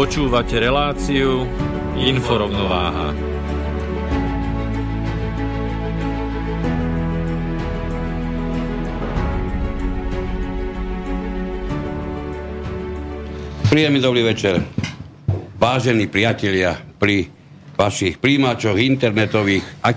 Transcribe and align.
Počúvate 0.00 0.56
reláciu 0.56 1.44
Inforovnováha. 1.92 3.12
Príjemný 13.68 14.00
dobrý 14.00 14.24
večer. 14.24 14.64
Vážení 15.60 16.08
priatelia 16.08 16.80
pri 16.96 17.28
vašich 17.76 18.16
príjimačoch 18.16 18.80
internetových 18.80 19.84
a 19.84 19.92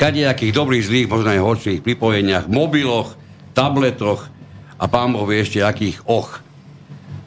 kadejakých 0.00 0.56
dobrých, 0.56 0.88
zlých, 0.88 1.12
možno 1.12 1.36
aj 1.36 1.44
horších 1.44 1.84
pripojeniach, 1.84 2.48
mobiloch, 2.48 3.12
tabletoch 3.52 4.32
a 4.80 4.84
pán 4.88 5.12
Boh 5.12 5.28
vie 5.28 5.44
ešte 5.44 5.60
akých 5.60 6.08
och. 6.08 6.45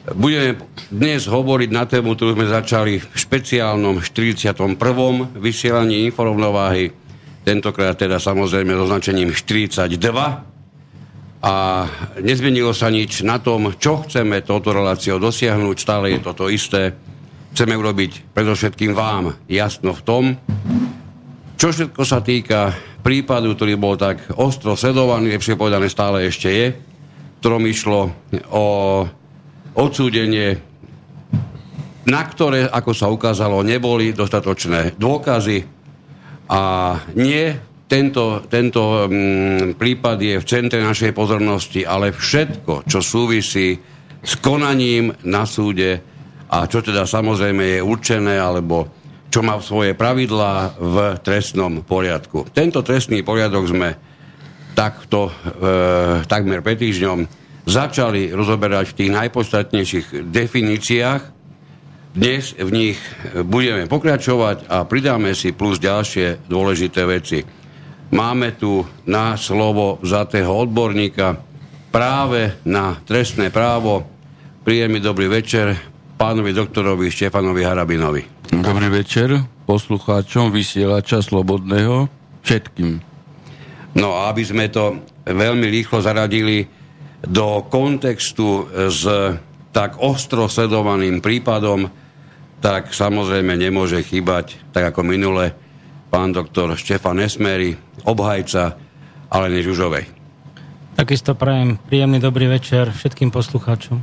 Budeme 0.00 0.56
dnes 0.88 1.28
hovoriť 1.28 1.70
na 1.76 1.84
tému, 1.84 2.16
ktorú 2.16 2.32
sme 2.32 2.48
začali 2.48 3.04
v 3.04 3.12
špeciálnom 3.12 4.00
41. 4.00 4.56
vysielaní 5.36 6.08
informovnováhy, 6.08 6.88
tentokrát 7.44 8.00
teda 8.00 8.16
samozrejme 8.16 8.72
s 8.72 8.80
označením 8.88 9.36
42. 9.36 9.92
A 11.44 11.54
nezmenilo 12.16 12.72
sa 12.72 12.88
nič 12.88 13.20
na 13.28 13.44
tom, 13.44 13.76
čo 13.76 14.00
chceme 14.08 14.40
touto 14.40 14.72
reláciou 14.72 15.20
dosiahnuť, 15.20 15.76
stále 15.76 16.16
je 16.16 16.24
toto 16.24 16.48
isté. 16.48 16.96
Chceme 17.52 17.76
urobiť 17.76 18.32
predovšetkým 18.32 18.96
vám 18.96 19.36
jasno 19.52 19.92
v 19.92 20.00
tom, 20.00 20.24
čo 21.60 21.76
všetko 21.76 22.02
sa 22.08 22.24
týka 22.24 22.72
prípadu, 23.04 23.52
ktorý 23.52 23.76
bol 23.76 24.00
tak 24.00 24.32
ostro 24.40 24.80
sledovaný, 24.80 25.36
lepšie 25.36 25.60
povedané 25.60 25.92
stále 25.92 26.24
ešte 26.24 26.48
je, 26.48 26.72
ktorom 27.44 27.68
išlo 27.68 28.16
o 28.48 28.64
odsúdenie, 29.74 30.58
na 32.08 32.22
ktoré, 32.26 32.66
ako 32.66 32.92
sa 32.96 33.06
ukázalo, 33.12 33.62
neboli 33.62 34.10
dostatočné 34.10 34.98
dôkazy 34.98 35.62
a 36.50 36.62
nie 37.14 37.54
tento, 37.90 38.46
tento 38.46 39.10
mm, 39.10 39.74
prípad 39.74 40.18
je 40.18 40.34
v 40.38 40.48
centre 40.48 40.78
našej 40.78 41.10
pozornosti, 41.10 41.82
ale 41.82 42.14
všetko, 42.14 42.86
čo 42.86 43.02
súvisí 43.02 43.78
s 44.22 44.32
konaním 44.38 45.10
na 45.26 45.42
súde 45.42 45.98
a 46.50 46.66
čo 46.66 46.82
teda 46.82 47.06
samozrejme 47.06 47.78
je 47.78 47.80
určené 47.82 48.38
alebo 48.38 48.86
čo 49.30 49.46
má 49.46 49.62
svoje 49.62 49.94
pravidlá 49.94 50.74
v 50.78 50.96
trestnom 51.22 51.86
poriadku. 51.86 52.50
Tento 52.50 52.82
trestný 52.82 53.22
poriadok 53.22 53.64
sme 53.70 53.88
takto 54.74 55.30
e, 55.30 55.32
takmer 56.26 56.62
pred 56.66 56.78
týždňom 56.78 57.39
začali 57.66 58.32
rozoberať 58.32 58.92
v 58.92 58.96
tých 58.96 59.10
najpodstatnejších 59.10 60.06
definíciách. 60.28 61.22
Dnes 62.10 62.58
v 62.58 62.70
nich 62.74 62.98
budeme 63.46 63.86
pokračovať 63.86 64.66
a 64.66 64.82
pridáme 64.82 65.30
si 65.36 65.54
plus 65.54 65.78
ďalšie 65.78 66.50
dôležité 66.50 67.06
veci. 67.06 67.46
Máme 68.10 68.58
tu 68.58 68.82
na 69.06 69.38
slovo 69.38 70.02
vzatého 70.02 70.50
odborníka 70.50 71.38
práve 71.94 72.58
na 72.66 72.98
trestné 73.06 73.54
právo. 73.54 74.02
Príjemný 74.66 74.98
dobrý 74.98 75.30
večer 75.30 75.78
pánovi 76.18 76.50
doktorovi 76.50 77.06
Štefanovi 77.06 77.62
Harabinovi. 77.62 78.22
Dobrý 78.50 78.90
večer 78.90 79.38
poslucháčom 79.70 80.50
vysielača 80.50 81.22
Slobodného 81.22 82.10
všetkým. 82.42 82.98
No 83.94 84.18
a 84.18 84.34
aby 84.34 84.42
sme 84.42 84.66
to 84.66 84.98
veľmi 85.30 85.70
rýchlo 85.70 86.02
zaradili 86.02 86.66
do 87.24 87.64
kontextu 87.68 88.68
s 88.88 89.02
tak 89.70 90.02
ostro 90.02 90.50
sledovaným 90.50 91.22
prípadom, 91.22 91.86
tak 92.60 92.92
samozrejme 92.92 93.56
nemôže 93.56 94.02
chýbať, 94.02 94.58
tak 94.74 94.92
ako 94.92 95.06
minule, 95.06 95.54
pán 96.10 96.34
doktor 96.34 96.74
Štefan 96.74 97.22
Esmery, 97.22 97.78
obhajca 98.04 98.76
Aleny 99.30 99.62
Žužovej. 99.62 100.04
Takisto 100.98 101.38
prajem 101.38 101.78
príjemný 101.88 102.20
dobrý 102.20 102.50
večer 102.50 102.92
všetkým 102.92 103.30
poslucháčom. 103.32 104.02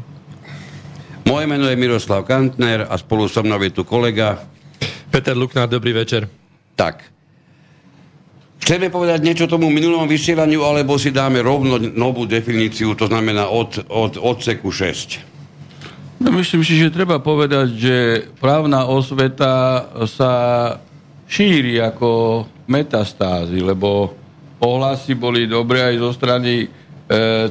Moje 1.28 1.46
meno 1.46 1.68
je 1.68 1.76
Miroslav 1.76 2.24
Kantner 2.24 2.88
a 2.88 2.96
spolu 2.96 3.28
so 3.28 3.44
mnou 3.44 3.60
je 3.60 3.76
tu 3.76 3.84
kolega 3.84 4.40
Peter 5.12 5.36
Luknár, 5.36 5.68
dobrý 5.68 5.92
večer. 5.92 6.32
Tak. 6.80 7.17
Chceme 8.58 8.90
povedať 8.90 9.22
niečo 9.22 9.46
tomu 9.46 9.70
minulom 9.70 10.10
vysielaniu, 10.10 10.66
alebo 10.66 10.98
si 10.98 11.14
dáme 11.14 11.40
rovno 11.40 11.78
novú 11.78 12.26
definíciu, 12.26 12.98
to 12.98 13.08
znamená 13.08 13.48
od, 13.48 13.86
od 13.88 14.18
odseku 14.18 14.74
6? 14.74 15.28
No, 16.18 16.34
myslím 16.34 16.66
si, 16.66 16.82
že 16.82 16.90
treba 16.90 17.22
povedať, 17.22 17.68
že 17.78 17.96
právna 18.42 18.90
osveta 18.90 19.86
sa 20.10 20.34
šíri 21.30 21.78
ako 21.78 22.44
metastázy, 22.66 23.62
lebo 23.62 24.18
ohlasy 24.58 25.14
boli 25.14 25.46
dobré 25.46 25.94
aj 25.94 25.96
zo 26.02 26.12
strany 26.18 26.66
e, 26.66 26.68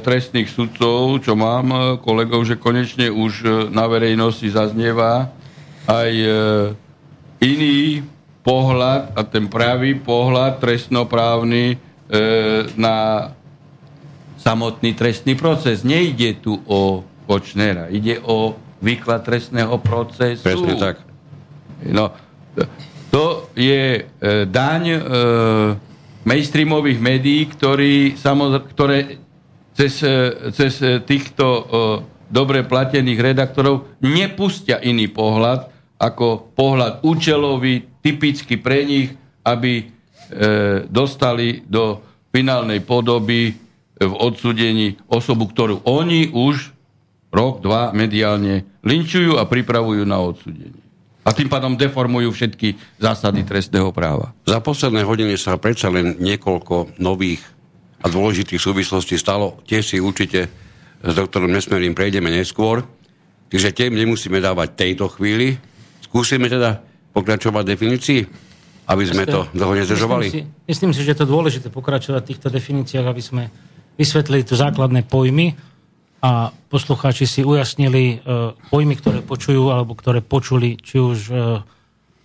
trestných 0.03 0.51
sudcov, 0.51 1.23
čo 1.23 1.39
mám 1.39 1.65
e, 1.71 1.77
kolegov, 2.03 2.43
že 2.43 2.59
konečne 2.59 3.07
už 3.07 3.33
e, 3.41 3.47
na 3.71 3.87
verejnosti 3.87 4.51
zaznieva 4.51 5.31
aj 5.87 6.11
e, 6.11 6.29
iný 7.39 8.03
pohľad, 8.47 9.11
a 9.11 9.27
ten 9.27 9.51
pravý 9.51 9.99
pohľad 9.99 10.63
trestnoprávny 10.63 11.63
e, 11.67 11.77
na 12.79 13.27
samotný 14.39 14.95
trestný 14.95 15.35
proces. 15.35 15.83
Nejde 15.83 16.39
tu 16.39 16.55
o 16.63 17.03
Kočnera, 17.27 17.91
ide 17.91 18.23
o 18.23 18.55
výklad 18.79 19.27
trestného 19.27 19.75
procesu. 19.83 20.47
Presne 20.47 20.79
tak. 20.79 21.03
No, 21.91 22.15
to 23.11 23.51
je 23.51 23.99
e, 23.99 24.01
daň 24.47 24.83
e, 24.95 24.99
mainstreamových 26.23 26.99
médií, 27.03 27.51
ktorý, 27.51 28.15
samozr- 28.15 28.63
ktoré 28.71 29.19
cez, 29.75 29.99
e, 29.99 30.51
cez 30.55 30.79
týchto 31.03 31.45
e, 31.45 31.63
dobre 32.31 32.63
platených 32.63 33.19
redaktorov 33.19 33.99
nepustia 33.99 34.79
iný 34.79 35.11
pohľad 35.11 35.75
ako 35.97 36.53
pohľad 36.53 37.01
účelový, 37.01 37.96
typicky 38.07 38.55
pre 38.55 38.87
nich, 38.87 39.11
aby 39.43 39.83
e, 39.83 39.85
dostali 40.87 41.67
do 41.67 41.99
finálnej 42.31 42.79
podoby 42.79 43.51
v 43.99 44.13
odsudení 44.15 44.95
osobu, 45.11 45.51
ktorú 45.51 45.83
oni 45.83 46.31
už 46.31 46.71
rok, 47.35 47.59
dva 47.59 47.91
mediálne 47.91 48.63
linčujú 48.87 49.35
a 49.35 49.43
pripravujú 49.43 50.07
na 50.07 50.23
odsudenie. 50.23 50.79
A 51.27 51.35
tým 51.35 51.51
pádom 51.51 51.75
deformujú 51.75 52.31
všetky 52.31 52.79
zásady 53.03 53.43
trestného 53.43 53.91
práva. 53.91 54.31
Za 54.47 54.63
posledné 54.63 55.03
hodiny 55.03 55.35
sa 55.35 55.59
predsa 55.59 55.91
len 55.91 56.15
niekoľko 56.23 56.95
nových 57.03 57.43
a 57.99 58.07
dôležitých 58.07 58.63
súvislostí 58.63 59.19
stalo. 59.19 59.59
Tiež 59.67 59.83
si 59.83 59.97
určite 59.99 60.47
s 61.03 61.11
doktorom 61.11 61.51
Nesmerým 61.51 61.91
prejdeme 61.91 62.31
neskôr. 62.31 62.87
Takže 63.51 63.75
tým 63.75 63.99
nemusíme 63.99 64.39
dávať 64.39 64.79
tejto 64.79 65.11
chvíli. 65.11 65.59
Skúsime 65.99 66.47
teda 66.47 66.79
pokračovať 67.17 67.63
definícii, 67.65 68.21
aby 68.87 69.03
sme 69.03 69.25
to 69.25 69.49
dlho 69.57 69.73
nezdržovali. 69.73 70.29
Myslím 70.29 70.45
si, 70.45 70.69
myslím 70.69 70.91
si, 70.93 71.01
že 71.01 71.11
je 71.17 71.19
to 71.25 71.27
dôležité 71.27 71.67
pokračovať 71.73 72.21
v 72.21 72.29
týchto 72.29 72.47
definíciách, 72.53 73.07
aby 73.09 73.23
sme 73.25 73.43
vysvetlili 73.97 74.45
tu 74.45 74.53
základné 74.53 75.09
pojmy 75.09 75.57
a 76.21 76.53
poslucháči 76.69 77.25
si 77.25 77.41
ujasnili 77.41 78.21
uh, 78.21 78.53
pojmy, 78.69 78.95
ktoré 79.01 79.19
počujú 79.25 79.73
alebo 79.73 79.97
ktoré 79.97 80.21
počuli 80.21 80.77
či 80.77 81.01
už 81.01 81.19
uh, 81.33 81.61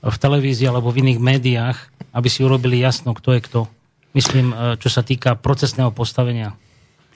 v 0.03 0.17
televízii 0.19 0.69
alebo 0.69 0.91
v 0.91 1.07
iných 1.07 1.21
médiách, 1.23 1.79
aby 2.13 2.29
si 2.29 2.43
urobili 2.43 2.83
jasno, 2.83 3.15
kto 3.15 3.39
je 3.39 3.41
kto. 3.47 3.61
Myslím, 4.13 4.53
e, 4.53 4.77
čo 4.77 4.91
sa 4.91 5.01
týka 5.07 5.39
procesného 5.39 5.95
postavenia. 5.95 6.59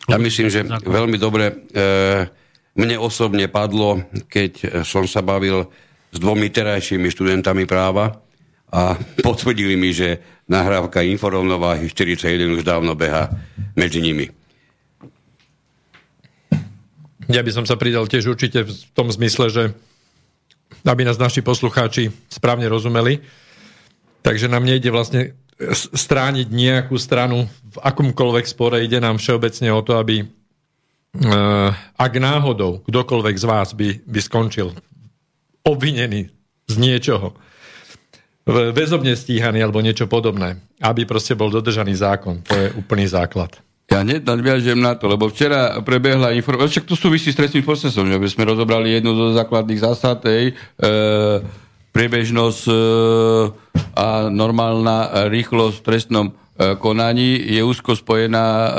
Ja 0.07 0.17
myslím, 0.17 0.49
že 0.49 0.65
veľmi 0.87 1.19
dobre 1.19 1.51
e, 1.51 1.55
mne 2.79 2.97
osobne 3.03 3.51
padlo, 3.51 4.07
keď 4.31 4.81
som 4.87 5.05
sa 5.05 5.21
bavil 5.21 5.67
s 6.13 6.19
dvomi 6.19 6.49
terajšími 6.51 7.09
študentami 7.11 7.65
práva 7.67 8.23
a 8.71 8.99
potvrdili 9.23 9.79
mi, 9.79 9.95
že 9.95 10.23
nahrávka 10.51 11.03
inforovnováhy 11.03 11.91
41 11.91 12.57
už 12.57 12.63
dávno 12.67 12.95
beha 12.95 13.31
medzi 13.75 14.03
nimi. 14.03 14.31
Ja 17.27 17.43
by 17.43 17.51
som 17.51 17.65
sa 17.67 17.75
pridal 17.75 18.07
tiež 18.07 18.31
určite 18.31 18.63
v 18.63 18.73
tom 18.95 19.11
zmysle, 19.11 19.51
že 19.51 19.63
aby 20.87 21.03
nás 21.03 21.19
naši 21.19 21.43
poslucháči 21.43 22.15
správne 22.31 22.71
rozumeli. 22.71 23.19
Takže 24.23 24.47
nám 24.51 24.67
nejde 24.67 24.91
vlastne 24.91 25.35
strániť 25.95 26.47
nejakú 26.51 26.95
stranu 26.99 27.47
v 27.47 27.77
akomkoľvek 27.83 28.47
spore. 28.47 28.83
Ide 28.83 29.03
nám 29.03 29.19
všeobecne 29.19 29.75
o 29.75 29.83
to, 29.83 29.99
aby 29.99 30.27
ak 31.97 32.13
náhodou 32.21 32.85
kdokoľvek 32.85 33.37
z 33.41 33.45
vás 33.49 33.73
by, 33.73 34.05
by 34.05 34.21
skončil 34.21 34.77
obvinený 35.67 36.31
z 36.71 36.75
niečoho, 36.79 37.35
väzobne 38.47 39.19
stíhaný 39.19 39.59
alebo 39.67 39.83
niečo 39.83 40.07
podobné, 40.07 40.63
aby 40.79 41.03
proste 41.03 41.35
bol 41.35 41.51
dodržaný 41.51 41.99
zákon. 41.99 42.47
To 42.47 42.55
je 42.55 42.69
úplný 42.79 43.11
základ. 43.11 43.59
Ja 43.87 44.03
hneď 44.03 44.27
nadviažem 44.27 44.79
na 44.79 44.99
to, 44.99 45.07
lebo 45.07 45.31
včera 45.31 45.79
prebehla 45.83 46.35
informácia, 46.35 46.79
však 46.83 46.91
to 46.91 46.99
súvisí 46.99 47.31
s 47.31 47.39
trestným 47.39 47.63
procesom, 47.63 48.07
že 48.11 48.19
sme 48.31 48.47
rozobrali 48.47 48.99
jednu 48.99 49.15
zo 49.15 49.27
základných 49.35 49.79
zásad, 49.79 50.27
e, 50.27 50.51
priebežnosť 51.95 52.63
e, 52.67 52.75
a 53.95 54.27
normálna 54.27 55.31
rýchlosť 55.31 55.77
v 55.79 55.87
trestnom 55.87 56.27
e, 56.27 56.33
konaní 56.83 57.39
je 57.39 57.63
úzko 57.63 57.95
spojená 57.95 58.47
e, 58.47 58.71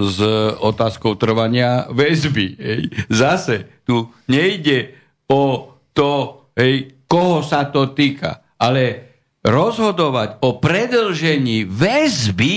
s 0.00 0.18
otázkou 0.64 1.12
trvania 1.20 1.84
väzby. 1.92 2.46
Ej. 2.56 2.82
Zase 3.12 3.68
tu 3.84 4.08
nejde 4.32 4.96
o 5.28 5.67
to, 5.98 6.46
ej, 6.54 7.02
koho 7.10 7.42
sa 7.42 7.66
to 7.66 7.90
týka, 7.90 8.54
ale 8.54 9.10
rozhodovať 9.42 10.38
o 10.46 10.62
predlžení 10.62 11.66
väzby 11.66 12.54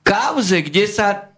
kauze, 0.00 0.64
kde 0.64 0.88
sa 0.88 1.36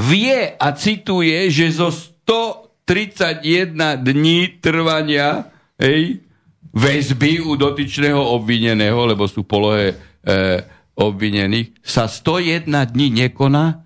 vie 0.00 0.56
a 0.56 0.72
cituje, 0.72 1.52
že 1.52 1.76
zo 1.76 1.92
131 1.92 4.00
dní 4.00 4.64
trvania 4.64 5.52
hej, 5.76 6.24
väzby 6.72 7.44
u 7.44 7.60
dotyčného 7.60 8.18
obvineného, 8.18 9.04
lebo 9.04 9.28
sú 9.28 9.44
polohe 9.44 9.92
e, 9.92 9.94
obvinených, 10.96 11.84
sa 11.84 12.08
101 12.08 12.64
dní 12.66 13.28
nekoná, 13.28 13.83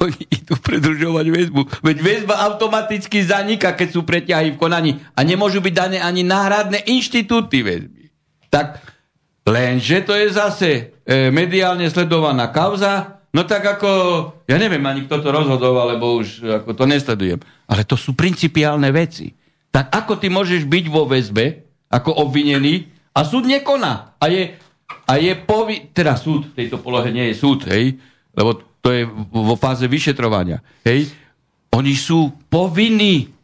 oni 0.00 0.22
idú 0.28 0.54
predlžovať 0.60 1.26
väzbu. 1.32 1.60
Veď 1.82 1.96
väzba 2.02 2.40
automaticky 2.50 3.24
zaniká, 3.24 3.72
keď 3.74 3.88
sú 3.94 4.02
preťahy 4.04 4.54
v 4.54 4.60
konaní 4.60 4.90
a 5.16 5.20
nemôžu 5.24 5.64
byť 5.64 5.74
dané 5.74 5.98
ani 6.00 6.22
náhradné 6.22 6.84
inštitúty 6.86 7.64
väzby. 7.64 8.12
Tak 8.52 8.80
lenže 9.46 10.04
to 10.06 10.12
je 10.14 10.26
zase 10.32 10.70
e, 11.06 11.30
mediálne 11.34 11.86
sledovaná 11.90 12.50
kauza, 12.50 13.22
no 13.34 13.42
tak 13.44 13.64
ako, 13.78 13.90
ja 14.48 14.56
neviem 14.56 14.82
ani 14.84 15.04
kto 15.04 15.22
to 15.22 15.28
rozhodoval, 15.34 15.92
lebo 15.96 16.20
už 16.20 16.62
ako 16.62 16.70
to 16.76 16.84
nesledujem. 16.88 17.40
Ale 17.66 17.82
to 17.82 17.98
sú 17.98 18.14
principiálne 18.14 18.88
veci. 18.94 19.34
Tak 19.70 19.92
ako 19.92 20.16
ty 20.16 20.32
môžeš 20.32 20.64
byť 20.64 20.84
vo 20.88 21.04
väzbe 21.04 21.66
ako 21.92 22.16
obvinený 22.16 22.88
a 23.12 23.24
súd 23.24 23.44
nekoná. 23.44 24.16
A 24.16 24.24
je, 24.28 24.56
a 25.04 25.12
je 25.20 25.32
povi... 25.36 25.92
Teda 25.92 26.16
súd, 26.16 26.52
v 26.52 26.64
tejto 26.64 26.80
polohe 26.80 27.12
nie 27.12 27.32
je 27.32 27.36
súd, 27.36 27.68
hej, 27.68 27.96
lebo 28.36 28.75
to 28.86 28.94
je 28.94 29.02
vo 29.34 29.58
fáze 29.58 29.82
vyšetrovania. 29.90 30.62
Hej. 30.86 31.10
Oni 31.74 31.98
sú 31.98 32.30
povinní 32.46 33.34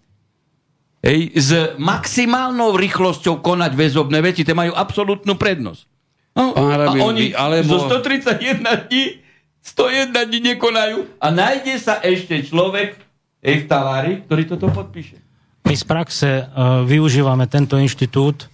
hej, 1.02 1.34
s 1.34 1.74
maximálnou 1.82 2.78
rýchlosťou 2.78 3.42
konať 3.42 3.74
väzobné 3.74 4.22
veci, 4.22 4.46
tie 4.46 4.54
majú 4.54 4.70
absolútnu 4.70 5.34
prednosť. 5.34 5.82
No, 6.38 6.54
a 6.54 6.94
oni 6.94 7.34
alebo... 7.34 7.74
zo 7.74 7.90
131 7.90 8.86
dní 8.86 9.18
101 9.66 10.14
dní 10.14 10.54
nekonajú 10.54 11.18
a 11.18 11.26
nájde 11.28 11.74
sa 11.76 11.98
ešte 12.00 12.38
človek 12.46 12.96
v 13.42 13.62
tavári, 13.66 14.22
ktorý 14.22 14.42
toto 14.46 14.70
podpíše. 14.70 15.18
My 15.66 15.74
z 15.74 15.84
praxe 15.86 16.30
uh, 16.46 16.82
využívame 16.86 17.50
tento 17.50 17.78
inštitút, 17.78 18.46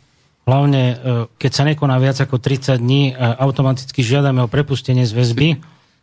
hlavne 0.49 0.82
uh, 0.96 0.96
keď 1.37 1.50
sa 1.52 1.62
nekoná 1.69 2.00
viac 2.00 2.17
ako 2.20 2.41
30 2.41 2.81
dní, 2.81 3.12
uh, 3.12 3.37
automaticky 3.41 4.00
žiadame 4.00 4.41
o 4.44 4.49
prepustenie 4.49 5.05
z 5.05 5.12
väzby 5.12 5.49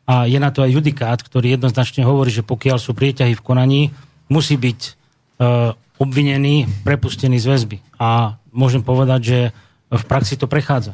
a 0.05 0.29
je 0.29 0.37
na 0.37 0.53
to 0.53 0.61
aj 0.61 0.71
judikát, 0.71 1.19
ktorý 1.21 1.57
jednoznačne 1.57 2.05
hovorí, 2.05 2.29
že 2.29 2.45
pokiaľ 2.45 2.77
sú 2.77 2.93
prieťahy 2.93 3.33
v 3.33 3.45
konaní, 3.45 3.81
musí 4.29 4.53
byť 4.57 4.79
uh, 4.85 5.73
obvinený, 5.97 6.69
prepustený 6.85 7.41
z 7.41 7.49
väzby. 7.49 7.77
A 7.97 8.37
môžem 8.53 8.85
povedať, 8.85 9.21
že 9.25 9.39
v 9.89 10.03
praxi 10.05 10.37
to 10.37 10.45
prechádza 10.45 10.93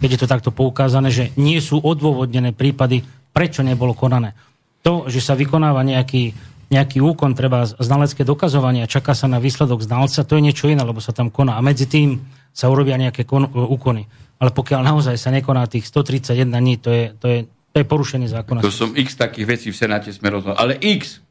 keď 0.00 0.10
je 0.16 0.20
to 0.24 0.32
takto 0.32 0.50
poukázané, 0.50 1.12
že 1.12 1.28
nie 1.36 1.60
sú 1.60 1.76
odôvodnené 1.76 2.56
prípady, 2.56 3.04
prečo 3.36 3.60
nebolo 3.60 3.92
konané. 3.92 4.32
To, 4.80 5.12
že 5.12 5.20
sa 5.20 5.36
vykonáva 5.36 5.84
nejaký, 5.84 6.32
nejaký 6.72 7.04
úkon, 7.04 7.36
treba 7.36 7.68
znalecké 7.68 8.24
dokazovanie 8.24 8.80
a 8.80 8.88
čaká 8.88 9.12
sa 9.12 9.28
na 9.28 9.36
výsledok 9.36 9.84
znalca, 9.84 10.24
to 10.24 10.40
je 10.40 10.44
niečo 10.48 10.72
iné, 10.72 10.80
lebo 10.80 11.04
sa 11.04 11.12
tam 11.12 11.28
koná. 11.28 11.60
A 11.60 11.62
medzi 11.62 11.84
tým 11.84 12.16
sa 12.56 12.72
urobia 12.72 12.96
nejaké 12.96 13.28
kon, 13.28 13.44
úkony. 13.52 14.08
Ale 14.40 14.56
pokiaľ 14.56 14.80
naozaj 14.80 15.20
sa 15.20 15.28
nekoná 15.28 15.68
tých 15.68 15.84
131 15.84 16.48
dní, 16.48 16.74
to 16.80 16.88
je, 16.88 17.04
to 17.20 17.26
je, 17.28 17.38
to 17.70 17.76
je 17.78 17.86
porušenie 17.86 18.26
zákona. 18.26 18.66
To 18.66 18.74
som 18.74 18.92
x 18.98 19.14
takých 19.14 19.46
vecí 19.46 19.66
v 19.70 19.76
Senáte 19.78 20.10
sme 20.10 20.30
rozhodli. 20.34 20.58
Ale 20.58 20.74
x 20.78 21.22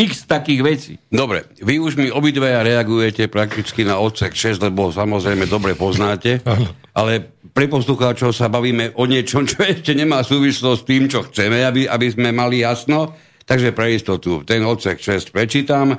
x 0.00 0.24
takých 0.24 0.60
vecí. 0.62 0.92
Dobre, 1.10 1.44
vy 1.60 1.76
už 1.82 1.98
mi 2.00 2.08
obidvaja 2.08 2.64
reagujete 2.64 3.28
prakticky 3.28 3.84
na 3.84 4.00
odsek 4.00 4.32
6, 4.32 4.70
lebo 4.70 4.88
samozrejme 4.88 5.44
dobre 5.50 5.76
poznáte, 5.76 6.40
ale 6.98 7.36
pre 7.52 7.66
poslucháčov 7.68 8.32
sa 8.32 8.48
bavíme 8.48 8.96
o 8.96 9.04
niečom, 9.04 9.44
čo 9.44 9.60
ešte 9.60 9.92
nemá 9.92 10.22
súvislosť 10.24 10.80
s 10.80 10.88
tým, 10.88 11.02
čo 11.10 11.26
chceme, 11.28 11.60
aby, 11.66 11.84
aby 11.90 12.06
sme 12.08 12.30
mali 12.32 12.62
jasno. 12.62 13.12
Takže 13.44 13.74
pre 13.74 13.98
istotu 13.98 14.46
ten 14.46 14.62
odsek 14.62 15.02
6 15.02 15.34
prečítam. 15.34 15.98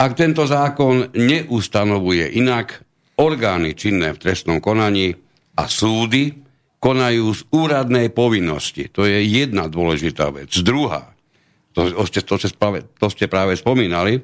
Ak 0.00 0.16
tento 0.16 0.42
zákon 0.48 1.12
neustanovuje 1.14 2.34
inak, 2.34 2.82
orgány 3.20 3.76
činné 3.76 4.16
v 4.16 4.20
trestnom 4.20 4.58
konaní 4.58 5.12
a 5.54 5.68
súdy 5.68 6.49
konajú 6.80 7.36
z 7.36 7.40
úradnej 7.52 8.08
povinnosti. 8.10 8.88
To 8.96 9.04
je 9.04 9.20
jedna 9.20 9.68
dôležitá 9.68 10.32
vec. 10.32 10.50
Druhá, 10.64 11.12
to, 11.76 11.92
to, 12.08 12.24
to, 12.24 12.34
to 12.80 13.06
ste 13.12 13.28
práve 13.28 13.54
spomínali, 13.54 14.18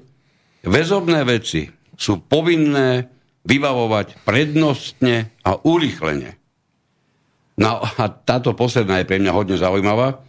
väzobné 0.64 1.22
veci 1.28 1.68
sú 1.94 2.24
povinné 2.24 3.06
vybavovať 3.46 4.26
prednostne 4.26 5.38
a 5.46 5.54
urýchlene. 5.54 6.34
Na, 7.56 7.80
a 7.80 8.10
táto 8.10 8.52
posledná 8.52 9.00
je 9.00 9.08
pre 9.08 9.22
mňa 9.22 9.32
hodne 9.32 9.56
zaujímavá. 9.56 10.20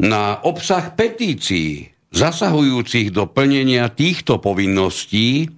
Na 0.00 0.40
obsah 0.40 0.94
petícií 0.94 1.92
zasahujúcich 2.14 3.10
do 3.10 3.26
plnenia 3.26 3.90
týchto 3.90 4.38
povinností 4.38 5.50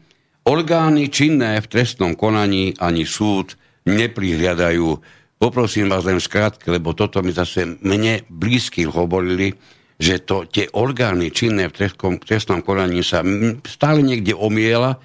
orgány 0.48 1.12
činné 1.12 1.60
v 1.60 1.66
trestnom 1.68 2.16
konaní 2.16 2.72
ani 2.80 3.04
súd 3.04 3.54
neprihliadajú. 3.84 4.88
Poprosím 5.36 5.92
vás 5.92 6.08
len 6.08 6.16
skrátke, 6.16 6.72
lebo 6.72 6.96
toto 6.96 7.20
mi 7.20 7.28
zase 7.28 7.76
mne 7.84 8.24
blízky 8.32 8.88
hovorili, 8.88 9.52
že 10.00 10.20
to, 10.24 10.48
tie 10.48 10.68
orgány 10.72 11.28
činné 11.28 11.68
v 11.68 11.76
trestnom, 11.76 12.16
trestnom 12.16 12.60
konaní 12.64 13.04
sa 13.04 13.20
stále 13.68 14.00
niekde 14.00 14.32
omiela 14.32 14.96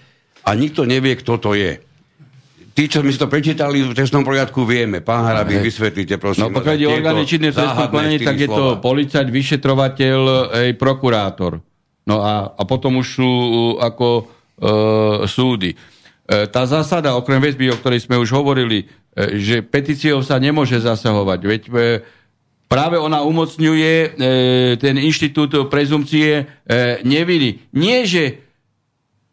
a 0.48 0.50
nikto 0.56 0.88
nevie, 0.88 1.20
kto 1.20 1.36
to 1.36 1.52
je. 1.56 1.84
Tí, 2.72 2.88
čo 2.88 3.04
sme 3.04 3.12
si 3.12 3.20
to 3.20 3.28
prečítali 3.28 3.84
v 3.84 3.92
trestnom 3.92 4.24
poriadku, 4.24 4.64
vieme. 4.64 5.04
Pán 5.04 5.28
Harabík, 5.28 5.60
vysvetlite, 5.60 6.16
prosím. 6.16 6.48
No 6.48 6.56
pokiaľ 6.56 6.76
je 6.80 6.88
orgány 6.88 7.24
činné 7.28 7.52
v 7.52 7.60
trestnom 7.60 7.92
konaní, 7.92 8.18
tak 8.24 8.40
je 8.40 8.48
to 8.48 8.80
policajt, 8.80 9.28
vyšetrovateľ, 9.28 10.20
ej, 10.64 10.70
prokurátor. 10.80 11.60
No 12.08 12.24
a, 12.24 12.56
a 12.56 12.64
potom 12.64 13.04
už 13.04 13.08
sú 13.20 13.32
ako 13.84 14.08
e, 14.16 14.24
súdy. 15.28 15.76
E, 15.76 15.78
tá 16.48 16.64
zásada, 16.64 17.20
okrem 17.20 17.44
väzby, 17.44 17.76
o 17.76 17.78
ktorej 17.78 18.08
sme 18.08 18.16
už 18.16 18.32
hovorili, 18.32 18.88
že 19.16 19.60
petíciou 19.60 20.24
sa 20.24 20.40
nemôže 20.40 20.80
zasahovať. 20.80 21.40
Veď 21.44 21.62
e, 21.68 21.72
práve 22.72 22.96
ona 22.96 23.28
umocňuje 23.28 23.94
e, 23.96 24.08
ten 24.80 24.96
inštitút 24.96 25.68
prezumcie 25.68 26.32
e, 26.32 26.44
neviny. 27.04 27.68
Nie, 27.76 28.08
že 28.08 28.40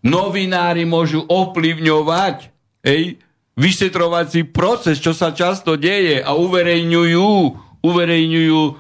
novinári 0.02 0.82
môžu 0.82 1.22
ovplyvňovať 1.22 2.50
ej, 2.82 3.22
vyšetrovací 3.54 4.50
proces, 4.50 4.98
čo 4.98 5.14
sa 5.14 5.30
často 5.30 5.78
deje 5.78 6.22
a 6.22 6.34
uverejňujú, 6.34 7.30
uverejňujú 7.78 8.60
e, 8.66 8.72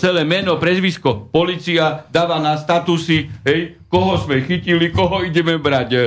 celé 0.00 0.24
meno, 0.24 0.56
prezvisko. 0.56 1.28
Polícia 1.28 2.08
dáva 2.08 2.40
na 2.40 2.56
statusy, 2.56 3.28
hej, 3.44 3.76
koho 3.92 4.16
sme 4.16 4.40
chytili, 4.48 4.88
koho 4.88 5.24
ideme 5.28 5.60
brať 5.60 5.88
e, 5.92 6.00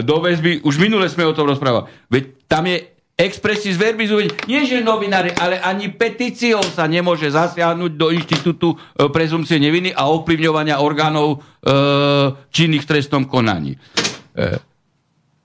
do 0.00 0.16
väzby. 0.24 0.64
Už 0.64 0.80
minule 0.80 1.04
sme 1.12 1.28
o 1.28 1.36
tom 1.36 1.52
rozprávali. 1.52 1.92
Veď 2.08 2.24
tam 2.48 2.64
je 2.64 2.97
expressis 3.18 3.74
verbis 3.74 4.14
uvedené. 4.14 4.38
Nie, 4.46 4.62
že 4.62 4.78
novinári, 4.78 5.34
ale 5.34 5.58
ani 5.58 5.90
petíciou 5.90 6.62
sa 6.62 6.86
nemôže 6.86 7.26
zasiahnuť 7.26 7.92
do 7.98 8.14
inštitútu 8.14 8.78
e, 8.78 9.10
prezumcie 9.10 9.58
neviny 9.58 9.90
a 9.90 10.06
ovplyvňovania 10.06 10.78
orgánov 10.78 11.28
e, 11.34 11.38
činných 12.54 12.86
v 12.86 12.90
trestnom 12.94 13.26
konaní. 13.26 13.74
E, 13.74 13.78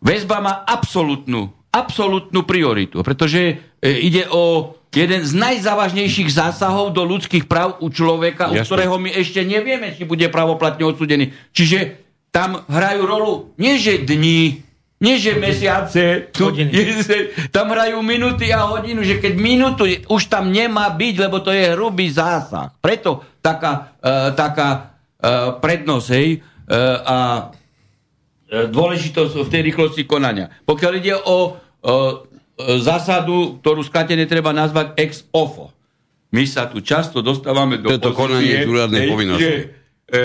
väzba 0.06 0.38
má 0.38 0.54
absolútnu, 0.70 1.50
absolútnu 1.74 2.46
prioritu, 2.46 3.02
pretože 3.02 3.42
e, 3.82 3.90
ide 4.06 4.30
o 4.30 4.78
jeden 4.94 5.26
z 5.26 5.34
najzávažnejších 5.34 6.30
zásahov 6.30 6.94
do 6.94 7.02
ľudských 7.02 7.50
práv 7.50 7.82
u 7.82 7.90
človeka, 7.90 8.54
Jasne. 8.54 8.62
u 8.62 8.64
ktorého 8.70 8.96
my 9.02 9.10
ešte 9.18 9.42
nevieme, 9.42 9.98
či 9.98 10.06
bude 10.06 10.30
pravoplatne 10.30 10.86
odsudený. 10.86 11.34
Čiže 11.50 11.98
tam 12.30 12.62
hrajú 12.70 13.02
rolu 13.06 13.34
nie 13.58 13.82
že 13.82 14.06
dní, 14.06 14.62
nie, 15.04 15.20
že 15.20 15.36
mesiace, 15.36 16.32
tu, 16.32 16.48
tam 17.52 17.76
hrajú 17.76 18.00
minúty 18.00 18.48
a 18.56 18.64
hodinu, 18.72 19.04
že 19.04 19.20
keď 19.20 19.34
minútu 19.36 19.84
už 20.08 20.32
tam 20.32 20.48
nemá 20.48 20.88
byť, 20.96 21.16
lebo 21.20 21.44
to 21.44 21.52
je 21.52 21.76
hrubý 21.76 22.08
zásah. 22.08 22.72
Preto 22.80 23.20
taká, 23.44 23.92
uh, 24.00 24.32
taká 24.32 24.70
uh, 25.20 25.60
prednosť, 25.60 26.08
hej, 26.16 26.40
uh, 26.40 27.04
a 27.04 27.18
dôležitosť 28.54 29.44
v 29.44 29.52
tej 29.52 29.62
rýchlosti 29.68 30.04
konania. 30.08 30.48
Pokiaľ 30.64 30.92
ide 30.96 31.20
o 31.20 31.38
uh, 31.52 32.34
zásadu, 32.58 33.60
ktorú 33.60 33.82
skratene 33.82 34.30
treba 34.30 34.54
nazvať 34.54 34.94
ex 34.98 35.26
ofo. 35.34 35.74
My 36.34 36.46
sa 36.50 36.66
tu 36.66 36.82
často 36.82 37.22
dostávame 37.22 37.78
do 37.78 37.94
Toto 37.94 38.14
konanie 38.14 38.66
úradnej 38.66 39.06
povinnosti. 39.06 39.46
Že, 39.46 39.54
e, 40.10 40.22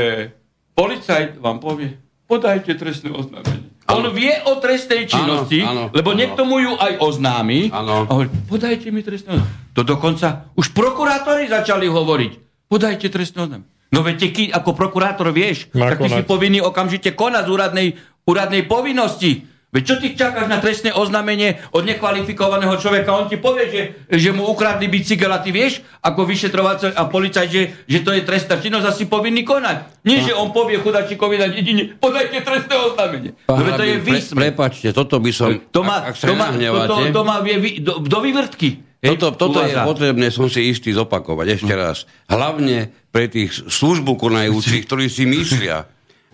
policajt 0.72 1.36
vám 1.36 1.60
povie, 1.60 2.00
podajte 2.24 2.72
trestné 2.80 3.12
oznámenie. 3.12 3.67
On 3.88 4.04
vie 4.12 4.36
o 4.44 4.60
trestnej 4.60 5.08
činnosti, 5.08 5.64
áno, 5.64 5.88
áno, 5.88 5.96
lebo 5.96 6.12
áno. 6.12 6.18
niekto 6.20 6.42
mu 6.44 6.60
ju 6.60 6.76
aj 6.76 7.00
oznámi. 7.00 7.72
Áno. 7.72 8.04
A 8.04 8.10
hovorí, 8.12 8.28
podajte 8.44 8.92
mi 8.92 9.00
trestné 9.00 9.40
oznámenie. 9.40 9.72
To 9.72 9.82
dokonca 9.86 10.52
už 10.60 10.76
prokurátori 10.76 11.48
začali 11.48 11.88
hovoriť. 11.88 12.32
Podajte 12.68 13.08
trestné 13.08 13.48
oznámenie. 13.48 13.72
No 13.88 14.04
veď 14.04 14.28
ty 14.28 14.42
ako 14.52 14.76
prokurátor 14.76 15.32
vieš, 15.32 15.72
Má 15.72 15.96
tak 15.96 16.04
ty 16.04 16.12
si 16.12 16.22
povinný 16.28 16.60
okamžite 16.60 17.16
konať 17.16 17.48
z 17.48 17.50
úradnej, 17.50 17.88
úradnej 18.28 18.62
povinnosti. 18.68 19.48
Veď 19.68 19.82
čo 19.84 19.94
ty 20.00 20.16
čakáš 20.16 20.48
na 20.48 20.64
trestné 20.64 20.96
oznámenie 20.96 21.60
od 21.76 21.84
nekvalifikovaného 21.84 22.72
človeka? 22.80 23.12
On 23.12 23.28
ti 23.28 23.36
povie, 23.36 23.68
že, 23.68 23.82
že 24.08 24.32
mu 24.32 24.48
ukradli 24.48 24.88
bicykel 24.88 25.28
a 25.28 25.44
ty 25.44 25.52
vieš, 25.52 25.84
ako 26.00 26.24
vyšetrovateľ 26.24 26.96
a 26.96 27.04
policajt, 27.04 27.48
že, 27.52 27.62
že 27.84 27.98
to 28.00 28.16
je 28.16 28.24
trestná 28.24 28.56
činnosť 28.64 28.86
a 28.88 28.96
si 28.96 29.04
povinný 29.04 29.44
konať. 29.44 30.00
Nie, 30.08 30.24
že 30.24 30.32
on 30.32 30.56
povie 30.56 30.80
chudačíkovi 30.80 31.36
na 31.36 31.52
dedine, 31.52 31.92
podajte 32.00 32.40
trestné 32.40 32.74
oznámenie. 32.80 33.30
Pán 33.44 33.60
no, 33.60 33.76
to 33.76 33.84
je 33.84 33.96
výsmech. 34.00 34.32
Pre, 34.32 34.44
prepačte, 34.48 34.88
toto 34.96 35.20
by 35.20 35.30
som... 35.36 35.52
To 35.52 35.84
má, 35.84 36.00
ak, 36.00 36.16
ak 36.16 36.24
to 36.24 36.32
má, 36.32 36.48
to, 36.48 36.84
to, 36.88 36.96
to 37.12 37.22
má 37.28 37.36
vie, 37.44 37.56
do, 37.84 38.00
do 38.00 38.18
vyvrtky. 38.24 38.88
Toto, 38.98 39.36
toto 39.36 39.62
je 39.68 39.76
potrebné, 39.84 40.32
som 40.32 40.48
si 40.48 40.72
istý 40.72 40.96
zopakovať 40.96 41.60
ešte 41.60 41.70
raz. 41.76 42.08
Hlavne 42.26 42.90
pre 43.12 43.28
tých 43.28 43.52
službu 43.52 44.16
konajúcich, 44.16 44.82
ktorí 44.88 45.12
si 45.12 45.28
myslia, 45.28 45.86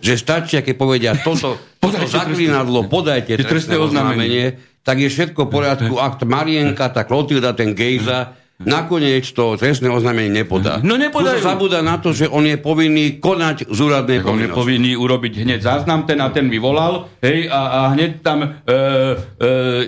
že 0.05 0.21
stačí, 0.21 0.61
keď 0.61 0.75
povedia 0.77 1.11
toto, 1.17 1.57
toto 1.83 2.05
zaklinadlo, 2.05 2.85
podajte 2.85 3.41
trestné 3.41 3.81
oznámenie, 3.81 4.61
tak 4.85 5.01
je 5.01 5.09
všetko 5.09 5.49
v 5.49 5.49
poriadku. 5.49 5.93
Akt 6.05 6.21
Marienka, 6.21 6.93
tá 6.93 7.01
Klotilda, 7.01 7.57
ten 7.57 7.73
Gejza, 7.73 8.37
nakoniec 8.61 9.25
to 9.35 9.59
trestné 9.59 9.91
oznámenie 9.91 10.31
nepodá. 10.31 10.79
No 10.79 10.95
nepodajú. 10.95 11.43
Tu 11.43 11.49
zabúda 11.49 11.83
na 11.83 11.99
to, 11.99 12.15
že 12.15 12.29
on 12.29 12.47
je 12.47 12.55
povinný 12.55 13.19
konať 13.19 13.67
z 13.67 13.79
úradnej 13.81 14.23
On 14.23 14.39
je 14.39 14.47
povinný 14.47 14.95
urobiť 14.95 15.43
hneď 15.43 15.59
záznam, 15.59 16.07
ten 16.07 16.21
a 16.23 16.31
ten 16.31 16.47
vyvolal, 16.47 17.09
hej, 17.19 17.51
a, 17.51 17.61
a 17.67 17.79
hneď 17.97 18.23
tam 18.23 18.45
e, 18.45 18.47
e, 18.47 18.79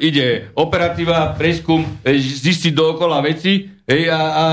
ide 0.04 0.52
operatíva, 0.58 1.38
preskum, 1.40 1.86
e, 2.04 2.20
zistiť 2.20 2.76
dookola 2.76 3.24
veci, 3.24 3.72
hej, 3.88 4.12
a, 4.12 4.20
a 4.20 4.46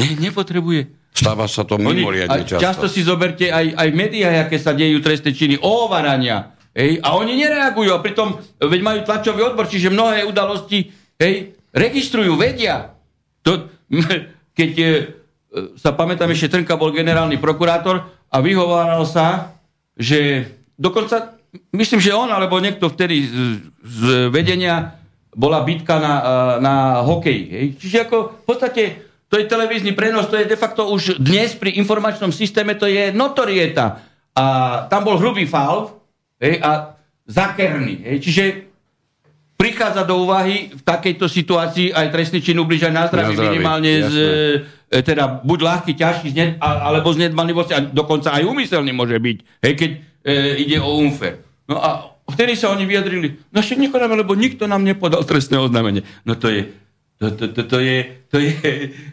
ne, 0.00 0.08
nepotrebuje 0.16 1.01
Stáva 1.12 1.44
sa 1.44 1.68
to 1.68 1.76
mimoriadne 1.76 2.48
často. 2.48 2.64
Často 2.64 2.86
si 2.88 3.04
zoberte 3.04 3.52
aj, 3.52 3.76
aj 3.76 3.88
v 3.92 3.96
médiách, 3.96 4.48
aké 4.48 4.56
sa 4.56 4.72
dejú 4.72 4.96
trestné 5.04 5.36
činy, 5.36 5.60
ohovarania. 5.60 6.56
Hej, 6.72 7.04
a 7.04 7.20
oni 7.20 7.36
nereagujú. 7.36 7.92
A 7.92 8.00
pritom, 8.00 8.40
veď 8.56 8.80
majú 8.80 8.98
tlačový 9.04 9.44
odbor, 9.44 9.68
čiže 9.68 9.92
mnohé 9.92 10.24
udalosti 10.24 10.88
hej, 11.20 11.52
registrujú, 11.68 12.32
vedia. 12.40 12.96
To, 13.44 13.68
keď 14.58 14.72
e, 14.80 14.88
sa 15.76 15.92
pamätám, 15.92 16.32
ešte 16.32 16.56
Trnka 16.56 16.80
bol 16.80 16.96
generálny 16.96 17.36
prokurátor 17.36 18.08
a 18.32 18.36
vyhováral 18.40 19.04
sa, 19.04 19.52
že 19.92 20.48
dokonca, 20.80 21.36
myslím, 21.76 22.00
že 22.00 22.16
on, 22.16 22.32
alebo 22.32 22.56
niekto 22.56 22.88
vtedy 22.88 23.28
z, 23.28 23.32
z 23.84 24.00
vedenia 24.32 24.96
bola 25.36 25.60
bitka 25.60 26.00
na, 26.00 26.14
na 26.56 26.74
hokej. 27.04 27.40
Hej. 27.52 27.66
Čiže 27.80 27.98
ako 28.08 28.16
v 28.40 28.44
podstate 28.48 28.82
to 29.32 29.40
je 29.40 29.48
televízny 29.48 29.96
prenos, 29.96 30.28
to 30.28 30.36
je 30.36 30.44
de 30.44 30.60
facto 30.60 30.92
už 30.92 31.16
dnes 31.16 31.56
pri 31.56 31.80
informačnom 31.80 32.28
systéme, 32.28 32.76
to 32.76 32.84
je 32.84 33.16
notorieta. 33.16 34.04
A 34.36 34.44
tam 34.92 35.08
bol 35.08 35.16
hrubý 35.16 35.48
faul 35.48 35.88
hej, 36.36 36.60
a 36.60 37.00
zakerný. 37.24 38.04
Hej, 38.04 38.28
čiže 38.28 38.44
prichádza 39.56 40.04
do 40.04 40.20
úvahy 40.20 40.76
v 40.76 40.82
takejto 40.84 41.32
situácii 41.32 41.96
aj 41.96 42.12
trestný 42.12 42.44
čin 42.44 42.60
ubližať 42.60 42.92
na 42.92 43.08
zdraví, 43.08 43.32
minimálne 43.40 43.92
z, 44.04 44.14
e, 44.92 45.00
teda 45.00 45.40
buď 45.40 45.58
ľahký, 45.64 45.92
ťažký, 45.96 46.28
zned, 46.28 46.50
alebo 46.60 47.08
z 47.16 47.24
nedbanlivosti, 47.24 47.72
a 47.72 47.80
dokonca 47.80 48.36
aj 48.36 48.44
úmyselný 48.44 48.92
môže 48.92 49.16
byť, 49.16 49.36
hej, 49.64 49.72
keď 49.80 49.90
e, 50.28 50.38
ide 50.60 50.76
o 50.76 51.00
úmfer. 51.00 51.40
No 51.72 51.80
a 51.80 52.12
vtedy 52.28 52.52
sa 52.52 52.68
oni 52.68 52.84
vyjadrili, 52.84 53.48
no 53.48 53.64
však 53.64 53.80
lebo 53.96 54.36
nikto 54.36 54.68
nám 54.68 54.84
nepodal 54.84 55.24
trestné 55.24 55.56
oznámenie. 55.56 56.04
No 56.28 56.36
to 56.36 56.52
je 56.52 56.68
to, 57.22 57.30
to, 57.30 57.44
to, 57.54 57.62
to, 57.62 57.78
je, 57.78 57.96
to, 58.26 58.36
je, 58.42 58.54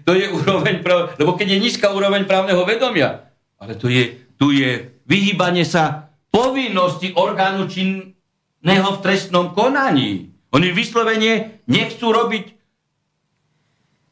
to 0.02 0.12
je 0.18 0.26
úroveň, 0.34 0.82
práv, 0.82 1.14
lebo 1.22 1.38
keď 1.38 1.54
je 1.54 1.60
nízka 1.62 1.94
úroveň 1.94 2.26
právneho 2.26 2.66
vedomia, 2.66 3.30
ale 3.62 3.78
tu 3.78 3.86
je, 3.86 4.18
tu 4.34 4.50
je 4.50 4.90
vyhýbanie 5.06 5.62
sa 5.62 6.10
povinnosti 6.34 7.14
orgánu 7.14 7.70
činného 7.70 8.90
v 8.98 9.02
trestnom 9.06 9.54
konaní. 9.54 10.34
Oni 10.50 10.74
vyslovene 10.74 11.62
nechcú 11.70 12.10
robiť, 12.10 12.46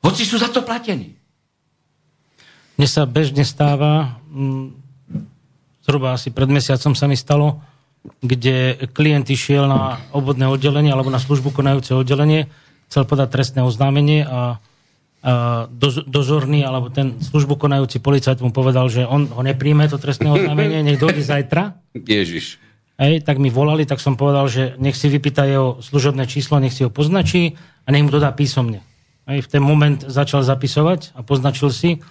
hoci 0.05 0.21
sú 0.21 0.37
za 0.37 0.53
to 0.53 0.61
platení. 0.61 1.17
Mne 2.77 2.85
sa 2.85 3.09
bežne 3.09 3.41
stáva, 3.41 4.21
mm, 4.29 4.77
zhruba 5.89 6.13
asi 6.13 6.29
pred 6.29 6.45
mesiacom 6.53 6.93
sa 6.93 7.09
mi 7.09 7.17
stalo, 7.17 7.65
kde 8.21 8.77
klient 8.93 9.25
išiel 9.25 9.65
na 9.65 9.97
obvodné 10.13 10.45
oddelenie 10.45 10.93
alebo 10.93 11.09
na 11.09 11.17
službu 11.17 11.49
konajúce 11.49 11.97
oddelenie 11.97 12.45
chcel 12.87 13.03
podať 13.03 13.27
trestné 13.31 13.61
oznámenie 13.63 14.23
a, 14.23 14.29
a 14.29 14.43
dozorný 16.07 16.63
alebo 16.63 16.87
ten 16.87 17.19
službu 17.19 17.59
konajúci 17.59 17.99
policajt 17.99 18.39
mu 18.39 18.55
povedal, 18.55 18.87
že 18.87 19.03
on 19.03 19.27
ho 19.27 19.41
nepríjme 19.43 19.87
to 19.91 19.99
trestné 19.99 20.31
oznámenie, 20.31 20.83
nech 20.83 20.99
dojde 20.99 21.23
zajtra. 21.23 21.75
Ježiš. 21.93 22.63
Hej, 22.97 23.21
tak 23.21 23.37
mi 23.37 23.53
volali, 23.53 23.85
tak 23.85 24.01
som 24.01 24.17
povedal, 24.17 24.49
že 24.49 24.73
nech 24.81 24.97
si 24.97 25.05
vypýta 25.05 25.45
jeho 25.45 25.77
služobné 25.85 26.25
číslo, 26.25 26.57
nech 26.57 26.73
si 26.73 26.81
ho 26.81 26.89
poznačí 26.89 27.53
a 27.85 27.93
nech 27.93 28.01
mu 28.01 28.09
to 28.09 28.17
dá 28.17 28.33
písomne. 28.33 28.81
Hej, 29.29 29.45
v 29.45 29.51
ten 29.53 29.61
moment 29.61 30.01
začal 30.01 30.41
zapisovať 30.41 31.13
a 31.13 31.21
poznačil 31.21 31.69
si, 31.69 32.01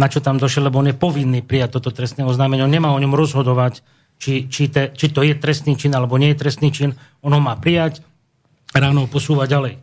na 0.00 0.08
čo 0.08 0.24
tam 0.24 0.40
došiel, 0.40 0.72
lebo 0.72 0.80
on 0.80 0.88
je 0.88 0.96
povinný 0.96 1.44
prijať 1.44 1.76
toto 1.76 1.92
trestné 1.92 2.24
oznámenie. 2.24 2.64
On 2.64 2.72
nemá 2.72 2.88
o 2.94 3.02
ňom 3.02 3.12
rozhodovať, 3.12 3.84
či, 4.16 4.48
či, 4.48 4.72
te, 4.72 4.88
či 4.96 5.12
to 5.12 5.20
je 5.20 5.36
trestný 5.36 5.76
čin 5.76 5.92
alebo 5.92 6.16
nie 6.16 6.32
je 6.32 6.40
trestný 6.40 6.72
čin. 6.72 6.96
On 7.20 7.32
ho 7.36 7.42
má 7.42 7.58
prijať, 7.60 8.00
ráno 8.72 9.04
posúvať 9.10 9.48
ďalej. 9.50 9.74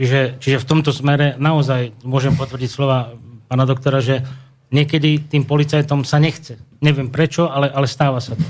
Čiže, 0.00 0.40
čiže 0.40 0.62
v 0.64 0.68
tomto 0.68 0.96
smere 0.96 1.36
naozaj 1.36 1.92
môžem 2.08 2.32
potvrdiť 2.32 2.70
slova 2.72 3.12
pána 3.52 3.68
doktora, 3.68 4.00
že 4.00 4.24
niekedy 4.72 5.28
tým 5.28 5.44
policajtom 5.44 6.08
sa 6.08 6.16
nechce. 6.16 6.56
Neviem 6.80 7.12
prečo, 7.12 7.52
ale, 7.52 7.68
ale 7.68 7.84
stáva 7.84 8.16
sa 8.16 8.32
to. 8.32 8.46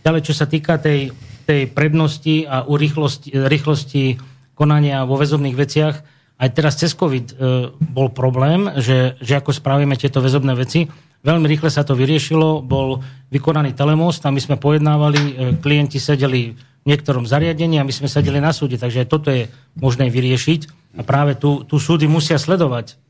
Ďalej, 0.00 0.22
čo 0.24 0.32
sa 0.32 0.48
týka 0.48 0.80
tej, 0.80 1.12
tej 1.44 1.68
prednosti 1.68 2.48
a 2.48 2.64
u 2.64 2.80
rýchlosti, 2.80 3.36
rýchlosti 3.36 4.16
konania 4.56 5.04
vo 5.04 5.20
väzobných 5.20 5.52
veciach, 5.52 5.94
aj 6.40 6.48
teraz 6.56 6.80
cez 6.80 6.96
COVID 6.96 7.26
e, 7.30 7.34
bol 7.76 8.08
problém, 8.08 8.72
že, 8.80 9.20
že 9.20 9.36
ako 9.36 9.52
spravíme 9.52 10.00
tieto 10.00 10.24
väzobné 10.24 10.56
veci. 10.56 10.88
Veľmi 11.24 11.48
rýchle 11.48 11.72
sa 11.72 11.88
to 11.88 11.96
vyriešilo, 11.96 12.60
bol 12.60 13.00
vykonaný 13.32 13.72
telemost 13.72 14.20
a 14.28 14.30
my 14.30 14.40
sme 14.44 14.60
pojednávali, 14.60 15.20
e, 15.24 15.32
klienti 15.56 15.96
sedeli 15.96 16.52
v 16.52 16.84
niektorom 16.84 17.24
zariadení 17.24 17.80
a 17.80 17.86
my 17.88 17.92
sme 17.96 18.12
sedeli 18.12 18.44
na 18.44 18.52
súde, 18.52 18.76
takže 18.76 19.08
toto 19.08 19.32
je 19.32 19.48
možné 19.80 20.12
vyriešiť. 20.12 20.92
A 20.94 21.02
práve 21.02 21.32
tu, 21.34 21.64
tu 21.64 21.80
súdy 21.80 22.04
musia 22.04 22.36
sledovať, 22.36 23.00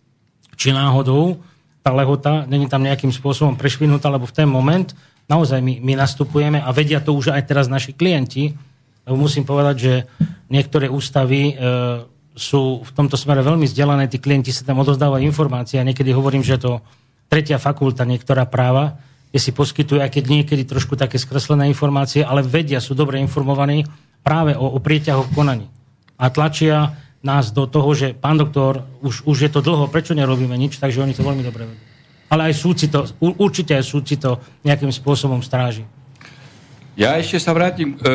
či 0.54 0.70
náhodou 0.70 1.42
tá 1.84 1.92
lehota 1.92 2.48
není 2.48 2.64
tam 2.70 2.80
nejakým 2.80 3.12
spôsobom 3.12 3.60
prešvinutá, 3.60 4.08
lebo 4.08 4.24
v 4.24 4.32
ten 4.32 4.48
moment 4.48 4.94
naozaj 5.28 5.60
my, 5.60 5.84
my 5.84 5.92
nastupujeme 6.00 6.62
a 6.62 6.70
vedia 6.72 7.02
to 7.02 7.12
už 7.12 7.34
aj 7.34 7.44
teraz 7.44 7.66
naši 7.68 7.92
klienti, 7.92 8.56
lebo 9.04 9.20
musím 9.20 9.44
povedať, 9.44 9.76
že 9.76 9.94
niektoré 10.48 10.88
ústavy 10.88 11.52
e, 11.52 11.54
sú 12.32 12.80
v 12.80 12.90
tomto 12.94 13.20
smere 13.20 13.44
veľmi 13.44 13.68
vzdelané, 13.68 14.08
tí 14.08 14.16
klienti 14.16 14.48
sa 14.48 14.64
tam 14.64 14.80
odozdávajú 14.80 15.22
informácie 15.28 15.76
a 15.76 15.84
niekedy 15.84 16.14
hovorím, 16.14 16.40
že 16.40 16.56
to 16.56 16.80
tretia 17.34 17.58
fakulta, 17.58 18.06
niektorá 18.06 18.46
práva, 18.46 19.02
kde 19.34 19.42
si 19.42 19.50
poskytujú, 19.50 19.98
aj 19.98 20.14
keď 20.14 20.24
niekedy 20.30 20.62
trošku 20.62 20.94
také 20.94 21.18
skreslené 21.18 21.66
informácie, 21.66 22.22
ale 22.22 22.46
vedia, 22.46 22.78
sú 22.78 22.94
dobre 22.94 23.18
informovaní 23.18 23.82
práve 24.22 24.54
o, 24.54 24.62
o 24.62 24.78
prieťahoch 24.78 25.34
konaní. 25.34 25.66
A 26.14 26.30
tlačia 26.30 26.94
nás 27.26 27.50
do 27.50 27.66
toho, 27.66 27.90
že 27.90 28.14
pán 28.14 28.38
doktor, 28.38 28.86
už, 29.02 29.26
už 29.26 29.36
je 29.42 29.50
to 29.50 29.58
dlho, 29.58 29.90
prečo 29.90 30.14
nerobíme 30.14 30.54
nič, 30.54 30.78
takže 30.78 31.02
oni 31.02 31.10
to 31.10 31.26
veľmi 31.26 31.42
dobre 31.42 31.66
vedia. 31.66 31.82
Ale 32.30 32.46
aj 32.46 32.54
súci 32.54 32.86
to, 32.86 33.02
určite 33.18 33.74
aj 33.74 33.82
súci 33.82 34.14
to 34.14 34.38
nejakým 34.62 34.94
spôsobom 34.94 35.42
stráži. 35.42 35.82
Ja 36.94 37.18
ešte 37.18 37.42
sa 37.42 37.50
vrátim 37.50 37.98
e, 37.98 38.06
e, 38.06 38.14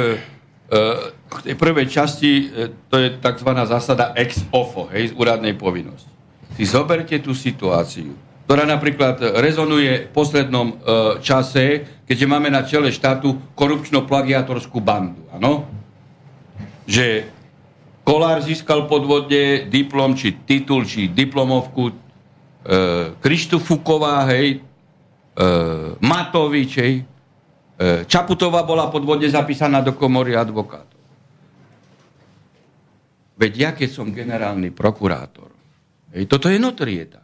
k 1.12 1.38
tej 1.44 1.56
prvej 1.60 1.92
časti, 1.92 2.32
e, 2.48 2.72
to 2.88 2.96
je 2.96 3.20
tzv. 3.20 3.50
zásada 3.68 4.16
ex 4.16 4.48
ofo, 4.56 4.88
hej, 4.96 5.12
z 5.12 5.14
úradnej 5.20 5.60
povinnosti. 5.60 6.08
Si 6.56 6.64
zoberte 6.64 7.20
tú 7.20 7.36
situáciu, 7.36 8.16
ktorá 8.50 8.65
napríklad 8.65 9.22
rezonuje 9.38 10.10
v 10.10 10.12
poslednom 10.12 10.74
e, 10.74 10.75
čase, 11.22 11.86
keďže 12.10 12.25
máme 12.25 12.50
na 12.50 12.65
čele 12.65 12.89
štátu 12.89 13.53
korupčno-plagiatorskú 13.53 14.82
bandu, 14.82 15.22
áno? 15.29 15.70
Že 16.89 17.29
Kolár 18.01 18.41
získal 18.41 18.89
podvodne 18.89 19.70
diplom, 19.70 20.18
či 20.18 20.34
titul, 20.50 20.82
či 20.89 21.13
diplomovku, 21.13 21.94
e, 21.94 21.94
Krištufuková, 23.22 24.25
hej, 24.34 24.58
e, 24.58 25.46
Matovič, 26.01 26.74
hej, 26.82 27.06
E, 27.79 28.03
Čaputová 28.03 28.68
bola 28.68 28.91
podvodne 28.91 29.32
zapísaná 29.32 29.79
do 29.79 29.96
komory 29.96 30.36
advokátov. 30.36 31.00
Veď 33.39 33.53
ja, 33.56 33.72
keď 33.72 33.88
som 33.88 34.12
generálny 34.12 34.75
prokurátor, 34.75 35.48
hej, 36.12 36.27
toto 36.27 36.51
je 36.51 36.60
notorieta. 36.60 37.24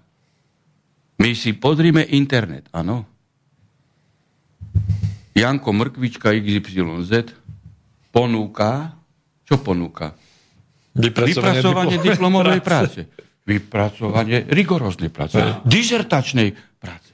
My 1.15 1.31
si 1.31 1.55
podrime 1.55 2.03
internet, 2.03 2.67
áno. 2.75 3.07
Janko 5.35 5.69
Mrkvička 5.75 6.31
XYZ 6.31 7.35
ponúka, 8.11 8.95
čo 9.43 9.59
ponúka? 9.59 10.15
Vypracovanie, 10.95 11.59
Vypracovanie 11.59 11.97
diplomovej 11.99 12.59
práce. 12.63 12.99
Vypracovanie 13.43 14.47
rigoróznej 14.47 15.11
práce. 15.11 15.35
Dizertačnej 15.67 16.55
práce. 16.79 17.11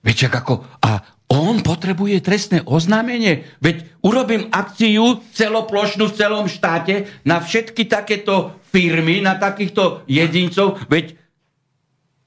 Viete, 0.00 0.28
ako... 0.28 0.80
A 0.80 1.00
on 1.32 1.64
potrebuje 1.64 2.20
trestné 2.20 2.60
oznámenie. 2.68 3.48
Veď 3.60 4.04
urobím 4.04 4.52
akciu 4.52 5.24
celoplošnú 5.32 6.12
v 6.12 6.16
celom 6.16 6.44
štáte 6.46 7.08
na 7.24 7.40
všetky 7.40 7.88
takéto 7.88 8.60
firmy, 8.68 9.24
na 9.24 9.40
takýchto 9.40 10.04
jedincov. 10.04 10.80
Veď 10.86 11.16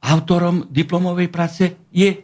autorom 0.01 0.69
diplomovej 0.69 1.29
práce 1.31 1.63
je 1.89 2.23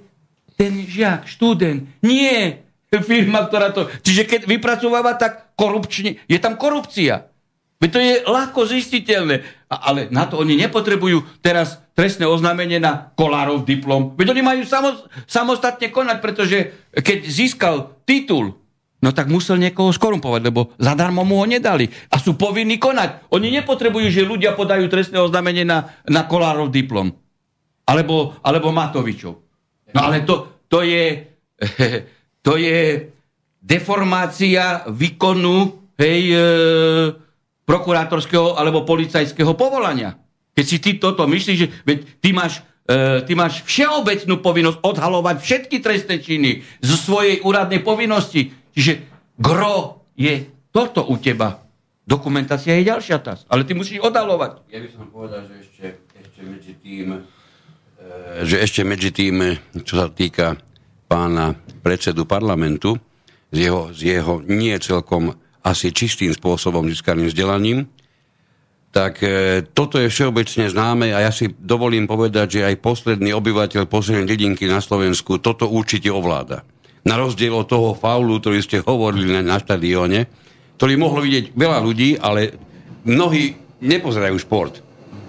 ten 0.54 0.74
žiak, 0.86 1.26
študent. 1.26 1.90
Nie 2.06 2.64
firma, 3.02 3.50
ktorá 3.50 3.74
to... 3.74 3.90
Čiže 4.06 4.30
keď 4.30 4.42
vypracováva 4.46 5.18
tak 5.18 5.58
korupčne, 5.58 6.22
je 6.30 6.38
tam 6.38 6.60
korupcia. 6.60 7.26
Veď 7.82 7.90
to 7.90 8.00
je 8.00 8.14
ľahko 8.30 8.60
zistiteľné. 8.70 9.42
A, 9.68 9.90
ale 9.90 10.08
na 10.14 10.30
to 10.30 10.38
oni 10.38 10.54
nepotrebujú 10.56 11.42
teraz 11.42 11.82
trestné 11.98 12.30
oznámenie 12.30 12.78
na 12.78 13.12
kolárov 13.18 13.66
diplom. 13.66 14.14
Veď 14.14 14.38
oni 14.38 14.44
majú 14.46 14.62
samo, 14.64 14.94
samostatne 15.26 15.90
konať, 15.90 16.18
pretože 16.22 16.58
keď 16.94 17.20
získal 17.26 17.98
titul, 18.06 18.56
no 19.04 19.10
tak 19.12 19.28
musel 19.28 19.58
niekoho 19.58 19.92
skorumpovať, 19.92 20.42
lebo 20.48 20.72
zadarmo 20.78 21.26
mu 21.26 21.42
ho 21.42 21.46
nedali. 21.50 21.90
A 22.14 22.22
sú 22.22 22.38
povinní 22.38 22.78
konať. 22.78 23.28
Oni 23.34 23.50
nepotrebujú, 23.52 24.08
že 24.14 24.24
ľudia 24.24 24.54
podajú 24.54 24.86
trestné 24.88 25.18
oznámenie 25.20 25.66
na, 25.66 25.92
na 26.08 26.24
kolárov 26.24 26.70
diplom. 26.70 27.12
Alebo, 27.84 28.40
alebo 28.42 28.72
Matovičov. 28.72 29.34
No 29.94 30.00
ale 30.00 30.24
to, 30.24 30.66
to 30.68 30.82
je... 30.82 31.04
To 32.44 32.60
je 32.60 33.08
deformácia 33.64 34.84
výkonu 34.92 35.72
hej, 35.96 36.36
e, 36.36 36.44
prokurátorského 37.64 38.60
alebo 38.60 38.84
policajského 38.84 39.56
povolania. 39.56 40.20
Keď 40.52 40.66
si 40.68 40.78
ty 40.84 40.92
toto 41.00 41.24
myslíš, 41.24 41.58
že 41.58 41.72
veď 41.88 42.00
ty 42.20 42.30
máš, 42.36 42.60
e, 42.84 43.24
ty 43.24 43.34
máš 43.34 43.64
všeobecnú 43.64 44.44
povinnosť 44.44 44.84
odhalovať 44.84 45.36
všetky 45.40 45.80
trestné 45.80 46.20
činy 46.20 46.68
zo 46.84 47.00
svojej 47.00 47.40
úradnej 47.48 47.80
povinnosti. 47.80 48.52
Čiže 48.76 49.08
gro 49.40 50.04
je 50.20 50.44
toto 50.76 51.08
u 51.08 51.16
teba. 51.16 51.64
Dokumentácia 52.04 52.76
je 52.76 52.92
ďalšia 52.92 53.24
tas. 53.24 53.48
Ale 53.48 53.64
ty 53.64 53.72
musíš 53.72 54.04
odhalovať. 54.04 54.68
Ja 54.68 54.84
by 54.84 54.90
som 54.92 55.08
povedal, 55.08 55.48
že 55.48 55.64
ešte, 55.64 55.86
ešte 56.20 56.42
medzi 56.44 56.76
tým, 56.84 57.24
že 58.44 58.60
ešte 58.60 58.82
medzi 58.82 59.14
tým, 59.14 59.56
čo 59.86 59.94
sa 60.00 60.08
týka 60.10 60.58
pána 61.06 61.54
predsedu 61.86 62.26
parlamentu, 62.26 62.98
z 63.54 63.70
jeho, 63.70 63.82
z 63.94 64.18
jeho 64.18 64.42
nie 64.50 64.74
celkom 64.82 65.38
asi 65.62 65.94
čistým 65.94 66.34
spôsobom 66.34 66.90
získaným 66.90 67.30
vzdelaním, 67.30 67.86
tak 68.94 69.26
e, 69.26 69.66
toto 69.74 69.98
je 69.98 70.12
všeobecne 70.12 70.70
známe 70.70 71.14
a 71.14 71.26
ja 71.26 71.32
si 71.34 71.50
dovolím 71.50 72.06
povedať, 72.06 72.62
že 72.62 72.68
aj 72.68 72.84
posledný 72.84 73.34
obyvateľ 73.34 73.90
poslednej 73.90 74.30
dedinky 74.30 74.70
na 74.70 74.84
Slovensku 74.84 75.42
toto 75.42 75.66
určite 75.66 76.14
ovláda. 76.14 76.62
Na 77.02 77.18
rozdiel 77.18 77.54
od 77.58 77.66
toho 77.66 77.98
faulu, 77.98 78.38
ktorý 78.38 78.62
ste 78.62 78.86
hovorili 78.86 79.34
na, 79.34 79.42
na 79.42 79.58
štadióne, 79.58 80.30
ktorý 80.78 80.94
mohlo 81.00 81.26
vidieť 81.26 81.58
veľa 81.58 81.80
ľudí, 81.82 82.22
ale 82.22 82.54
mnohí 83.08 83.58
nepozerajú 83.82 84.36
šport. 84.38 84.83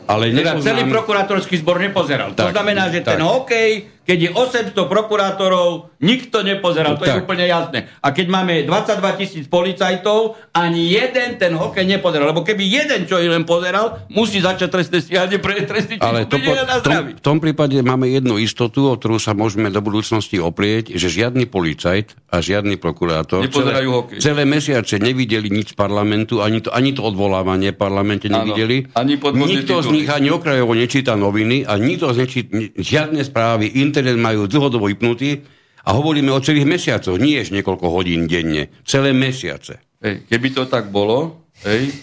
Ale 0.05 0.31
teda 0.31 0.61
celý 0.61 0.85
prokurátorský 0.91 1.57
zbor 1.61 1.81
nepozeral. 1.81 2.37
Tak, 2.37 2.53
to 2.53 2.55
znamená, 2.57 2.93
že 2.93 3.01
tak. 3.01 3.17
ten 3.17 3.23
hokej 3.25 3.94
keď 4.05 4.19
je 4.21 4.31
800 4.37 4.77
prokurátorov, 4.77 5.97
nikto 6.05 6.45
nepozeral, 6.45 7.01
to 7.01 7.09
tak. 7.09 7.17
je 7.17 7.23
úplne 7.25 7.49
jasné. 7.49 7.89
A 8.05 8.13
keď 8.13 8.27
máme 8.29 8.53
22 8.69 9.21
tisíc 9.21 9.45
policajtov, 9.49 10.37
ani 10.53 10.93
jeden 10.93 11.41
ten 11.41 11.57
hokej 11.57 11.89
nepozeral. 11.89 12.29
Lebo 12.29 12.45
keby 12.45 12.63
jeden 12.69 13.09
čo 13.09 13.17
len 13.17 13.49
pozeral, 13.49 14.05
musí 14.13 14.45
začať 14.45 14.69
trestné 14.69 14.99
stíhanie 15.01 15.41
pre 15.41 15.65
trestný 15.65 15.97
Ale 16.05 16.29
to 16.29 16.37
po, 16.37 16.53
tom, 16.85 17.17
v 17.17 17.23
tom 17.25 17.39
prípade 17.41 17.81
máme 17.81 18.13
jednu 18.13 18.37
istotu, 18.37 18.93
o 18.93 18.95
ktorú 18.95 19.17
sa 19.17 19.33
môžeme 19.33 19.73
do 19.73 19.81
budúcnosti 19.81 20.37
oprieť, 20.37 20.95
že 20.95 21.09
žiadny 21.09 21.49
policajt 21.49 22.15
a 22.29 22.45
žiadny 22.45 22.77
prokurátor 22.77 23.49
celé, 23.49 23.89
hokej. 23.89 24.21
celé 24.21 24.45
mesiace 24.45 25.01
nevideli 25.01 25.49
nič 25.49 25.73
z 25.73 25.77
parlamentu, 25.79 26.45
ani 26.45 26.61
to, 26.61 26.69
ani 26.69 26.93
to 26.93 27.01
odvolávanie 27.01 27.73
v 27.73 27.79
parlamente 27.79 28.29
nevideli. 28.29 28.91
Ano, 28.93 29.17
ani 29.17 29.47
nikto 29.49 29.81
z 29.81 29.89
nich 29.95 30.09
ani 30.11 30.29
okrajovo 30.29 30.77
nečíta 30.77 31.17
noviny 31.17 31.65
a 31.65 31.81
nikto 31.81 32.13
z 32.13 32.17
nich 32.23 32.33
žiadne 32.77 33.23
správy, 33.25 33.73
internet 33.95 34.19
majú 34.19 34.51
dlhodobo 34.51 34.91
vypnutý 34.91 35.39
a 35.87 35.95
hovoríme 35.95 36.35
o 36.35 36.43
celých 36.43 36.67
mesiacoch, 36.67 37.15
nie 37.23 37.39
ešte 37.39 37.63
niekoľko 37.63 37.87
hodín 37.87 38.27
denne, 38.27 38.75
celé 38.83 39.15
mesiace. 39.15 39.79
Hej, 40.03 40.27
keby 40.27 40.49
to 40.51 40.67
tak 40.67 40.91
bolo, 40.91 41.47
hej, 41.63 41.95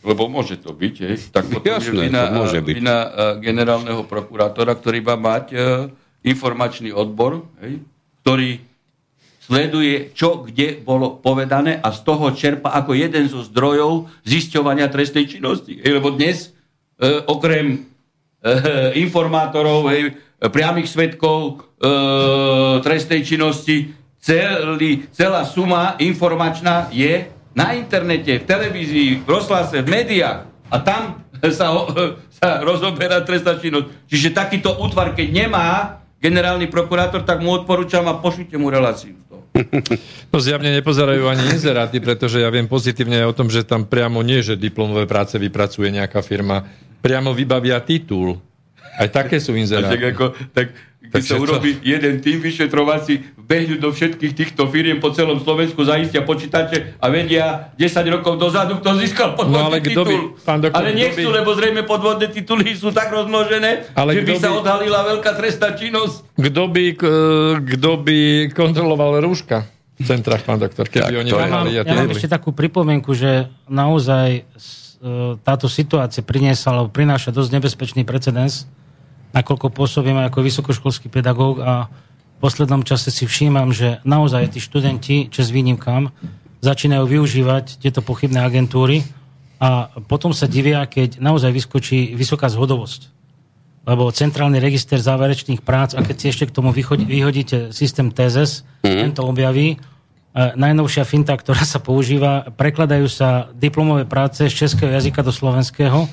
lebo 0.00 0.32
môže 0.32 0.56
to 0.62 0.72
byť, 0.72 0.94
hej, 1.04 1.16
tak 1.28 1.50
potom 1.52 1.68
Jasné, 1.68 1.92
je 1.92 2.08
vina, 2.08 2.22
to 2.30 2.36
môže 2.40 2.58
byť. 2.64 2.74
vina 2.78 2.96
generálneho 3.42 4.02
prokurátora, 4.08 4.78
ktorý 4.78 5.04
má 5.04 5.16
mať 5.20 5.46
uh, 5.52 5.60
informačný 6.24 6.94
odbor, 6.94 7.44
hej, 7.60 7.84
ktorý 8.24 8.50
sleduje, 9.44 10.16
čo 10.16 10.40
kde 10.40 10.80
bolo 10.80 11.20
povedané 11.20 11.76
a 11.76 11.92
z 11.92 12.00
toho 12.00 12.32
čerpa 12.32 12.72
ako 12.72 12.96
jeden 12.96 13.28
zo 13.28 13.44
zdrojov 13.44 14.08
zisťovania 14.24 14.88
trestnej 14.88 15.28
činnosti. 15.28 15.78
Hej, 15.84 16.00
lebo 16.00 16.14
dnes, 16.14 16.54
uh, 17.02 17.22
okrem 17.28 17.82
uh, 18.40 18.94
informátorov, 18.96 19.90
hej, 19.90 20.16
priamých 20.40 20.88
svetkov 20.90 21.38
e, 21.40 21.52
trestnej 22.82 23.22
činnosti. 23.22 23.94
Celý, 24.24 25.04
celá 25.12 25.44
suma 25.44 26.00
informačná 26.00 26.88
je 26.88 27.28
na 27.52 27.76
internete, 27.76 28.40
v 28.40 28.44
televízii, 28.48 29.08
v 29.22 29.28
rozhlase, 29.28 29.84
v 29.84 29.88
médiách. 29.88 30.48
A 30.72 30.76
tam 30.80 31.22
sa, 31.58 31.70
sa 32.40 32.48
rozoberá 32.64 33.22
trestná 33.22 33.60
činnosť. 33.60 34.10
Čiže 34.10 34.34
takýto 34.34 34.74
útvar, 34.80 35.12
keď 35.12 35.28
nemá 35.30 36.00
generálny 36.24 36.72
prokurátor, 36.72 37.20
tak 37.22 37.44
mu 37.44 37.52
odporúčam 37.52 38.08
a 38.08 38.16
pošlite 38.16 38.56
mu 38.56 38.72
reláciu. 38.72 39.12
No 40.32 40.38
zjavne 40.42 40.72
nepozerajú 40.74 41.30
ani 41.30 41.52
inzeráty, 41.52 42.02
pretože 42.02 42.42
ja 42.42 42.50
viem 42.50 42.66
pozitívne 42.66 43.22
o 43.28 43.36
tom, 43.36 43.52
že 43.52 43.62
tam 43.62 43.86
priamo 43.86 44.24
nie, 44.24 44.42
že 44.42 44.58
diplomové 44.58 45.06
práce 45.06 45.38
vypracuje 45.38 45.94
nejaká 45.94 46.24
firma, 46.24 46.64
priamo 47.04 47.36
vybavia 47.36 47.78
titul 47.84 48.40
aj 48.98 49.08
také 49.10 49.36
sú 49.42 49.54
inzeráty. 49.58 49.98
Tak, 49.98 50.02
ako, 50.14 50.24
tak 50.54 50.66
keď 51.14 51.22
sa 51.22 51.36
urobí 51.38 51.78
jeden 51.84 52.18
tým 52.18 52.42
vyšetrovací, 52.42 53.36
behnú 53.38 53.76
do 53.76 53.92
všetkých 53.92 54.32
týchto 54.32 54.66
firiem 54.66 54.98
po 54.98 55.12
celom 55.12 55.38
Slovensku, 55.38 55.84
zaistia 55.84 56.24
počítače 56.24 56.96
a 56.96 57.06
vedia 57.12 57.70
10 57.76 58.14
rokov 58.18 58.40
dozadu, 58.40 58.80
kto 58.80 58.98
získal 58.98 59.36
podvodný 59.36 59.60
no, 59.60 59.68
ale 59.68 59.78
titul. 59.84 60.06
By, 60.08 60.16
pán 60.42 60.58
doktor, 60.64 60.80
ale 60.80 60.90
nechcú, 60.96 61.28
by... 61.28 61.36
lebo 61.44 61.50
zrejme 61.52 61.82
podvodné 61.84 62.26
tituly 62.32 62.72
sú 62.74 62.90
tak 62.90 63.12
rozmnožené, 63.12 63.94
ale 63.94 64.16
že 64.16 64.20
by, 64.24 64.32
by 64.32 64.34
sa 64.40 64.50
odhalila 64.56 65.00
veľká 65.14 65.30
trestná 65.36 65.76
činnosť. 65.76 66.34
Kto 66.34 66.62
by, 66.72 66.84
kto 67.62 67.90
by 68.00 68.18
kontroloval 68.50 69.20
rúška? 69.22 69.70
v 69.94 70.02
centrách, 70.02 70.42
pán 70.42 70.58
doktor, 70.58 70.90
keby 70.90 71.06
tak, 71.06 71.22
oni 71.22 71.30
ja 71.30 71.46
mám, 71.46 71.66
ja 71.70 71.86
mám 71.86 72.10
ešte 72.10 72.26
takú 72.26 72.50
pripomienku, 72.50 73.14
že 73.14 73.46
naozaj 73.70 74.42
e, 74.42 75.38
táto 75.38 75.70
situácia 75.70 76.18
priniesla, 76.18 76.74
alebo 76.74 76.90
prináša 76.90 77.30
dosť 77.30 77.50
nebezpečný 77.54 78.02
precedens 78.02 78.66
nakoľko 79.34 79.74
pôsobím 79.74 80.22
ako 80.22 80.46
vysokoškolský 80.46 81.10
pedagóg 81.10 81.60
a 81.60 81.90
v 81.90 82.38
poslednom 82.38 82.86
čase 82.86 83.10
si 83.10 83.26
všímam, 83.26 83.74
že 83.74 83.98
naozaj 84.06 84.54
tí 84.54 84.60
študenti, 84.62 85.28
čes 85.28 85.50
výnimkám, 85.50 86.14
začínajú 86.62 87.04
využívať 87.04 87.82
tieto 87.82 88.00
pochybné 88.00 88.40
agentúry 88.40 89.04
a 89.58 89.92
potom 90.08 90.32
sa 90.32 90.48
divia, 90.48 90.80
keď 90.86 91.20
naozaj 91.20 91.50
vyskočí 91.52 92.14
vysoká 92.14 92.48
zhodovosť. 92.48 93.12
Lebo 93.84 94.08
centrálny 94.08 94.64
register 94.64 94.96
záverečných 94.96 95.60
prác, 95.60 95.92
a 95.92 96.00
keď 96.00 96.16
si 96.16 96.26
ešte 96.32 96.48
k 96.48 96.56
tomu 96.56 96.72
vyhodíte 96.72 97.68
systém 97.68 98.08
TESES, 98.08 98.64
mm. 98.80 99.00
ten 99.04 99.12
to 99.12 99.28
objaví, 99.28 99.76
najnovšia 100.34 101.04
finta, 101.06 101.36
ktorá 101.36 101.62
sa 101.62 101.78
používa, 101.78 102.50
prekladajú 102.58 103.06
sa 103.06 103.52
diplomové 103.54 104.02
práce 104.08 104.42
z 104.50 104.54
českého 104.54 104.90
jazyka 104.90 105.22
do 105.22 105.30
slovenského 105.30 106.10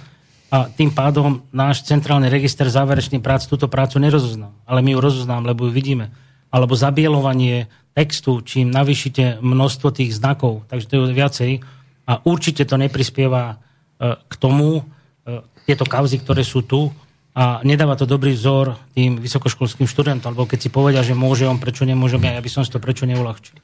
a 0.51 0.67
tým 0.67 0.91
pádom 0.91 1.47
náš 1.55 1.87
centrálny 1.87 2.27
register 2.27 2.67
záverečný 2.67 3.23
prác 3.23 3.47
túto 3.47 3.71
prácu 3.71 4.03
nerozozná. 4.03 4.51
Ale 4.67 4.83
my 4.83 4.93
ju 4.93 4.99
rozoznám, 4.99 5.47
lebo 5.47 5.63
ju 5.65 5.71
vidíme. 5.71 6.11
Alebo 6.51 6.75
zabielovanie 6.75 7.71
textu, 7.95 8.43
čím 8.43 8.67
navýšite 8.67 9.39
množstvo 9.39 9.95
tých 9.95 10.11
znakov, 10.11 10.67
takže 10.67 10.91
to 10.91 10.93
je 11.07 11.15
viacej. 11.15 11.51
A 12.03 12.19
určite 12.27 12.67
to 12.67 12.75
neprispieva 12.75 13.55
e, 13.55 14.19
k 14.27 14.33
tomu, 14.35 14.83
e, 15.23 15.39
tieto 15.63 15.87
kauzy, 15.87 16.19
ktoré 16.19 16.43
sú 16.43 16.67
tu, 16.67 16.91
a 17.31 17.63
nedáva 17.63 17.95
to 17.95 18.03
dobrý 18.03 18.35
vzor 18.35 18.75
tým 18.91 19.15
vysokoškolským 19.23 19.87
študentom, 19.87 20.35
alebo 20.35 20.51
keď 20.51 20.67
si 20.67 20.69
povedia, 20.69 20.99
že 20.99 21.15
môže 21.15 21.47
on, 21.47 21.63
prečo 21.63 21.87
nemôžem 21.87 22.19
ja, 22.27 22.35
ja 22.35 22.43
by 22.43 22.51
som 22.51 22.67
si 22.67 22.75
to 22.75 22.83
prečo 22.83 23.07
neulahčil 23.07 23.55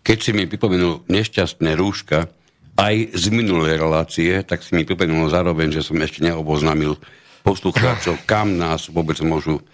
keď 0.00 0.18
si 0.18 0.30
mi 0.32 0.48
pripomenul 0.48 1.04
nešťastné 1.08 1.76
rúška 1.76 2.32
aj 2.76 3.16
z 3.16 3.24
minulej 3.34 3.78
relácie, 3.80 4.42
tak 4.46 4.62
si 4.62 4.76
mi 4.76 4.86
pripomenul 4.86 5.30
zároveň, 5.32 5.74
že 5.74 5.82
som 5.86 5.98
ešte 5.98 6.22
neoboznámil 6.26 6.96
poslucháčov, 7.42 8.22
kam 8.28 8.60
nás 8.60 8.92
vôbec 8.92 9.16
môžu 9.24 9.64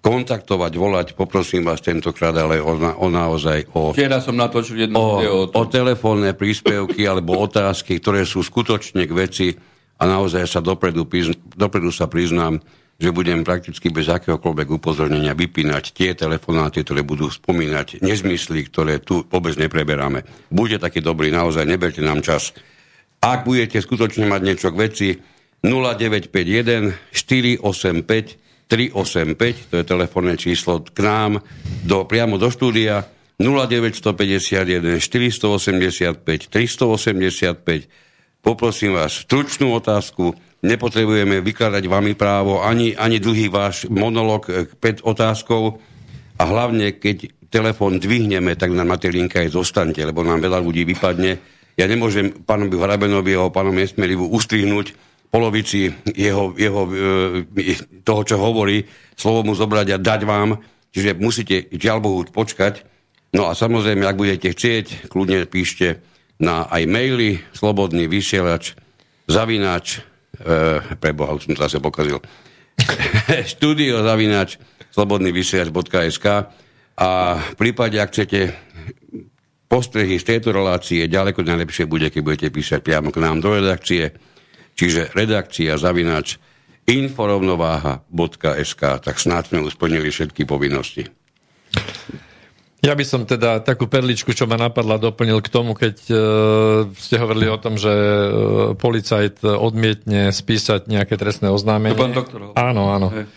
kontaktovať, 0.00 0.72
volať, 0.80 1.06
poprosím 1.12 1.68
vás 1.68 1.84
tentokrát, 1.84 2.32
ale 2.32 2.56
o, 2.56 2.72
o 2.72 3.06
naozaj 3.12 3.68
o... 3.76 3.92
Včera 3.92 4.16
som 4.24 4.32
natočil 4.32 4.88
jedno 4.88 4.96
o, 4.96 5.04
video 5.20 5.34
o, 5.44 5.52
o 5.52 5.62
telefónne 5.68 6.32
príspevky 6.32 7.04
alebo 7.04 7.36
otázky, 7.36 8.00
ktoré 8.00 8.24
sú 8.24 8.40
skutočne 8.40 9.04
k 9.04 9.12
veci 9.12 9.48
a 10.00 10.08
naozaj 10.08 10.48
sa 10.48 10.64
dopredu, 10.64 11.04
dopredu 11.52 11.92
sa 11.92 12.08
priznám, 12.08 12.56
že 13.00 13.16
budem 13.16 13.40
prakticky 13.40 13.88
bez 13.88 14.12
akéhokoľvek 14.12 14.68
upozornenia 14.76 15.32
vypínať 15.32 15.96
tie 15.96 16.12
telefonáty, 16.12 16.84
ktoré 16.84 17.00
budú 17.00 17.32
spomínať 17.32 18.04
nezmysly, 18.04 18.68
ktoré 18.68 19.00
tu 19.00 19.24
vôbec 19.32 19.56
nepreberáme. 19.56 20.28
Buďte 20.52 20.84
taký 20.84 21.00
dobrý, 21.00 21.32
naozaj 21.32 21.64
neberte 21.64 22.04
nám 22.04 22.20
čas. 22.20 22.52
Ak 23.24 23.48
budete 23.48 23.80
skutočne 23.80 24.28
mať 24.28 24.40
niečo 24.44 24.68
k 24.68 24.76
veci, 24.76 25.08
0951 25.64 27.12
485 27.12 28.36
385, 28.68 29.72
to 29.72 29.74
je 29.82 29.84
telefónne 29.84 30.38
číslo 30.38 30.84
k 30.84 31.00
nám, 31.02 31.42
do, 31.82 32.06
priamo 32.06 32.38
do 32.38 32.52
štúdia, 32.52 33.08
0951 33.40 35.00
485 35.00 36.52
385. 36.52 37.88
Poprosím 38.40 38.96
vás 38.96 39.24
stručnú 39.24 39.74
otázku, 39.76 40.36
nepotrebujeme 40.60 41.40
vykladať 41.40 41.84
vami 41.88 42.12
právo, 42.12 42.60
ani, 42.60 42.92
ani 42.92 43.16
dlhý 43.16 43.48
váš 43.48 43.88
monolog 43.88 44.48
5 44.48 44.76
eh, 44.76 44.94
otázkov 45.00 45.80
a 46.36 46.42
hlavne, 46.44 46.96
keď 47.00 47.32
telefón 47.48 47.98
dvihneme, 47.98 48.54
tak 48.54 48.70
na 48.70 48.86
tej 48.94 49.16
linke 49.16 49.42
aj 49.42 49.56
zostaňte, 49.56 50.04
lebo 50.06 50.22
nám 50.22 50.38
veľa 50.38 50.62
ľudí 50.62 50.86
vypadne. 50.86 51.40
Ja 51.74 51.88
nemôžem 51.88 52.44
pánovi 52.44 52.76
Hrabenovi 52.76 53.32
a 53.34 53.48
pánovi 53.50 53.88
Esmelivu 53.88 54.28
ustrihnúť 54.30 54.94
polovici 55.32 55.90
jeho, 56.12 56.52
jeho, 56.54 56.82
eh, 56.92 57.80
toho, 58.04 58.22
čo 58.22 58.36
hovorí, 58.36 58.84
slovo 59.16 59.48
mu 59.48 59.52
zobrať 59.56 59.96
a 59.96 60.02
dať 60.02 60.20
vám, 60.28 60.60
čiže 60.92 61.16
musíte, 61.16 61.56
žiaľ 61.72 61.98
Bohu, 62.04 62.20
počkať. 62.28 62.84
No 63.30 63.46
a 63.48 63.54
samozrejme, 63.54 64.02
ak 64.04 64.18
budete 64.18 64.50
chcieť, 64.52 65.08
kľudne 65.08 65.46
píšte 65.46 66.02
na 66.42 66.66
aj 66.66 66.82
maily, 66.90 67.38
slobodný 67.54 68.10
vysielač, 68.10 68.74
zavináč, 69.30 70.02
e, 70.40 70.96
preboha, 70.96 71.36
už 71.36 71.46
som 71.46 71.54
zase 71.56 71.78
pokazil, 71.78 72.18
studio 73.54 74.00
zavinač 74.00 74.56
slobodnyvysielač.sk 74.90 76.26
a 77.00 77.08
v 77.38 77.54
prípade, 77.56 77.96
ak 78.00 78.10
chcete 78.10 78.52
postrehy 79.70 80.18
z 80.18 80.24
tejto 80.26 80.50
relácie, 80.50 81.06
ďaleko 81.06 81.46
najlepšie 81.46 81.86
bude, 81.86 82.10
keď 82.10 82.20
budete 82.26 82.48
písať 82.50 82.82
priamo 82.82 83.14
k 83.14 83.22
nám 83.22 83.38
do 83.38 83.54
redakcie, 83.54 84.10
čiže 84.74 85.14
redakcia 85.14 85.78
zavinač 85.78 86.42
inforovnováha.sk, 86.90 88.82
tak 88.98 89.14
snáď 89.20 89.54
sme 89.54 89.62
usplnili 89.62 90.10
všetky 90.10 90.42
povinnosti. 90.42 91.06
Ja 92.80 92.96
by 92.96 93.04
som 93.04 93.28
teda 93.28 93.60
takú 93.60 93.84
perličku, 93.84 94.32
čo 94.32 94.48
ma 94.48 94.56
napadla, 94.56 94.96
doplnil 94.96 95.44
k 95.44 95.52
tomu, 95.52 95.76
keď 95.76 95.96
uh, 96.08 96.18
ste 96.96 97.20
hovorili 97.20 97.52
o 97.52 97.60
tom, 97.60 97.76
že 97.76 97.92
uh, 97.92 98.72
policajt 98.72 99.44
odmietne 99.44 100.32
spísať 100.32 100.88
nejaké 100.88 101.20
trestné 101.20 101.52
oznámenie. 101.52 101.92
To 101.92 102.08
pán 102.08 102.16
doktor. 102.16 102.40
Áno, 102.56 102.88
áno. 102.88 103.12
Hej. 103.12 103.28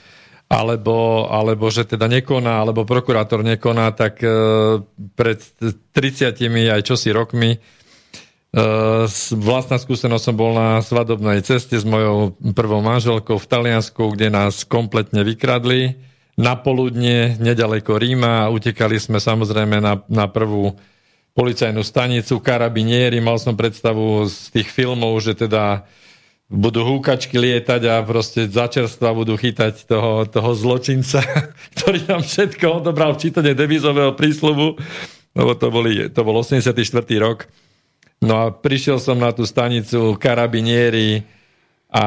Alebo, 0.48 1.28
alebo 1.28 1.68
že 1.68 1.84
teda 1.84 2.08
nekoná, 2.08 2.64
alebo 2.64 2.88
prokurátor 2.88 3.44
nekoná, 3.44 3.92
tak 3.92 4.24
uh, 4.24 4.80
pred 5.20 5.44
30 5.92 6.40
aj 6.72 6.82
čosi 6.88 7.12
rokmi 7.12 7.60
vlastná 9.34 9.82
skúsenosť 9.82 10.30
som 10.30 10.36
bol 10.38 10.54
na 10.54 10.78
svadobnej 10.78 11.42
ceste 11.42 11.74
s 11.74 11.82
mojou 11.82 12.38
prvou 12.54 12.86
manželkou 12.86 13.42
v 13.42 13.50
Taliansku, 13.50 14.14
kde 14.14 14.30
nás 14.30 14.62
kompletne 14.62 15.26
vykradli 15.26 15.98
na 16.34 16.58
poludne 16.58 17.38
nedaleko 17.38 17.98
Ríma 17.98 18.50
utekali 18.50 18.98
sme 18.98 19.22
samozrejme 19.22 19.78
na, 19.78 20.02
na 20.10 20.26
prvú 20.26 20.74
policajnú 21.34 21.82
stanicu, 21.82 22.38
karabinieri, 22.42 23.18
mal 23.18 23.42
som 23.42 23.58
predstavu 23.58 24.26
z 24.30 24.54
tých 24.54 24.70
filmov, 24.70 25.18
že 25.22 25.34
teda 25.34 25.86
budú 26.54 26.86
húkačky 26.86 27.42
lietať 27.42 27.82
a 27.90 28.06
proste 28.06 28.46
začerstva 28.46 29.18
budú 29.18 29.34
chytať 29.34 29.90
toho, 29.90 30.30
toho 30.30 30.52
zločinca, 30.54 31.26
ktorý 31.78 32.06
nám 32.06 32.22
všetko 32.22 32.86
odobral 32.86 33.18
včítanie 33.18 33.58
devizového 33.58 34.14
prísľubu, 34.14 34.78
lebo 35.34 35.52
to, 35.58 35.68
boli, 35.74 36.14
to 36.14 36.22
bol 36.22 36.38
84. 36.38 36.78
rok. 37.18 37.50
No 38.22 38.46
a 38.46 38.46
prišiel 38.54 39.02
som 39.02 39.18
na 39.18 39.34
tú 39.34 39.44
stanicu 39.44 40.16
karabinieri 40.22 41.26
a 41.94 42.04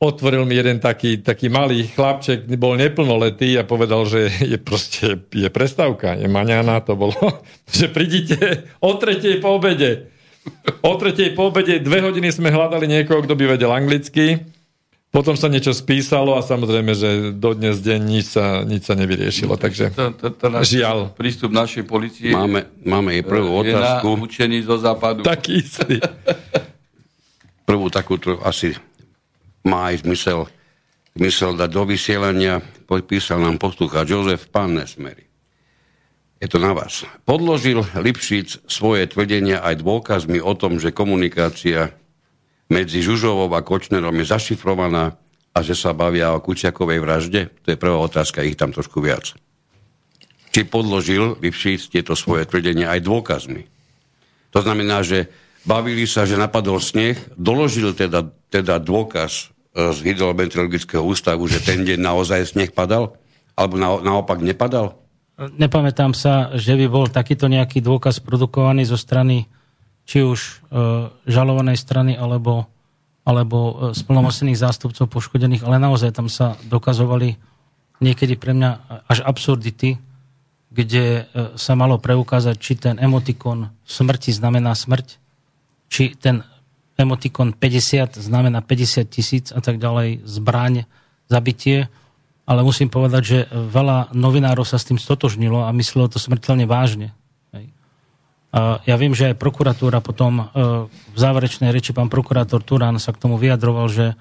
otvoril 0.00 0.48
mi 0.48 0.56
jeden 0.56 0.80
taký, 0.80 1.20
taký 1.20 1.52
malý 1.52 1.88
chlapček, 1.92 2.48
bol 2.56 2.76
neplnoletý 2.76 3.60
a 3.60 3.68
povedal, 3.68 4.08
že 4.08 4.32
je 4.40 4.56
proste 4.56 5.20
je 5.28 5.48
prestávka, 5.52 6.16
je 6.16 6.28
maňana, 6.28 6.80
to 6.80 6.96
bolo, 6.96 7.16
že 7.76 7.92
prídite 7.92 8.68
o 8.80 8.96
tretej 8.96 9.40
po 9.44 9.60
obede. 9.60 10.08
O 10.80 10.94
tretej 10.94 11.36
po 11.36 11.52
obede 11.52 11.82
dve 11.82 12.00
hodiny 12.00 12.32
sme 12.32 12.48
hľadali 12.48 12.88
niekoho, 12.88 13.20
kto 13.24 13.34
by 13.36 13.44
vedel 13.56 13.72
anglicky. 13.72 14.40
Potom 15.10 15.32
sa 15.32 15.48
niečo 15.48 15.72
spísalo 15.72 16.36
a 16.36 16.44
samozrejme, 16.44 16.92
že 16.92 17.08
dodnes 17.32 17.80
deň 17.80 18.00
nič 18.04 18.36
sa, 18.36 18.60
nič 18.68 18.84
sa 18.84 18.92
nevyriešilo. 18.92 19.56
Takže 19.56 19.96
to, 19.96 20.12
to, 20.12 20.28
to 20.28 20.46
žiaľ. 20.60 21.08
Prístup 21.16 21.56
našej 21.56 21.88
policie 21.88 22.36
máme, 22.36 22.68
máme 22.84 23.16
jej 23.16 23.24
prvú 23.24 23.64
otázku. 23.64 24.12
Je 24.12 24.16
na 24.16 24.22
učení 24.28 24.58
zo 24.60 24.76
západu. 24.76 25.24
Taký 25.24 25.64
istý. 25.64 26.04
Prvú 27.64 27.88
takú 27.88 28.20
asi 28.44 28.76
má 29.66 29.90
aj 29.90 30.06
zmysel, 30.06 30.46
zmysel 31.18 31.58
dať 31.58 31.70
do 31.74 31.82
vysielania. 31.84 32.62
Podpísal 32.86 33.42
nám 33.42 33.58
poslúchať 33.58 34.06
Jozef 34.06 34.46
Pán 34.48 34.78
Nesmery. 34.78 35.26
Je 36.38 36.46
to 36.46 36.60
na 36.60 36.76
vás. 36.76 37.02
Podložil 37.24 37.82
Lipšic 37.96 38.68
svoje 38.68 39.08
tvrdenia 39.08 39.64
aj 39.64 39.80
dôkazmi 39.80 40.38
o 40.38 40.52
tom, 40.52 40.76
že 40.76 40.92
komunikácia 40.92 41.96
medzi 42.68 43.00
Žužovou 43.00 43.48
a 43.50 43.64
Kočnerom 43.64 44.14
je 44.20 44.26
zašifrovaná 44.28 45.16
a 45.56 45.58
že 45.64 45.72
sa 45.72 45.96
bavia 45.96 46.36
o 46.36 46.44
Kučiakovej 46.44 47.00
vražde? 47.00 47.48
To 47.64 47.72
je 47.72 47.80
prvá 47.80 47.96
otázka, 47.96 48.44
ich 48.44 48.60
tam 48.60 48.76
trošku 48.76 49.00
viac. 49.00 49.32
Či 50.52 50.68
podložil 50.68 51.40
Lipšic 51.40 51.88
tieto 51.88 52.12
svoje 52.12 52.44
tvrdenia 52.44 52.92
aj 52.92 53.00
dôkazmi? 53.00 53.64
To 54.52 54.60
znamená, 54.60 55.00
že 55.00 55.32
bavili 55.64 56.04
sa, 56.04 56.28
že 56.28 56.36
napadol 56.36 56.84
sneh, 56.84 57.16
doložil 57.40 57.96
teda, 57.96 58.28
teda 58.52 58.76
dôkaz 58.76 59.55
z 59.76 59.98
hydrometeorologického 60.00 61.04
ústavu, 61.04 61.44
že 61.52 61.60
ten 61.60 61.84
deň 61.84 62.00
naozaj 62.00 62.56
sneh 62.56 62.72
padal? 62.72 63.20
Alebo 63.52 63.76
na, 63.76 64.00
naopak 64.00 64.40
nepadal? 64.40 64.96
Nepamätám 65.36 66.16
sa, 66.16 66.56
že 66.56 66.72
by 66.80 66.86
bol 66.88 67.06
takýto 67.12 67.44
nejaký 67.44 67.84
dôkaz 67.84 68.24
produkovaný 68.24 68.88
zo 68.88 68.96
strany 68.96 69.44
či 70.06 70.22
už 70.22 70.40
e, 70.40 70.50
žalovanej 71.28 71.76
strany 71.76 72.14
alebo, 72.14 72.70
alebo 73.26 73.58
e, 73.58 73.72
splnomocnených 73.92 74.62
zástupcov 74.62 75.10
poškodených, 75.10 75.66
ale 75.66 75.82
naozaj 75.82 76.14
tam 76.14 76.30
sa 76.30 76.54
dokazovali 76.64 77.36
niekedy 77.98 78.38
pre 78.38 78.54
mňa 78.54 79.02
až 79.10 79.26
absurdity, 79.26 79.98
kde 80.70 81.04
e, 81.04 81.22
sa 81.58 81.74
malo 81.74 81.98
preukázať, 81.98 82.56
či 82.56 82.72
ten 82.78 82.96
emotikon 83.02 83.74
smrti 83.82 84.30
znamená 84.30 84.72
smrť, 84.78 85.18
či 85.90 86.14
ten 86.14 86.46
emotikon 86.96 87.52
50 87.52 88.16
znamená 88.16 88.64
50 88.64 89.04
tisíc 89.06 89.52
a 89.52 89.60
tak 89.60 89.76
ďalej, 89.76 90.24
zbraň, 90.24 90.88
zabitie, 91.28 91.92
ale 92.48 92.64
musím 92.64 92.88
povedať, 92.88 93.22
že 93.22 93.38
veľa 93.52 94.16
novinárov 94.16 94.64
sa 94.64 94.80
s 94.80 94.88
tým 94.88 94.96
stotožnilo 94.96 95.66
a 95.66 95.74
myslelo 95.76 96.08
to 96.08 96.16
smrteľne 96.16 96.64
vážne. 96.64 97.12
Ja 98.56 98.96
viem, 98.96 99.12
že 99.12 99.34
aj 99.34 99.42
prokuratúra 99.42 100.00
potom 100.00 100.48
v 100.88 101.18
záverečnej 101.18 101.68
reči 101.74 101.92
pán 101.92 102.08
prokurátor 102.08 102.64
Turán 102.64 102.96
sa 102.96 103.12
k 103.12 103.20
tomu 103.20 103.36
vyjadroval, 103.36 103.92
že 103.92 104.16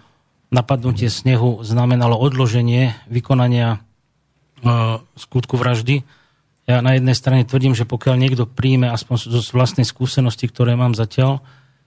napadnutie 0.52 1.08
snehu 1.08 1.64
znamenalo 1.64 2.20
odloženie 2.20 2.92
vykonania 3.08 3.80
skutku 5.16 5.56
vraždy. 5.56 6.04
Ja 6.66 6.82
na 6.82 6.98
jednej 6.98 7.14
strane 7.14 7.48
tvrdím, 7.48 7.78
že 7.78 7.86
pokiaľ 7.88 8.16
niekto 8.18 8.50
príjme, 8.50 8.90
aspoň 8.90 9.16
zo 9.32 9.42
vlastnej 9.54 9.86
skúsenosti, 9.86 10.50
ktoré 10.50 10.74
mám 10.74 10.98
zatiaľ, 10.98 11.46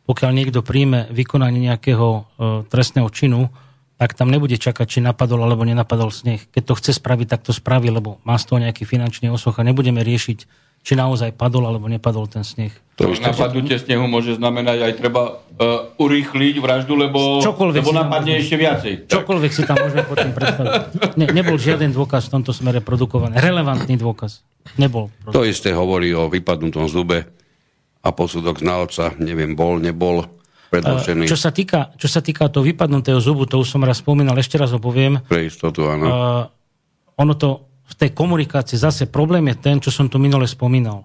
pokiaľ 0.08 0.30
niekto 0.32 0.64
príjme 0.64 1.04
vykonanie 1.12 1.68
nejakého 1.68 2.24
trestného 2.72 3.12
činu, 3.12 3.52
tak 4.00 4.14
tam 4.16 4.32
nebude 4.32 4.56
čakať, 4.56 4.86
či 4.88 4.98
napadol 5.04 5.42
alebo 5.44 5.68
nenapadol 5.68 6.08
sneh. 6.08 6.48
Keď 6.54 6.62
to 6.64 6.78
chce 6.80 6.92
spraviť, 6.96 7.26
tak 7.34 7.44
to 7.44 7.52
spraví, 7.52 7.92
lebo 7.92 8.22
má 8.24 8.40
z 8.40 8.48
toho 8.48 8.62
nejaký 8.62 8.88
finančný 8.88 9.28
osoch 9.28 9.58
a 9.58 9.66
nebudeme 9.66 10.00
riešiť, 10.06 10.38
či 10.86 10.92
naozaj 10.94 11.34
padol 11.34 11.66
alebo 11.66 11.90
nepadol 11.90 12.30
ten 12.30 12.46
sneh. 12.46 12.70
To 12.96 13.10
napadnutie 13.10 13.78
snehu 13.78 14.06
môže 14.06 14.38
znamenať 14.38 14.78
aj 14.86 14.92
treba 14.98 15.22
uh, 15.38 15.90
urýchliť 15.98 16.54
vraždu, 16.62 16.94
lebo, 16.94 17.42
Čokoľvek 17.42 17.82
lebo 17.82 17.94
napadne 17.94 18.38
ešte 18.38 18.54
viacej. 18.58 18.92
Čokoľvek 19.10 19.50
si 19.54 19.62
tam 19.66 19.76
môžeme 19.82 20.02
potom 20.06 20.30
predstaviť. 20.30 20.72
Ne, 21.18 21.26
nebol 21.34 21.58
žiaden 21.58 21.90
dôkaz 21.90 22.30
v 22.30 22.38
tomto 22.38 22.54
smere 22.54 22.78
produkovaný. 22.78 23.38
Relevantný 23.38 23.98
dôkaz. 23.98 24.42
Nebol. 24.78 25.10
Proste. 25.22 25.34
To 25.34 25.42
isté 25.42 25.70
hovorí 25.74 26.14
o 26.14 26.30
vypadnutom 26.30 26.86
zube 26.86 27.26
a 28.08 28.10
posudok 28.16 28.64
znalca. 28.64 29.12
Neviem, 29.20 29.52
bol, 29.52 29.76
nebol 29.76 30.24
predložený. 30.72 31.28
Čo 31.28 31.36
sa 31.36 31.52
týka, 31.52 31.92
čo 32.00 32.08
sa 32.08 32.24
týka 32.24 32.48
toho 32.48 32.64
vypadnutého 32.64 33.20
zubu, 33.20 33.44
to 33.44 33.60
už 33.60 33.68
som 33.68 33.84
raz 33.84 34.00
spomínal, 34.00 34.36
ešte 34.40 34.56
raz 34.56 34.72
ho 34.72 34.80
poviem. 34.80 35.20
Pre 35.28 35.44
istotu, 35.44 35.84
áno. 35.84 36.04
Uh, 36.08 36.14
ono 37.20 37.36
to 37.36 37.68
v 37.88 37.94
tej 37.96 38.10
komunikácii 38.16 38.80
zase 38.80 39.08
problém 39.08 39.52
je 39.52 39.56
ten, 39.60 39.76
čo 39.80 39.92
som 39.92 40.08
tu 40.08 40.16
minule 40.16 40.48
spomínal. 40.48 41.04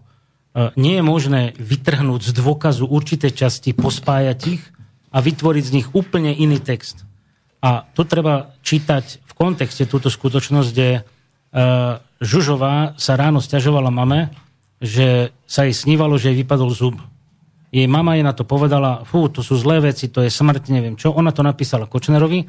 Uh, 0.56 0.72
nie 0.80 1.00
je 1.00 1.04
možné 1.04 1.42
vytrhnúť 1.60 2.32
z 2.32 2.32
dôkazu 2.40 2.88
určité 2.88 3.32
časti, 3.32 3.76
pospájať 3.76 4.40
ich 4.48 4.64
a 5.12 5.20
vytvoriť 5.20 5.64
z 5.64 5.74
nich 5.76 5.88
úplne 5.92 6.32
iný 6.32 6.60
text. 6.60 7.04
A 7.64 7.88
tu 7.96 8.04
treba 8.04 8.52
čítať 8.64 9.24
v 9.24 9.32
kontexte 9.36 9.88
túto 9.88 10.12
skutočnosť, 10.12 10.68
kde 10.72 10.90
uh, 11.00 12.04
Žužová 12.20 12.96
sa 13.00 13.16
ráno 13.16 13.40
stiažovala 13.40 13.92
mame, 13.92 14.32
že 14.84 15.32
sa 15.48 15.64
jej 15.64 15.72
snívalo, 15.72 16.20
že 16.20 16.36
jej 16.36 16.44
vypadol 16.44 16.70
zub 16.76 17.00
jej 17.74 17.90
mama 17.90 18.14
jej 18.14 18.22
na 18.22 18.38
to 18.38 18.46
povedala, 18.46 19.02
fú, 19.02 19.26
to 19.34 19.42
sú 19.42 19.58
zlé 19.58 19.82
veci, 19.82 20.06
to 20.06 20.22
je 20.22 20.30
smrť, 20.30 20.70
neviem 20.70 20.94
čo. 20.94 21.10
Ona 21.10 21.34
to 21.34 21.42
napísala 21.42 21.90
Kočnerovi. 21.90 22.46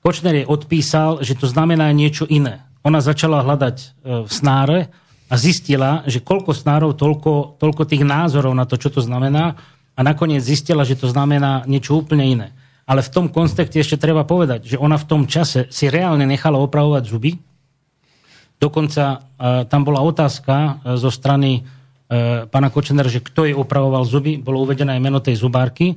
Kočner 0.00 0.32
jej 0.40 0.46
odpísal, 0.48 1.20
že 1.20 1.36
to 1.36 1.44
znamená 1.44 1.92
niečo 1.92 2.24
iné. 2.24 2.64
Ona 2.80 3.04
začala 3.04 3.44
hľadať 3.44 3.76
e, 3.76 3.86
v 4.24 4.30
snáre 4.32 4.88
a 5.28 5.34
zistila, 5.36 6.00
že 6.08 6.24
koľko 6.24 6.56
snárov, 6.56 6.96
toľko, 6.96 7.60
toľko 7.60 7.82
tých 7.84 8.00
názorov 8.00 8.56
na 8.56 8.64
to, 8.64 8.80
čo 8.80 8.88
to 8.88 9.04
znamená 9.04 9.60
a 9.92 10.00
nakoniec 10.00 10.40
zistila, 10.40 10.88
že 10.88 10.96
to 10.96 11.12
znamená 11.12 11.68
niečo 11.68 12.00
úplne 12.00 12.24
iné. 12.24 12.48
Ale 12.88 13.04
v 13.04 13.12
tom 13.12 13.26
kontexte 13.28 13.76
ešte 13.76 14.00
treba 14.00 14.24
povedať, 14.24 14.72
že 14.72 14.80
ona 14.80 14.96
v 14.96 15.04
tom 15.04 15.28
čase 15.28 15.68
si 15.68 15.92
reálne 15.92 16.24
nechala 16.24 16.56
opravovať 16.56 17.12
zuby. 17.12 17.36
Dokonca 18.62 19.18
e, 19.18 19.18
tam 19.66 19.82
bola 19.82 20.06
otázka 20.06 20.54
e, 20.86 20.94
zo 20.94 21.10
strany 21.10 21.66
E, 22.12 22.44
pána 22.44 22.68
Kočnera, 22.68 23.08
že 23.08 23.24
kto 23.24 23.48
jej 23.48 23.56
opravoval 23.56 24.04
zuby, 24.04 24.36
bolo 24.36 24.60
uvedené 24.68 25.00
aj 25.00 25.02
meno 25.02 25.18
tej 25.24 25.40
zubárky. 25.40 25.96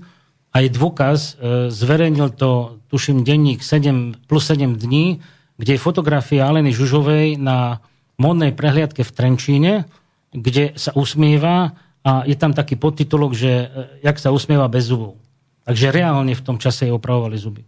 A 0.56 0.63
je 0.63 0.71
dôkaz, 0.71 1.36
zverejnil 1.67 2.32
to, 2.32 2.80
tuším, 2.88 3.28
denník 3.28 3.60
7, 3.60 4.23
plus 4.23 4.47
7 4.47 4.80
dní, 4.80 5.19
kde 5.60 5.75
je 5.75 5.84
fotografia 5.84 6.47
Aleny 6.47 6.71
Žužovej 6.71 7.36
na 7.36 7.84
modnej 8.15 8.56
prehliadke 8.56 9.04
v 9.04 9.12
Trenčíne, 9.12 9.84
kde 10.32 10.71
sa 10.80 10.95
usmieva 10.95 11.75
a 12.08 12.23
je 12.23 12.39
tam 12.39 12.56
taký 12.56 12.80
podtitulok, 12.80 13.36
že 13.36 13.67
jak 13.99 14.15
sa 14.15 14.32
usmieva 14.32 14.71
bez 14.71 14.88
zubov. 14.88 15.19
Takže 15.67 15.91
reálne 15.91 16.32
v 16.32 16.45
tom 16.47 16.56
čase 16.56 16.88
jej 16.88 16.95
opravovali 16.95 17.36
zuby. 17.36 17.67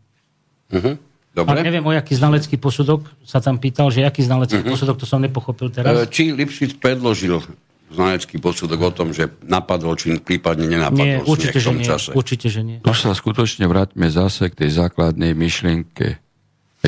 Uh-huh. 0.71 0.95
Dobre. 1.37 1.53
A 1.53 1.61
neviem, 1.61 1.85
o 1.85 1.93
jaký 1.93 2.17
znalecký 2.17 2.57
posudok 2.57 3.05
sa 3.21 3.37
tam 3.37 3.61
pýtal, 3.61 3.93
že 3.93 4.01
aký 4.01 4.25
znalecký 4.25 4.65
uh-huh. 4.65 4.73
posudok, 4.73 4.97
to 4.97 5.05
som 5.05 5.21
nepochopil 5.21 5.69
teraz. 5.69 6.09
Či 6.09 6.33
Lipšic 6.33 6.81
predložil 6.81 7.45
znanecký 7.93 8.41
posudok 8.41 8.89
o 8.89 8.91
tom, 8.91 9.13
že 9.13 9.29
napadol 9.45 9.93
či 9.93 10.17
prípadne 10.17 10.65
nenapadol 10.65 11.05
nie, 11.05 11.21
určite, 11.21 11.61
že 11.61 11.71
nie, 11.77 11.85
čase. 11.85 12.09
Určite, 12.17 12.49
že 12.49 12.65
nie. 12.65 12.77
To 12.81 12.89
sa 12.91 13.13
skutočne 13.13 13.69
vráťme 13.69 14.09
zase 14.09 14.49
k 14.49 14.65
tej 14.65 14.81
základnej 14.81 15.37
myšlienke, 15.37 16.17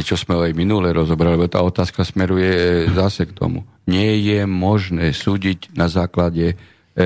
čo 0.01 0.15
sme 0.17 0.41
aj 0.49 0.57
minule 0.57 0.89
rozobrali, 0.89 1.38
lebo 1.38 1.45
tá 1.45 1.62
otázka 1.62 2.01
smeruje 2.01 2.49
e, 2.49 2.71
zase 2.97 3.29
k 3.29 3.38
tomu. 3.38 3.69
Nie 3.85 4.17
je 4.17 4.49
možné 4.49 5.13
súdiť 5.13 5.77
na 5.77 5.85
základe 5.93 6.57
e, 6.97 7.05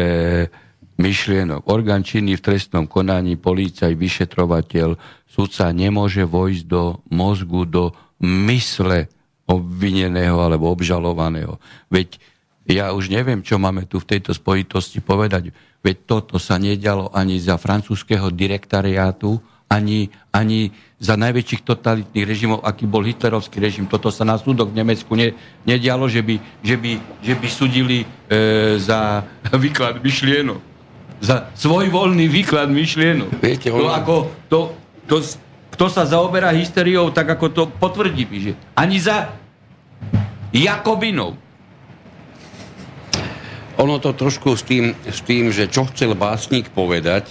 myšlienok. 0.98 1.66
Orgán 1.66 2.06
činný 2.06 2.38
v 2.38 2.46
trestnom 2.46 2.86
konaní, 2.86 3.38
polícaj, 3.40 3.94
vyšetrovateľ, 3.98 4.98
sudca 5.26 5.74
nemôže 5.74 6.24
vojsť 6.26 6.64
do 6.70 7.02
mozgu, 7.10 7.66
do 7.66 7.84
mysle 8.22 9.10
obvineného 9.50 10.40
alebo 10.40 10.72
obžalovaného. 10.72 11.60
Veď 11.92 12.22
ja 12.64 12.96
už 12.96 13.12
neviem, 13.12 13.44
čo 13.44 13.60
máme 13.60 13.84
tu 13.90 14.00
v 14.00 14.08
tejto 14.08 14.32
spojitosti 14.32 15.04
povedať. 15.04 15.52
Veď 15.84 15.96
toto 16.08 16.40
sa 16.40 16.56
nedialo 16.56 17.12
ani 17.12 17.36
za 17.36 17.60
francúzského 17.60 18.32
direktariátu, 18.32 19.36
ani, 19.68 20.08
ani 20.32 20.72
za 20.96 21.20
najväčších 21.20 21.66
totalitných 21.68 22.24
režimov, 22.24 22.64
aký 22.64 22.88
bol 22.88 23.04
hitlerovský 23.04 23.60
režim. 23.60 23.90
Toto 23.90 24.08
sa 24.14 24.24
na 24.24 24.40
súdok 24.40 24.72
v 24.72 24.80
Nemecku 24.80 25.12
ne, 25.18 25.36
nedialo, 25.68 26.08
že 26.08 26.24
by, 26.24 26.40
že 26.64 26.76
by, 26.80 26.92
že 27.20 27.34
by 27.36 27.48
sudili 27.52 28.06
e, 28.06 28.08
za 28.80 29.28
výklad 29.64 30.00
myšlienok. 30.00 30.73
Za 31.24 31.48
svoj 31.56 31.88
voľný 31.88 32.28
výklad 32.28 32.68
myšlienok. 32.68 33.40
Viete, 33.40 33.72
to, 33.72 33.88
ako, 33.88 34.16
to, 34.52 34.60
to, 35.08 35.24
kto 35.72 35.86
sa 35.88 36.04
zaoberá 36.04 36.52
hysteriou, 36.52 37.16
tak 37.16 37.32
ako 37.32 37.46
to 37.56 37.64
potvrdí, 37.72 38.28
že 38.44 38.52
ani 38.76 39.00
za 39.00 39.32
Jakobinov 40.52 41.40
ono 43.74 43.98
to 43.98 44.14
trošku 44.14 44.54
s 44.54 44.64
tým, 44.64 44.94
s 45.02 45.26
tým, 45.26 45.50
že 45.50 45.66
čo 45.66 45.90
chcel 45.90 46.14
básnik 46.14 46.70
povedať, 46.70 47.26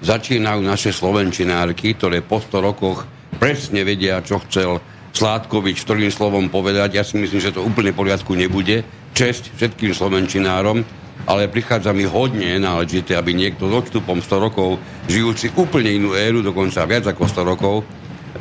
začínajú 0.00 0.64
naše 0.64 0.88
slovenčinárky, 0.90 1.92
ktoré 1.92 2.24
po 2.24 2.40
100 2.40 2.68
rokoch 2.68 3.04
presne 3.36 3.84
vedia, 3.84 4.24
čo 4.24 4.40
chcel 4.48 4.80
Sládkovič 5.12 5.84
ktorým 5.84 6.08
slovom 6.08 6.48
povedať. 6.48 6.96
Ja 6.96 7.04
si 7.04 7.20
myslím, 7.20 7.36
že 7.36 7.52
to 7.52 7.60
úplne 7.60 7.92
poriadku 7.92 8.32
nebude. 8.32 8.80
Česť 9.12 9.52
všetkým 9.60 9.92
slovenčinárom, 9.92 10.88
ale 11.28 11.46
prichádza 11.46 11.94
mi 11.94 12.02
hodne 12.02 12.58
náležité, 12.58 13.14
aby 13.14 13.32
niekto 13.36 13.70
s 13.70 13.74
odstupom 13.86 14.18
100 14.18 14.46
rokov, 14.50 14.82
žijúci 15.06 15.54
úplne 15.54 15.94
inú 15.94 16.18
éru, 16.18 16.42
dokonca 16.42 16.82
viac 16.88 17.06
ako 17.06 17.28
100 17.30 17.52
rokov, 17.56 17.86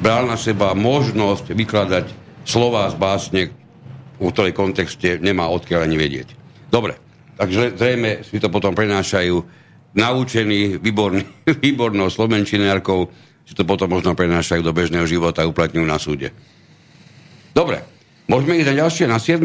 bral 0.01 0.25
na 0.25 0.39
seba 0.39 0.73
možnosť 0.73 1.53
vykladať 1.53 2.05
slova 2.47 2.89
z 2.89 2.95
básne, 2.97 3.41
v 4.17 4.29
ktorej 4.33 4.53
kontexte 4.57 5.21
nemá 5.21 5.49
odkiaľ 5.49 5.85
ani 5.85 5.97
vedieť. 5.97 6.33
Dobre, 6.73 6.97
Takže 7.41 7.73
zrejme 7.73 8.21
si 8.21 8.37
to 8.37 8.53
potom 8.53 8.77
prenášajú 8.77 9.41
naučení, 9.97 10.77
výborný, 10.77 11.25
výbornou 11.65 12.13
slovenčinárkou, 12.13 13.09
si 13.41 13.57
to 13.57 13.65
potom 13.65 13.89
možno 13.89 14.13
prenášajú 14.13 14.61
do 14.61 14.69
bežného 14.69 15.09
života 15.09 15.41
a 15.41 15.49
uplatňujú 15.49 15.85
na 15.89 15.97
súde. 15.97 16.29
Dobre, 17.57 17.81
môžeme 18.29 18.61
ísť 18.61 18.69
na 18.69 18.79
ďalšie, 18.85 19.05
na 19.09 19.17
7. 19.17 19.41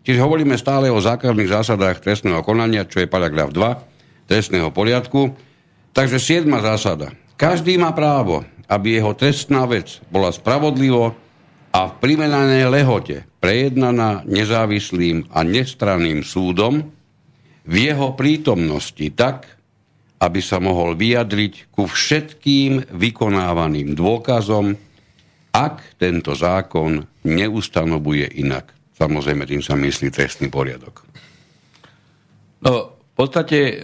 Čiže 0.00 0.24
hovoríme 0.24 0.56
stále 0.56 0.88
o 0.88 0.96
základných 0.96 1.52
zásadách 1.52 2.00
trestného 2.00 2.40
konania, 2.40 2.88
čo 2.88 3.04
je 3.04 3.08
paragraf 3.10 3.52
2 3.52 4.30
trestného 4.30 4.72
poriadku. 4.72 5.34
Takže 5.92 6.18
7. 6.22 6.46
zásada. 6.62 7.12
Každý 7.36 7.76
má 7.76 7.92
právo, 7.92 8.46
aby 8.70 8.96
jeho 8.96 9.12
trestná 9.12 9.66
vec 9.66 9.98
bola 10.08 10.30
spravodlivo 10.30 11.12
a 11.70 11.80
v 11.90 11.94
primeranej 11.98 12.70
lehote 12.70 13.16
prejednaná 13.42 14.22
nezávislým 14.24 15.28
a 15.34 15.42
nestranným 15.42 16.22
súdom, 16.22 16.94
v 17.66 17.74
jeho 17.76 18.16
prítomnosti 18.16 19.06
tak, 19.12 19.46
aby 20.20 20.40
sa 20.40 20.60
mohol 20.60 20.96
vyjadriť 20.96 21.72
ku 21.72 21.88
všetkým 21.88 22.92
vykonávaným 22.92 23.96
dôkazom, 23.96 24.76
ak 25.50 25.98
tento 25.98 26.32
zákon 26.36 27.04
neustanovuje 27.26 28.38
inak. 28.40 28.79
Samozrejme, 29.00 29.48
tým 29.48 29.64
sa 29.64 29.72
myslí 29.80 30.12
trestný 30.12 30.52
poriadok. 30.52 31.00
No, 32.60 33.00
v 33.00 33.14
podstate 33.16 33.58
e, 33.58 33.74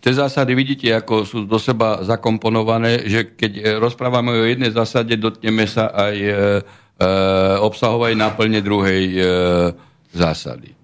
tie 0.00 0.12
zásady 0.16 0.56
vidíte, 0.56 0.88
ako 0.96 1.14
sú 1.28 1.38
do 1.44 1.60
seba 1.60 2.00
zakomponované, 2.00 3.04
že 3.04 3.36
keď 3.36 3.52
e, 3.52 3.62
rozprávame 3.76 4.32
o 4.32 4.48
jednej 4.48 4.72
zásade, 4.72 5.20
dotkneme 5.20 5.68
sa 5.68 5.92
aj 5.92 6.14
e, 6.16 6.28
e, 6.28 6.34
obsahovej 7.60 8.16
náplne 8.16 8.64
druhej 8.64 9.04
e, 9.12 9.20
zásady 10.16 10.74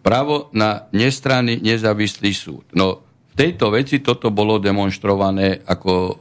právo 0.00 0.48
na 0.56 0.88
nestranný 0.96 1.60
nezávislý 1.60 2.32
súd. 2.32 2.64
No, 2.72 3.04
v 3.30 3.34
tejto 3.36 3.70
veci 3.70 4.02
toto 4.02 4.34
bolo 4.34 4.58
demonstrované 4.58 5.62
ako 5.64 5.92
e, 5.94 6.12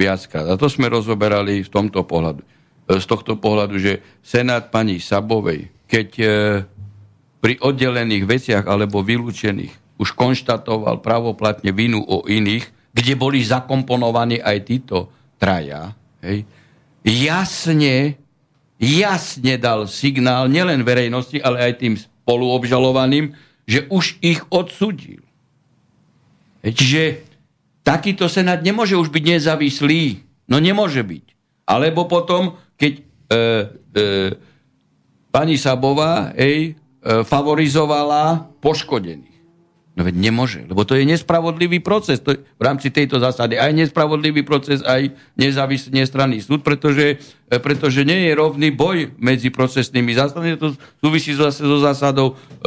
viackrát. 0.00 0.48
A 0.48 0.58
to 0.58 0.70
sme 0.70 0.88
rozoberali 0.88 1.60
v 1.60 1.70
tomto 1.70 2.06
pohľadu. 2.08 2.42
E, 2.42 2.46
z 2.98 3.06
tohto 3.06 3.36
pohľadu, 3.36 3.76
že 3.76 4.00
Senát 4.24 4.72
pani 4.72 5.02
Sabovej, 5.02 5.68
keď 5.88 6.08
e, 6.20 6.26
pri 7.40 7.54
oddelených 7.58 8.24
veciach 8.28 8.64
alebo 8.68 9.00
vylúčených 9.00 9.98
už 9.98 10.14
konštatoval 10.14 11.02
pravoplatne 11.02 11.74
vinu 11.74 12.04
o 12.04 12.22
iných, 12.22 12.70
kde 12.94 13.12
boli 13.18 13.42
zakomponovaní 13.42 14.38
aj 14.38 14.56
títo 14.68 15.10
traja, 15.40 15.96
hej, 16.22 16.46
jasne, 17.02 18.14
jasne 18.78 19.54
dal 19.58 19.90
signál 19.90 20.46
nielen 20.46 20.86
verejnosti, 20.86 21.40
ale 21.42 21.72
aj 21.72 21.72
tým 21.82 21.94
spoluobžalovaným, 21.98 23.34
že 23.66 23.88
už 23.90 24.20
ich 24.22 24.44
odsudil. 24.52 25.24
Hej, 26.62 26.72
čiže 26.78 27.02
takýto 27.82 28.28
senát 28.28 28.60
nemôže 28.60 28.98
už 28.98 29.08
byť 29.08 29.24
nezávislý. 29.24 30.22
No 30.48 30.60
nemôže 30.60 31.04
byť. 31.04 31.24
Alebo 31.68 32.08
potom, 32.08 32.56
keď 32.80 32.92
e, 32.96 33.02
e, 33.28 34.04
pani 35.38 35.54
Sabová 35.54 36.34
ej, 36.34 36.74
e, 36.74 37.22
favorizovala 37.22 38.50
poškodených. 38.58 39.38
No 39.94 40.06
veď 40.06 40.14
nemôže, 40.18 40.62
lebo 40.66 40.82
to 40.82 40.98
je 40.98 41.06
nespravodlivý 41.06 41.78
proces. 41.78 42.18
To 42.22 42.34
je 42.34 42.42
v 42.42 42.62
rámci 42.62 42.90
tejto 42.90 43.22
zásady 43.22 43.58
aj 43.58 43.70
nespravodlivý 43.74 44.46
proces, 44.46 44.82
aj 44.82 45.14
nezávislý 45.38 45.94
nestranný 45.94 46.42
súd, 46.42 46.66
pretože, 46.66 47.22
e, 47.46 47.56
pretože 47.62 48.02
nie 48.02 48.26
je 48.26 48.32
rovný 48.34 48.74
boj 48.74 49.14
medzi 49.14 49.54
procesnými 49.54 50.10
zásadami. 50.18 50.58
To 50.58 50.74
súvisí 50.98 51.38
zase 51.38 51.62
so 51.62 51.78
zásadou 51.78 52.34
e, 52.34 52.66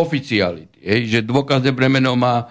oficiality. 0.00 0.80
Hej, 0.80 1.00
že 1.12 1.18
dôkazné 1.28 1.76
bremeno 1.76 2.16
má 2.16 2.40
e, 2.40 2.44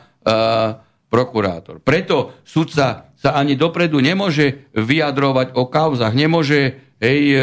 prokurátor. 1.09 1.81
Preto 1.81 2.37
sudca 2.45 3.09
sa 3.17 3.29
ani 3.33 3.57
dopredu 3.57 3.97
nemôže 3.97 4.69
vyjadrovať 4.77 5.57
o 5.57 5.65
kauzach, 5.65 6.13
nemôže 6.13 6.77
hej, 7.01 7.21
e, 7.33 7.41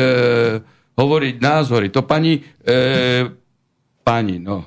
hovoriť 0.94 1.34
názory. 1.42 1.90
To 1.90 2.06
pani, 2.06 2.38
e, 2.62 3.26
pani, 4.02 4.36
no, 4.38 4.64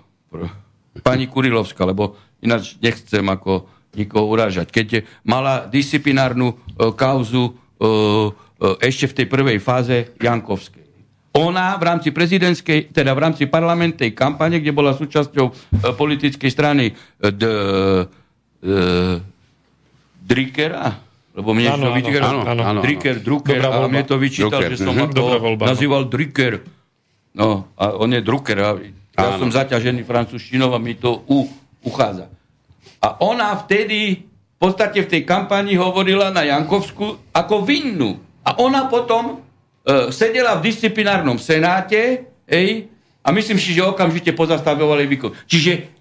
pani 1.04 1.26
Kurilovská, 1.28 1.88
lebo 1.88 2.20
ináč 2.44 2.76
nechcem 2.84 3.24
ako 3.24 3.68
nikoho 3.96 4.30
urážať. 4.30 4.70
Keď 4.70 4.88
mala 5.26 5.66
disciplinárnu 5.66 6.54
e, 6.54 6.56
kauzu 6.94 7.50
e, 7.50 7.52
e, 7.52 7.92
ešte 8.84 9.10
v 9.10 9.16
tej 9.24 9.28
prvej 9.28 9.58
fáze 9.58 10.13
Jankovskej. 10.22 10.88
Ona 11.38 11.78
v 11.78 11.84
rámci 11.86 12.10
prezidentskej, 12.10 12.90
teda 12.90 13.13
v 13.13 13.22
rámci 13.30 13.46
parlamentnej 13.46 14.10
kampane, 14.18 14.58
kde 14.58 14.74
bola 14.74 14.98
súčasťou 14.98 15.46
e, 15.46 15.54
politickej 15.94 16.50
strany 16.50 16.86
e, 16.90 16.94
d, 17.30 17.44
e, 18.66 18.74
Drickera, 20.28 21.07
lebo 21.38 21.54
mne 21.54 21.69
Áno, 21.69 21.86
to 21.86 21.89
vyčítal, 21.93 22.34
áno, 22.34 22.41
áno, 22.50 22.63
áno. 22.65 22.80
Dricker, 22.82 23.21
Drucker, 23.21 23.62
a 23.62 23.86
mne 23.86 24.04
to 24.10 24.17
vyčítal, 24.17 24.58
Drucker, 24.58 24.73
že 24.73 24.82
som 24.82 24.97
ako 24.97 25.13
Dobrá 25.13 25.38
voľba, 25.38 25.63
no. 25.63 25.69
nazýval 25.69 26.04
Dricker. 26.10 26.54
No, 27.38 27.69
a 27.78 27.93
on 27.93 28.10
je 28.10 28.21
Drucker. 28.26 28.58
A 28.58 28.73
ja 29.17 29.38
Áno. 29.38 29.45
som 29.45 29.50
zaťažený 29.54 30.02
francúzštinou 30.02 30.73
a 30.73 30.82
mi 30.82 30.97
to 30.97 31.21
u, 31.30 31.45
uchádza. 31.86 32.34
A 32.97 33.21
ona 33.21 33.54
vtedy 33.54 34.26
v 34.26 34.58
podstate 34.58 35.06
v 35.06 35.10
tej 35.13 35.21
kampani 35.21 35.78
hovorila 35.78 36.34
na 36.34 36.41
Jankovsku 36.41 37.30
ako 37.30 37.62
vinnú. 37.62 38.17
A 38.41 38.58
ona 38.58 38.89
potom 38.89 39.38
e, 39.86 40.10
sedela 40.10 40.58
v 40.58 40.73
disciplinárnom 40.73 41.38
senáte 41.38 42.26
ej, 42.50 42.89
a 43.21 43.30
myslím 43.30 43.62
si, 43.62 43.78
že 43.78 43.86
okamžite 43.86 44.34
pozastavovali 44.34 45.06
výkon. 45.06 45.38
Čiže 45.45 45.93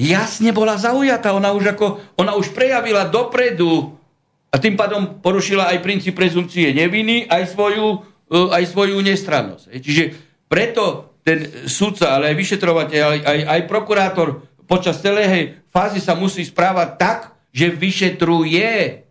jasne 0.00 0.56
bola 0.56 0.80
zaujatá, 0.80 1.36
ona 1.36 1.52
už, 1.52 1.76
ako, 1.76 2.16
ona 2.16 2.32
už 2.40 2.56
prejavila 2.56 3.04
dopredu 3.04 3.97
a 4.48 4.56
tým 4.56 4.74
pádom 4.80 5.20
porušila 5.20 5.68
aj 5.68 5.84
princíp 5.84 6.16
prezumcie 6.16 6.72
neviny, 6.72 7.28
aj 7.28 7.52
svoju, 7.52 8.00
e, 8.32 8.36
aj 8.48 8.64
svoju 8.72 8.96
nestrannosť. 9.04 9.64
Čiže 9.76 10.04
preto 10.48 11.16
ten 11.20 11.68
sudca, 11.68 12.16
ale 12.16 12.32
aj 12.32 12.36
vyšetrovateľ, 12.40 13.04
aj, 13.04 13.20
aj, 13.20 13.38
aj 13.44 13.60
prokurátor 13.68 14.28
počas 14.64 15.00
celej 15.04 15.60
fázy 15.68 16.00
sa 16.00 16.16
musí 16.16 16.40
správať 16.44 16.88
tak, 16.96 17.18
že 17.52 17.68
vyšetruje 17.68 19.04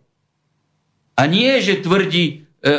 a 1.18 1.22
nie, 1.26 1.50
že 1.62 1.82
tvrdí 1.82 2.24
e, 2.26 2.34
e, 2.62 2.74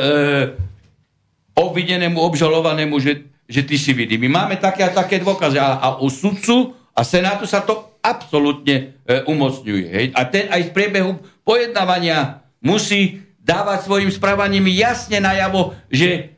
obvinenému, 1.56 2.20
obžalovanému, 2.20 2.96
že, 3.00 3.28
že 3.48 3.68
ty 3.68 3.76
si 3.76 3.92
vidí. 3.92 4.16
My 4.16 4.32
máme 4.32 4.56
také 4.60 4.88
a 4.88 4.96
také 4.96 5.20
dôkazy 5.20 5.60
a, 5.60 5.80
a 5.80 5.88
u 6.00 6.08
sudcu 6.08 6.76
a 6.96 7.04
senátu 7.04 7.44
sa 7.48 7.64
to 7.64 8.00
absolútne 8.00 8.96
e, 9.04 9.24
umocňuje. 9.28 9.88
Hej. 9.92 10.06
A 10.16 10.24
ten 10.28 10.48
aj 10.48 10.68
z 10.68 10.76
priebehu 10.76 11.20
pojednávania 11.44 12.48
musí 12.60 13.24
dávať 13.40 13.90
svojim 13.90 14.12
správaním 14.14 14.70
jasne 14.70 15.18
najavo, 15.24 15.74
že 15.90 16.38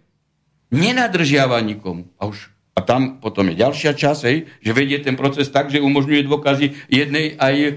nenadržiava 0.72 1.60
nikomu. 1.60 2.08
A 2.16 2.32
už 2.32 2.52
a 2.72 2.80
tam 2.80 3.20
potom 3.20 3.52
je 3.52 3.60
ďalšia 3.60 3.92
časť, 4.00 4.22
hej, 4.32 4.48
že 4.64 4.72
vedie 4.72 4.96
ten 5.04 5.20
proces 5.20 5.52
tak, 5.52 5.68
že 5.68 5.84
umožňuje 5.84 6.24
dôkazy 6.24 6.88
jednej 6.88 7.36
aj 7.36 7.56
e, 7.60 7.72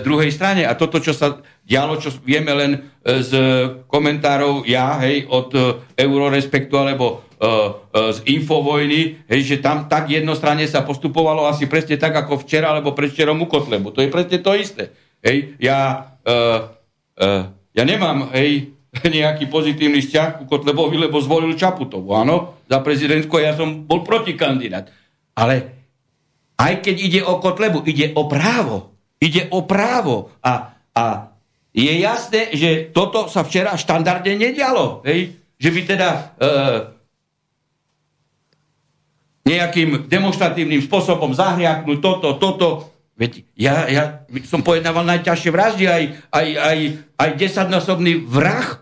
druhej 0.00 0.32
strane. 0.32 0.64
A 0.64 0.72
toto, 0.72 1.04
čo 1.04 1.12
sa 1.12 1.44
dialo, 1.68 2.00
čo 2.00 2.08
vieme 2.24 2.56
len 2.56 2.72
e, 2.72 2.78
z 3.20 3.32
komentárov 3.92 4.64
ja, 4.64 4.96
hej, 5.04 5.28
od 5.28 5.52
e, 5.52 5.60
Eurorespektu 6.00 6.80
alebo 6.80 7.28
e, 7.36 7.44
e, 7.44 7.52
z 8.16 8.18
Infovojny, 8.40 9.28
hej, 9.28 9.40
že 9.44 9.56
tam 9.60 9.84
tak 9.84 10.08
jednostranne 10.08 10.64
sa 10.64 10.80
postupovalo 10.80 11.44
asi 11.44 11.68
presne 11.68 12.00
tak, 12.00 12.16
ako 12.16 12.40
včera 12.40 12.72
alebo 12.72 12.96
predvčerom 12.96 13.36
u 13.44 13.46
Kotlebu. 13.52 13.92
To 13.92 14.00
je 14.00 14.08
presne 14.08 14.40
to 14.40 14.56
isté. 14.56 14.96
Hej, 15.20 15.60
ja, 15.60 16.16
e, 16.24 16.32
e, 17.20 17.57
ja 17.78 17.86
nemám, 17.86 18.34
hej, 18.34 18.74
nejaký 19.22 19.46
pozitívny 19.46 20.02
vzťah 20.02 20.42
ku 20.42 20.44
Kotlebovi, 20.50 20.98
lebo 21.06 21.22
zvolil 21.22 21.54
Čaputovu, 21.54 22.10
áno, 22.18 22.58
za 22.66 22.82
prezidentku 22.82 23.38
ja 23.38 23.54
som 23.54 23.86
bol 23.86 24.02
protikandidát. 24.02 24.90
Ale 25.38 25.78
aj 26.58 26.82
keď 26.82 26.96
ide 26.98 27.20
o 27.22 27.38
Kotlebu, 27.38 27.86
ide 27.86 28.10
o 28.18 28.26
právo. 28.26 28.98
Ide 29.22 29.46
o 29.54 29.62
právo. 29.62 30.34
A, 30.42 30.74
a 30.90 31.04
je 31.70 31.94
jasné, 32.02 32.50
že 32.58 32.90
toto 32.90 33.30
sa 33.30 33.46
včera 33.46 33.78
štandardne 33.78 34.34
nedialo. 34.34 35.06
Hej? 35.06 35.38
Že 35.62 35.70
by 35.70 35.80
teda 35.86 36.08
e, 36.10 36.20
nejakým 39.46 40.10
demonstratívnym 40.10 40.82
spôsobom 40.82 41.30
zahriaknúť 41.30 41.98
toto, 42.02 42.28
toto. 42.42 42.68
Veď 43.18 43.42
ja, 43.58 43.90
ja 43.90 44.04
som 44.46 44.62
pojednával 44.62 45.02
najťažšie 45.02 45.50
vraždy, 45.50 45.84
aj, 45.90 46.02
aj, 46.30 46.46
aj, 46.54 46.78
aj 47.18 47.30
desaťnásobný 47.34 48.22
vrah 48.22 48.78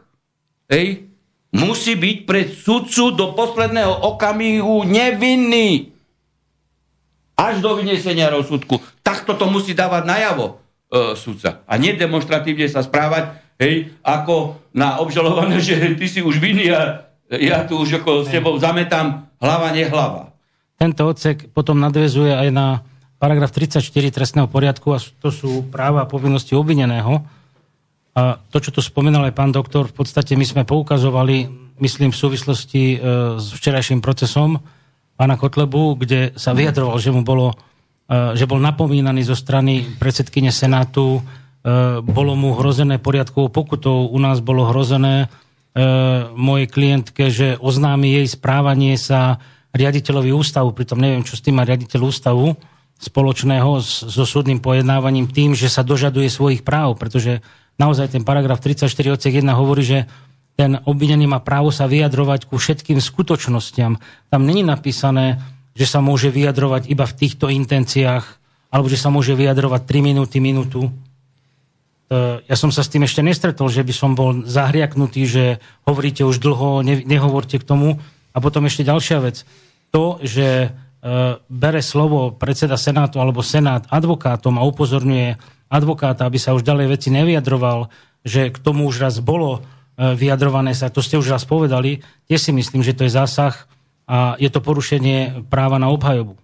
hej, 0.69 1.09
musí 1.57 1.97
byť 1.97 2.17
pred 2.29 2.53
sudcu 2.53 3.17
do 3.17 3.33
posledného 3.33 4.13
okamihu 4.13 4.85
nevinný. 4.85 5.97
Až 7.37 7.65
do 7.65 7.81
vyniesenia 7.81 8.29
rozsudku. 8.29 8.81
Takto 9.01 9.37
to 9.37 9.49
musí 9.49 9.73
dávať 9.73 10.05
najavo 10.05 10.47
e, 10.53 10.53
sudca. 11.17 11.65
A 11.65 11.81
nie 11.81 11.97
demonstratívne 11.97 12.69
sa 12.69 12.85
správať, 12.85 13.41
hej, 13.57 13.93
ako 14.05 14.61
na 14.77 15.01
obžalované, 15.01 15.61
že 15.65 15.97
ty 15.97 16.13
si 16.13 16.21
už 16.21 16.37
vinný 16.37 16.69
a 16.77 17.09
ja 17.33 17.65
tu 17.65 17.81
už 17.81 18.05
ako 18.05 18.29
s 18.29 18.29
tebou 18.29 18.55
zametám 18.61 19.33
hlava, 19.41 19.73
nehlava. 19.73 20.37
Tento 20.77 21.09
odsek 21.09 21.49
potom 21.57 21.81
nadvezuje 21.81 22.37
aj 22.37 22.49
na 22.53 22.85
paragraf 23.27 23.51
34 23.51 23.83
trestného 24.15 24.47
poriadku 24.47 24.95
a 24.95 25.03
to 25.03 25.35
sú 25.35 25.67
práva 25.67 26.07
a 26.07 26.11
povinnosti 26.11 26.55
obvineného. 26.55 27.27
A 28.15 28.39
to, 28.39 28.63
čo 28.63 28.71
tu 28.71 28.79
spomínal 28.79 29.27
aj 29.27 29.35
pán 29.35 29.51
doktor, 29.51 29.91
v 29.91 29.99
podstate 29.99 30.39
my 30.39 30.47
sme 30.47 30.63
poukazovali, 30.63 31.51
myslím, 31.83 32.15
v 32.15 32.21
súvislosti 32.23 32.85
e, 32.95 32.97
s 33.43 33.51
včerajším 33.51 33.99
procesom 33.99 34.63
pána 35.19 35.35
Kotlebu, 35.35 35.99
kde 35.99 36.39
sa 36.39 36.55
vyjadroval, 36.55 37.03
že 37.03 37.11
mu 37.11 37.27
bolo, 37.27 37.51
e, 38.07 38.39
že 38.39 38.47
bol 38.47 38.63
napomínaný 38.63 39.27
zo 39.27 39.35
strany 39.35 39.83
predsedkyne 39.99 40.55
Senátu, 40.55 41.19
e, 41.19 41.21
bolo 42.07 42.39
mu 42.39 42.55
hrozené 42.55 43.03
poriadkovou 43.03 43.51
pokutou, 43.51 44.07
u 44.07 44.19
nás 44.23 44.39
bolo 44.39 44.71
hrozené 44.71 45.27
mojej 46.33 46.73
klientke, 46.73 47.29
že 47.29 47.61
oznámi 47.61 48.09
jej 48.09 48.25
správanie 48.25 48.97
sa 48.97 49.37
riaditeľovi 49.77 50.33
ústavu, 50.33 50.73
pritom 50.73 50.97
neviem, 50.97 51.21
čo 51.21 51.37
s 51.37 51.45
tým 51.45 51.61
má 51.61 51.69
riaditeľ 51.69 52.01
ústavu 52.01 52.57
spoločného 52.97 53.81
so 53.85 54.25
súdnym 54.25 54.59
pojednávaním 54.59 55.29
tým, 55.29 55.53
že 55.53 55.69
sa 55.69 55.85
dožaduje 55.85 56.33
svojich 56.33 56.65
práv, 56.65 56.97
pretože 56.97 57.45
naozaj 57.77 58.17
ten 58.17 58.25
paragraf 58.25 58.65
34 58.65 58.89
odsek 59.13 59.37
1 59.37 59.45
hovorí, 59.53 59.85
že 59.85 59.99
ten 60.57 60.81
obvinený 60.81 61.29
má 61.29 61.45
právo 61.45 61.69
sa 61.69 61.85
vyjadrovať 61.85 62.49
ku 62.49 62.57
všetkým 62.57 62.97
skutočnostiam. 62.97 64.01
Tam 64.33 64.49
není 64.49 64.65
napísané, 64.65 65.37
že 65.77 65.85
sa 65.85 66.01
môže 66.01 66.33
vyjadrovať 66.33 66.89
iba 66.89 67.05
v 67.05 67.17
týchto 67.21 67.53
intenciách, 67.53 68.25
alebo 68.73 68.89
že 68.89 68.97
sa 68.97 69.13
môže 69.13 69.37
vyjadrovať 69.37 69.85
3 69.85 70.01
minúty, 70.01 70.41
minútu. 70.41 70.89
E, 72.09 72.41
Ja 72.49 72.57
som 72.57 72.73
sa 72.73 72.81
s 72.81 72.89
tým 72.89 73.05
ešte 73.05 73.21
nestretol, 73.21 73.69
že 73.69 73.85
by 73.85 73.93
som 73.93 74.17
bol 74.17 74.49
zahriaknutý, 74.49 75.29
že 75.29 75.45
hovoríte 75.85 76.25
už 76.25 76.41
dlho, 76.41 76.81
ne, 76.81 77.05
nehovorte 77.05 77.61
k 77.61 77.69
tomu. 77.69 78.01
A 78.33 78.41
potom 78.41 78.65
ešte 78.65 78.89
ďalšia 78.89 79.21
vec. 79.21 79.45
To, 79.93 80.17
že 80.25 80.73
bere 81.47 81.81
slovo 81.85 82.35
predseda 82.35 82.75
Senátu 82.75 83.23
alebo 83.23 83.45
Senát 83.45 83.87
advokátom 83.93 84.59
a 84.59 84.67
upozorňuje 84.67 85.39
advokáta, 85.71 86.27
aby 86.27 86.39
sa 86.39 86.55
už 86.55 86.67
ďalej 86.67 86.87
veci 86.99 87.09
nevyjadroval, 87.11 87.91
že 88.27 88.51
k 88.51 88.59
tomu 88.59 88.87
už 88.87 89.03
raz 89.03 89.19
bolo 89.23 89.63
e, 89.99 90.15
vyjadrované 90.15 90.75
sa, 90.75 90.91
to 90.91 91.03
ste 91.03 91.19
už 91.19 91.31
raz 91.31 91.47
povedali, 91.47 92.03
tiež 92.31 92.51
si 92.51 92.53
myslím, 92.55 92.83
že 92.83 92.95
to 92.95 93.07
je 93.07 93.15
zásah 93.15 93.55
a 94.07 94.39
je 94.39 94.51
to 94.51 94.63
porušenie 94.63 95.47
práva 95.51 95.79
na 95.83 95.91
obhajobu. 95.91 96.39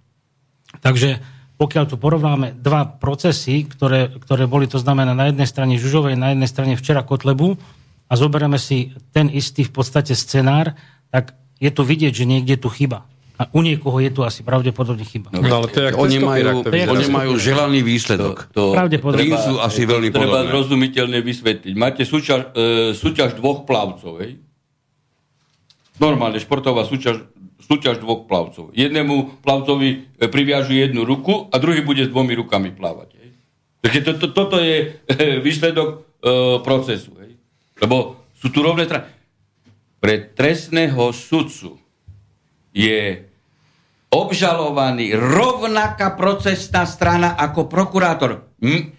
Takže 0.82 1.22
pokiaľ 1.58 1.84
tu 1.86 1.94
porovnáme 1.94 2.58
dva 2.58 2.86
procesy, 2.98 3.62
ktoré, 3.66 4.10
ktoré 4.10 4.50
boli, 4.50 4.66
to 4.66 4.82
znamená 4.82 5.14
na 5.14 5.30
jednej 5.30 5.46
strane 5.46 5.78
Žužovej, 5.78 6.18
na 6.18 6.34
jednej 6.34 6.50
strane 6.50 6.74
včera 6.74 7.06
Kotlebu 7.06 7.54
a 8.10 8.12
zoberieme 8.18 8.58
si 8.58 8.90
ten 9.14 9.30
istý 9.30 9.62
v 9.62 9.74
podstate 9.74 10.18
scenár, 10.18 10.74
tak 11.14 11.38
je 11.62 11.70
to 11.70 11.86
vidieť, 11.86 12.10
že 12.10 12.26
niekde 12.26 12.58
tu 12.58 12.66
chyba. 12.66 13.06
A 13.40 13.48
u 13.56 13.64
niekoho 13.64 13.96
je 13.98 14.12
tu 14.12 14.20
asi 14.22 14.44
pravdepodobne 14.44 15.02
chyba. 15.08 15.32
No, 15.32 15.40
ale 15.40 15.66
to 15.72 15.80
je 15.80 15.88
Oni 15.96 16.20
majú, 16.20 16.62
oni 16.68 17.06
majú 17.08 17.32
želaný 17.40 17.80
výsledok. 17.80 18.52
To, 18.52 18.76
Pravdepodobne. 18.76 19.34
Sú 19.40 19.56
asi 19.58 19.88
veľmi 19.88 20.12
treba 20.12 20.44
podobné. 20.44 20.50
zrozumiteľne 20.52 21.18
vysvetliť. 21.24 21.74
Máte 21.74 22.04
súťaž, 22.04 22.52
e, 22.52 22.92
súťaž 22.92 23.34
dvoch 23.40 23.64
plavcov, 23.64 24.20
hej? 24.20 24.36
Normálne 25.96 26.36
športová 26.38 26.84
súťaž, 26.84 27.24
súťaž 27.64 28.04
dvoch 28.04 28.28
plavcov. 28.28 28.70
Jednému 28.76 29.40
plavcovi 29.40 29.88
e, 30.20 30.28
priviažu 30.28 30.76
jednu 30.76 31.02
ruku 31.02 31.48
a 31.48 31.56
druhý 31.56 31.80
bude 31.80 32.04
s 32.04 32.12
dvomi 32.12 32.36
rukami 32.36 32.70
plávať. 32.76 33.16
Hej? 33.16 33.28
Takže 33.80 33.98
to, 34.06 34.10
to, 34.20 34.26
toto 34.30 34.56
je 34.60 35.02
e, 35.08 35.40
výsledok 35.40 35.88
e, 35.88 35.96
procesu. 36.60 37.16
Hej? 37.24 37.40
Lebo 37.80 38.22
sú 38.36 38.52
tu 38.52 38.60
rovné 38.60 38.84
strany. 38.86 39.08
Pre 39.98 40.14
trestného 40.36 41.10
sudcu 41.10 41.81
je 42.72 43.28
obžalovaný 44.12 45.16
rovnaká 45.16 46.12
procesná 46.12 46.84
strana 46.84 47.32
ako 47.36 47.68
prokurátor. 47.68 48.44
Hm? 48.60 48.92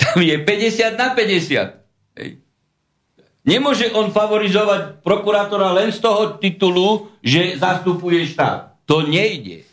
Tam 0.00 0.18
je 0.18 0.34
50 0.34 0.98
na 0.98 1.14
50. 1.14 2.18
Hej. 2.18 2.30
Nemôže 3.46 3.88
on 3.94 4.12
favorizovať 4.12 5.00
prokurátora 5.00 5.72
len 5.72 5.94
z 5.94 6.00
toho 6.02 6.36
titulu, 6.36 7.08
že 7.22 7.56
zastupuje 7.56 8.26
štát. 8.26 8.84
To 8.84 9.06
nejde. 9.06 9.64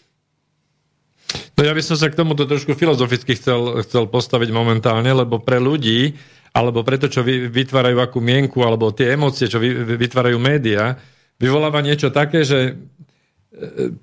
No 1.58 1.66
ja 1.66 1.74
by 1.74 1.82
som 1.82 1.98
sa 1.98 2.08
k 2.08 2.16
tomuto 2.16 2.46
trošku 2.46 2.78
filozoficky 2.78 3.34
chcel, 3.34 3.82
chcel 3.82 4.06
postaviť 4.08 4.50
momentálne, 4.54 5.10
lebo 5.10 5.42
pre 5.42 5.58
ľudí, 5.58 6.14
alebo 6.54 6.86
pre 6.86 7.02
to, 7.02 7.10
čo 7.10 7.26
vy, 7.26 7.50
vytvárajú 7.50 7.98
akú 7.98 8.22
mienku, 8.22 8.62
alebo 8.62 8.94
tie 8.94 9.18
emócie, 9.18 9.50
čo 9.50 9.58
vy, 9.58 9.98
vytvárajú 9.98 10.38
médiá, 10.38 10.96
vyvoláva 11.42 11.82
niečo 11.82 12.14
také, 12.14 12.46
že 12.46 12.78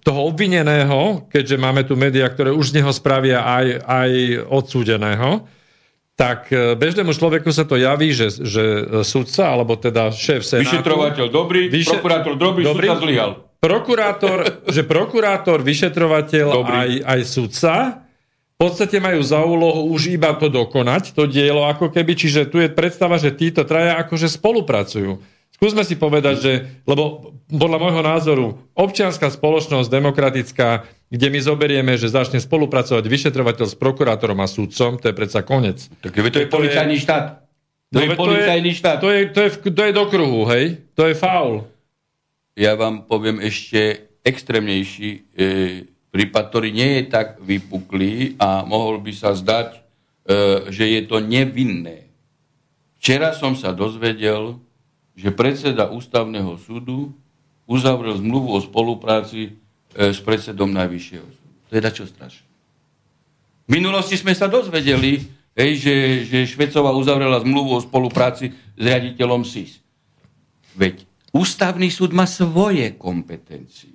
toho 0.03 0.21
obvineného, 0.33 1.29
keďže 1.31 1.57
máme 1.61 1.85
tu 1.85 1.95
médiá, 1.95 2.27
ktoré 2.27 2.51
už 2.51 2.75
z 2.75 2.81
neho 2.81 2.91
spravia 2.91 3.45
aj, 3.45 3.67
aj 3.85 4.11
odsúdeného, 4.51 5.47
tak 6.15 6.51
e, 6.51 6.79
bežnému 6.79 7.11
človeku 7.11 7.51
sa 7.51 7.67
to 7.67 7.75
javí, 7.75 8.15
že, 8.15 8.31
že 8.31 8.65
sudca, 9.03 9.51
alebo 9.51 9.75
teda 9.75 10.15
šéf 10.15 10.47
senátu... 10.47 10.71
Vyšetrovateľ 10.79 11.27
dobrý, 11.29 11.67
Vyše- 11.69 11.99
prokurátor 11.99 12.35
dobrý, 12.39 12.63
Dobrý. 12.63 12.87
sudca 12.87 13.03
zlyhal. 13.03 13.31
Prokurátor, 13.59 14.39
že 14.69 14.83
prokurátor, 14.85 15.59
vyšetrovateľ 15.65 16.47
Dobrý. 16.53 16.75
aj, 16.75 16.91
aj 17.03 17.21
sudca 17.25 17.75
v 18.55 18.71
podstate 18.71 19.03
majú 19.03 19.19
za 19.19 19.43
úlohu 19.43 19.91
už 19.91 20.15
iba 20.15 20.31
to 20.39 20.47
dokonať, 20.47 21.11
to 21.11 21.27
dielo 21.27 21.67
ako 21.67 21.91
keby, 21.91 22.15
čiže 22.15 22.47
tu 22.47 22.63
je 22.63 22.71
predstava, 22.71 23.19
že 23.19 23.35
títo 23.35 23.67
traja 23.67 23.99
akože 23.99 24.31
spolupracujú. 24.31 25.19
Skúsme 25.55 25.87
si 25.87 25.95
povedať, 25.95 26.37
že, 26.43 26.53
lebo 26.83 27.33
podľa 27.47 27.79
môjho 27.79 28.03
názoru 28.03 28.47
občianská 28.75 29.31
spoločnosť 29.31 29.87
demokratická, 29.87 30.83
kde 31.09 31.27
my 31.31 31.39
zoberieme, 31.39 31.93
že 31.95 32.11
začne 32.11 32.43
spolupracovať 32.43 33.07
vyšetrovateľ 33.07 33.67
s 33.71 33.79
prokurátorom 33.79 34.43
a 34.43 34.51
sudcom, 34.51 34.99
to 34.99 35.09
je 35.09 35.15
predsa 35.15 35.47
konec. 35.47 35.87
Tak 36.03 36.11
to 36.11 36.43
je 36.43 36.51
policajný 36.51 36.99
štát. 36.99 37.47
To 37.95 37.97
No 37.97 38.01
je 38.03 38.11
policajný 38.19 38.73
štát. 38.75 38.99
To 38.99 39.09
je, 39.15 39.21
to, 39.31 39.41
je, 39.47 39.51
to 39.71 39.83
je 39.87 39.93
do 39.95 40.05
kruhu, 40.11 40.43
hej? 40.51 40.83
To 40.99 41.07
je 41.07 41.15
faul. 41.15 41.63
ja 42.59 42.75
vám 42.75 43.07
poviem 43.07 43.39
ešte 43.39 44.11
extrémnejší 44.27 45.09
e, 45.11 45.19
prípad, 46.11 46.45
ktorý 46.51 46.75
nie 46.75 46.91
je 46.99 47.03
tak 47.11 47.39
vypuklý 47.39 48.35
a 48.43 48.67
mohol 48.67 48.99
by 48.99 49.13
sa 49.15 49.31
zdať, 49.35 49.69
e, 49.75 49.81
že 50.75 50.85
je 50.99 51.01
to 51.07 51.23
nevinné. 51.23 52.11
Včera 52.99 53.31
som 53.37 53.55
sa 53.55 53.71
dozvedel, 53.71 54.59
že 55.15 55.31
predseda 55.31 55.91
ústavného 55.91 56.59
súdu 56.59 57.15
uzavrel 57.65 58.19
zmluvu 58.19 58.59
o 58.59 58.61
spolupráci 58.61 59.41
e, 59.49 60.13
s 60.13 60.21
predsedom 60.21 60.69
Najvyššieho 60.75 61.27
súdu. 61.27 61.53
To 61.71 61.73
je 61.75 61.83
dačo 61.83 62.05
strašné. 62.05 62.47
V 63.65 63.71
minulosti 63.73 64.21
sme 64.21 64.37
sa 64.37 64.45
dozvedeli, 64.45 65.25
že, 65.57 66.27
že 66.29 66.45
Švecová 66.45 66.93
uzavrela 66.93 67.41
zmluvu 67.41 67.79
o 67.79 67.81
spolupráci 67.81 68.53
s 68.53 68.81
riaditeľom 68.83 69.47
SIS. 69.47 69.81
Veď 70.77 71.07
ústavný 71.33 71.89
súd 71.89 72.13
má 72.13 72.29
svoje 72.29 72.93
kompetencie. 72.99 73.95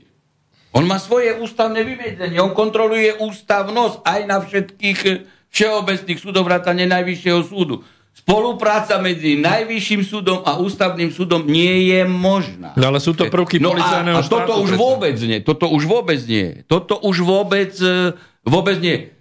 On 0.72 0.86
má 0.86 0.98
svoje 1.02 1.36
ústavné 1.38 1.82
vymedzenie. 1.82 2.40
On 2.40 2.54
kontroluje 2.54 3.18
ústavnosť 3.20 4.06
aj 4.06 4.20
na 4.26 4.38
všetkých 4.40 5.00
eh, 5.06 5.26
všeobecných 5.50 6.20
súdov 6.22 6.46
vrátane 6.46 6.86
Najvyššieho 6.86 7.42
súdu. 7.46 7.82
Spolupráca 8.20 9.00
medzi 9.00 9.40
Najvyšším 9.40 10.04
súdom 10.04 10.44
a 10.44 10.60
ústavným 10.60 11.08
súdom 11.08 11.48
nie 11.48 11.88
je 11.88 12.04
možná. 12.04 12.76
No 12.76 12.92
ale 12.92 13.00
sú 13.00 13.16
to 13.16 13.32
prvky 13.32 13.64
No 13.64 13.72
a, 13.72 13.80
policajného 13.80 14.18
a 14.20 14.22
toto 14.28 14.44
štátu 14.44 14.64
už 14.68 14.70
vôbec 14.76 15.16
nie. 15.24 15.40
Toto 15.40 15.66
už 15.72 15.84
vôbec 15.88 16.20
nie. 16.28 16.48
Toto 16.68 17.00
už 17.00 17.24
vôbec, 17.24 17.72
eh, 17.80 18.12
vôbec 18.44 18.76
nie. 18.84 19.16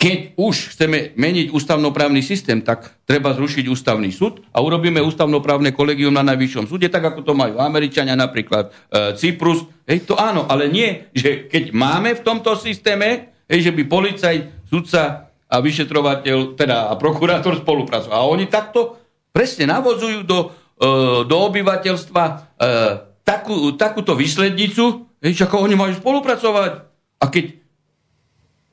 Keď 0.00 0.38
už 0.40 0.72
chceme 0.72 1.12
meniť 1.12 1.52
ústavnoprávny 1.52 2.24
systém, 2.24 2.64
tak 2.64 3.02
treba 3.04 3.36
zrušiť 3.36 3.68
ústavný 3.68 4.08
súd 4.08 4.40
a 4.48 4.64
urobíme 4.64 4.96
ústavnoprávne 5.04 5.76
kolegium 5.76 6.14
na 6.14 6.24
najvyššom 6.24 6.64
súde, 6.70 6.88
tak 6.88 7.04
ako 7.04 7.20
to 7.20 7.36
majú 7.36 7.60
Američania, 7.60 8.16
napríklad 8.16 8.72
e, 8.88 9.12
Cyprus. 9.20 9.68
Hej, 9.84 10.08
to 10.08 10.16
áno, 10.16 10.48
ale 10.48 10.72
nie, 10.72 11.04
že 11.12 11.44
keď 11.52 11.76
máme 11.76 12.16
v 12.16 12.24
tomto 12.24 12.56
systéme, 12.56 13.36
hej, 13.44 13.60
že 13.60 13.76
by 13.76 13.82
policajt, 13.84 14.42
sudca 14.72 15.29
a 15.50 15.56
vyšetrovateľ, 15.58 16.54
teda 16.54 16.88
a 16.88 16.94
prokurátor 16.94 17.58
spolupracujú. 17.58 18.14
A 18.14 18.22
oni 18.22 18.46
takto 18.46 19.02
presne 19.34 19.66
navozujú 19.66 20.22
do, 20.22 20.54
e, 20.78 20.86
do 21.26 21.36
obyvateľstva 21.50 22.22
e, 22.24 22.34
takú, 23.26 23.74
takúto 23.74 24.14
výslednicu, 24.14 25.10
hej, 25.18 25.34
že 25.34 25.44
ako 25.50 25.66
oni 25.66 25.74
majú 25.74 25.92
spolupracovať. 25.98 26.72
A 27.20 27.24
keď 27.26 27.58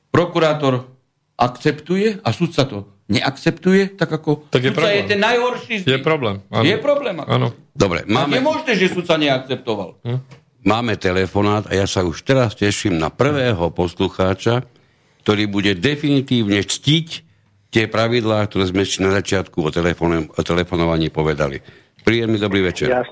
prokurátor 0.08 0.86
akceptuje 1.34 2.22
a 2.22 2.30
sudca 2.30 2.62
to 2.66 2.86
neakceptuje, 3.08 3.96
tak 3.96 4.10
ako 4.12 4.46
Tak 4.52 4.62
je 4.62 4.70
sudca 4.70 4.90
je 4.90 5.02
problém. 5.02 5.10
ten 5.10 5.20
najhorší 5.20 5.74
z 5.80 5.84
Je 5.86 5.98
problém. 5.98 6.36
Áno. 6.52 6.64
Je 6.64 6.76
problém. 6.78 7.16
ako. 7.18 7.28
Áno. 7.30 7.48
Dobre, 7.72 8.04
máme, 8.04 8.36
je 8.38 8.44
možné, 8.44 8.72
že 8.74 8.90
sudca 8.90 9.14
neakceptoval. 9.16 10.02
máme 10.66 10.98
telefonát 10.98 11.64
a 11.70 11.72
ja 11.78 11.86
sa 11.86 12.02
už 12.04 12.20
teraz 12.26 12.52
teším 12.58 12.98
na 12.98 13.08
prvého 13.08 13.70
poslucháča, 13.70 14.66
ktorý 15.28 15.44
bude 15.44 15.76
definitívne 15.76 16.64
ctiť 16.64 17.08
tie 17.68 17.84
pravidlá, 17.84 18.48
ktoré 18.48 18.64
sme 18.72 18.88
na 19.04 19.12
začiatku 19.20 19.60
o, 19.60 19.68
telefone, 19.68 20.24
o 20.24 20.40
telefonovaní 20.40 21.12
povedali. 21.12 21.60
Príjemný 22.00 22.40
dobrý 22.40 22.64
večer. 22.64 22.88
Ja, 22.88 23.04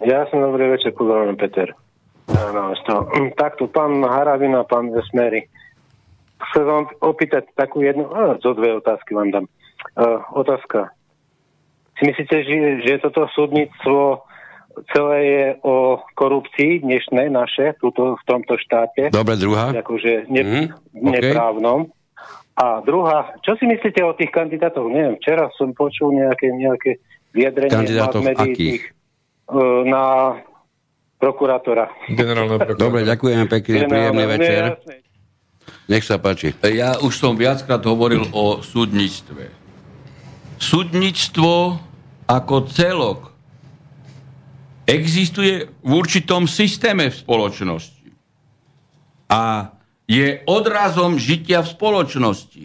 ja 0.00 0.24
som 0.32 0.40
dobrý 0.40 0.72
večer, 0.72 0.96
pozdravujem 0.96 1.36
Peter. 1.36 1.68
Áno. 2.32 2.72
Takto, 3.44 3.68
pán 3.68 4.00
Haravina, 4.00 4.64
pán 4.64 4.88
Vesmery. 4.88 5.52
Chcem 6.48 6.64
vám 6.64 6.88
opýtať 7.04 7.52
takú 7.52 7.84
jednu, 7.84 8.08
á, 8.08 8.40
zo 8.40 8.56
dve 8.56 8.80
otázky 8.80 9.12
vám 9.12 9.28
dám. 9.28 9.44
Uh, 10.00 10.24
otázka. 10.32 10.96
Si 12.00 12.08
myslíte, 12.08 12.40
že, 12.40 12.56
že 12.88 13.04
toto 13.04 13.28
súdnictvo 13.36 14.24
celé 14.92 15.18
je 15.24 15.44
o 15.66 16.00
korupcii 16.14 16.82
dnešnej 16.86 17.30
naše, 17.30 17.74
tuto, 17.78 18.16
v 18.16 18.24
tomto 18.26 18.56
štáte? 18.58 19.10
Dobre, 19.10 19.36
druhá. 19.36 19.74
akože 19.74 20.30
ne, 20.30 20.42
mm, 20.42 20.66
neprávnom. 20.94 21.90
A 22.60 22.84
druhá, 22.84 23.34
čo 23.40 23.56
si 23.56 23.64
myslíte 23.64 24.04
o 24.04 24.12
tých 24.12 24.28
kandidátoch? 24.30 24.84
Neviem, 24.90 25.16
včera 25.16 25.48
som 25.56 25.72
počul 25.72 26.12
nejaké, 26.12 26.52
nejaké 26.52 27.00
vyjadrenie 27.32 27.72
Kandidátov 27.72 28.20
akých? 28.20 28.56
tých, 28.56 28.82
uh, 29.48 29.80
na 29.88 30.36
prokurátora. 31.16 31.88
Generálneho 32.12 32.60
prokurátora. 32.60 32.84
Dobre, 32.84 33.00
ďakujeme 33.08 33.44
pekne, 33.48 33.88
príjemný 33.88 34.24
večer. 34.28 34.62
jasné. 34.76 34.94
Nech 35.90 36.06
sa 36.06 36.22
páči. 36.22 36.54
Ja 36.70 37.02
už 37.02 37.18
som 37.18 37.34
viackrát 37.34 37.82
hovoril 37.82 38.22
o 38.30 38.62
súdnictve. 38.62 39.50
Súdnictvo 40.60 41.82
ako 42.30 42.54
celok 42.70 43.29
existuje 44.90 45.70
v 45.86 45.90
určitom 45.94 46.50
systéme 46.50 47.06
v 47.08 47.14
spoločnosti 47.14 48.10
a 49.30 49.70
je 50.10 50.42
odrazom 50.50 51.14
žitia 51.14 51.62
v 51.62 51.70
spoločnosti. 51.70 52.64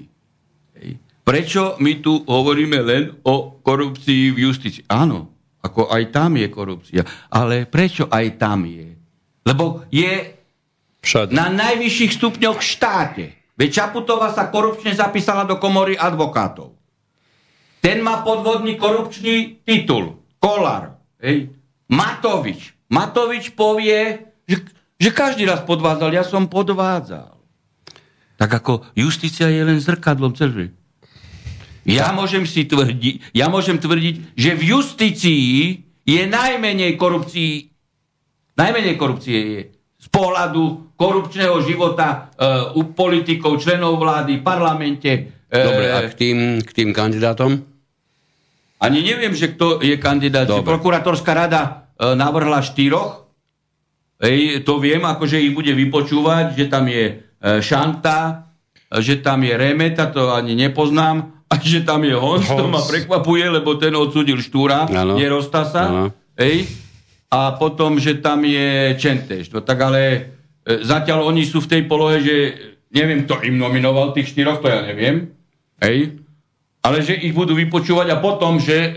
Prečo 1.26 1.78
my 1.82 2.06
tu 2.06 2.22
hovoríme 2.26 2.82
len 2.86 3.04
o 3.26 3.62
korupcii 3.62 4.34
v 4.34 4.38
justícii? 4.50 4.86
Áno, 4.90 5.30
ako 5.62 5.90
aj 5.90 6.14
tam 6.14 6.38
je 6.38 6.48
korupcia. 6.50 7.02
Ale 7.34 7.66
prečo 7.66 8.06
aj 8.10 8.38
tam 8.38 8.66
je? 8.66 8.94
Lebo 9.46 9.86
je 9.90 10.38
Všade. 11.02 11.34
na 11.34 11.50
najvyšších 11.50 12.14
stupňoch 12.18 12.58
v 12.62 12.66
štáte. 12.66 13.26
Veď 13.58 13.70
Čaputová 13.72 14.34
sa 14.34 14.54
korupčne 14.54 14.94
zapísala 14.94 15.50
do 15.50 15.58
komory 15.58 15.98
advokátov. 15.98 16.78
Ten 17.82 18.02
má 18.02 18.26
podvodný 18.26 18.78
korupčný 18.78 19.62
titul. 19.66 20.22
Kolár. 20.42 20.98
Hej. 21.22 21.54
Matovič. 21.90 22.74
Matovič 22.90 23.54
povie, 23.54 24.30
že, 24.46 24.66
že 24.98 25.10
každý 25.14 25.46
raz 25.46 25.62
podvádzal. 25.66 26.14
Ja 26.14 26.26
som 26.26 26.50
podvádzal. 26.50 27.36
tak 28.36 28.52
ako 28.52 28.84
justícia 28.96 29.48
je 29.48 29.64
len 29.64 29.80
zrkadlom 29.80 30.36
celý. 30.36 30.76
Ja 31.86 32.10
môžem 32.12 32.50
si 32.50 32.66
tvrdiť, 32.66 33.32
ja 33.38 33.46
môžem 33.46 33.78
tvrdiť, 33.78 34.34
že 34.34 34.58
v 34.58 34.64
justícii 34.74 35.86
je 36.02 36.22
najmenej 36.26 36.98
korupcií, 36.98 37.70
najmenej 38.58 38.96
korupcie 38.98 39.38
je 39.38 39.62
z 40.02 40.08
pohľadu 40.10 40.94
korupčného 40.98 41.62
života 41.62 42.34
uh, 42.34 42.78
u 42.78 42.90
politikov, 42.94 43.62
členov 43.62 44.02
vlády, 44.02 44.42
parlamente. 44.42 45.46
Uh, 45.46 45.62
Dobre, 45.62 45.86
a 45.94 46.00
k 46.10 46.14
tým, 46.18 46.38
k 46.66 46.70
tým 46.74 46.90
kandidátom? 46.90 47.75
Ani 48.86 49.02
neviem, 49.02 49.34
že 49.34 49.58
kto 49.58 49.82
je 49.82 49.98
kandidát. 49.98 50.46
Prokurátorská 50.46 51.34
rada 51.34 51.90
uh, 51.98 52.14
navrhla 52.14 52.62
štyroch. 52.62 53.26
Ej, 54.22 54.64
to 54.64 54.80
viem, 54.80 55.04
akože 55.04 55.42
ich 55.42 55.52
bude 55.52 55.74
vypočúvať, 55.74 56.56
že 56.56 56.66
tam 56.70 56.88
je 56.88 57.20
uh, 57.20 57.60
Šanta, 57.60 58.48
že 59.02 59.20
tam 59.20 59.44
je 59.44 59.54
Remeta, 59.58 60.08
to 60.08 60.32
ani 60.32 60.56
nepoznám, 60.56 61.36
a 61.52 61.54
že 61.62 61.84
tam 61.84 62.06
je 62.06 62.16
Hons, 62.16 62.46
Hons. 62.48 62.58
to 62.58 62.66
ma 62.70 62.82
prekvapuje, 62.82 63.46
lebo 63.50 63.76
ten 63.76 63.94
odsudil 63.94 64.40
Štúra, 64.42 64.88
ano. 64.88 65.18
nerozta 65.18 65.66
sa. 65.66 66.10
Ej, 66.36 66.68
a 67.32 67.56
potom, 67.56 68.00
že 68.00 68.22
tam 68.22 68.44
je 68.46 68.96
Čenteš. 68.96 69.52
No 69.52 69.60
tak 69.60 69.82
ale 69.82 70.02
e, 70.64 70.84
zatiaľ 70.84 71.28
oni 71.28 71.44
sú 71.44 71.60
v 71.64 71.72
tej 71.72 71.82
polohe, 71.84 72.24
že 72.24 72.36
neviem, 72.96 73.28
kto 73.28 73.44
im 73.44 73.60
nominoval 73.60 74.16
tých 74.16 74.32
štyroch, 74.32 74.64
to 74.64 74.72
ja 74.72 74.84
neviem. 74.84 75.36
Hej. 75.84 76.25
Ale 76.86 77.02
že 77.02 77.18
ich 77.18 77.34
budú 77.34 77.58
vypočúvať 77.58 78.14
a 78.14 78.18
potom, 78.22 78.62
že 78.62 78.78
e, 78.78 78.90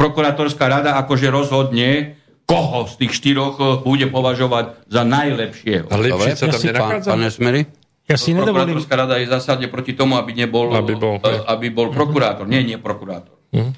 prokurátorská 0.00 0.64
rada 0.72 0.96
akože 1.04 1.28
rozhodne, 1.28 2.16
koho 2.48 2.88
z 2.88 2.94
tých 3.04 3.12
štyroch 3.12 3.60
e, 3.60 3.64
bude 3.84 4.08
považovať 4.08 4.88
za 4.88 5.04
najlepšieho. 5.04 5.92
A 5.92 5.96
lepšie 6.00 6.32
sa 6.32 6.48
tam 6.48 6.60
nenachádza? 6.64 7.08
Pán, 7.12 7.28
Smery? 7.28 7.62
Ja 8.08 8.16
si 8.16 8.32
nedovolím... 8.32 8.80
Prokurátorská 8.80 8.94
rada 8.96 9.14
je 9.20 9.26
zásadne 9.28 9.68
proti 9.68 9.92
tomu, 9.92 10.16
aby 10.16 10.32
nebol, 10.32 10.72
aby 10.72 10.96
bol, 10.96 11.20
e, 11.20 11.32
aby 11.44 11.68
bol 11.68 11.92
prokurátor. 11.92 12.48
Nie, 12.48 12.64
nie 12.64 12.80
prokurátor. 12.80 13.36
Uh-huh. 13.52 13.72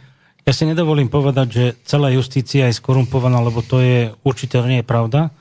Ja 0.44 0.52
si 0.52 0.68
nedovolím 0.68 1.08
povedať, 1.08 1.46
že 1.50 1.64
celá 1.88 2.12
justícia 2.12 2.68
je 2.68 2.76
skorumpovaná, 2.76 3.40
lebo 3.40 3.64
to 3.64 3.80
je 3.80 4.12
určite 4.22 4.60
nie 4.68 4.84
je 4.84 4.86
pravda, 4.86 5.32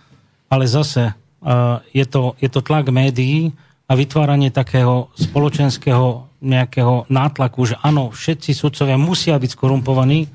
ale 0.47 0.63
zase 0.63 1.11
uh, 1.11 1.83
je, 1.91 2.07
to, 2.07 2.39
je 2.39 2.47
to 2.47 2.63
tlak 2.63 2.87
médií 2.87 3.51
a 3.83 3.99
vytváranie 3.99 4.47
takého 4.47 5.11
spoločenského 5.19 6.32
nejakého 6.43 7.07
nátlaku, 7.07 7.73
že 7.73 7.75
áno, 7.79 8.11
všetci 8.11 8.51
sudcovia 8.51 8.99
musia 8.99 9.39
byť 9.39 9.51
skorumpovaní, 9.55 10.27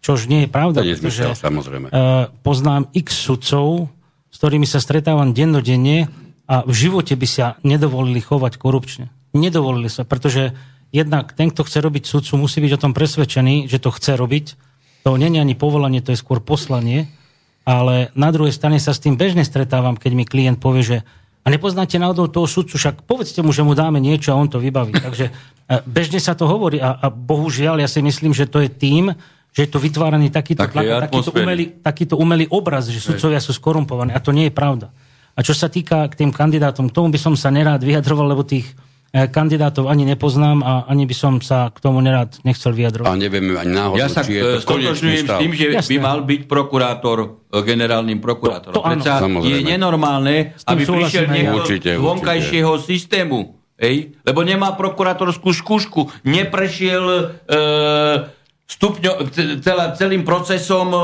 čož 0.00 0.26
nie 0.26 0.44
je 0.44 0.48
pravda. 0.48 0.80
To 0.80 0.88
je 0.88 1.36
samozrejme. 1.36 1.92
Uh, 1.92 2.32
poznám 2.40 2.88
x 2.96 3.12
sudcov, 3.20 3.92
s 4.32 4.36
ktorými 4.40 4.64
sa 4.64 4.80
stretávam 4.80 5.36
dennodenne 5.36 6.08
a 6.48 6.64
v 6.64 6.72
živote 6.72 7.14
by 7.14 7.28
sa 7.28 7.46
nedovolili 7.60 8.18
chovať 8.24 8.56
korupčne. 8.56 9.12
Nedovolili 9.36 9.92
sa, 9.92 10.08
pretože 10.08 10.56
jednak 10.90 11.36
ten, 11.36 11.52
kto 11.54 11.62
chce 11.62 11.78
robiť 11.78 12.02
sudcu, 12.08 12.32
musí 12.40 12.58
byť 12.58 12.72
o 12.74 12.82
tom 12.82 12.92
presvedčený, 12.96 13.70
že 13.70 13.78
to 13.78 13.94
chce 13.94 14.18
robiť. 14.18 14.58
To 15.06 15.14
nie 15.20 15.30
je 15.30 15.40
ani 15.44 15.54
povolanie, 15.54 16.02
to 16.02 16.10
je 16.10 16.18
skôr 16.18 16.42
poslanie. 16.42 17.06
Ale 17.68 18.10
na 18.18 18.32
druhej 18.32 18.56
strane 18.56 18.80
sa 18.82 18.96
s 18.96 19.04
tým 19.04 19.14
bežne 19.20 19.44
stretávam, 19.46 19.94
keď 19.94 20.12
mi 20.16 20.24
klient 20.24 20.58
povie, 20.58 20.82
že 20.82 20.98
a 21.40 21.46
nepoznáte 21.48 21.96
náhodou 21.96 22.28
toho 22.28 22.44
sudcu, 22.44 22.76
však 22.76 23.08
povedzte 23.08 23.40
mu, 23.40 23.48
že 23.50 23.64
mu 23.64 23.72
dáme 23.72 23.96
niečo 23.96 24.36
a 24.36 24.40
on 24.40 24.48
to 24.52 24.60
vybaví. 24.60 24.92
Takže 24.92 25.26
e, 25.28 25.32
bežne 25.88 26.20
sa 26.20 26.36
to 26.36 26.44
hovorí 26.44 26.76
a, 26.76 27.00
a 27.00 27.08
bohužiaľ 27.08 27.80
ja 27.80 27.88
si 27.88 28.04
myslím, 28.04 28.36
že 28.36 28.44
to 28.44 28.60
je 28.60 28.68
tým, 28.68 29.16
že 29.50 29.66
je 29.66 29.70
to 29.72 29.80
vytváraný 29.80 30.28
takýto, 30.30 30.62
tlak, 30.68 31.10
takýto, 31.10 31.30
umelý, 31.34 31.64
takýto 31.80 32.14
umelý 32.20 32.46
obraz, 32.52 32.86
že 32.92 33.00
sudcovia 33.02 33.40
sú 33.42 33.56
skorumpovaní 33.56 34.12
a 34.14 34.20
to 34.22 34.30
nie 34.30 34.52
je 34.52 34.54
pravda. 34.54 34.92
A 35.34 35.40
čo 35.40 35.56
sa 35.56 35.72
týka 35.72 36.04
k 36.12 36.14
tým 36.20 36.30
kandidátom, 36.30 36.92
k 36.92 36.94
tomu 36.94 37.08
by 37.08 37.18
som 37.18 37.34
sa 37.34 37.48
nerád 37.48 37.80
vyjadroval, 37.80 38.36
lebo 38.36 38.44
tých 38.44 38.68
kandidátov 39.10 39.90
ani 39.90 40.06
nepoznám 40.06 40.62
a 40.62 40.72
ani 40.86 41.02
by 41.02 41.14
som 41.18 41.42
sa 41.42 41.74
k 41.74 41.82
tomu 41.82 41.98
nerad 41.98 42.30
nechcel 42.46 42.70
vyjadrovať. 42.70 43.10
A 43.10 43.18
nevieme 43.18 43.58
ani 43.58 43.74
náhodou, 43.74 43.98
ja 43.98 44.06
sa 44.06 44.22
či 44.22 44.38
je 44.38 44.42
to 44.42 44.50
stotožňujem 44.62 45.26
s 45.26 45.34
tým, 45.34 45.52
že 45.52 45.66
Jasne. 45.74 45.90
by 45.90 45.96
mal 45.98 46.18
byť 46.22 46.40
prokurátor 46.46 47.18
e, 47.18 47.26
generálnym 47.66 48.22
prokurátorom. 48.22 48.74
To, 48.74 48.82
to 48.82 48.86
Predsa 48.86 49.14
je 49.42 49.58
nenormálne, 49.66 50.54
aby 50.54 50.82
prišiel 50.86 51.26
niekto 51.26 51.60
z 51.66 51.98
vonkajšieho 51.98 52.72
systému. 52.78 53.58
Ej? 53.80 54.14
Lebo 54.22 54.46
nemá 54.46 54.78
prokurátorskú 54.78 55.50
skúšku, 55.50 56.06
neprešiel 56.22 57.04
e, 57.10 57.24
stupňo, 58.70 59.12
celá, 59.58 59.96
celým 59.98 60.22
procesom 60.22 60.88
e, 60.94 61.00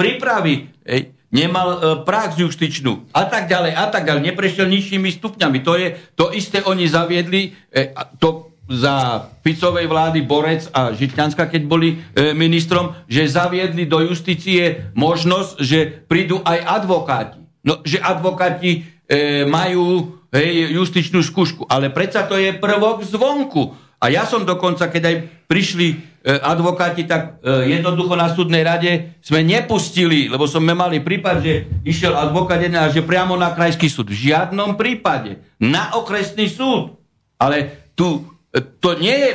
prípravy. 0.00 0.72
Ej? 0.86 1.13
Nemal 1.34 1.68
e, 1.68 1.78
prax 2.06 2.38
justičnú 2.38 3.10
a 3.10 3.26
tak 3.26 3.50
ďalej 3.50 3.74
a 3.74 3.90
tak 3.90 4.06
ďalej. 4.06 4.30
Neprešiel 4.30 4.70
nižšími 4.70 5.10
stupňami. 5.18 5.58
To 5.66 5.74
je 5.74 5.98
to 6.14 6.30
isté 6.30 6.62
oni 6.62 6.86
zaviedli, 6.86 7.50
e, 7.74 7.90
to 8.22 8.54
za 8.64 9.28
Ficovej 9.44 9.84
vlády 9.84 10.24
Borec 10.24 10.72
a 10.72 10.96
Žitňanská, 10.96 11.52
keď 11.52 11.62
boli 11.68 12.00
e, 12.16 12.32
ministrom, 12.32 12.96
že 13.04 13.28
zaviedli 13.28 13.84
do 13.84 14.00
justície 14.00 14.88
možnosť, 14.96 15.52
že 15.60 15.78
prídu 16.08 16.40
aj 16.40 16.64
advokáti. 16.80 17.44
No, 17.64 17.84
že 17.84 18.00
advokáti 18.00 18.84
e, 19.04 19.44
majú 19.44 20.16
hej, 20.32 20.72
justičnú 20.80 21.20
skúšku. 21.20 21.68
Ale 21.68 21.92
predsa 21.92 22.24
to 22.24 22.40
je 22.40 22.56
prvok 22.56 23.04
zvonku. 23.04 23.83
A 24.04 24.12
ja 24.12 24.28
som 24.28 24.44
dokonca, 24.44 24.92
keď 24.92 25.02
aj 25.08 25.16
prišli 25.48 25.88
e, 25.88 25.96
advokáti, 26.36 27.08
tak 27.08 27.40
e, 27.40 27.72
jednoducho 27.72 28.12
na 28.12 28.28
súdnej 28.28 28.60
rade 28.60 29.16
sme 29.24 29.40
nepustili, 29.40 30.28
lebo 30.28 30.44
sme 30.44 30.76
mali 30.76 31.00
prípad, 31.00 31.40
že 31.40 31.64
išiel 31.88 32.12
advokát 32.12 32.60
jeden 32.60 32.76
a 32.76 32.92
že 32.92 33.00
priamo 33.00 33.32
na 33.32 33.56
krajský 33.56 33.88
súd. 33.88 34.12
V 34.12 34.28
žiadnom 34.28 34.76
prípade. 34.76 35.40
Na 35.56 35.96
okresný 35.96 36.52
súd. 36.52 37.00
Ale 37.40 37.88
tu, 37.96 38.28
e, 38.52 38.60
to, 38.60 39.00
nie 39.00 39.16
je, 39.16 39.30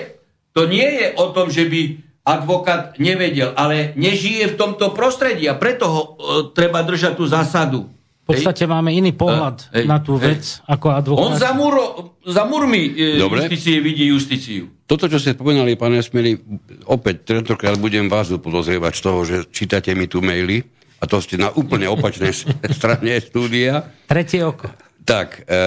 to 0.53 0.69
nie 0.69 0.85
je 0.85 1.05
o 1.17 1.33
tom, 1.33 1.49
že 1.49 1.65
by 1.65 1.81
advokát 2.29 2.93
nevedel, 3.01 3.57
ale 3.57 3.97
nežije 3.97 4.53
v 4.53 4.57
tomto 4.59 4.93
prostredí 4.93 5.49
a 5.49 5.57
preto 5.57 5.85
ho 5.89 6.01
e, 6.05 6.09
treba 6.53 6.85
držať 6.85 7.17
tú 7.17 7.25
zásadu 7.25 7.89
v 8.29 8.37
podstate 8.37 8.69
máme 8.69 8.93
iný 8.93 9.17
pohľad 9.17 9.73
ej, 9.73 9.89
na 9.89 9.97
tú 10.05 10.21
vec 10.21 10.61
ej. 10.61 10.69
ako 10.69 10.87
advokát. 10.93 11.25
On 11.25 11.33
za, 11.33 11.51
múro, 11.57 11.83
za 12.21 12.45
múrmi 12.45 12.93
e, 12.93 13.17
justície 13.17 13.81
vidí 13.81 14.05
justíciu. 14.13 14.69
Toto, 14.85 15.09
čo 15.09 15.17
ste 15.17 15.33
spomenali, 15.33 15.73
pán 15.73 15.97
Esmeri, 15.97 16.37
opäť 16.85 17.33
tentokrát 17.33 17.81
budem 17.81 18.05
vás 18.05 18.29
podozrievať 18.29 18.93
z 18.93 19.01
toho, 19.01 19.19
že 19.25 19.35
čítate 19.49 19.97
mi 19.97 20.05
tu 20.05 20.21
maily 20.21 20.61
a 21.01 21.09
to 21.09 21.17
ste 21.17 21.41
na 21.41 21.49
úplne 21.49 21.89
opačnej 21.89 22.29
strane 22.77 23.17
štúdia. 23.17 23.81
Tretie 24.05 24.45
oko. 24.45 24.69
Tak, 25.01 25.49
e, 25.49 25.57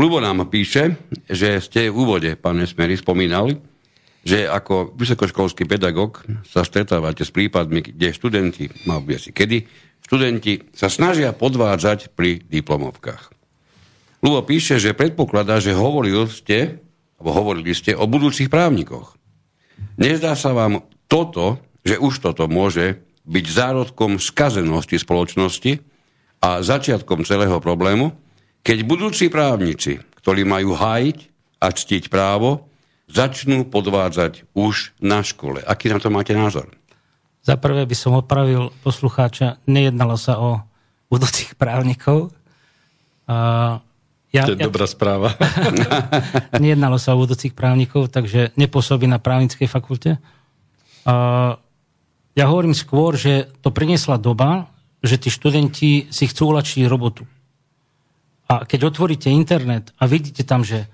Lubo 0.00 0.24
nám 0.24 0.48
píše, 0.48 0.96
že 1.28 1.60
ste 1.60 1.92
v 1.92 2.00
úvode, 2.00 2.32
pán 2.40 2.56
Esmeri, 2.64 2.96
spomínali, 2.96 3.60
že 4.24 4.48
ako 4.48 4.96
vysokoškolský 4.96 5.64
pedagóg 5.64 6.24
sa 6.44 6.64
stretávate 6.64 7.24
s 7.24 7.32
prípadmi, 7.32 7.80
kde 7.80 8.12
študenti, 8.12 8.68
mal 8.84 9.00
by 9.00 9.16
si 9.16 9.32
kedy, 9.32 9.64
študenti 10.04 10.70
sa 10.72 10.88
snažia 10.88 11.30
podvádzať 11.34 12.14
pri 12.14 12.42
diplomovkách. 12.46 13.32
Lubo 14.20 14.44
píše, 14.44 14.76
že 14.76 14.96
predpokladá, 14.96 15.64
že 15.64 15.72
hovoril 15.72 16.28
ste, 16.28 16.80
alebo 17.16 17.30
hovorili 17.32 17.72
ste 17.72 17.96
o 17.96 18.04
budúcich 18.04 18.52
právnikoch. 18.52 19.16
Nezdá 19.96 20.36
sa 20.36 20.52
vám 20.52 20.84
toto, 21.08 21.60
že 21.84 21.96
už 21.96 22.20
toto 22.20 22.44
môže 22.48 23.00
byť 23.24 23.44
zárodkom 23.48 24.20
skazenosti 24.20 24.96
spoločnosti 25.00 25.80
a 26.40 26.60
začiatkom 26.64 27.24
celého 27.24 27.60
problému, 27.60 28.12
keď 28.60 28.78
budúci 28.84 29.32
právnici, 29.32 30.00
ktorí 30.20 30.44
majú 30.44 30.76
hájiť 30.76 31.18
a 31.60 31.72
ctiť 31.72 32.12
právo, 32.12 32.68
začnú 33.08 33.68
podvádzať 33.68 34.52
už 34.56 34.96
na 35.00 35.24
škole. 35.24 35.60
Aký 35.64 35.88
na 35.88 36.00
to 36.00 36.08
máte 36.08 36.32
názor? 36.32 36.68
Za 37.40 37.56
prvé 37.56 37.88
by 37.88 37.96
som 37.96 38.16
opravil 38.20 38.68
poslucháča, 38.84 39.56
nejednalo 39.64 40.20
sa 40.20 40.36
o 40.36 40.60
budúcich 41.08 41.56
právnikov. 41.56 42.30
Uh, 43.24 43.80
ja, 44.30 44.46
to 44.46 44.54
je 44.54 44.62
ja, 44.62 44.68
dobrá 44.68 44.86
správa. 44.86 45.34
nejednalo 46.62 47.00
sa 47.00 47.16
o 47.16 47.20
budúcich 47.24 47.56
právnikov, 47.56 48.12
takže 48.12 48.54
nepôsobí 48.54 49.08
na 49.08 49.18
právnickej 49.18 49.66
fakulte. 49.66 50.20
Uh, 51.02 51.56
ja 52.38 52.44
hovorím 52.46 52.76
skôr, 52.76 53.18
že 53.18 53.50
to 53.64 53.74
priniesla 53.74 54.20
doba, 54.20 54.70
že 55.02 55.16
tí 55.16 55.32
študenti 55.32 56.12
si 56.12 56.24
chcú 56.28 56.54
uľačiť 56.54 56.86
robotu. 56.86 57.24
A 58.46 58.68
keď 58.68 58.90
otvoríte 58.90 59.32
internet 59.32 59.94
a 59.96 60.04
vidíte 60.06 60.42
tam, 60.42 60.62
že 60.62 60.86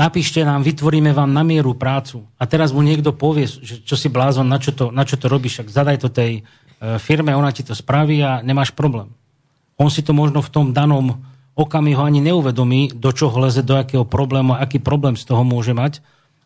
napíšte 0.00 0.40
nám, 0.40 0.64
vytvoríme 0.64 1.12
vám 1.12 1.28
na 1.28 1.44
mieru 1.44 1.76
prácu. 1.76 2.24
A 2.40 2.48
teraz 2.48 2.72
mu 2.72 2.80
niekto 2.80 3.12
povie, 3.12 3.44
že 3.44 3.84
čo 3.84 4.00
si 4.00 4.08
blázon, 4.08 4.48
na 4.48 4.56
čo 4.56 4.72
to, 4.72 4.88
na 4.88 5.04
čo 5.04 5.20
to 5.20 5.28
robíš, 5.28 5.60
ak 5.60 5.68
zadaj 5.68 6.00
to 6.00 6.08
tej 6.08 6.40
e, 6.40 6.42
firme, 6.96 7.36
ona 7.36 7.52
ti 7.52 7.60
to 7.60 7.76
spraví 7.76 8.24
a 8.24 8.40
nemáš 8.40 8.72
problém. 8.72 9.12
On 9.76 9.92
si 9.92 10.00
to 10.00 10.16
možno 10.16 10.40
v 10.40 10.48
tom 10.48 10.72
danom 10.72 11.20
okamihu 11.52 12.00
ani 12.00 12.24
neuvedomí, 12.24 12.96
do 12.96 13.12
čoho 13.12 13.36
leze, 13.36 13.60
do 13.60 13.76
akého 13.76 14.08
problému, 14.08 14.56
aký 14.56 14.80
problém 14.80 15.20
z 15.20 15.28
toho 15.28 15.44
môže 15.44 15.76
mať. 15.76 16.00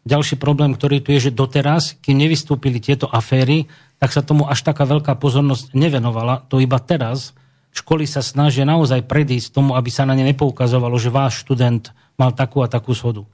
Ďalší 0.04 0.36
problém, 0.36 0.74
ktorý 0.74 1.00
tu 1.00 1.14
je, 1.14 1.30
že 1.30 1.32
doteraz, 1.32 1.96
kým 2.02 2.18
nevystúpili 2.18 2.82
tieto 2.82 3.06
aféry, 3.08 3.70
tak 4.02 4.10
sa 4.12 4.20
tomu 4.20 4.44
až 4.44 4.60
taká 4.66 4.84
veľká 4.84 5.16
pozornosť 5.16 5.72
nevenovala. 5.72 6.44
To 6.50 6.60
iba 6.60 6.76
teraz 6.82 7.32
školy 7.72 8.04
sa 8.04 8.20
snažia 8.20 8.66
naozaj 8.68 9.06
predísť 9.06 9.54
tomu, 9.54 9.78
aby 9.78 9.88
sa 9.88 10.04
na 10.04 10.12
ne 10.12 10.26
nepoukazovalo, 10.28 10.94
že 11.00 11.14
váš 11.14 11.42
študent 11.46 11.94
mal 12.20 12.30
takú 12.36 12.60
a 12.60 12.68
takú 12.68 12.92
shodu. 12.92 13.24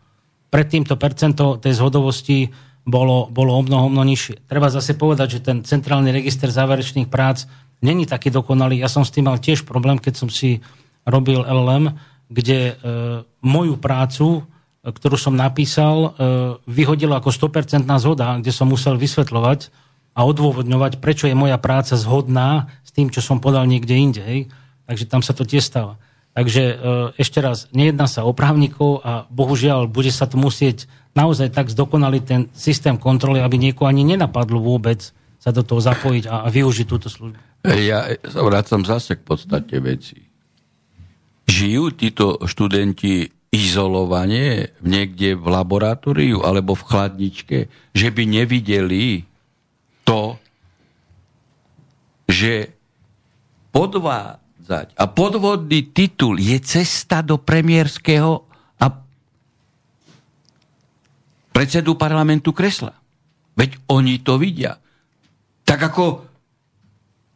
Predtým 0.51 0.82
to 0.82 0.98
percento 0.98 1.57
tej 1.62 1.78
zhodovosti 1.78 2.51
bolo, 2.82 3.30
bolo 3.30 3.55
o 3.55 3.62
mnoho, 3.62 3.86
mnoho 3.86 4.07
nižšie. 4.07 4.51
Treba 4.51 4.66
zase 4.66 4.98
povedať, 4.98 5.38
že 5.38 5.44
ten 5.46 5.62
centrálny 5.62 6.11
register 6.11 6.51
záverečných 6.51 7.07
prác 7.07 7.46
není 7.84 8.05
taký 8.05 8.34
dokonalý. 8.34 8.82
Ja 8.82 8.90
som 8.90 9.07
s 9.07 9.14
tým 9.14 9.30
mal 9.30 9.38
tiež 9.38 9.64
problém, 9.64 9.96
keď 10.03 10.14
som 10.26 10.28
si 10.28 10.61
robil 11.07 11.40
LLM, 11.40 11.96
kde 12.30 12.59
e, 12.70 12.72
moju 13.42 13.74
prácu, 13.80 14.42
e, 14.82 14.90
ktorú 14.90 15.16
som 15.16 15.34
napísal, 15.34 15.96
e, 15.96 16.09
vyhodilo 16.68 17.16
ako 17.16 17.30
100% 17.32 17.86
zhoda, 17.98 18.38
kde 18.38 18.53
som 18.53 18.70
musel 18.70 18.94
vysvetľovať 19.01 19.72
a 20.14 20.20
odôvodňovať, 20.26 20.98
prečo 20.98 21.26
je 21.30 21.38
moja 21.38 21.57
práca 21.57 21.94
zhodná 21.94 22.68
s 22.84 22.90
tým, 22.92 23.09
čo 23.09 23.22
som 23.22 23.38
podal 23.38 23.64
niekde 23.64 23.94
inde. 23.96 24.22
Hej. 24.22 24.40
Takže 24.86 25.05
tam 25.07 25.22
sa 25.22 25.32
to 25.32 25.46
tiež 25.46 25.64
stáva. 25.64 25.96
Takže 26.31 26.62
e, 26.62 26.74
ešte 27.18 27.43
raz, 27.43 27.66
nejedná 27.74 28.07
sa 28.07 28.22
o 28.22 28.31
právnikov 28.31 29.03
a 29.03 29.26
bohužiaľ 29.28 29.91
bude 29.91 30.14
sa 30.14 30.31
to 30.31 30.39
musieť 30.39 30.87
naozaj 31.18 31.51
tak 31.51 31.74
zdokonaliť 31.74 32.22
ten 32.22 32.47
systém 32.55 32.95
kontroly, 32.95 33.43
aby 33.43 33.59
niekoho 33.59 33.91
ani 33.91 34.07
nenapadlo 34.07 34.62
vôbec 34.62 35.11
sa 35.43 35.51
do 35.51 35.66
toho 35.66 35.83
zapojiť 35.83 36.31
a, 36.31 36.47
využiť 36.47 36.87
túto 36.87 37.11
službu. 37.11 37.66
Ja 37.66 38.09
sa 38.24 38.41
vracam 38.47 38.87
zase 38.87 39.18
k 39.18 39.26
podstate 39.26 39.83
veci. 39.83 40.22
Žijú 41.51 41.85
títo 41.99 42.26
študenti 42.47 43.28
izolovanie 43.51 44.70
niekde 44.87 45.35
v 45.35 45.47
laboratóriu 45.51 46.47
alebo 46.47 46.78
v 46.78 46.87
chladničke, 46.87 47.59
že 47.91 48.09
by 48.14 48.22
nevideli 48.22 49.26
to, 50.07 50.39
že 52.31 52.70
podvá 53.74 54.39
podvádzať. 54.71 54.95
A 54.95 55.05
podvodný 55.11 55.91
titul 55.91 56.39
je 56.39 56.59
cesta 56.62 57.27
do 57.27 57.43
premiérskeho 57.43 58.47
a 58.79 58.87
predsedu 61.51 61.99
parlamentu 61.99 62.55
kresla. 62.55 62.95
Veď 63.59 63.83
oni 63.91 64.23
to 64.23 64.39
vidia. 64.39 64.79
Tak 65.66 65.91
ako 65.91 66.25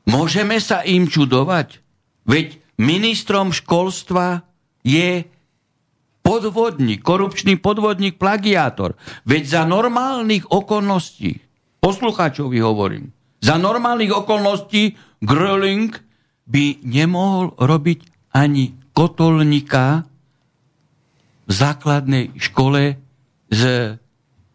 môžeme 0.09 0.63
sa 0.63 0.87
im 0.87 1.11
čudovať? 1.11 1.83
Veď 2.25 2.57
ministrom 2.79 3.51
školstva 3.51 4.47
je 4.87 5.27
podvodník, 6.25 7.05
korupčný 7.05 7.61
podvodník, 7.61 8.17
plagiátor. 8.17 8.97
Veď 9.29 9.61
za 9.61 9.63
normálnych 9.69 10.49
okolností, 10.49 11.37
poslucháčovi 11.85 12.65
hovorím, 12.65 13.13
za 13.45 13.61
normálnych 13.61 14.09
okolností 14.09 14.97
Gröling 15.21 15.93
by 16.45 16.85
nemohol 16.85 17.57
robiť 17.57 18.33
ani 18.37 18.77
kotolníka 18.93 20.05
v 21.45 21.53
základnej 21.53 22.33
škole 22.37 22.97
s 23.53 23.63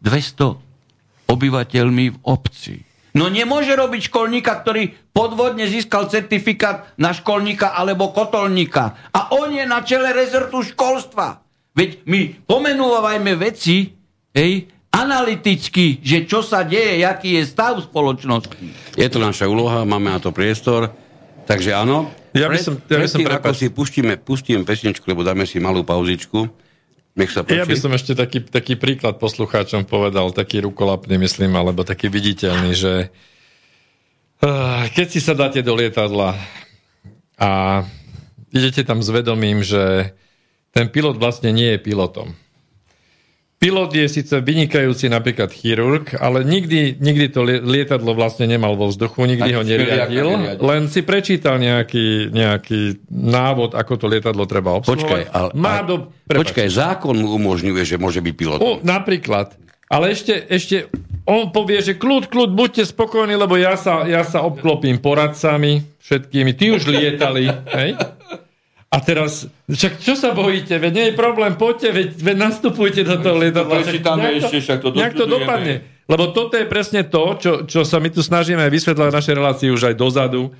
200 0.02 1.30
obyvateľmi 1.30 2.04
v 2.10 2.16
obci. 2.26 2.74
No 3.10 3.26
nemôže 3.26 3.74
robiť 3.74 4.06
školníka, 4.06 4.62
ktorý 4.62 4.94
podvodne 5.10 5.66
získal 5.66 6.06
certifikát 6.06 6.94
na 6.94 7.10
školníka 7.10 7.74
alebo 7.74 8.14
kotolníka. 8.14 9.10
A 9.10 9.34
on 9.34 9.50
je 9.50 9.66
na 9.66 9.82
čele 9.82 10.14
rezortu 10.14 10.62
školstva. 10.62 11.42
Veď 11.74 12.06
my 12.06 12.46
pomenúvajme 12.46 13.34
veci, 13.34 13.90
hej, 14.34 14.70
analyticky, 14.90 16.02
že 16.02 16.26
čo 16.26 16.42
sa 16.42 16.66
deje, 16.66 17.02
aký 17.02 17.38
je 17.38 17.44
stav 17.46 17.78
spoločnosti. 17.82 18.94
Je 18.94 19.08
to 19.10 19.22
naša 19.22 19.46
úloha, 19.46 19.86
máme 19.86 20.10
na 20.10 20.18
to 20.18 20.34
priestor. 20.34 20.90
Takže 21.50 21.70
áno. 21.74 22.06
Ja 22.30 22.46
by 22.46 22.58
som, 22.62 22.78
ja 22.78 23.02
by 23.02 23.10
som 23.10 23.26
pred, 23.26 23.42
ako 23.42 23.50
si 23.50 23.66
pustíme, 23.74 24.14
pustíme 24.22 24.62
pesničku, 24.62 25.02
lebo 25.10 25.26
dáme 25.26 25.42
si 25.50 25.58
malú 25.58 25.82
pauzičku. 25.82 26.46
Nech 27.18 27.34
sa 27.34 27.42
páči. 27.42 27.58
Ja 27.58 27.66
by 27.66 27.74
som 27.74 27.90
ešte 27.90 28.14
taký, 28.14 28.46
taký 28.46 28.78
príklad 28.78 29.18
poslucháčom 29.18 29.82
povedal, 29.82 30.30
taký 30.30 30.62
rukolapný, 30.62 31.18
myslím, 31.18 31.58
alebo 31.58 31.82
taký 31.82 32.06
viditeľný, 32.06 32.70
že 32.70 33.10
uh, 34.46 34.86
keď 34.94 35.06
si 35.10 35.18
sa 35.18 35.34
dáte 35.34 35.58
do 35.66 35.74
lietadla 35.74 36.38
a 37.34 37.82
idete 38.54 38.86
tam 38.86 39.02
s 39.02 39.10
vedomím, 39.10 39.66
že 39.66 40.14
ten 40.70 40.86
pilot 40.86 41.18
vlastne 41.18 41.50
nie 41.50 41.74
je 41.74 41.82
pilotom 41.82 42.30
Pilot 43.60 43.92
je 43.92 44.08
síce 44.08 44.32
vynikajúci 44.32 45.12
napríklad 45.12 45.52
chirurg, 45.52 46.16
ale 46.16 46.48
nikdy, 46.48 46.96
nikdy 46.96 47.28
to 47.28 47.44
lietadlo 47.44 48.16
vlastne 48.16 48.48
nemal 48.48 48.72
vo 48.72 48.88
vzduchu, 48.88 49.28
nikdy 49.28 49.52
Ani 49.52 49.56
ho 49.60 49.60
neriadil, 49.60 50.28
len 50.64 50.88
si 50.88 51.04
prečítal 51.04 51.60
nejaký, 51.60 52.32
nejaký 52.32 53.04
návod, 53.12 53.76
ako 53.76 53.92
to 54.00 54.08
lietadlo 54.08 54.48
treba 54.48 54.80
obsluhovať. 54.80 55.04
Počkaj, 55.04 55.22
ale, 55.28 55.48
Má 55.60 55.84
do... 55.84 56.08
počkaj, 56.24 56.72
zákon 56.72 57.12
mu 57.12 57.36
umožňuje, 57.36 57.84
že 57.84 58.00
môže 58.00 58.24
byť 58.24 58.32
pilot. 58.32 58.58
O, 58.64 58.80
napríklad. 58.80 59.52
Ale 59.92 60.16
ešte, 60.16 60.40
ešte 60.48 60.88
on 61.28 61.52
povie, 61.52 61.84
že 61.84 62.00
kľud, 62.00 62.32
kľud, 62.32 62.56
buďte 62.56 62.88
spokojní, 62.88 63.36
lebo 63.36 63.60
ja 63.60 63.76
sa, 63.76 64.08
ja 64.08 64.24
sa 64.24 64.40
obklopím 64.40 64.96
poradcami 65.04 65.84
všetkými. 66.00 66.56
Ty 66.56 66.80
už 66.80 66.88
lietali, 66.88 67.44
hej? 67.76 67.92
A 68.90 68.98
teraz, 68.98 69.46
však 69.70 70.02
čo 70.02 70.18
sa 70.18 70.34
bojíte? 70.34 70.74
Veď 70.82 70.92
nie 70.92 71.06
je 71.10 71.14
problém, 71.14 71.54
poďte, 71.54 71.94
veď, 71.94 72.08
veď 72.26 72.36
nastupujte 72.42 73.06
do 73.06 73.22
toho 73.22 73.38
lietadla. 73.38 73.86
ešte, 74.42 74.58
však 74.58 74.78
to 74.82 74.88
nejak 74.98 75.14
to 75.14 75.30
dopadne. 75.30 75.86
Lebo 76.10 76.34
toto 76.34 76.58
je 76.58 76.66
presne 76.66 77.06
to, 77.06 77.38
čo, 77.38 77.52
čo 77.70 77.86
sa 77.86 78.02
my 78.02 78.10
tu 78.10 78.18
snažíme 78.18 78.66
vysvetľovať 78.66 79.10
v 79.14 79.18
našej 79.22 79.36
relácii 79.38 79.68
už 79.70 79.82
aj 79.86 79.94
dozadu, 79.94 80.50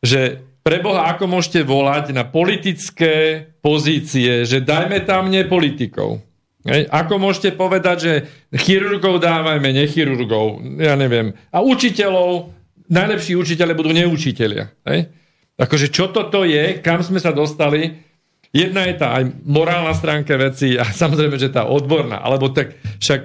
že 0.00 0.40
pre 0.64 0.80
Boha, 0.80 1.12
ako 1.12 1.28
môžete 1.28 1.60
volať 1.60 2.16
na 2.16 2.24
politické 2.24 3.44
pozície, 3.60 4.48
že 4.48 4.64
dajme 4.64 5.04
tam 5.04 5.28
nepolitikov. 5.28 6.24
Hej. 6.64 6.88
Ako 6.88 7.20
môžete 7.20 7.56
povedať, 7.56 7.96
že 8.00 8.12
chirurgov 8.56 9.20
dávajme, 9.20 9.68
nechirurgov, 9.68 10.60
ja 10.80 10.96
neviem. 10.96 11.36
A 11.52 11.60
učiteľov, 11.60 12.52
najlepší 12.88 13.36
učiteľe 13.36 13.72
budú 13.76 13.92
neučiteľia. 13.92 14.72
Hej. 14.88 15.12
Akože 15.60 15.92
čo 15.92 16.08
toto 16.08 16.48
je, 16.48 16.80
kam 16.80 17.04
sme 17.04 17.20
sa 17.20 17.36
dostali, 17.36 18.00
jedna 18.48 18.88
je 18.88 18.94
tá 18.96 19.20
aj 19.20 19.28
morálna 19.44 19.92
stránka 19.92 20.34
veci 20.40 20.80
a 20.80 20.88
samozrejme, 21.02 21.36
že 21.36 21.52
tá 21.52 21.68
odborná, 21.68 22.24
alebo 22.24 22.48
tak 22.48 22.80
však 22.98 23.22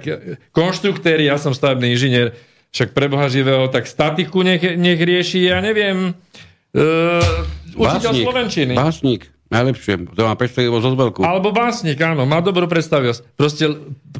konštruktéri, 0.52 1.26
ja 1.26 1.40
som 1.40 1.56
stavebný 1.56 1.96
inžinier, 1.96 2.36
však 2.76 2.92
pre 2.92 3.08
Boha 3.08 3.32
živého, 3.32 3.72
tak 3.72 3.88
statiku 3.88 4.44
nech, 4.44 4.60
nech 4.60 5.00
rieši, 5.00 5.48
ja 5.48 5.64
neviem, 5.64 6.12
uh, 6.12 7.72
učiteľ 7.72 8.12
básnik, 8.12 8.26
Slovenčiny. 8.28 8.74
Básnik, 8.76 9.22
najlepšie, 9.48 9.92
to 10.12 10.22
má 10.28 10.36
predstavivosť 10.36 10.84
od 10.84 10.96
veľkú. 11.00 11.20
Alebo 11.24 11.56
básnik, 11.56 11.96
áno, 12.04 12.28
má 12.28 12.44
dobrú 12.44 12.68
predstavivosť. 12.68 13.32
Proste 13.32 13.72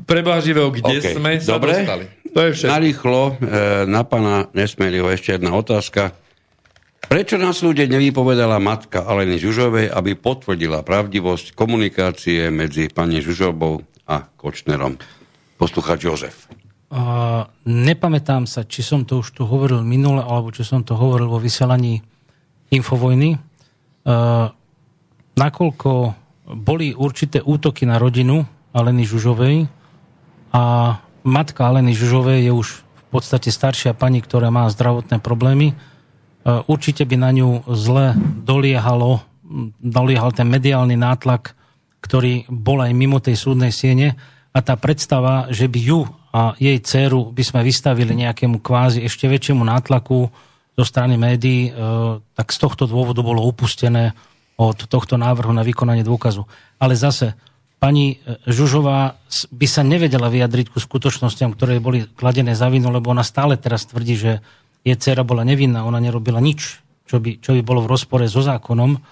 pre 0.09 0.25
Boha 0.25 0.41
živého, 0.41 0.73
kde 0.73 1.05
okay. 1.05 1.12
sme 1.12 1.37
sa 1.37 1.61
Dobre. 1.61 1.85
dostali. 1.85 2.05
To 2.33 2.41
je 2.45 2.51
všetko. 2.53 2.73
Narýchlo, 2.73 3.23
e, 3.25 3.33
na 3.89 4.03
pána 4.05 4.49
Nesmeliho 4.53 5.09
ešte 5.09 5.37
jedna 5.37 5.57
otázka. 5.57 6.12
Prečo 7.07 7.39
na 7.39 7.55
súde 7.55 7.87
nevypovedala 7.87 8.59
matka 8.59 9.07
Aleny 9.07 9.39
Žužovej, 9.39 9.95
aby 9.95 10.19
potvrdila 10.19 10.83
pravdivosť 10.83 11.55
komunikácie 11.55 12.51
medzi 12.51 12.91
pani 12.91 13.23
Žužovou 13.23 13.79
a 14.11 14.27
Kočnerom? 14.35 14.99
Poslucháč 15.55 16.03
Jozef. 16.03 16.51
Uh, 16.91 17.47
nepamätám 17.63 18.51
sa, 18.51 18.67
či 18.67 18.83
som 18.83 19.07
to 19.07 19.23
už 19.23 19.39
tu 19.39 19.47
hovoril 19.47 19.87
minule, 19.87 20.19
alebo 20.19 20.51
či 20.51 20.67
som 20.67 20.83
to 20.83 20.99
hovoril 20.99 21.31
vo 21.31 21.39
vysielaní 21.39 22.03
Infovojny. 22.75 23.39
Uh, 24.03 24.51
nakoľko 25.39 25.91
boli 26.59 26.91
určité 26.91 27.39
útoky 27.39 27.87
na 27.87 28.03
rodinu 28.03 28.43
Aleny 28.75 29.07
Žužovej 29.07 29.71
a 30.51 30.63
matka 31.23 31.71
Aleny 31.71 31.95
Žužovej 31.95 32.51
je 32.51 32.53
už 32.55 32.69
v 32.83 33.05
podstate 33.15 33.55
staršia 33.55 33.95
pani, 33.95 34.19
ktorá 34.19 34.51
má 34.51 34.67
zdravotné 34.75 35.23
problémy, 35.23 35.79
určite 36.71 37.03
by 37.03 37.17
na 37.19 37.31
ňu 37.35 37.67
zle 37.75 38.15
doliehalo, 38.47 39.23
doliehal 39.83 40.31
ten 40.31 40.47
mediálny 40.47 40.95
nátlak, 40.95 41.59
ktorý 42.07 42.47
bol 42.47 42.79
aj 42.87 42.93
mimo 42.95 43.19
tej 43.19 43.35
súdnej 43.35 43.75
siene 43.75 44.15
a 44.55 44.63
tá 44.63 44.79
predstava, 44.79 45.51
že 45.51 45.67
by 45.67 45.81
ju 45.83 46.07
a 46.37 46.53
jej 46.61 46.79
dceru 46.79 47.33
by 47.33 47.43
sme 47.43 47.61
vystavili 47.65 48.13
nejakému 48.13 48.61
kvázi 48.61 49.03
ešte 49.03 49.27
väčšiemu 49.27 49.65
nátlaku 49.65 50.29
zo 50.77 50.85
strany 50.85 51.17
médií, 51.17 51.69
e, 51.69 51.81
tak 52.37 52.53
z 52.53 52.59
tohto 52.61 52.85
dôvodu 52.85 53.25
bolo 53.25 53.41
upustené 53.41 54.13
od 54.61 54.77
tohto 54.85 55.17
návrhu 55.17 55.53
na 55.57 55.65
vykonanie 55.65 56.05
dôkazu. 56.05 56.45
Ale 56.77 56.93
zase, 56.93 57.33
pani 57.81 58.21
e, 58.21 58.37
Žužová 58.45 59.17
by 59.49 59.67
sa 59.67 59.81
nevedela 59.81 60.29
vyjadriť 60.29 60.77
ku 60.77 60.79
skutočnostiam, 60.79 61.57
ktoré 61.57 61.81
boli 61.81 62.05
kladené 62.05 62.53
za 62.53 62.69
vinu, 62.69 62.93
lebo 62.93 63.09
ona 63.17 63.25
stále 63.25 63.57
teraz 63.57 63.89
tvrdí, 63.89 64.15
že 64.21 64.33
jej 64.87 64.95
dcera 64.95 65.26
bola 65.26 65.43
nevinná, 65.43 65.82
ona 65.82 65.99
nerobila 65.99 66.39
nič, 66.39 66.78
čo 67.11 67.18
by, 67.18 67.43
čo 67.43 67.59
by 67.59 67.62
bolo 67.66 67.82
v 67.82 67.91
rozpore 67.91 68.30
so 68.30 68.39
zákonom 68.39 69.03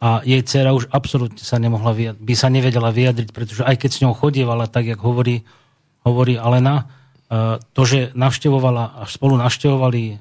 a 0.00 0.24
jej 0.24 0.40
dcera 0.40 0.72
už 0.72 0.88
absolútne 0.88 1.44
sa 1.44 1.60
nemohla 1.60 1.92
vyjadriť, 1.92 2.24
by 2.24 2.34
sa 2.34 2.48
nevedela 2.48 2.88
vyjadriť, 2.88 3.28
pretože 3.36 3.62
aj 3.68 3.76
keď 3.76 3.90
s 3.92 4.00
ňou 4.08 4.16
chodievala, 4.16 4.70
tak 4.70 4.88
jak 4.88 5.00
hovorí, 5.04 5.44
hovorí 6.08 6.40
Alena, 6.40 6.88
to, 7.76 7.82
že 7.84 8.16
navštevovala, 8.16 9.04
spolu 9.04 9.36
navštevovali 9.36 10.02
e, 10.08 10.14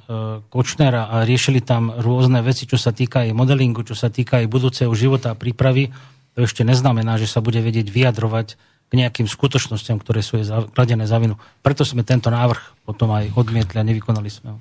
Kočnera 0.52 1.08
a 1.08 1.24
riešili 1.24 1.64
tam 1.64 1.88
rôzne 1.96 2.44
veci, 2.44 2.68
čo 2.68 2.76
sa 2.76 2.92
týka 2.92 3.24
aj 3.24 3.32
modelingu, 3.32 3.88
čo 3.88 3.96
sa 3.96 4.12
týka 4.12 4.44
aj 4.44 4.52
budúceho 4.52 4.92
života 4.92 5.32
a 5.32 5.40
prípravy, 5.40 5.88
to 6.36 6.44
ešte 6.44 6.68
neznamená, 6.68 7.16
že 7.16 7.32
sa 7.32 7.40
bude 7.40 7.64
vedieť 7.64 7.88
vyjadrovať 7.88 8.60
k 8.60 8.92
nejakým 8.92 9.24
skutočnostiam, 9.24 10.04
ktoré 10.04 10.20
sú 10.20 10.44
kladené 10.76 11.08
za 11.08 11.16
vinu. 11.16 11.40
Preto 11.64 11.88
sme 11.88 12.04
tento 12.04 12.28
návrh 12.28 12.84
potom 12.84 13.16
aj 13.16 13.32
odmietli 13.40 13.80
a 13.80 13.88
nevykonali 13.88 14.28
sme 14.28 14.56
ho. 14.56 14.60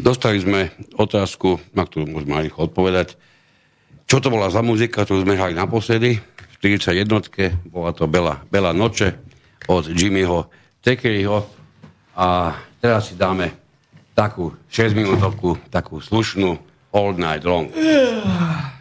Dostali 0.00 0.42
sme 0.42 0.74
otázku, 0.98 1.62
na 1.76 1.86
ktorú 1.86 2.10
môžeme 2.10 2.42
rýchlo 2.42 2.66
odpovedať. 2.66 3.14
Čo 4.10 4.18
to 4.20 4.28
bola 4.28 4.50
za 4.50 4.60
muzika, 4.60 5.06
ktorú 5.06 5.22
sme 5.22 5.38
hrali 5.38 5.54
naposledy? 5.54 6.18
V 6.18 6.54
41. 6.60 7.06
bola 7.68 7.90
to 7.94 8.08
Bela, 8.10 8.42
Bela 8.48 8.72
Noče 8.72 9.14
od 9.68 9.88
Jimmyho 9.88 10.48
Tekeriho 10.80 11.44
a 12.16 12.56
teraz 12.80 13.12
si 13.12 13.14
dáme 13.16 13.52
takú 14.12 14.52
6 14.68 14.94
minútovku, 14.94 15.56
takú 15.68 16.00
slušnú 16.00 16.56
All 16.94 17.12
Night 17.16 17.42
Long. 17.42 17.70
Yeah. 17.74 18.73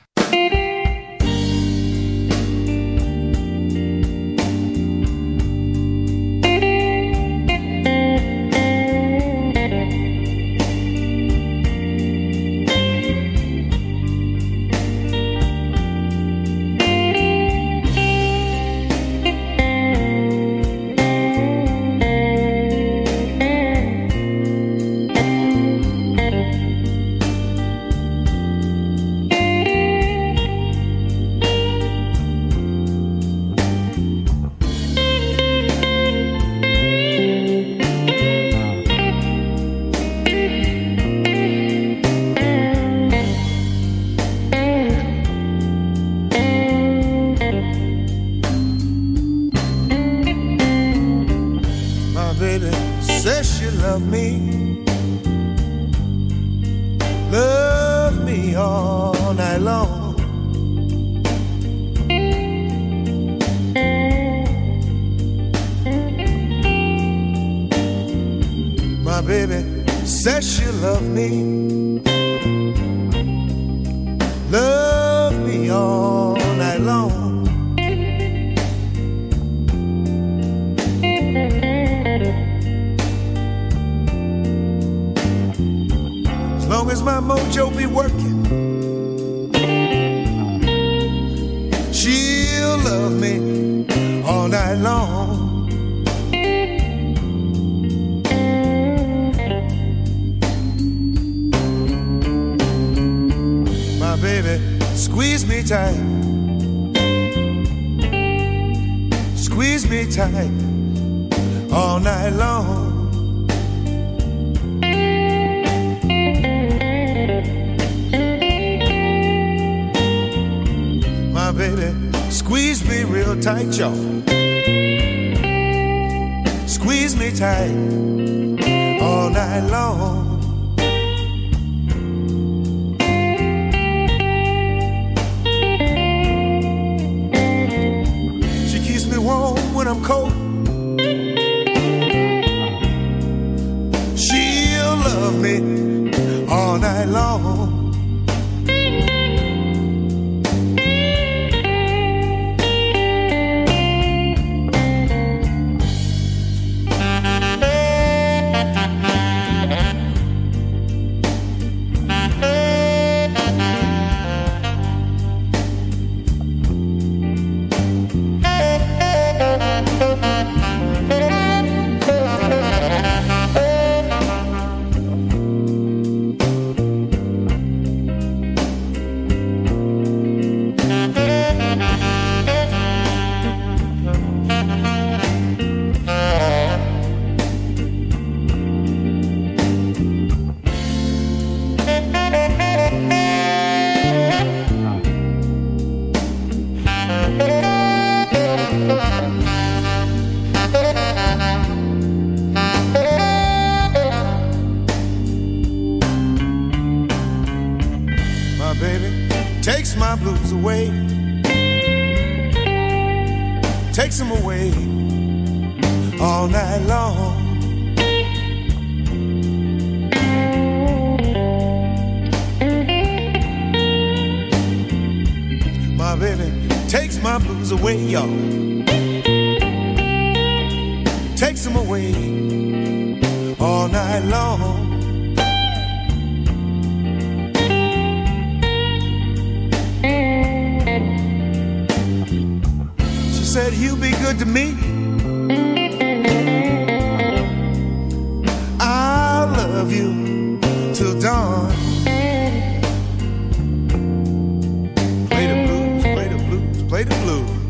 play 257.06 257.16
the. 257.26 257.62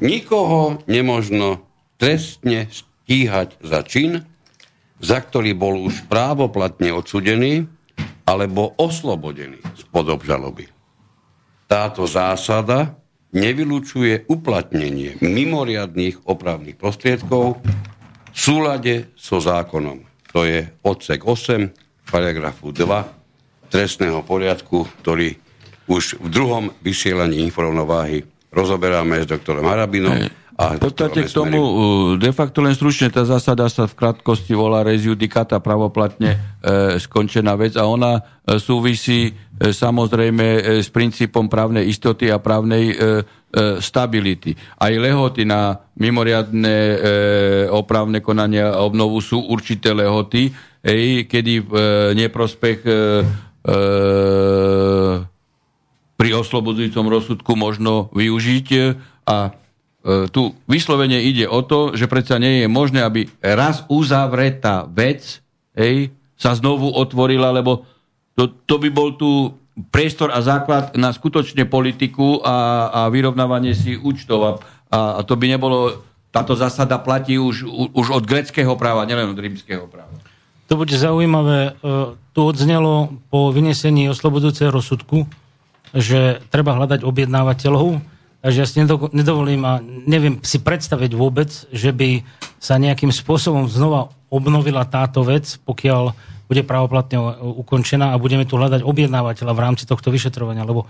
Nikoho 0.00 0.80
nemožno 0.88 1.64
trestne 2.00 2.68
stíhať 2.72 3.60
za 3.60 3.80
čin, 3.84 4.24
za 5.00 5.18
ktorý 5.20 5.56
bol 5.56 5.80
už 5.88 6.08
právoplatne 6.08 6.92
odsudený 6.92 7.64
alebo 8.28 8.76
oslobodený 8.76 9.60
spod 9.76 10.12
obžaloby. 10.12 10.68
Táto 11.70 12.04
zásada 12.04 12.98
nevylučuje 13.30 14.26
uplatnenie 14.26 15.22
mimoriadných 15.22 16.26
opravných 16.26 16.76
prostriedkov 16.76 17.62
v 18.30 18.36
súlade 18.36 19.14
so 19.14 19.38
zákonom. 19.38 20.02
To 20.34 20.42
je 20.46 20.66
odsek 20.82 21.26
8, 21.26 22.10
paragrafu 22.10 22.74
2 22.74 23.70
trestného 23.70 24.26
poriadku, 24.26 24.86
ktorý 25.02 25.38
už 25.86 26.18
v 26.18 26.26
druhom 26.30 26.64
vysielaní 26.82 27.42
informováhy 27.42 28.26
rozoberáme 28.50 29.22
s 29.22 29.26
doktorom 29.30 29.66
Harabinom. 29.66 30.14
A 30.60 30.76
V 30.76 30.92
podstate 30.92 31.24
k 31.24 31.32
tomu 31.32 31.56
uh, 31.56 31.72
de 32.20 32.36
facto 32.36 32.60
len 32.60 32.76
stručne 32.76 33.08
tá 33.08 33.24
zásada 33.24 33.64
sa 33.72 33.88
v 33.88 33.96
krátkosti 33.96 34.52
volá 34.52 34.84
res 34.84 35.08
judicata 35.08 35.56
pravoplatne 35.56 36.36
e, 36.36 37.00
skončená 37.00 37.56
vec 37.56 37.80
a 37.80 37.88
ona 37.88 38.20
e, 38.20 38.60
súvisí 38.60 39.32
e, 39.32 39.72
samozrejme 39.72 40.44
e, 40.44 40.60
s 40.84 40.92
princípom 40.92 41.48
právnej 41.48 41.88
istoty 41.88 42.28
a 42.28 42.36
právnej 42.36 42.92
e, 42.92 42.94
e, 42.94 43.04
stability. 43.80 44.52
Aj 44.76 44.92
lehoty 44.92 45.48
na 45.48 45.80
mimoriadne 45.96 46.76
e, 46.76 46.96
opravné 47.72 48.20
konania 48.20 48.76
a 48.76 48.84
obnovu 48.84 49.24
sú 49.24 49.40
určité 49.40 49.96
lehoty, 49.96 50.52
ej, 50.84 51.24
kedy 51.24 51.54
e, 51.56 51.64
neprospech 52.20 52.84
e, 52.84 52.92
e, 53.64 53.76
pri 56.20 56.36
oslobodzujúcom 56.36 57.08
rozsudku 57.08 57.56
možno 57.56 58.12
využiť 58.12 58.66
e, 58.76 58.80
a 59.24 59.36
e, 59.48 60.28
tu 60.28 60.52
vyslovene 60.68 61.16
ide 61.16 61.48
o 61.48 61.64
to, 61.64 61.96
že 61.96 62.12
predsa 62.12 62.36
nie 62.36 62.60
je 62.60 62.68
možné, 62.68 63.00
aby 63.00 63.32
raz 63.40 63.88
uzavretá 63.88 64.84
vec 64.84 65.40
hej, 65.72 66.12
sa 66.36 66.52
znovu 66.52 66.92
otvorila, 66.92 67.56
lebo 67.56 67.88
to, 68.36 68.52
to 68.68 68.76
by 68.76 68.92
bol 68.92 69.16
tu 69.16 69.56
priestor 69.88 70.28
a 70.28 70.44
základ 70.44 70.92
na 70.92 71.08
skutočne 71.08 71.64
politiku 71.64 72.44
a, 72.44 72.88
a 72.92 73.00
vyrovnávanie 73.08 73.72
si 73.72 73.96
účtov. 73.96 74.38
A, 74.44 74.50
a 74.92 75.20
to 75.24 75.40
by 75.40 75.48
nebolo, 75.48 76.04
táto 76.28 76.52
zásada 76.52 77.00
platí 77.00 77.40
už, 77.40 77.64
už 77.96 78.06
od 78.12 78.28
greckého 78.28 78.76
práva, 78.76 79.08
nielen 79.08 79.32
od 79.32 79.40
rímskeho 79.40 79.88
práva. 79.88 80.20
To 80.68 80.76
bude 80.76 80.92
zaujímavé. 80.92 81.80
E, 81.80 82.20
Tu 82.30 82.40
odznelo 82.46 83.10
po 83.26 83.50
vynesení 83.50 84.06
oslobodzujúceho 84.06 84.70
rozsudku, 84.70 85.26
že 85.94 86.42
treba 86.50 86.76
hľadať 86.76 87.02
objednávateľov. 87.02 88.00
Takže 88.40 88.58
ja 88.58 88.66
si 88.66 88.80
nedo- 88.80 89.12
nedovolím 89.12 89.62
a 89.68 89.84
neviem 89.84 90.40
si 90.40 90.62
predstaviť 90.62 91.12
vôbec, 91.12 91.50
že 91.70 91.92
by 91.92 92.24
sa 92.56 92.80
nejakým 92.80 93.12
spôsobom 93.12 93.68
znova 93.68 94.08
obnovila 94.32 94.88
táto 94.88 95.20
vec, 95.26 95.60
pokiaľ 95.66 96.16
bude 96.48 96.62
pravoplatne 96.64 97.18
u- 97.20 97.62
ukončená 97.62 98.16
a 98.16 98.20
budeme 98.22 98.48
tu 98.48 98.56
hľadať 98.56 98.80
objednávateľa 98.82 99.52
v 99.52 99.62
rámci 99.62 99.84
tohto 99.84 100.08
vyšetrovania, 100.08 100.64
lebo 100.64 100.88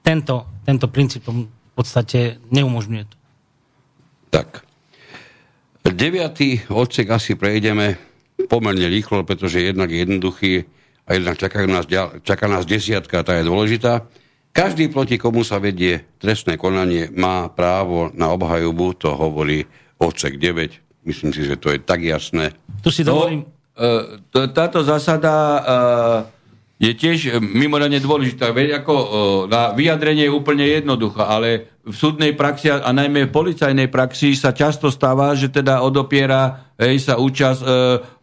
tento, 0.00 0.46
tento 0.62 0.86
princíp 0.86 1.26
v 1.26 1.46
podstate 1.74 2.40
neumožňuje 2.48 3.04
to. 3.04 3.16
Tak. 4.30 4.66
Deviatý 5.86 6.66
odsek 6.66 7.06
asi 7.14 7.38
prejdeme 7.38 7.94
pomerne 8.50 8.90
rýchlo, 8.90 9.22
pretože 9.22 9.62
jednak 9.62 9.90
je 9.90 10.02
jednoduchý 10.02 10.52
a 11.06 11.10
jednak 11.14 11.38
čaká 11.38 11.62
nás, 11.66 11.86
čaká 12.26 12.46
nás 12.50 12.66
desiatka, 12.66 13.22
tá 13.22 13.38
je 13.38 13.46
dôležitá. 13.46 14.06
Každý, 14.56 14.88
proti 14.88 15.20
komu 15.20 15.44
sa 15.44 15.60
vedie 15.60 16.00
trestné 16.16 16.56
konanie, 16.56 17.12
má 17.12 17.52
právo 17.52 18.08
na 18.16 18.32
obhajobu, 18.32 18.96
to 18.96 19.12
hovorí 19.12 19.68
odsek 20.00 20.40
9. 20.40 21.04
Myslím 21.04 21.30
si, 21.36 21.44
že 21.44 21.60
to 21.60 21.68
je 21.70 21.78
tak 21.78 22.00
jasné. 22.00 22.56
Tu 22.80 22.88
si 22.88 23.04
dovolím... 23.04 23.44
No, 23.44 23.52
to- 24.32 24.48
táto 24.56 24.80
zásada 24.80 25.32
e, 25.36 25.62
je 26.76 26.92
tiež 26.92 27.18
e, 27.26 27.30
mimoriadne 27.40 28.00
dôležitá. 28.00 28.52
Veď 28.52 28.84
ako 28.84 28.94
e, 28.94 29.06
na 29.48 29.72
vyjadrenie 29.72 30.28
je 30.28 30.36
úplne 30.36 30.64
jednoduchá, 30.64 31.24
ale 31.24 31.76
v 31.86 31.94
súdnej 31.94 32.34
praxi 32.34 32.68
a 32.68 32.90
najmä 32.90 33.30
v 33.30 33.34
policajnej 33.34 33.86
praxi 33.86 34.34
sa 34.34 34.50
často 34.50 34.90
stáva, 34.90 35.38
že 35.38 35.54
teda 35.54 35.86
odopiera 35.86 36.74
hej, 36.76 36.98
sa 36.98 37.14
účasť 37.14 37.60
e, 37.62 37.66
e, 37.66 37.72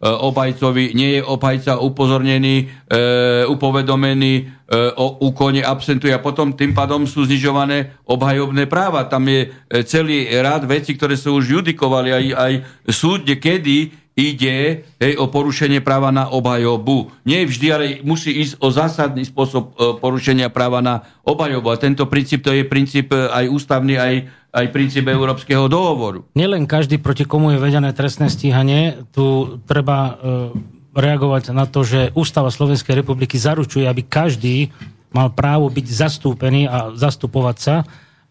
obhajcovi, 0.04 0.92
nie 0.92 1.18
je 1.18 1.20
obhajca 1.24 1.80
upozornený, 1.80 2.68
e, 2.86 2.94
upovedomený, 3.48 4.32
e, 4.36 4.42
o 5.00 5.24
úkone 5.24 5.64
absentuje 5.64 6.12
a 6.12 6.20
potom 6.20 6.52
tým 6.52 6.76
pádom 6.76 7.08
sú 7.08 7.24
znižované 7.24 7.96
obhajobné 8.04 8.68
práva. 8.68 9.08
Tam 9.08 9.24
je 9.26 9.48
celý 9.88 10.28
rád 10.28 10.68
vecí, 10.68 10.92
ktoré 10.94 11.16
sa 11.16 11.32
už 11.32 11.64
judikovali 11.64 12.12
aj, 12.12 12.24
aj 12.36 12.52
súdne, 12.92 13.40
kedy 13.40 14.03
ide 14.14 14.86
hej, 15.02 15.12
o 15.18 15.26
porušenie 15.26 15.82
práva 15.82 16.14
na 16.14 16.30
obhajobu. 16.30 17.10
Nie 17.26 17.42
vždy, 17.42 17.66
ale 17.74 17.84
musí 18.06 18.30
ísť 18.30 18.62
o 18.62 18.70
zásadný 18.70 19.26
spôsob 19.26 19.74
e, 19.74 19.98
porušenia 19.98 20.54
práva 20.54 20.78
na 20.78 21.02
obhajobu. 21.26 21.74
A 21.74 21.82
tento 21.82 22.06
princíp 22.06 22.46
to 22.46 22.54
je 22.54 22.62
princíp 22.62 23.10
e, 23.10 23.26
aj 23.26 23.50
ústavný, 23.50 23.98
aj, 23.98 24.14
aj 24.54 24.66
princíp 24.70 25.10
Európskeho 25.10 25.66
dohovoru. 25.66 26.30
Nielen 26.38 26.70
každý, 26.70 27.02
proti 27.02 27.26
komu 27.26 27.58
je 27.58 27.58
vedené 27.58 27.90
trestné 27.90 28.30
stíhanie, 28.30 29.02
tu 29.10 29.58
treba 29.66 29.98
e, 29.98 30.12
reagovať 30.94 31.50
na 31.50 31.66
to, 31.66 31.82
že 31.82 32.14
Ústava 32.14 32.54
Slovenskej 32.54 32.94
republiky 32.94 33.34
zaručuje, 33.34 33.82
aby 33.82 34.06
každý 34.06 34.70
mal 35.10 35.34
právo 35.34 35.66
byť 35.70 35.86
zastúpený 35.90 36.70
a 36.70 36.94
zastupovať 36.94 37.56
sa. 37.58 37.76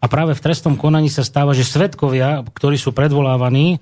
A 0.00 0.08
práve 0.08 0.32
v 0.36 0.44
trestnom 0.44 0.76
konaní 0.76 1.12
sa 1.12 1.24
stáva, 1.24 1.56
že 1.56 1.64
svetkovia, 1.64 2.44
ktorí 2.44 2.80
sú 2.80 2.96
predvolávaní, 2.96 3.76
e, 3.76 3.78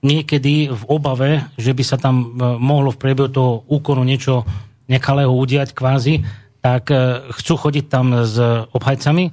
niekedy 0.00 0.72
v 0.72 0.82
obave, 0.88 1.44
že 1.60 1.76
by 1.76 1.84
sa 1.84 1.96
tam 2.00 2.16
e, 2.16 2.26
mohlo 2.56 2.92
v 2.92 3.00
priebehu 3.00 3.28
toho 3.28 3.52
úkonu 3.68 4.00
niečo 4.04 4.48
nekalého 4.88 5.30
udiať 5.30 5.76
kvázi, 5.76 6.24
tak 6.64 6.88
e, 6.88 7.28
chcú 7.36 7.54
chodiť 7.68 7.84
tam 7.88 8.24
s 8.24 8.36
obhajcami 8.72 9.32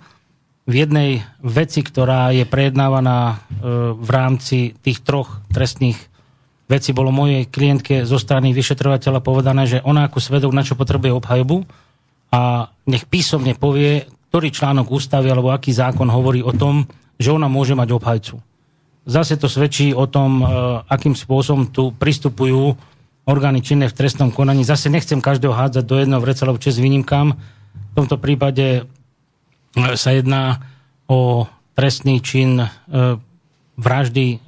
v 0.67 0.73
jednej 0.75 1.23
veci, 1.39 1.79
ktorá 1.79 2.35
je 2.35 2.43
prejednávaná 2.43 3.19
e, 3.31 3.35
v 3.95 4.09
rámci 4.11 4.75
tých 4.83 4.99
troch 4.99 5.39
trestných 5.47 5.95
vecí, 6.67 6.91
bolo 6.91 7.15
mojej 7.15 7.47
klientke 7.47 8.03
zo 8.03 8.19
strany 8.19 8.51
vyšetrovateľa 8.51 9.23
povedané, 9.23 9.63
že 9.63 9.83
ona 9.87 10.11
ako 10.11 10.19
svedok 10.19 10.51
na 10.51 10.67
čo 10.67 10.75
potrebuje 10.75 11.15
obhajobu 11.15 11.63
a 12.35 12.67
nech 12.91 13.07
písomne 13.07 13.55
povie, 13.55 14.03
ktorý 14.27 14.51
článok 14.51 14.91
ústavy 14.91 15.31
alebo 15.31 15.55
aký 15.55 15.71
zákon 15.71 16.11
hovorí 16.11 16.43
o 16.43 16.51
tom, 16.51 16.83
že 17.15 17.31
ona 17.31 17.47
môže 17.47 17.71
mať 17.71 17.89
obhajcu. 17.95 18.35
Zase 19.07 19.39
to 19.39 19.47
svedčí 19.47 19.95
o 19.95 20.03
tom, 20.03 20.43
e, 20.43 20.45
akým 20.91 21.15
spôsobom 21.15 21.71
tu 21.71 21.95
pristupujú 21.95 22.75
orgány 23.23 23.63
činné 23.63 23.87
v 23.87 23.95
trestnom 23.95 24.35
konaní. 24.35 24.67
Zase 24.67 24.91
nechcem 24.91 25.23
každého 25.23 25.55
hádzať 25.55 25.83
do 25.87 25.95
jedného 25.95 26.19
vreca, 26.19 26.43
lebo 26.43 26.59
čes 26.59 26.75
výnimkám. 26.75 27.31
V 27.71 27.93
tomto 27.95 28.19
prípade 28.19 28.83
sa 29.95 30.11
jedná 30.11 30.59
o 31.07 31.47
trestný 31.71 32.19
čin 32.19 32.59
e, 32.59 32.67
vraždy 33.79 34.43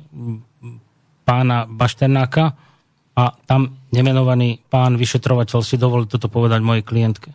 pána 1.23 1.69
Bašternáka 1.69 2.57
a 3.13 3.23
tam 3.45 3.77
nemenovaný 3.93 4.59
pán 4.67 4.97
vyšetrovateľ 4.97 5.59
si 5.61 5.77
dovolil 5.77 6.09
toto 6.09 6.27
povedať 6.27 6.59
mojej 6.65 6.83
klientke. 6.83 7.29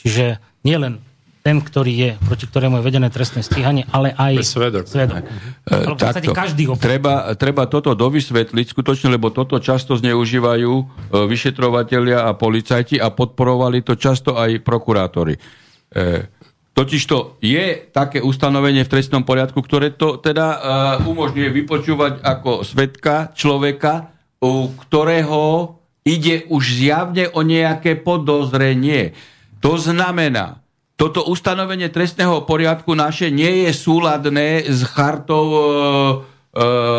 Čiže 0.00 0.40
nielen 0.64 0.98
ten, 1.44 1.60
ktorý 1.60 1.92
je, 1.92 2.10
proti 2.24 2.48
ktorému 2.48 2.80
je 2.80 2.88
vedené 2.88 3.12
trestné 3.12 3.44
stíhanie, 3.44 3.84
ale 3.92 4.16
aj 4.16 4.40
Svedok. 4.48 4.88
svedok. 4.88 5.28
Podstate 5.68 6.32
Takto. 6.32 6.32
každý 6.32 6.72
ho... 6.72 6.80
treba, 6.80 7.36
treba 7.36 7.68
toto 7.68 7.92
dovysvetliť 7.92 8.72
skutočne, 8.72 9.12
lebo 9.12 9.28
toto 9.28 9.60
často 9.60 9.92
zneužívajú 9.92 10.72
e, 10.72 10.84
vyšetrovatelia 11.28 12.24
a 12.24 12.32
policajti 12.32 12.96
a 12.96 13.12
podporovali 13.12 13.84
to 13.84 13.92
často 13.92 14.40
aj 14.40 14.64
prokurátori. 14.64 15.36
E, 15.36 16.32
Totižto 16.74 17.38
je 17.44 17.92
také 17.92 18.24
ustanovenie 18.24 18.82
v 18.82 18.90
trestnom 18.90 19.22
poriadku, 19.22 19.62
ktoré 19.62 19.94
to 19.94 20.18
teda 20.18 20.46
uh, 20.50 20.60
umožňuje 21.06 21.62
vypočúvať 21.62 22.18
ako 22.18 22.66
svetka 22.66 23.30
človeka, 23.30 24.10
u 24.42 24.74
ktorého 24.82 25.78
ide 26.02 26.50
už 26.50 26.82
zjavne 26.82 27.30
o 27.30 27.46
nejaké 27.46 27.94
podozrenie. 27.94 29.14
To 29.62 29.78
znamená, 29.78 30.63
toto 30.94 31.26
ustanovenie 31.26 31.90
trestného 31.90 32.46
poriadku 32.46 32.94
naše 32.94 33.34
nie 33.34 33.66
je 33.66 33.70
súladné 33.74 34.70
s 34.70 34.86
chartou 34.86 35.46
e, 35.50 35.58
e, 35.58 35.62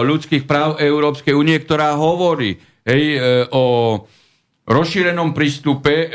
ľudských 0.04 0.44
práv 0.44 0.76
Európskej 0.84 1.32
únie, 1.32 1.56
ktorá 1.64 1.96
hovorí 1.96 2.60
hej, 2.84 3.04
e, 3.16 3.20
o 3.56 3.64
rozšírenom 4.66 5.32
prístupe 5.32 5.94
e, 5.94 6.08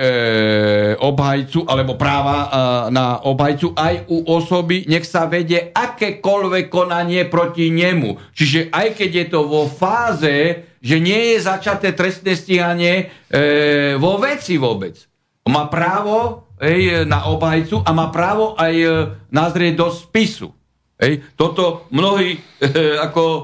obhajcu 0.99 1.71
alebo 1.71 1.95
práva 1.95 2.37
e, 2.37 2.49
na 2.91 3.23
obhajcu 3.23 3.73
aj 3.79 4.11
u 4.11 4.27
osoby, 4.27 4.91
nech 4.91 5.07
sa 5.07 5.31
vedie 5.31 5.71
akékoľvek 5.71 6.67
konanie 6.67 7.31
proti 7.31 7.71
nemu. 7.71 8.35
Čiže 8.35 8.75
aj 8.75 8.89
keď 8.99 9.11
je 9.15 9.27
to 9.31 9.41
vo 9.47 9.71
fáze, 9.71 10.67
že 10.83 10.97
nie 10.99 11.33
je 11.33 11.47
začaté 11.47 11.95
trestné 11.95 12.35
stíhanie 12.35 13.07
e, 13.31 13.95
vo 13.97 14.19
veci 14.19 14.59
vôbec. 14.59 14.99
Má 15.47 15.71
právo 15.71 16.50
hej, 16.61 17.09
na 17.09 17.25
obhajcu 17.27 17.81
a 17.83 17.91
má 17.91 18.13
právo 18.13 18.55
aj 18.61 18.75
e, 18.77 18.89
nazrieť 19.33 19.75
do 19.81 19.89
spisu. 19.89 20.53
Hej. 21.01 21.25
Toto 21.35 21.89
mnohí 21.91 22.37
e, 22.39 22.41
ako 23.01 23.25
e, 23.33 23.43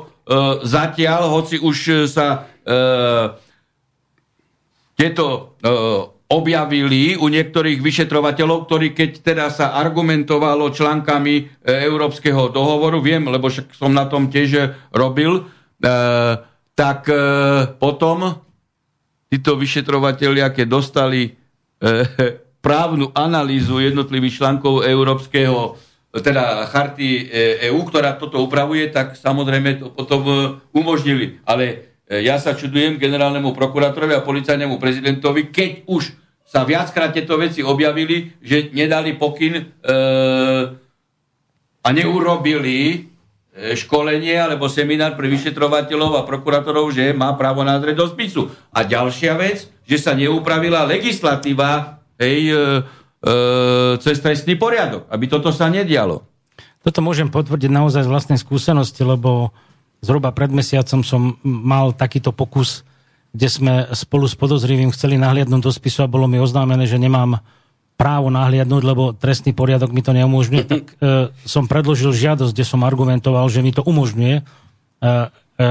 zatiaľ, 0.68 1.32
hoci 1.32 1.56
už 1.58 1.76
e, 1.88 1.94
sa 2.04 2.26
e, 2.36 2.74
tieto 4.96 5.24
e, 5.26 5.40
objavili 6.26 7.14
u 7.14 7.30
niektorých 7.30 7.78
vyšetrovateľov, 7.78 8.66
ktorí 8.66 8.92
keď 8.92 9.10
teda 9.22 9.46
sa 9.48 9.78
argumentovalo 9.78 10.74
článkami 10.74 11.34
e, 11.36 11.42
Európskeho 11.86 12.52
dohovoru, 12.52 13.00
viem, 13.00 13.24
lebo 13.30 13.48
však 13.48 13.72
som 13.72 13.94
na 13.94 14.04
tom 14.10 14.28
tiež 14.28 14.76
robil, 14.92 15.40
e, 15.40 15.42
tak 16.76 17.08
e, 17.08 17.16
potom 17.80 18.44
títo 19.32 19.56
vyšetrovatelia, 19.56 20.52
keď 20.52 20.66
dostali 20.68 21.30
e, 21.30 21.30
právnu 22.66 23.14
analýzu 23.14 23.78
jednotlivých 23.78 24.42
článkov 24.42 24.82
Európskeho 24.82 25.78
teda 26.16 26.64
charty 26.72 27.28
EÚ, 27.68 27.86
ktorá 27.92 28.16
toto 28.16 28.40
upravuje, 28.40 28.88
tak 28.88 29.20
samozrejme 29.20 29.84
to 29.84 29.86
potom 29.92 30.24
e, 30.24 30.34
umožnili. 30.72 31.44
Ale 31.44 31.86
E, 32.06 32.22
ja 32.22 32.38
sa 32.38 32.54
čudujem 32.54 33.02
generálnemu 33.02 33.50
prokurátorovi 33.50 34.14
a 34.14 34.22
policajnému 34.22 34.78
prezidentovi, 34.78 35.50
keď 35.50 35.70
už 35.90 36.14
sa 36.46 36.62
viackrát 36.62 37.10
tieto 37.10 37.34
veci 37.34 37.66
objavili, 37.66 38.38
že 38.38 38.70
nedali 38.70 39.18
pokyn 39.18 39.54
e, 39.58 39.62
a 41.82 41.88
neurobili 41.90 42.78
e, 42.78 42.96
školenie 43.74 44.38
alebo 44.38 44.70
seminár 44.70 45.18
pre 45.18 45.26
vyšetrovateľov 45.26 46.22
a 46.22 46.26
prokurátorov, 46.26 46.94
že 46.94 47.10
má 47.10 47.34
právo 47.34 47.66
nazrieť 47.66 47.98
do 47.98 48.06
spisu. 48.06 48.54
A 48.70 48.86
ďalšia 48.86 49.34
vec, 49.34 49.66
že 49.82 49.98
sa 49.98 50.14
neupravila 50.14 50.86
legislatíva 50.86 51.95
hej, 52.20 52.38
e, 52.48 52.54
e, 52.54 53.32
cez 54.00 54.16
trestný 54.20 54.56
poriadok, 54.56 55.08
aby 55.08 55.24
toto 55.28 55.52
sa 55.52 55.68
nedialo. 55.68 56.24
Toto 56.86 57.02
môžem 57.02 57.32
potvrdiť 57.32 57.70
naozaj 57.70 58.06
z 58.06 58.12
vlastnej 58.12 58.38
skúsenosti, 58.38 59.02
lebo 59.02 59.50
zhruba 60.04 60.30
pred 60.30 60.54
mesiacom 60.54 61.02
som 61.02 61.34
mal 61.42 61.90
takýto 61.90 62.30
pokus, 62.30 62.86
kde 63.34 63.48
sme 63.50 63.74
spolu 63.92 64.30
s 64.30 64.38
podozrivým 64.38 64.94
chceli 64.94 65.18
nahliadnúť 65.18 65.62
do 65.66 65.72
spisu 65.72 66.06
a 66.06 66.12
bolo 66.12 66.30
mi 66.30 66.38
oznámené, 66.38 66.86
že 66.86 67.02
nemám 67.02 67.42
právo 67.96 68.28
nahliadnúť, 68.28 68.82
lebo 68.84 69.16
trestný 69.16 69.56
poriadok 69.56 69.90
mi 69.90 70.04
to 70.04 70.12
neumožňuje, 70.12 70.64
tak 70.68 70.84
e, 71.00 71.32
som 71.48 71.64
predložil 71.66 72.12
žiadosť, 72.12 72.52
kde 72.52 72.64
som 72.64 72.84
argumentoval, 72.84 73.48
že 73.48 73.64
mi 73.64 73.72
to 73.72 73.82
umožňuje 73.82 74.36
e, 74.38 74.42
e, 74.44 75.68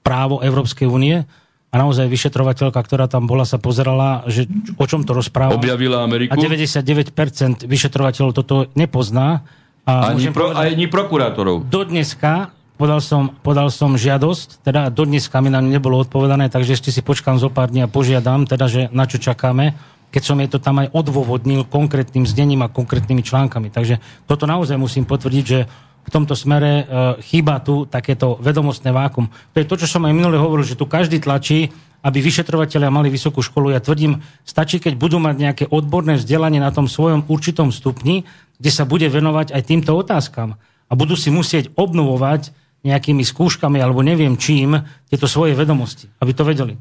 právo 0.00 0.40
Európskej 0.40 0.86
únie 0.86 1.26
a 1.70 1.74
naozaj 1.78 2.10
vyšetrovateľka, 2.10 2.82
ktorá 2.82 3.06
tam 3.06 3.30
bola, 3.30 3.46
sa 3.46 3.62
pozerala, 3.62 4.26
že 4.26 4.50
o 4.74 4.84
čom 4.90 5.06
to 5.06 5.14
rozpráva. 5.14 5.54
Objavila 5.54 6.02
Ameriku? 6.02 6.34
A 6.34 6.36
99% 6.36 7.62
vyšetrovateľov 7.62 8.30
toto 8.34 8.66
nepozná. 8.74 9.46
A 9.86 10.10
ani, 10.10 10.34
pro, 10.34 10.50
povedať, 10.50 10.66
ani 10.66 10.86
prokurátorov. 10.90 11.56
Do 11.70 11.86
dneska 11.86 12.50
podal 12.74 12.98
som, 13.04 13.30
podal 13.44 13.68
som 13.70 13.94
žiadosť, 13.94 14.66
teda 14.66 14.90
do 14.90 15.06
dneska 15.06 15.38
mi 15.44 15.52
na 15.52 15.62
nebolo 15.62 16.00
odpovedané, 16.00 16.48
takže 16.48 16.74
ešte 16.74 16.90
si 16.90 17.04
počkám 17.04 17.36
zo 17.36 17.52
pár 17.52 17.68
dní 17.68 17.84
a 17.84 17.92
požiadam, 17.92 18.48
teda, 18.48 18.66
že 18.66 18.80
na 18.90 19.04
čo 19.04 19.20
čakáme, 19.20 19.76
keď 20.10 20.22
som 20.24 20.40
jej 20.42 20.50
to 20.50 20.58
tam 20.58 20.82
aj 20.82 20.90
odôvodnil 20.90 21.68
konkrétnym 21.68 22.26
zdením 22.26 22.66
a 22.66 22.72
konkrétnymi 22.72 23.22
článkami. 23.22 23.68
Takže 23.70 24.02
toto 24.26 24.48
naozaj 24.48 24.74
musím 24.80 25.06
potvrdiť, 25.06 25.44
že 25.44 25.70
v 26.04 26.10
tomto 26.10 26.34
smere 26.34 26.72
e, 26.72 26.84
chýba 27.24 27.60
tu 27.60 27.84
takéto 27.84 28.40
vedomostné 28.40 28.90
vákum. 28.90 29.28
To 29.52 29.56
je 29.60 29.68
to, 29.68 29.76
čo 29.80 29.86
som 29.86 30.04
aj 30.08 30.16
minule 30.16 30.40
hovoril, 30.40 30.64
že 30.64 30.78
tu 30.78 30.88
každý 30.88 31.20
tlačí, 31.20 31.70
aby 32.00 32.18
vyšetrovateľia 32.24 32.88
mali 32.88 33.12
vysokú 33.12 33.44
školu. 33.44 33.76
Ja 33.76 33.84
tvrdím, 33.84 34.24
stačí, 34.42 34.80
keď 34.80 34.96
budú 34.96 35.20
mať 35.20 35.36
nejaké 35.36 35.64
odborné 35.68 36.16
vzdelanie 36.16 36.56
na 36.56 36.72
tom 36.72 36.88
svojom 36.88 37.28
určitom 37.28 37.68
stupni, 37.68 38.24
kde 38.56 38.70
sa 38.72 38.88
bude 38.88 39.04
venovať 39.08 39.52
aj 39.52 39.62
týmto 39.68 39.92
otázkam. 39.92 40.56
A 40.88 40.92
budú 40.96 41.14
si 41.14 41.28
musieť 41.28 41.70
obnovovať 41.76 42.56
nejakými 42.80 43.20
skúškami 43.20 43.76
alebo 43.76 44.00
neviem 44.00 44.40
čím 44.40 44.80
tieto 45.12 45.28
svoje 45.28 45.52
vedomosti, 45.52 46.08
aby 46.20 46.32
to 46.32 46.48
vedeli. 46.48 46.74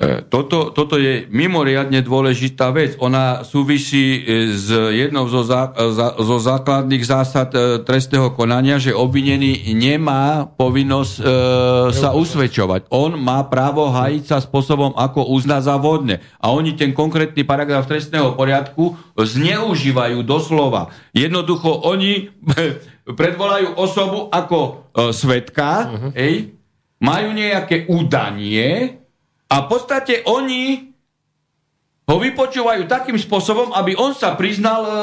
E, 0.00 0.24
toto, 0.32 0.72
toto 0.72 0.96
je 0.96 1.28
mimoriadne 1.28 2.00
dôležitá 2.00 2.72
vec. 2.72 2.96
Ona 3.04 3.44
súvisí 3.44 4.24
e, 4.24 4.48
s 4.56 4.72
jednou 4.72 5.28
zo, 5.28 5.44
zá, 5.44 5.76
zo 6.16 6.36
základných 6.40 7.04
zásad 7.04 7.52
e, 7.52 7.84
trestného 7.84 8.32
konania, 8.32 8.80
že 8.80 8.96
obvinený 8.96 9.76
nemá 9.76 10.48
povinnosť 10.56 11.14
e, 11.20 11.22
sa 11.92 12.16
usvedčovať. 12.16 12.88
On 12.88 13.12
má 13.20 13.44
právo 13.44 13.92
hájiť 13.92 14.24
sa 14.24 14.40
spôsobom, 14.40 14.96
ako 14.96 15.36
uzná 15.36 15.60
za 15.60 15.76
vodne. 15.76 16.24
A 16.40 16.48
oni 16.48 16.80
ten 16.80 16.96
konkrétny 16.96 17.44
paragraf 17.44 17.84
trestného 17.84 18.32
poriadku 18.32 18.96
zneužívajú 19.20 20.24
doslova. 20.24 20.96
Jednoducho 21.12 21.76
oni 21.84 22.32
predvolajú 23.20 23.76
osobu 23.76 24.32
ako 24.32 24.58
e, 24.64 24.72
svetka, 25.12 25.68
uh-huh. 25.92 26.10
ej, 26.16 26.56
majú 27.04 27.36
nejaké 27.36 27.84
údanie 27.92 28.99
a 29.50 29.56
v 29.60 29.66
podstate 29.66 30.22
oni 30.30 30.94
ho 32.10 32.16
vypočúvajú 32.18 32.86
takým 32.90 33.18
spôsobom, 33.18 33.70
aby 33.74 33.94
on 33.94 34.14
sa 34.14 34.34
priznal 34.34 34.82
e, 34.82 34.90
e, 34.90 34.98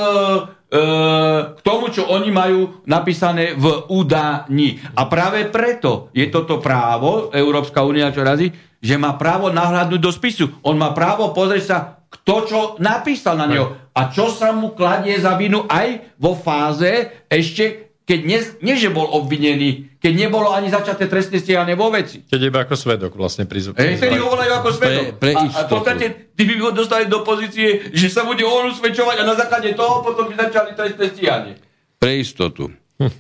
k 1.56 1.60
tomu, 1.64 1.88
čo 1.88 2.08
oni 2.08 2.32
majú 2.32 2.84
napísané 2.84 3.56
v 3.56 3.88
údaní. 3.92 4.80
A 4.96 5.08
práve 5.08 5.48
preto 5.48 6.12
je 6.12 6.28
toto 6.28 6.60
právo, 6.60 7.32
Európska 7.32 7.84
únia 7.84 8.12
čo 8.12 8.28
razí, 8.28 8.52
že 8.84 9.00
má 9.00 9.16
právo 9.16 9.52
nahľadnúť 9.52 10.02
do 10.04 10.12
spisu. 10.12 10.52
On 10.68 10.76
má 10.76 10.92
právo 10.92 11.32
pozrieť 11.32 11.64
sa, 11.64 11.78
kto 12.08 12.36
čo 12.48 12.60
napísal 12.80 13.40
na 13.40 13.48
neho 13.48 13.68
a 13.92 14.12
čo 14.12 14.32
sa 14.32 14.52
mu 14.52 14.76
kladie 14.76 15.16
za 15.20 15.36
vinu 15.36 15.68
aj 15.68 16.16
vo 16.20 16.36
fáze 16.36 17.24
ešte 17.28 17.88
keď 18.08 18.20
nie, 18.24 18.40
nie 18.64 18.76
že 18.80 18.88
bol 18.88 19.04
obvinený, 19.04 19.97
keď 20.08 20.16
nebolo 20.16 20.56
ani 20.56 20.72
začaté 20.72 21.12
trestné 21.12 21.44
stíhanie 21.44 21.76
vo 21.76 21.92
veci. 21.92 22.24
Keď 22.24 22.40
iba 22.40 22.64
ako 22.64 22.80
svedok 22.80 23.12
vlastne 23.20 23.44
prizv... 23.44 23.76
Hej, 23.76 24.00
vtedy 24.00 24.16
ho 24.24 24.32
volajú 24.32 24.52
ako 24.56 24.70
svedok. 24.72 25.04
Pre, 25.20 25.20
pre 25.20 25.32
a, 25.36 25.44
a 25.44 25.60
v 25.68 25.68
podstate 25.68 26.06
ty 26.32 26.48
by 26.48 26.54
ho 26.64 26.72
dostali 26.72 27.12
do 27.12 27.28
pozície, 27.28 27.92
že 27.92 28.08
sa 28.08 28.24
bude 28.24 28.48
on 28.48 28.72
usvedčovať 28.72 29.20
a 29.20 29.28
na 29.28 29.36
základe 29.36 29.76
toho 29.76 30.00
potom 30.08 30.32
by 30.32 30.48
začali 30.48 30.80
trestné 30.80 31.06
stíhanie. 31.12 31.54
Pre 32.00 32.14
istotu. 32.16 32.72
Hm. 33.04 33.12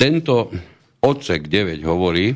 Tento 0.00 0.48
odsek 1.04 1.44
9 1.44 1.76
hovorí 1.84 2.32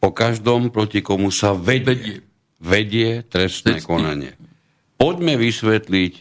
o 0.00 0.08
každom, 0.08 0.72
proti 0.72 1.04
komu 1.04 1.28
sa 1.28 1.52
vedie, 1.52 1.84
vedie, 1.84 2.16
vedie 2.64 3.08
trestné 3.28 3.76
Cestný. 3.76 3.92
konanie. 3.92 4.32
Poďme 4.96 5.36
vysvetliť 5.36 6.12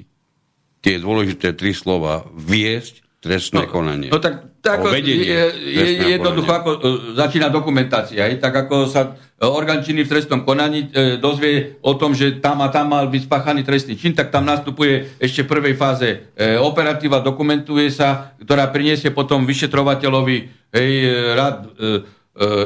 tie 0.83 0.95
dôležité 0.99 1.55
tri 1.55 1.71
slova. 1.71 2.27
Viesť 2.35 2.99
trestné 3.23 3.63
no, 3.63 3.71
konanie. 3.71 4.11
No 4.11 4.19
tak 4.19 4.56
tak 4.67 4.83
ako, 4.83 4.87
je, 4.99 5.43
je, 5.63 5.85
jednoducho 6.19 6.51
ako 6.51 6.69
e, 6.75 6.79
začína 7.15 7.47
dokumentácia. 7.47 8.27
Hej? 8.27 8.43
Tak 8.43 8.67
ako 8.67 8.91
sa 8.91 9.15
orgán 9.39 9.79
činný 9.79 10.03
v 10.03 10.11
trestnom 10.11 10.43
konaní 10.43 10.91
e, 10.91 11.15
dozvie 11.15 11.79
o 11.79 11.95
tom, 11.95 12.11
že 12.11 12.43
tam 12.43 12.59
a 12.59 12.67
tam 12.67 12.91
mal 12.91 13.07
byť 13.07 13.21
spáchaný 13.23 13.63
trestný 13.63 13.95
čin, 13.95 14.11
tak 14.11 14.27
tam 14.27 14.43
nastupuje 14.43 15.15
ešte 15.23 15.47
v 15.47 15.51
prvej 15.55 15.75
fáze 15.79 16.09
e, 16.35 16.59
operatíva, 16.59 17.23
dokumentuje 17.23 17.87
sa, 17.87 18.35
ktorá 18.43 18.67
priniesie 18.67 19.15
potom 19.15 19.47
vyšetrovateľovi 19.47 20.37
hej, 20.75 20.91
rad 21.39 21.63
e, 21.63 21.69
e, 21.71 21.91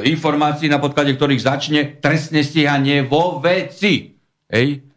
informácií, 0.10 0.66
na 0.66 0.82
podklade 0.82 1.14
ktorých 1.14 1.45
začne 1.45 2.02
trestné 2.02 2.41
stíhanie 2.41 3.06
vo 3.06 3.38
veci. 3.38 4.18
Hej? 4.49 4.91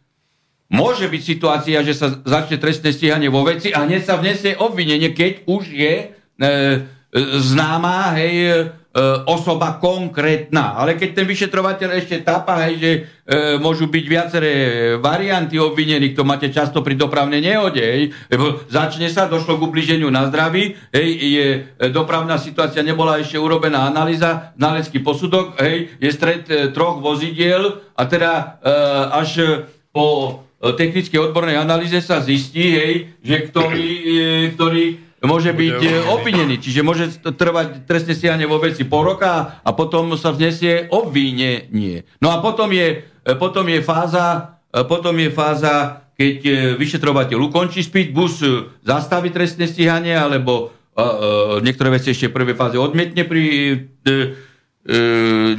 môže 0.75 1.07
byť 1.07 1.23
situácia, 1.23 1.79
že 1.87 1.95
sa 1.95 2.11
začne 2.27 2.59
trestné 2.59 2.91
stíhanie 2.91 3.31
vo 3.31 3.47
veci 3.47 3.71
a 3.71 3.87
hneď 3.87 4.03
sa 4.03 4.19
vnesie 4.19 4.59
obvinenie, 4.59 5.15
keď 5.15 5.47
už 5.47 5.71
je 5.71 5.95
e, 5.95 6.07
e, 6.43 6.49
známa, 7.15 8.19
hej, 8.19 8.35
e, 8.43 8.53
osoba 9.31 9.79
konkrétna. 9.79 10.75
Ale 10.75 10.99
keď 10.99 11.23
ten 11.23 11.27
vyšetrovateľ 11.31 11.89
ešte 11.95 12.19
tápa, 12.27 12.67
hej, 12.67 12.75
že 12.83 12.91
e, 12.91 13.01
môžu 13.63 13.87
byť 13.87 14.05
viaceré 14.11 14.53
varianty 14.99 15.55
obvinených, 15.63 16.19
to 16.19 16.27
máte 16.27 16.51
často 16.51 16.83
pri 16.83 16.99
dopravnej 16.99 17.39
nehode, 17.39 17.79
hej, 17.79 18.11
lebo 18.27 18.67
začne 18.67 19.07
sa, 19.07 19.31
došlo 19.31 19.63
k 19.63 19.67
ubliženiu 19.71 20.11
na 20.11 20.27
zdraví, 20.27 20.75
hej, 20.91 21.09
je 21.15 21.47
e, 21.55 21.87
dopravná 21.95 22.35
situácia, 22.35 22.83
nebola 22.83 23.23
ešte 23.23 23.39
urobená 23.39 23.87
analýza, 23.87 24.51
znalecký 24.59 24.99
posudok, 24.99 25.55
hej, 25.63 25.95
je 26.03 26.11
stred 26.11 26.43
e, 26.51 26.55
troch 26.75 26.99
vozidiel 26.99 27.79
a 27.95 28.03
teda 28.11 28.59
e, 28.59 28.75
až 29.23 29.31
po 29.95 30.07
e, 30.59 30.75
technickej 30.75 31.31
odbornej 31.31 31.63
analýze 31.63 32.03
sa 32.03 32.19
zistí, 32.19 32.75
hej, 32.75 32.95
že 33.23 33.37
ktorý, 33.47 33.87
e, 34.03 34.27
ktorý 34.59 35.04
môže 35.25 35.51
byť 35.57 35.81
e, 35.81 35.91
obvinený. 36.13 36.61
Čiže 36.61 36.81
môže 36.85 37.05
trvať 37.25 37.89
trestné 37.89 38.13
stíhanie 38.13 38.45
vo 38.45 38.61
veci 38.61 38.85
pol 38.85 39.17
roka 39.17 39.61
a 39.65 39.71
potom 39.73 40.13
sa 40.21 40.31
vznesie 40.37 40.93
obvinenie. 40.93 42.05
No 42.21 42.31
a 42.31 42.45
potom 42.45 42.69
je, 42.71 43.03
e, 43.03 43.33
potom 43.35 43.65
je 43.67 43.81
fáza, 43.81 44.61
e, 44.69 44.85
potom 44.85 45.17
je 45.17 45.33
fáza, 45.33 46.05
keď 46.15 46.71
vyšetrovateľ 46.79 47.51
ukončí 47.51 47.83
spýt, 47.83 48.15
bus 48.15 48.39
zastaví 48.87 49.35
trestné 49.35 49.67
stíhanie, 49.67 50.15
alebo 50.15 50.71
uh, 50.71 51.03
uh, 51.03 51.13
niektoré 51.59 51.91
veci 51.91 52.15
ešte 52.15 52.31
v 52.31 52.39
prvej 52.39 52.55
fáze 52.55 52.79
odmietne 52.79 53.27
pri, 53.27 53.43
uh, 53.83 54.31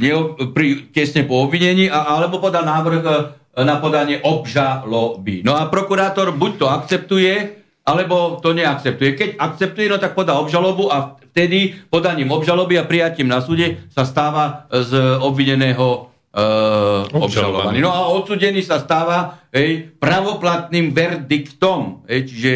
uh, 0.00 0.48
pri 0.56 0.88
tesne 0.96 1.28
po 1.28 1.44
obvinení, 1.44 1.92
a, 1.92 2.08
alebo 2.16 2.40
podá 2.40 2.64
návrh 2.64 3.04
na 3.52 3.76
podanie 3.84 4.16
obžaloby. 4.24 5.44
No 5.44 5.60
a 5.60 5.68
prokurátor 5.68 6.32
buď 6.32 6.52
to 6.56 6.66
akceptuje, 6.72 7.65
alebo 7.86 8.42
to 8.42 8.50
neakceptuje. 8.50 9.14
Keď 9.14 9.28
akceptuje, 9.38 9.86
no 9.86 10.02
tak 10.02 10.18
podá 10.18 10.34
obžalobu 10.42 10.90
a 10.90 11.14
vtedy 11.30 11.78
podaním 11.86 12.34
obžaloby 12.34 12.82
a 12.82 12.84
prijatím 12.84 13.30
na 13.30 13.38
súde 13.38 13.86
sa 13.94 14.02
stáva 14.02 14.66
z 14.74 15.22
obvineného 15.22 16.10
uh, 16.34 17.06
obžalovaný. 17.14 17.78
No 17.78 17.94
a 17.94 18.10
odsudený 18.10 18.66
sa 18.66 18.82
stáva 18.82 19.38
hej, 19.54 19.94
pravoplatným 20.02 20.90
verdiktom. 20.90 22.02
Hej, 22.10 22.20
čiže 22.26 22.52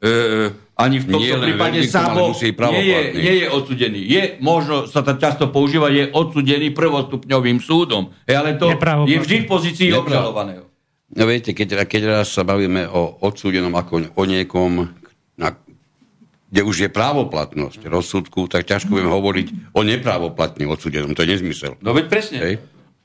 uh, 0.00 0.48
ani 0.80 0.96
v 0.96 1.12
tomto 1.12 1.36
prípade 1.44 1.84
samo 1.84 2.32
nie 2.72 2.84
je, 2.88 3.00
nie 3.20 3.34
je 3.44 3.46
odsudený. 3.52 4.00
Je, 4.00 4.22
možno 4.40 4.88
sa 4.88 5.04
to 5.04 5.12
často 5.20 5.52
používa, 5.52 5.92
je 5.92 6.08
odsudený 6.08 6.72
prvostupňovým 6.72 7.60
súdom. 7.60 8.16
Hej, 8.24 8.36
ale 8.40 8.50
to 8.56 8.72
je 9.04 9.18
vždy 9.20 9.44
v 9.44 9.46
pozícii 9.46 9.92
obžalovaného. 9.92 10.69
No 11.10 11.26
viete, 11.26 11.50
keď, 11.50 11.90
keď 11.90 12.22
raz 12.22 12.30
sa 12.30 12.46
bavíme 12.46 12.86
o 12.86 13.18
odsúdenom 13.26 13.74
ako 13.74 14.14
o 14.14 14.22
niekom, 14.22 14.94
na, 15.34 15.58
kde 16.50 16.62
už 16.62 16.76
je 16.86 16.90
právoplatnosť 16.90 17.82
rozsudku, 17.90 18.46
tak 18.46 18.66
ťažko 18.70 18.94
budeme 18.94 19.10
hovoriť 19.10 19.74
o 19.74 19.82
neprávoplatným 19.82 20.70
odsúdenom. 20.70 21.10
To 21.18 21.26
je 21.26 21.30
nezmysel. 21.34 21.74
No 21.82 21.90
veď 21.94 22.06
presne. 22.06 22.38
Hej. 22.38 22.54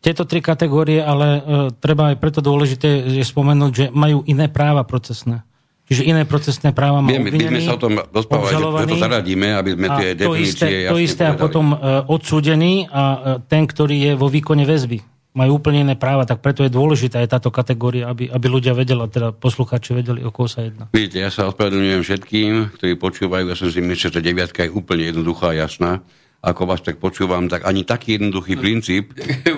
Tieto 0.06 0.30
tri 0.30 0.38
kategórie, 0.38 1.02
ale 1.02 1.28
e, 1.34 1.42
treba 1.82 2.14
aj 2.14 2.22
preto 2.22 2.46
dôležité 2.46 3.10
je 3.10 3.26
spomenúť, 3.26 3.72
že 3.74 3.86
majú 3.90 4.22
iné 4.30 4.54
práva 4.54 4.86
procesné. 4.86 5.42
Čiže 5.90 6.06
iné 6.06 6.30
procesné 6.30 6.78
práva 6.78 7.02
má 7.02 7.10
Vieme, 7.10 7.34
obvinený, 7.34 7.50
my 7.50 7.62
sme 7.62 7.70
sa 7.70 7.78
o 7.78 7.82
tom 7.82 7.94
rozprávali, 7.98 8.54
že 8.54 8.90
to 8.90 9.02
zaradíme, 9.02 9.48
aby 9.54 9.70
sme 9.78 9.88
tie 9.98 10.08
definície 10.18 10.26
to 10.26 10.34
isté, 10.42 10.68
to 10.94 10.98
isté 11.02 11.24
a 11.30 11.34
potom 11.38 11.74
uh, 11.74 12.06
odsúdený 12.10 12.90
a 12.90 13.02
uh, 13.02 13.18
ten, 13.46 13.70
ktorý 13.70 13.94
je 13.94 14.12
vo 14.18 14.26
výkone 14.26 14.66
väzby 14.66 15.15
majú 15.36 15.60
úplne 15.60 15.84
iné 15.84 15.96
práva, 16.00 16.24
tak 16.24 16.40
preto 16.40 16.64
je 16.64 16.72
dôležitá 16.72 17.20
aj 17.20 17.38
táto 17.38 17.52
kategória, 17.52 18.08
aby, 18.08 18.32
aby 18.32 18.46
ľudia 18.48 18.72
vedeli, 18.72 19.04
teda 19.12 19.36
poslucháči 19.36 19.92
vedeli, 19.92 20.24
o 20.24 20.32
koho 20.32 20.48
sa 20.48 20.64
jedná. 20.64 20.88
Vidíte, 20.96 21.20
ja 21.20 21.28
sa 21.28 21.52
ospravedlňujem 21.52 22.02
všetkým, 22.02 22.52
ktorí 22.80 22.96
počúvajú, 22.96 23.52
ja 23.52 23.60
som 23.60 23.68
si 23.68 23.84
myslel, 23.84 24.16
že 24.16 24.24
deviatka 24.24 24.64
je 24.64 24.72
úplne 24.72 25.12
jednoduchá 25.12 25.52
a 25.52 25.68
jasná. 25.68 25.92
Ako 26.40 26.70
vás 26.70 26.80
tak 26.80 27.04
počúvam, 27.04 27.52
tak 27.52 27.68
ani 27.68 27.84
taký 27.84 28.16
jednoduchý 28.16 28.56
princíp, 28.56 29.12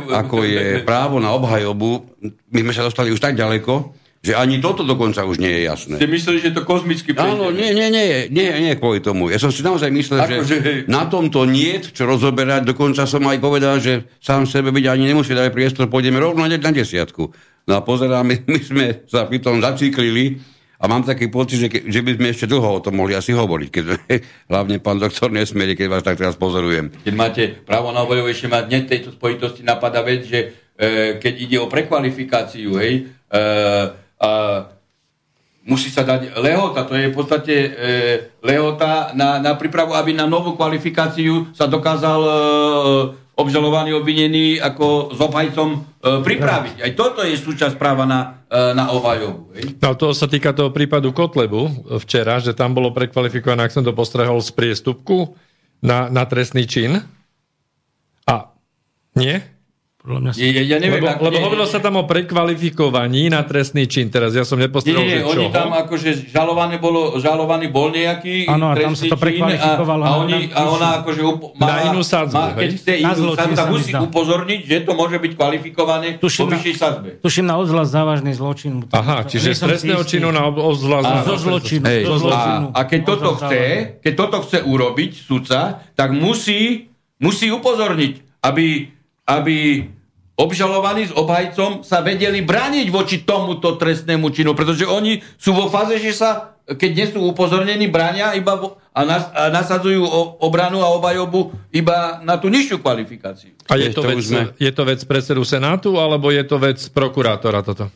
ako 0.10 0.42
je 0.42 0.82
právo 0.82 1.22
na 1.22 1.30
obhajobu, 1.38 2.10
my 2.26 2.60
sme 2.66 2.74
sa 2.74 2.82
dostali 2.82 3.14
už 3.14 3.22
tak 3.22 3.38
ďaleko, 3.38 3.94
že 4.28 4.36
ani 4.36 4.60
toto 4.60 4.84
dokonca 4.84 5.24
už 5.24 5.40
nie 5.40 5.48
je 5.48 5.62
jasné. 5.64 5.96
Ste 5.96 6.12
mysleli, 6.12 6.38
že 6.44 6.52
to 6.52 6.68
kozmicky 6.68 7.16
prejde? 7.16 7.40
Áno, 7.40 7.48
nie, 7.56 7.72
nie, 7.72 7.88
nie, 7.88 8.28
nie, 8.28 8.48
nie 8.60 8.74
kvôli 8.76 9.00
tomu. 9.00 9.32
Ja 9.32 9.40
som 9.40 9.56
si 9.56 9.64
naozaj 9.64 9.88
myslel, 9.88 10.20
Ako, 10.20 10.44
že, 10.44 10.58
že 10.60 10.72
na 10.92 11.08
tomto 11.08 11.48
nie 11.48 11.80
čo 11.80 12.04
rozoberať. 12.04 12.68
Dokonca 12.68 13.08
som 13.08 13.24
aj 13.24 13.40
povedal, 13.40 13.80
že 13.80 14.12
sám 14.20 14.44
sebe 14.44 14.76
byť 14.76 14.86
ani 14.92 15.16
nemusí 15.16 15.32
dať 15.32 15.56
priestor, 15.56 15.88
pôjdeme 15.88 16.20
rovno 16.20 16.44
na 16.44 16.60
desiatku. 16.60 17.32
No 17.68 17.72
a 17.72 17.80
pozeráme, 17.80 18.44
my 18.52 18.60
sme 18.60 18.86
sa 19.08 19.24
pri 19.24 19.40
tom 19.40 19.64
zaciklili 19.64 20.44
a 20.78 20.86
mám 20.86 21.08
taký 21.08 21.32
pocit, 21.32 21.58
že, 21.58 21.70
že 21.88 22.04
by 22.04 22.12
sme 22.20 22.28
ešte 22.36 22.52
dlho 22.52 22.70
o 22.78 22.84
tom 22.84 23.00
mohli 23.00 23.16
asi 23.16 23.32
hovoriť. 23.32 23.70
Keď, 23.72 23.86
hlavne 24.52 24.84
pán 24.84 25.00
doktor 25.00 25.32
Nesmieri, 25.32 25.80
keď 25.80 25.88
vás 25.88 26.04
tak 26.04 26.20
teraz 26.20 26.36
pozorujem. 26.36 26.92
Keď 27.02 27.16
máte 27.16 27.44
právo 27.64 27.96
na 27.96 28.04
obojov, 28.04 28.28
ešte 28.28 28.52
ma 28.52 28.60
dnes 28.60 28.92
tejto 28.92 29.16
spojitosti 29.16 29.64
napadá 29.64 30.04
vec, 30.04 30.28
že 30.28 30.40
e, 30.76 31.16
keď 31.16 31.34
ide 31.40 31.58
o 31.64 31.72
prekvalifikáciu, 31.72 32.76
hej, 32.78 32.94
e, 33.08 33.42
musí 35.68 35.92
sa 35.92 36.08
dať 36.08 36.40
lehota, 36.40 36.88
to 36.88 36.96
je 36.96 37.12
v 37.12 37.16
podstate 37.16 37.54
e, 37.54 37.70
lehota 38.40 39.12
na, 39.12 39.44
na 39.44 39.60
prípravu, 39.60 39.92
aby 39.92 40.16
na 40.16 40.24
novú 40.24 40.56
kvalifikáciu 40.56 41.52
sa 41.52 41.68
dokázal 41.68 42.20
e, 42.24 42.32
obžalovaný, 43.36 43.92
obvinený 44.00 44.64
ako 44.64 45.12
s 45.12 45.20
obhajcom 45.20 45.70
e, 45.76 45.80
pripraviť. 46.24 46.76
Aj 46.88 46.92
toto 46.96 47.20
je 47.22 47.36
súčasť 47.36 47.76
práva 47.76 48.08
na, 48.08 48.48
e, 48.48 48.72
na 48.74 48.96
obhajobu. 48.96 49.52
No 49.84 49.92
to 50.00 50.16
sa 50.16 50.32
týka 50.32 50.56
toho 50.56 50.72
prípadu 50.72 51.12
Kotlebu 51.12 51.92
včera, 52.00 52.40
že 52.40 52.56
tam 52.56 52.72
bolo 52.72 52.96
prekvalifikované, 52.96 53.68
ak 53.68 53.76
som 53.76 53.84
to 53.84 53.92
postrehol, 53.92 54.40
z 54.40 54.56
priestupku 54.56 55.36
na, 55.84 56.08
na 56.08 56.24
trestný 56.24 56.64
čin. 56.64 57.04
A 58.24 58.56
nie? 59.20 59.57
Podľa 60.08 60.24
mňa... 60.24 60.32
Ja, 60.40 60.64
ja 60.64 60.78
neviem, 60.80 61.04
lebo, 61.04 61.20
lebo 61.20 61.38
hovorilo 61.44 61.68
sa 61.68 61.84
tam 61.84 62.00
o 62.00 62.08
prekvalifikovaní 62.08 63.28
na 63.28 63.44
trestný 63.44 63.92
čin. 63.92 64.08
Teraz 64.08 64.32
ja 64.32 64.48
som 64.48 64.56
nepostrel, 64.56 65.04
nie, 65.04 65.04
nie, 65.04 65.20
že 65.20 65.28
oni 65.28 65.52
tam 65.52 65.76
akože 65.76 66.32
žalovaný, 66.32 66.80
bolo, 66.80 67.20
žalovaný 67.20 67.68
bol 67.68 67.92
nejaký 67.92 68.48
Áno, 68.48 68.72
a 68.72 68.80
tam 68.80 68.96
sa 68.96 69.12
to 69.12 69.20
prekvalifikovalo. 69.20 70.04
A, 70.08 70.08
a, 70.08 70.12
oni, 70.24 70.48
a 70.56 70.62
ona 70.64 70.88
akože 71.04 71.22
up, 71.28 71.52
má, 71.60 71.68
na 71.68 71.92
inú 71.92 72.08
sadzbu, 72.08 72.40
má, 72.40 72.56
keď 72.56 72.70
chce 72.80 72.94
inú 73.04 73.36
sadzbu, 73.36 73.56
tak 73.60 73.68
musí 73.68 73.92
upozorniť, 73.92 74.60
že 74.64 74.78
to 74.88 74.92
môže 74.96 75.18
byť 75.20 75.32
kvalifikované 75.36 76.08
tuším 76.24 76.48
po 76.48 76.56
vyššej 76.56 76.76
sadzbe. 76.80 77.10
Tuším 77.20 77.44
na 77.44 77.60
odzvlášť 77.60 77.92
závažný 77.92 78.32
zločin. 78.32 78.88
Aha, 78.88 79.28
čiže 79.28 79.60
z 79.60 79.60
trestného 79.60 80.08
činu 80.08 80.32
na 80.32 80.48
odzvlášť 80.48 81.36
zločinu. 81.36 81.84
A 82.72 82.80
keď 82.88 83.00
toto 83.04 83.44
chce, 83.44 83.64
keď 84.00 84.14
toto 84.16 84.40
chce 84.48 84.64
urobiť 84.64 85.12
sudca, 85.20 85.84
tak 86.00 86.16
musí, 86.16 86.88
musí 87.20 87.52
upozorniť, 87.52 88.40
aby, 88.48 88.88
aby 89.28 89.58
obžalovaní 90.38 91.10
s 91.10 91.14
obhajcom 91.18 91.82
sa 91.82 92.06
vedeli 92.06 92.46
brániť 92.46 92.88
voči 92.94 93.26
tomuto 93.26 93.74
trestnému 93.74 94.30
činu, 94.30 94.54
pretože 94.54 94.86
oni 94.86 95.26
sú 95.36 95.58
vo 95.58 95.66
fáze, 95.66 95.98
že 95.98 96.14
sa, 96.14 96.54
keď 96.70 96.92
nie 96.94 97.08
sú 97.10 97.26
upozornení, 97.26 97.90
bránia 97.90 98.38
iba 98.38 98.54
vo, 98.54 98.78
a, 98.94 99.02
nas, 99.02 99.34
a 99.34 99.50
nasadzujú 99.50 100.06
o, 100.06 100.38
obranu 100.46 100.86
a 100.86 100.94
obhajobu 100.94 101.58
iba 101.74 102.22
na 102.22 102.38
tú 102.38 102.54
nižšiu 102.54 102.78
kvalifikáciu. 102.86 103.58
A 103.66 103.82
je 103.82 103.90
to, 103.90 104.06
vec, 104.06 104.22
je 104.62 104.72
to 104.72 104.84
vec 104.86 105.02
predsedu 105.10 105.42
Senátu, 105.42 105.98
alebo 105.98 106.30
je 106.30 106.46
to 106.46 106.62
vec 106.62 106.78
prokurátora 106.94 107.66
toto? 107.66 107.90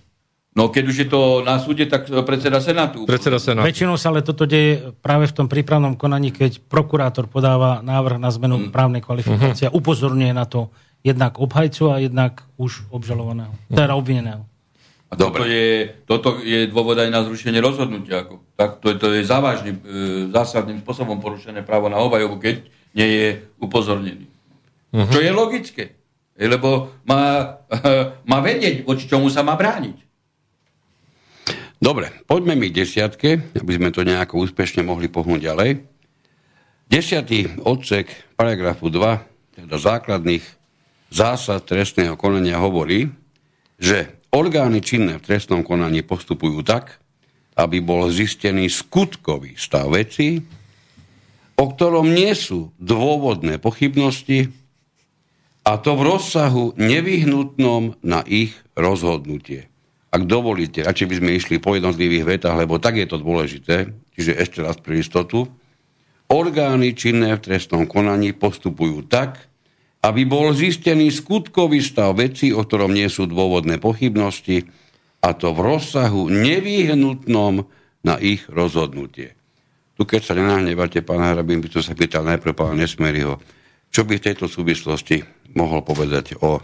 No 0.51 0.67
keď 0.67 0.83
už 0.83 0.97
je 0.97 1.07
to 1.07 1.47
na 1.47 1.63
súde, 1.63 1.87
tak 1.87 2.11
predseda 2.27 2.59
Senátu. 2.59 3.07
Predseda 3.07 3.39
Senátu. 3.39 3.63
Väčšinou 3.63 3.95
sa 3.95 4.11
ale 4.11 4.19
toto 4.19 4.43
deje 4.43 4.91
práve 4.99 5.31
v 5.31 5.35
tom 5.37 5.47
prípravnom 5.47 5.95
konaní, 5.95 6.35
keď 6.35 6.59
prokurátor 6.67 7.31
podáva 7.31 7.79
návrh 7.79 8.19
na 8.19 8.27
zmenu 8.35 8.67
mm. 8.67 8.75
právnej 8.75 8.99
kvalifikácie 8.99 9.71
a 9.71 9.71
upozorňuje 9.71 10.35
na 10.35 10.43
to 10.43 10.67
jednak 11.01 11.41
obhajcu 11.41 11.83
a 11.89 12.01
jednak 12.01 12.45
už 12.57 12.85
obžalovaného, 12.93 13.53
teda 13.69 13.97
obvineného. 13.97 14.45
A 15.11 15.19
toto 15.19 15.43
je, 15.43 15.91
toto 16.07 16.39
je 16.39 16.71
dôvod 16.71 16.95
aj 16.95 17.11
na 17.11 17.19
zrušenie 17.27 17.59
rozhodnutia. 17.59 18.23
Ako. 18.23 18.39
Tak, 18.55 18.79
to, 18.79 18.95
to 18.95 19.11
je 19.11 19.27
závažným, 19.27 19.77
e, 19.83 19.85
zásadným 20.31 20.79
spôsobom 20.87 21.19
porušené 21.19 21.67
právo 21.67 21.91
na 21.91 21.99
obhajobu, 21.99 22.39
keď 22.39 22.63
nie 22.95 23.09
je 23.11 23.27
upozornený. 23.59 24.31
Uh-huh. 24.95 25.11
Čo 25.11 25.19
je 25.19 25.31
logické, 25.35 25.83
lebo 26.39 26.95
má, 27.03 27.59
má 28.31 28.39
vedieť, 28.39 28.87
voči 28.87 29.11
čomu 29.11 29.27
sa 29.27 29.43
má 29.43 29.59
brániť. 29.59 29.99
Dobre, 31.81 32.13
poďme 32.29 32.55
mi 32.55 32.71
k 32.71 32.85
desiatke, 32.85 33.29
aby 33.57 33.71
sme 33.75 33.89
to 33.91 34.07
nejako 34.07 34.47
úspešne 34.47 34.85
mohli 34.85 35.11
pohnúť 35.11 35.41
ďalej. 35.43 35.69
Desiatý 36.87 37.51
odsek 37.67 38.07
paragrafu 38.39 38.87
2, 38.87 39.59
teda 39.59 39.75
základných 39.75 40.60
zásad 41.11 41.67
trestného 41.67 42.15
konania 42.15 42.57
hovorí, 42.57 43.11
že 43.75 44.23
orgány 44.31 44.79
činné 44.79 45.19
v 45.19 45.25
trestnom 45.27 45.61
konaní 45.61 46.01
postupujú 46.01 46.63
tak, 46.63 46.97
aby 47.59 47.83
bol 47.83 48.07
zistený 48.07 48.71
skutkový 48.71 49.59
stav 49.59 49.91
veci, 49.91 50.39
o 51.59 51.65
ktorom 51.67 52.09
nie 52.09 52.31
sú 52.31 52.71
dôvodné 52.79 53.59
pochybnosti, 53.59 54.49
a 55.61 55.77
to 55.77 55.93
v 55.93 56.17
rozsahu 56.17 56.73
nevyhnutnom 56.73 58.01
na 58.01 58.25
ich 58.25 58.57
rozhodnutie. 58.73 59.69
ak 60.11 60.27
dovolíte, 60.27 60.83
radšej 60.83 61.07
by 61.07 61.15
sme 61.21 61.31
išli 61.37 61.55
po 61.61 61.77
jednotlivých 61.77 62.25
vetách, 62.27 62.57
lebo 62.57 62.81
tak 62.81 62.99
je 62.99 63.07
to 63.07 63.21
dôležité, 63.21 63.93
čiže 64.17 64.35
ešte 64.35 64.59
raz 64.59 64.75
pre 64.81 64.99
istotu, 64.99 65.47
orgány 66.27 66.91
činné 66.97 67.37
v 67.37 67.43
trestnom 67.45 67.87
konaní 67.87 68.35
postupujú 68.35 69.07
tak, 69.07 69.50
aby 70.01 70.25
bol 70.25 70.49
zistený 70.57 71.13
skutkový 71.13 71.77
stav 71.81 72.17
veci, 72.17 72.49
o 72.49 72.65
ktorom 72.65 72.89
nie 72.89 73.05
sú 73.05 73.29
dôvodné 73.29 73.77
pochybnosti, 73.77 74.65
a 75.21 75.37
to 75.37 75.53
v 75.53 75.61
rozsahu 75.61 76.33
nevyhnutnom 76.33 77.61
na 78.01 78.15
ich 78.17 78.41
rozhodnutie. 78.49 79.37
Tu 79.93 80.01
keď 80.09 80.21
sa 80.25 80.33
nenahnevate, 80.33 81.05
pán 81.05 81.21
Harabín, 81.21 81.61
by 81.61 81.69
to 81.69 81.85
sa 81.85 81.93
pýtal 81.93 82.25
najprv 82.25 82.57
pána 82.57 82.73
Nesmeriho, 82.73 83.37
čo 83.93 84.01
by 84.01 84.17
v 84.17 84.25
tejto 84.25 84.49
súvislosti 84.49 85.21
mohol 85.53 85.85
povedať 85.85 86.41
o, 86.41 86.57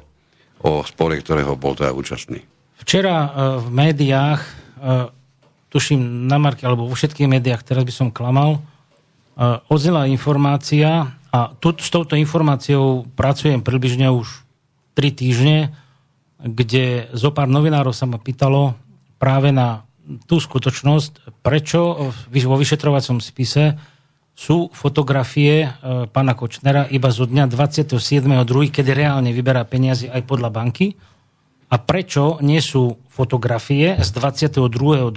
o 0.66 0.82
spore, 0.82 1.22
ktorého 1.22 1.54
bol 1.54 1.78
teda 1.78 1.94
účastný. 1.94 2.42
Včera 2.82 3.30
uh, 3.30 3.30
v 3.62 3.70
médiách, 3.70 4.42
uh, 4.82 5.14
tuším 5.70 6.26
na 6.26 6.42
marke, 6.42 6.66
alebo 6.66 6.90
vo 6.90 6.98
všetkých 6.98 7.30
médiách, 7.30 7.62
teraz 7.62 7.86
by 7.86 7.94
som 7.94 8.10
klamal, 8.10 8.58
uh, 8.58 9.62
odznela 9.70 10.10
informácia 10.10 11.14
a 11.38 11.54
tu, 11.62 11.70
s 11.78 11.94
touto 11.94 12.18
informáciou 12.18 13.06
pracujem 13.14 13.62
približne 13.62 14.10
už 14.10 14.42
3 14.98 15.14
týždne, 15.14 15.58
kde 16.42 17.14
zo 17.14 17.30
pár 17.30 17.46
novinárov 17.46 17.94
sa 17.94 18.10
ma 18.10 18.18
pýtalo 18.18 18.74
práve 19.22 19.54
na 19.54 19.86
tú 20.26 20.42
skutočnosť, 20.42 21.38
prečo 21.46 22.10
vo 22.34 22.56
vyšetrovacom 22.58 23.22
spise 23.22 23.78
sú 24.38 24.70
fotografie 24.74 25.66
e, 25.66 25.70
pána 26.10 26.38
Kočnera 26.38 26.86
iba 26.90 27.10
zo 27.10 27.26
dňa 27.26 27.50
27.2., 27.50 28.70
kedy 28.70 28.90
reálne 28.94 29.34
vyberá 29.34 29.66
peniaze 29.66 30.10
aj 30.10 30.22
podľa 30.26 30.50
banky 30.54 30.94
a 31.68 31.76
prečo 31.82 32.38
nie 32.46 32.62
sú 32.62 33.02
fotografie 33.10 33.98
z 33.98 34.10
22.2., 34.14 35.10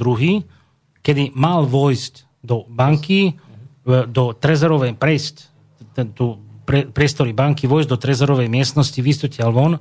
kedy 1.01 1.36
mal 1.36 1.68
vojsť 1.68 2.44
do 2.44 2.64
banky, 2.68 3.36
do 3.84 4.32
trezorovej 4.36 4.97
prejsť, 4.97 5.49
tu 6.15 6.39
pre, 6.70 6.86
priestory 6.86 7.35
banky, 7.35 7.66
vojsť 7.66 7.89
do 7.90 7.98
trezorovej 7.98 8.47
miestnosti, 8.47 8.98
vystúť 9.02 9.43
von, 9.51 9.77
e, 9.77 9.81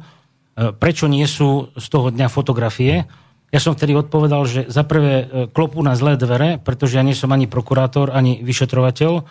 prečo 0.73 1.05
nie 1.05 1.25
sú 1.29 1.69
z 1.77 1.85
toho 1.85 2.09
dňa 2.09 2.27
fotografie? 2.33 3.05
Ja 3.49 3.59
som 3.61 3.73
vtedy 3.73 3.93
odpovedal, 3.93 4.41
že 4.49 4.61
za 4.69 4.81
prvé 4.81 5.13
e, 5.21 5.25
klopú 5.49 5.85
na 5.85 5.93
zlé 5.93 6.17
dvere, 6.17 6.57
pretože 6.57 6.97
ja 6.97 7.05
nie 7.05 7.13
som 7.13 7.29
ani 7.29 7.45
prokurátor, 7.45 8.09
ani 8.09 8.41
vyšetrovateľ. 8.41 9.25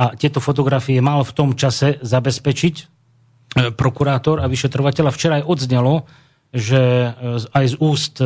A 0.00 0.16
tieto 0.16 0.40
fotografie 0.40 1.04
mal 1.04 1.20
v 1.20 1.36
tom 1.36 1.52
čase 1.52 2.00
zabezpečiť 2.00 2.74
e, 2.80 2.84
prokurátor 3.76 4.40
a 4.40 4.48
vyšetrovateľ. 4.48 5.04
A 5.08 5.14
včera 5.14 5.34
aj 5.40 5.48
odznelo, 5.48 6.08
že 6.52 7.12
aj 7.56 7.64
z 7.64 7.74
úst 7.80 8.20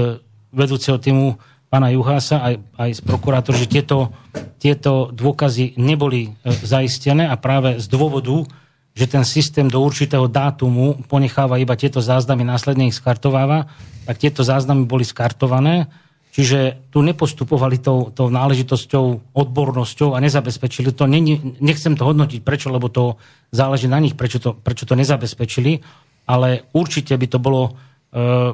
vedúceho 0.51 0.99
týmu 0.99 1.39
pána 1.67 1.91
Juhása, 1.91 2.41
aj, 2.43 2.55
aj 2.79 2.91
z 2.97 3.01
prokurátor, 3.03 3.55
že 3.59 3.67
tieto, 3.67 4.15
tieto 4.63 5.11
dôkazy 5.11 5.77
neboli 5.77 6.33
zaistené 6.45 7.27
a 7.27 7.35
práve 7.37 7.83
z 7.83 7.87
dôvodu, 7.91 8.47
že 8.97 9.05
ten 9.05 9.29
systém 9.29 9.69
do 9.69 9.85
určitého 9.85 10.25
dátumu 10.25 11.05
ponecháva 11.05 11.61
iba 11.61 11.77
tieto 11.77 12.01
záznamy, 12.01 12.49
následne 12.49 12.89
ich 12.89 12.97
skartováva, 12.97 13.69
tak 14.09 14.17
tieto 14.17 14.41
záznamy 14.41 14.89
boli 14.89 15.05
skartované, 15.05 15.93
čiže 16.33 16.89
tu 16.89 17.05
nepostupovali 17.05 17.77
tou, 17.77 18.09
tou 18.09 18.33
náležitosťou, 18.33 19.37
odbornosťou 19.37 20.17
a 20.17 20.23
nezabezpečili 20.25 20.97
to. 20.97 21.05
Nechcem 21.61 21.93
to 21.93 22.09
hodnotiť, 22.09 22.41
prečo, 22.41 22.73
lebo 22.73 22.89
to 22.89 23.21
záleží 23.53 23.85
na 23.85 24.01
nich, 24.01 24.17
prečo 24.17 24.41
to, 24.41 24.57
prečo 24.57 24.89
to 24.89 24.97
nezabezpečili, 24.97 25.85
ale 26.25 26.65
určite 26.73 27.13
by 27.21 27.27
to 27.29 27.39
bolo 27.41 27.63
e, 27.69 27.73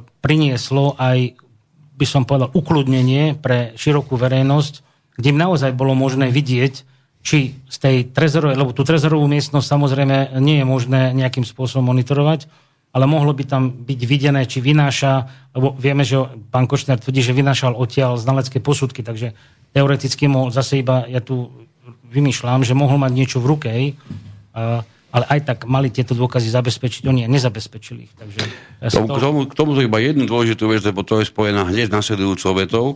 prinieslo 0.03 0.99
aj, 0.99 1.39
by 2.03 2.07
som 2.11 2.27
povedal, 2.27 2.51
ukludnenie 2.51 3.39
pre 3.39 3.71
širokú 3.79 4.19
verejnosť, 4.19 4.83
kde 5.15 5.31
im 5.31 5.39
naozaj 5.39 5.71
bolo 5.79 5.95
možné 5.95 6.35
vidieť, 6.35 6.83
či 7.23 7.55
z 7.71 7.77
tej 7.79 7.97
trezorovej, 8.11 8.59
lebo 8.59 8.75
tú 8.75 8.83
trezorovú 8.83 9.31
miestnosť 9.31 9.63
samozrejme 9.63 10.43
nie 10.43 10.59
je 10.59 10.67
možné 10.67 11.15
nejakým 11.15 11.47
spôsobom 11.47 11.95
monitorovať, 11.95 12.51
ale 12.91 13.07
mohlo 13.07 13.31
by 13.31 13.47
tam 13.47 13.71
byť 13.71 14.01
videné, 14.05 14.43
či 14.51 14.59
vynáša, 14.59 15.31
lebo 15.55 15.71
vieme, 15.79 16.03
že 16.03 16.19
pán 16.51 16.67
Kočner 16.67 16.99
tvrdí, 16.99 17.23
že 17.23 17.33
vynášal 17.33 17.79
odtiaľ 17.79 18.19
znalecké 18.19 18.59
posudky, 18.59 19.07
takže 19.07 19.39
teoreticky 19.71 20.27
mohol 20.27 20.51
zase 20.51 20.83
iba, 20.83 21.07
ja 21.07 21.23
tu 21.23 21.55
vymýšľam, 22.11 22.67
že 22.67 22.77
mohol 22.77 22.99
mať 22.99 23.13
niečo 23.15 23.39
v 23.39 23.49
ruke, 23.49 23.71
ale 25.13 25.25
aj 25.29 25.41
tak 25.45 25.59
mali 25.69 25.93
tieto 25.93 26.17
dôkazy 26.17 26.49
zabezpečiť, 26.49 27.05
oni 27.05 27.29
nezabezpečili 27.29 28.01
ich. 28.09 28.13
Takže 28.17 28.41
ja 28.81 28.89
to, 28.89 29.05
to... 29.05 29.15
K, 29.15 29.21
tomu, 29.21 29.41
k 29.45 29.55
tomu 29.55 29.71
to 29.77 29.85
iba 29.85 30.01
jednu 30.01 30.25
dôležitú 30.25 30.73
vec, 30.73 30.81
lebo 30.83 31.05
to 31.05 31.21
je 31.21 31.29
spojená 31.29 31.69
hneď 31.69 31.93
nasledujúcou 31.93 32.57
vetou. 32.57 32.87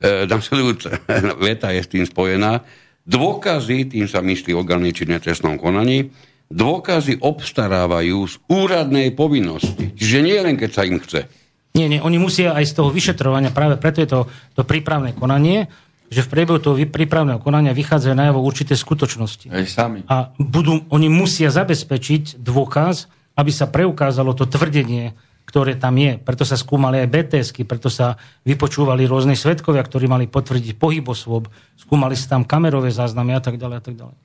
E, 0.00 0.24
nasledujúca 0.24 1.04
veta 1.46 1.68
je 1.76 1.80
s 1.84 1.88
tým 1.92 2.04
spojená. 2.08 2.64
Dôkazy, 3.06 3.92
tým 3.92 4.08
sa 4.08 4.24
myslí 4.24 4.56
orgány 4.56 4.90
činné 4.96 5.20
trestnom 5.20 5.60
konaní, 5.60 6.10
dôkazy 6.50 7.20
obstarávajú 7.20 8.18
z 8.24 8.34
úradnej 8.48 9.12
povinnosti. 9.12 9.92
Čiže 9.94 10.18
nie 10.24 10.38
len, 10.40 10.56
keď 10.56 10.70
sa 10.72 10.82
im 10.88 10.98
chce. 10.98 11.28
Nie, 11.76 11.92
nie, 11.92 12.00
oni 12.00 12.16
musia 12.16 12.56
aj 12.56 12.72
z 12.72 12.76
toho 12.80 12.88
vyšetrovania, 12.88 13.52
práve 13.52 13.76
preto 13.76 14.00
je 14.00 14.08
to, 14.08 14.20
to 14.56 14.64
prípravné 14.64 15.12
konanie, 15.12 15.68
že 16.06 16.22
v 16.22 16.30
priebehu 16.30 16.58
toho 16.62 16.78
prípravného 16.78 17.42
konania 17.42 17.74
vychádzajú 17.74 18.14
najavo 18.14 18.40
určité 18.42 18.78
skutočnosti. 18.78 19.50
Aj 19.50 19.66
sami. 19.66 20.06
A 20.06 20.30
budú, 20.38 20.86
oni 20.90 21.10
musia 21.10 21.50
zabezpečiť 21.50 22.38
dôkaz, 22.38 23.10
aby 23.36 23.50
sa 23.52 23.68
preukázalo 23.68 24.32
to 24.32 24.48
tvrdenie, 24.48 25.12
ktoré 25.46 25.78
tam 25.78 25.94
je. 25.98 26.18
Preto 26.18 26.42
sa 26.42 26.58
skúmali 26.58 26.98
aj 27.06 27.12
BTSky, 27.12 27.62
preto 27.62 27.86
sa 27.86 28.18
vypočúvali 28.42 29.06
rôzne 29.06 29.38
svetkovia, 29.38 29.84
ktorí 29.86 30.10
mali 30.10 30.26
potvrdiť 30.26 30.74
pohyb 30.74 31.06
osôb, 31.06 31.46
skúmali 31.78 32.18
sa 32.18 32.34
tam 32.34 32.42
kamerové 32.42 32.90
záznamy 32.90 33.38
a 33.38 33.42
tak 33.42 33.60
ďalej 33.60 33.76
a 33.78 33.82
tak 33.84 33.94
ďalej. 33.94 34.16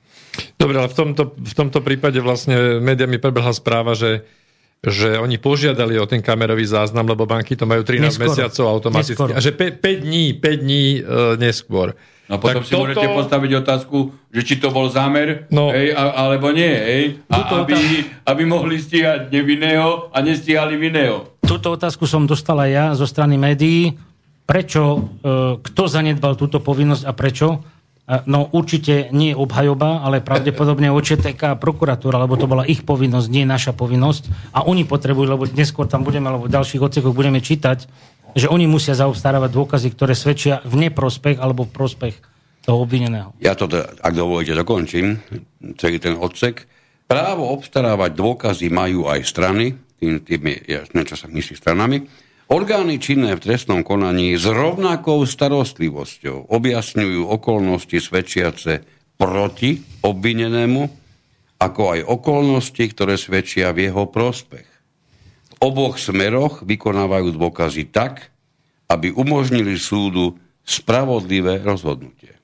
Dobre, 0.58 0.76
ale 0.82 0.88
v 0.90 0.96
tomto, 0.96 1.22
v 1.36 1.54
tomto 1.54 1.78
prípade 1.84 2.18
vlastne 2.18 2.80
médiami 2.82 3.22
prebehla 3.22 3.54
správa, 3.54 3.94
že 3.94 4.26
že 4.82 5.14
oni 5.14 5.38
požiadali 5.38 5.94
o 5.94 6.06
ten 6.10 6.18
kamerový 6.18 6.66
záznam, 6.66 7.06
lebo 7.06 7.22
banky 7.22 7.54
to 7.54 7.70
majú 7.70 7.86
13 7.86 8.02
neskôr. 8.02 8.22
mesiacov 8.26 8.64
automaticky. 8.66 9.14
Neskôr. 9.14 9.30
A 9.30 9.38
že 9.38 9.54
5, 9.54 9.78
5 9.78 10.06
dní, 10.06 10.24
5 10.34 10.64
dní 10.66 10.84
uh, 10.98 11.38
neskôr. 11.38 11.94
No 12.26 12.40
potom 12.42 12.62
tak 12.62 12.66
si 12.66 12.72
toto... 12.74 12.82
môžete 12.86 13.08
postaviť 13.12 13.50
otázku, 13.62 13.98
že 14.32 14.40
či 14.42 14.54
to 14.56 14.72
bol 14.74 14.88
zámer, 14.90 15.46
no. 15.52 15.68
hej, 15.68 15.92
a, 15.92 16.26
alebo 16.26 16.48
nie, 16.48 16.70
hej, 16.70 17.04
a 17.28 17.44
aby, 17.60 18.08
aby 18.24 18.42
mohli 18.48 18.80
stíhať 18.80 19.28
nevinného 19.28 20.08
a 20.10 20.18
nestíhali 20.24 20.80
vinného. 20.80 21.28
Túto 21.44 21.74
otázku 21.74 22.08
som 22.08 22.24
dostala 22.24 22.70
ja 22.70 22.96
zo 22.96 23.04
strany 23.04 23.36
médií. 23.36 23.94
Prečo, 24.42 24.82
e, 24.96 25.00
kto 25.60 25.82
zanedbal 25.86 26.34
túto 26.34 26.58
povinnosť 26.58 27.04
a 27.04 27.12
prečo? 27.12 27.62
No 28.02 28.50
určite 28.50 29.14
nie 29.14 29.30
obhajoba, 29.30 30.02
ale 30.02 30.18
pravdepodobne 30.18 30.90
OČTK 30.90 31.54
a 31.54 31.58
prokuratúra, 31.58 32.18
lebo 32.18 32.34
to 32.34 32.50
bola 32.50 32.66
ich 32.66 32.82
povinnosť, 32.82 33.28
nie 33.30 33.46
naša 33.46 33.78
povinnosť. 33.78 34.52
A 34.58 34.66
oni 34.66 34.82
potrebujú, 34.82 35.26
lebo 35.30 35.46
neskôr 35.46 35.86
tam 35.86 36.02
budeme, 36.02 36.26
alebo 36.26 36.50
v 36.50 36.54
ďalších 36.54 36.82
odsekoch 36.82 37.14
budeme 37.14 37.38
čítať, 37.38 37.86
že 38.34 38.50
oni 38.50 38.66
musia 38.66 38.98
zaobstarávať 38.98 39.50
dôkazy, 39.54 39.88
ktoré 39.94 40.18
svedčia 40.18 40.58
v 40.66 40.88
neprospech 40.88 41.38
alebo 41.38 41.62
v 41.62 41.74
prospech 41.78 42.14
toho 42.66 42.82
obvineného. 42.82 43.38
Ja 43.38 43.54
to, 43.54 43.70
ak 43.70 44.14
dovolíte, 44.14 44.58
dokončím, 44.58 45.22
celý 45.78 46.02
ten 46.02 46.18
odsek. 46.18 46.66
Právo 47.06 47.54
obstarávať 47.54 48.18
dôkazy 48.18 48.66
majú 48.72 49.06
aj 49.06 49.20
strany, 49.22 49.78
tým, 50.00 50.22
tým 50.26 50.42
je 50.48 50.80
jasné, 50.80 51.00
čo 51.06 51.14
sa 51.14 51.30
myslí 51.30 51.54
stranami, 51.54 52.02
Orgány 52.50 52.98
činné 52.98 53.38
v 53.38 53.44
trestnom 53.44 53.86
konaní 53.86 54.34
s 54.34 54.44
rovnakou 54.44 55.22
starostlivosťou 55.22 56.50
objasňujú 56.50 57.30
okolnosti 57.30 57.98
svedčiace 58.02 58.82
proti 59.14 59.78
obvinenému, 60.02 60.82
ako 61.62 61.82
aj 61.94 62.00
okolnosti, 62.02 62.82
ktoré 62.82 63.14
svedčia 63.14 63.70
v 63.70 63.86
jeho 63.86 64.10
prospech. 64.10 64.66
V 64.66 65.54
oboch 65.62 66.02
smeroch 66.02 66.66
vykonávajú 66.66 67.38
dôkazy 67.38 67.94
tak, 67.94 68.34
aby 68.90 69.14
umožnili 69.14 69.78
súdu 69.78 70.34
spravodlivé 70.66 71.62
rozhodnutie. 71.62 72.34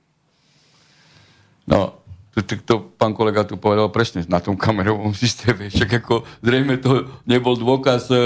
No, 1.66 1.98
to, 2.32 2.54
to, 2.62 2.74
pán 2.94 3.12
kolega 3.12 3.42
tu 3.42 3.58
povedal 3.58 3.90
presne 3.90 4.22
na 4.30 4.38
tom 4.38 4.54
kamerovom 4.54 5.10
systéme. 5.18 5.68
Však 5.68 6.06
ako 6.06 6.22
zrejme 6.46 6.78
to 6.78 7.10
nebol 7.26 7.58
dôkaz 7.58 8.08
E, 8.14 8.20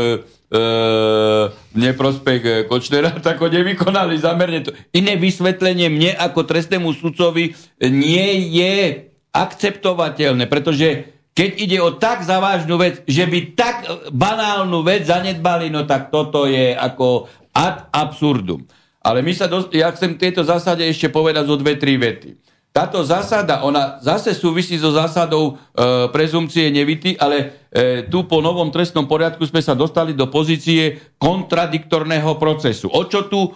v 0.52 1.76
neprospech 1.80 2.68
Kočnera, 2.68 3.16
tak 3.24 3.40
ho 3.40 3.48
nevykonali 3.48 4.20
zamerne. 4.20 4.60
To. 4.68 4.70
Iné 4.92 5.16
vysvetlenie 5.16 5.88
mne 5.88 6.12
ako 6.12 6.44
trestnému 6.44 6.92
sudcovi 6.92 7.56
nie 7.80 8.52
je 8.52 9.08
akceptovateľné, 9.32 10.44
pretože 10.52 11.08
keď 11.32 11.50
ide 11.56 11.78
o 11.80 11.96
tak 11.96 12.20
závažnú 12.28 12.76
vec, 12.76 13.00
že 13.08 13.24
by 13.24 13.56
tak 13.56 13.76
banálnu 14.12 14.84
vec 14.84 15.08
zanedbali, 15.08 15.72
no 15.72 15.88
tak 15.88 16.12
toto 16.12 16.44
je 16.44 16.76
ako 16.76 17.32
ad 17.56 17.88
absurdum. 17.88 18.68
Ale 19.00 19.24
my 19.24 19.32
sa 19.32 19.48
dos- 19.48 19.72
ja 19.72 19.88
chcem 19.96 20.20
tieto 20.20 20.44
zásade 20.44 20.84
ešte 20.84 21.08
povedať 21.08 21.48
zo 21.48 21.56
dve, 21.56 21.80
tri 21.80 21.96
vety. 21.96 22.36
Táto 22.72 23.04
zásada, 23.04 23.60
ona 23.68 24.00
zase 24.00 24.32
súvisí 24.32 24.80
so 24.80 24.96
zásadou 24.96 25.60
e, 25.76 26.08
prezumcie 26.08 26.72
nevity, 26.72 27.20
ale 27.20 27.68
e, 27.68 28.08
tu 28.08 28.24
po 28.24 28.40
novom 28.40 28.72
trestnom 28.72 29.04
poriadku 29.04 29.44
sme 29.44 29.60
sa 29.60 29.76
dostali 29.76 30.16
do 30.16 30.32
pozície 30.32 31.12
kontradiktorného 31.20 32.40
procesu. 32.40 32.88
O 32.88 33.04
čo 33.04 33.28
tu 33.28 33.44
e, 33.44 33.48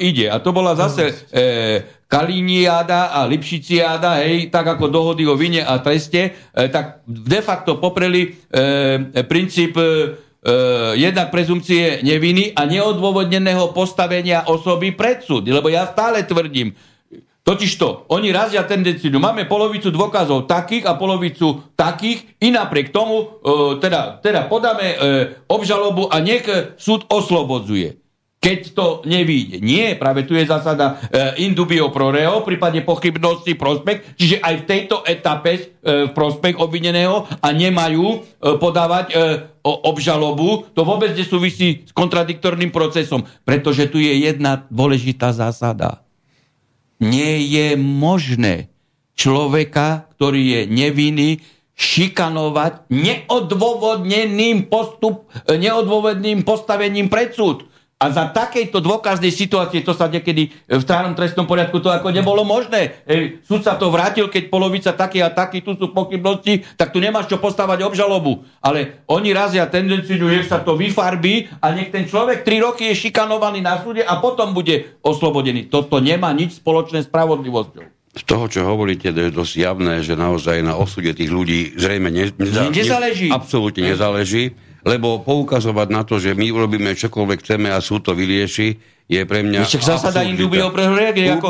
ide? 0.00 0.32
A 0.32 0.40
to 0.40 0.56
bola 0.56 0.72
zase 0.72 1.12
e, 1.12 1.12
Kaliniáda 2.08 3.12
a 3.12 3.28
Lipšiciáda, 3.28 4.24
hej, 4.24 4.48
tak 4.48 4.64
ako 4.64 4.88
dohody 4.88 5.28
o 5.28 5.36
vine 5.36 5.60
a 5.60 5.76
treste, 5.84 6.32
e, 6.32 6.64
tak 6.72 7.04
de 7.04 7.44
facto 7.44 7.76
popreli 7.76 8.32
e, 8.48 9.20
princíp 9.28 9.76
e, 9.76 9.84
jednak 10.96 11.28
prezumcie 11.28 12.00
neviny 12.00 12.56
a 12.56 12.64
neodôvodneného 12.64 13.68
postavenia 13.76 14.48
osoby 14.48 14.96
pred 14.96 15.20
súd. 15.20 15.44
Lebo 15.44 15.68
ja 15.68 15.84
stále 15.86 16.24
tvrdím, 16.24 16.72
Totižto, 17.42 18.06
oni 18.14 18.30
razia 18.30 18.62
tendenciu. 18.62 19.10
Máme 19.18 19.50
polovicu 19.50 19.90
dôkazov 19.90 20.46
takých 20.46 20.86
a 20.86 20.94
polovicu 20.94 21.74
takých 21.74 22.38
i 22.38 22.54
napriek 22.54 22.94
tomu 22.94 23.18
e, 23.18 23.26
teda, 23.82 24.22
teda 24.22 24.46
podáme 24.46 24.94
e, 24.94 24.96
obžalobu 25.50 26.06
a 26.06 26.22
nech 26.22 26.46
súd 26.78 27.10
oslobodzuje. 27.10 27.98
Keď 28.38 28.60
to 28.74 28.86
nevíde. 29.06 29.58
Nie, 29.58 29.98
práve 29.98 30.22
tu 30.22 30.38
je 30.38 30.46
zásada 30.46 31.02
e, 31.10 31.42
indubio 31.42 31.90
pro 31.90 32.14
reo, 32.14 32.46
prípadne 32.46 32.86
pochybnosti 32.86 33.58
prospech, 33.58 34.14
čiže 34.14 34.38
aj 34.38 34.54
v 34.62 34.66
tejto 34.66 34.96
etape 35.02 35.52
e, 35.58 35.62
prospech 36.14 36.62
obvineného 36.62 37.26
a 37.26 37.48
nemajú 37.50 38.06
e, 38.06 38.18
podávať 38.54 39.06
e, 39.10 39.14
o, 39.66 39.90
obžalobu, 39.90 40.70
to 40.78 40.86
vôbec 40.86 41.10
nesúvisí 41.18 41.86
s 41.86 41.90
kontradiktorným 41.90 42.70
procesom, 42.70 43.26
pretože 43.42 43.90
tu 43.90 43.98
je 43.98 44.30
jedna 44.30 44.62
dôležitá 44.70 45.34
zásada 45.34 46.02
nie 47.02 47.42
je 47.50 47.74
možné 47.74 48.70
človeka, 49.18 50.06
ktorý 50.16 50.40
je 50.40 50.60
nevinný, 50.70 51.30
šikanovať 51.74 52.86
neodôvodneným, 52.94 54.70
postup, 54.70 55.26
neodôvodným 55.50 56.46
postavením 56.46 57.10
pred 57.10 57.34
súd. 57.34 57.66
A 58.02 58.10
za 58.10 58.26
takejto 58.26 58.82
dôkaznej 58.82 59.30
situácie, 59.30 59.86
to 59.86 59.94
sa 59.94 60.10
niekedy 60.10 60.50
v 60.50 60.82
stárom 60.82 61.14
trestnom 61.14 61.46
poriadku 61.46 61.78
to 61.78 61.86
ako 61.86 62.10
nebolo 62.10 62.42
možné. 62.42 63.06
E, 63.06 63.38
súd 63.46 63.62
sa 63.62 63.78
to 63.78 63.94
vrátil, 63.94 64.26
keď 64.26 64.50
polovica 64.50 64.90
taký 64.90 65.22
a 65.22 65.30
taký, 65.30 65.62
tu 65.62 65.78
sú 65.78 65.94
pochybnosti, 65.94 66.66
tak 66.74 66.90
tu 66.90 66.98
nemáš 66.98 67.30
čo 67.30 67.38
postavať 67.38 67.86
obžalobu. 67.86 68.42
Ale 68.58 69.06
oni 69.06 69.30
razia 69.30 69.70
tendenciu, 69.70 70.18
nech 70.26 70.50
sa 70.50 70.58
to 70.66 70.74
vyfarbí 70.74 71.46
a 71.62 71.70
nech 71.70 71.94
ten 71.94 72.10
človek 72.10 72.42
3 72.42 72.66
roky 72.66 72.90
je 72.90 73.06
šikanovaný 73.06 73.62
na 73.62 73.78
súde 73.78 74.02
a 74.02 74.18
potom 74.18 74.50
bude 74.50 74.98
oslobodený. 75.06 75.70
Toto 75.70 76.02
nemá 76.02 76.34
nič 76.34 76.58
spoločné 76.58 77.06
s 77.06 77.06
spravodlivosťou. 77.06 77.86
Z 78.18 78.22
toho, 78.26 78.44
čo 78.50 78.66
hovoríte, 78.66 79.14
je 79.14 79.30
dosť 79.30 79.54
javné, 79.62 80.02
že 80.02 80.18
naozaj 80.18 80.58
na 80.66 80.74
osude 80.74 81.14
tých 81.14 81.30
ľudí 81.30 81.78
zrejme 81.78 82.10
ne, 82.10 82.34
neza, 82.34 82.66
nezáleží. 82.66 83.30
Ne, 83.30 83.38
absolútne 83.38 83.94
nezáleží 83.94 84.58
lebo 84.82 85.22
poukazovať 85.22 85.88
na 85.90 86.02
to, 86.02 86.18
že 86.18 86.34
my 86.34 86.50
urobíme 86.50 86.92
čokoľvek 86.94 87.38
chceme 87.42 87.68
a 87.70 87.78
súd 87.78 88.06
to 88.06 88.12
vyrieši, 88.18 88.78
je 89.06 89.22
pre 89.26 89.42
mňa 89.42 89.66
Však 89.66 89.82
zásada 89.82 90.22
indubio 90.26 90.70
pre 90.70 90.86
ako, 90.86 91.48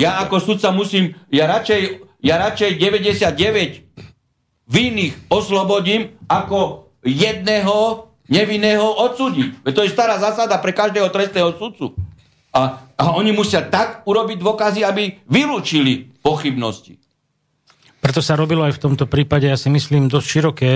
Ja 0.00 0.22
ako 0.22 0.36
sudca 0.38 0.70
musím, 0.70 1.14
ja 1.28 1.46
radšej, 1.50 1.80
ja 2.22 2.38
radšej 2.40 2.70
99 2.78 4.70
vinných 4.70 5.14
oslobodím, 5.28 6.16
ako 6.30 6.88
jedného 7.04 8.08
nevinného 8.30 8.86
odsúdiť. 9.10 9.66
To 9.66 9.82
je 9.84 9.90
stará 9.92 10.16
zásada 10.16 10.56
pre 10.62 10.72
každého 10.72 11.10
trestného 11.12 11.52
sudcu. 11.58 11.92
A, 12.52 12.84
a 12.96 13.04
oni 13.16 13.32
musia 13.32 13.64
tak 13.64 14.04
urobiť 14.04 14.38
dôkazy, 14.40 14.80
aby 14.84 15.20
vylúčili 15.24 16.12
pochybnosti. 16.20 17.00
Preto 18.02 18.20
sa 18.20 18.36
robilo 18.36 18.66
aj 18.66 18.76
v 18.76 18.82
tomto 18.82 19.06
prípade, 19.06 19.46
ja 19.48 19.56
si 19.56 19.70
myslím, 19.70 20.10
dosť 20.10 20.26
široké 20.26 20.70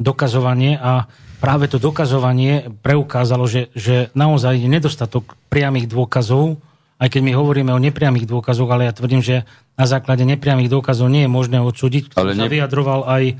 dokazovanie 0.00 0.80
a 0.80 1.04
práve 1.40 1.66
to 1.66 1.80
dokazovanie 1.80 2.68
preukázalo, 2.84 3.48
že, 3.48 3.72
že 3.72 4.12
naozaj 4.12 4.60
je 4.60 4.68
nedostatok 4.68 5.34
priamých 5.48 5.88
dôkazov, 5.88 6.60
aj 7.00 7.08
keď 7.08 7.20
my 7.24 7.32
hovoríme 7.32 7.72
o 7.72 7.80
nepriamých 7.80 8.28
dôkazoch, 8.28 8.68
ale 8.68 8.84
ja 8.84 8.92
tvrdím, 8.92 9.24
že 9.24 9.48
na 9.74 9.88
základe 9.88 10.20
nepriamých 10.28 10.68
dôkazov 10.68 11.08
nie 11.08 11.24
je 11.24 11.32
možné 11.32 11.58
odsúdiť. 11.64 12.12
Ale 12.12 12.36
ne... 12.36 12.44
sa 12.44 12.52
vyjadroval 12.52 13.08
aj 13.08 13.22
e, 13.24 13.34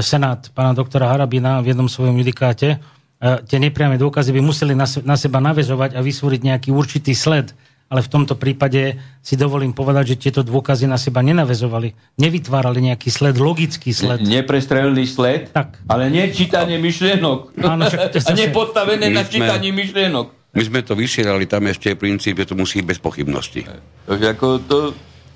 Senát 0.00 0.48
pána 0.56 0.72
doktora 0.72 1.12
Harabina 1.12 1.60
v 1.60 1.76
jednom 1.76 1.84
svojom 1.84 2.16
judikáte. 2.16 2.80
E, 3.20 3.38
tie 3.44 3.60
nepriame 3.60 4.00
dôkazy 4.00 4.32
by 4.32 4.40
museli 4.40 4.72
na, 4.72 4.88
seba 5.20 5.38
navezovať 5.44 5.92
a 5.92 6.00
vysúriť 6.00 6.40
nejaký 6.48 6.72
určitý 6.72 7.12
sled 7.12 7.52
ale 7.94 8.02
v 8.02 8.10
tomto 8.10 8.34
prípade 8.34 8.98
si 9.22 9.38
dovolím 9.38 9.70
povedať, 9.70 10.18
že 10.18 10.26
tieto 10.26 10.42
dôkazy 10.42 10.90
na 10.90 10.98
seba 10.98 11.22
nenavezovali, 11.22 12.18
nevytvárali 12.18 12.90
nejaký 12.90 13.06
sled, 13.06 13.38
logický 13.38 13.94
sled. 13.94 14.18
Ne, 14.18 14.42
neprestrelný 14.42 15.06
sled, 15.06 15.54
tak. 15.54 15.78
ale 15.86 16.10
nie 16.10 16.26
čítanie 16.34 16.74
myšlienok. 16.82 17.54
Áno, 17.62 17.86
však, 17.86 18.18
a 18.18 18.30
nepostavené 18.34 19.14
na 19.14 19.22
čítanie 19.22 19.70
myšlienok. 19.70 20.26
My 20.58 20.62
sme 20.66 20.82
to 20.82 20.98
vysielali, 20.98 21.46
tam 21.46 21.70
ešte 21.70 21.94
je 21.94 21.96
princíp, 22.02 22.34
že 22.34 22.50
to 22.50 22.58
musí 22.58 22.82
bez 22.82 22.98
pochybnosti. 22.98 23.62
Takže 24.10 24.26
ako 24.34 24.46
to... 24.66 24.78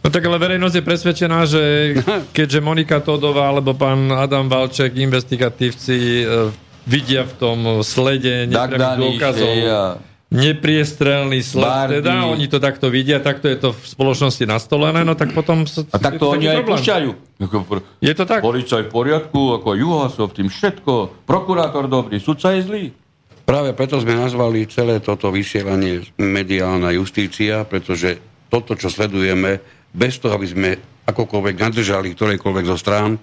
No 0.02 0.10
tak 0.10 0.26
ale 0.26 0.43
verejnosť 0.43 0.74
je 0.74 0.82
presvedčená, 0.82 1.39
že 1.47 1.62
keďže 2.36 2.59
Monika 2.59 2.98
Todová 2.98 3.55
alebo 3.55 3.78
pán 3.78 4.10
Adam 4.10 4.51
Valček, 4.51 4.98
investigatívci, 4.98 6.26
e, 6.26 6.51
vidia 6.90 7.22
v 7.22 7.35
tom 7.39 7.59
slede 7.86 8.51
nepriamých 8.51 8.98
dôkazov. 8.98 9.55
Ja 9.62 10.02
nepriestrelný 10.28 11.40
sled, 11.40 12.05
teda 12.05 12.28
oni 12.28 12.52
to 12.52 12.60
takto 12.60 12.92
vidia, 12.92 13.16
takto 13.16 13.48
je 13.48 13.56
to 13.56 13.68
v 13.72 13.80
spoločnosti 13.80 14.44
nastolené, 14.44 15.00
no 15.00 15.16
tak 15.16 15.32
potom... 15.32 15.64
Sa, 15.64 15.88
a 15.88 15.96
takto 15.96 16.36
oni 16.36 16.44
aj 16.52 16.68
púšťajú. 16.68 17.10
Je 18.05 18.12
to 18.12 18.24
tak? 18.28 18.44
Policaj 18.44 18.86
v 18.86 18.90
poriadku, 18.92 19.56
ako 19.56 19.68
Juhasov, 19.72 20.36
tým 20.36 20.52
všetko, 20.52 21.24
prokurátor 21.24 21.88
dobrý, 21.88 22.20
sudca 22.20 22.52
je 22.52 22.60
zlý. 22.60 22.84
Práve 23.48 23.72
preto 23.72 23.96
sme 23.96 24.12
nazvali 24.12 24.68
celé 24.68 25.00
toto 25.00 25.32
vysielanie 25.32 26.05
mediálna 26.20 26.92
justícia, 26.92 27.64
pretože 27.64 28.20
toto, 28.52 28.76
čo 28.76 28.92
sledujeme, 28.92 29.64
bez 29.96 30.20
toho, 30.20 30.36
aby 30.36 30.44
sme 30.44 30.70
akokoľvek 31.09 31.56
nadržali 31.56 32.12
ktorejkoľvek 32.12 32.64
zo 32.68 32.76
strán, 32.76 33.16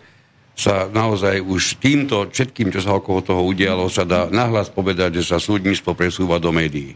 sa 0.56 0.88
naozaj 0.88 1.44
už 1.44 1.84
týmto 1.84 2.32
všetkým, 2.32 2.72
čo 2.72 2.80
sa 2.80 2.96
okolo 2.96 3.20
toho 3.20 3.44
udialo, 3.44 3.92
sa 3.92 4.08
dá 4.08 4.32
nahlas 4.32 4.72
povedať, 4.72 5.20
že 5.20 5.36
sa 5.36 5.38
súdnictvo 5.38 5.92
presúva 5.92 6.40
do 6.40 6.56
médií. 6.56 6.96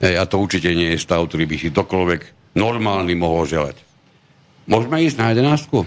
Ej, 0.00 0.16
a 0.16 0.24
to 0.24 0.40
určite 0.40 0.72
nie 0.72 0.96
je 0.96 1.04
stav, 1.04 1.28
ktorý 1.28 1.44
by 1.44 1.56
si 1.60 1.68
dokoľvek 1.68 2.20
normálny 2.56 3.12
mohol 3.12 3.44
želať. 3.44 3.76
Môžeme 4.64 5.04
ísť 5.04 5.20
na 5.20 5.26
jedenáctku? 5.36 5.84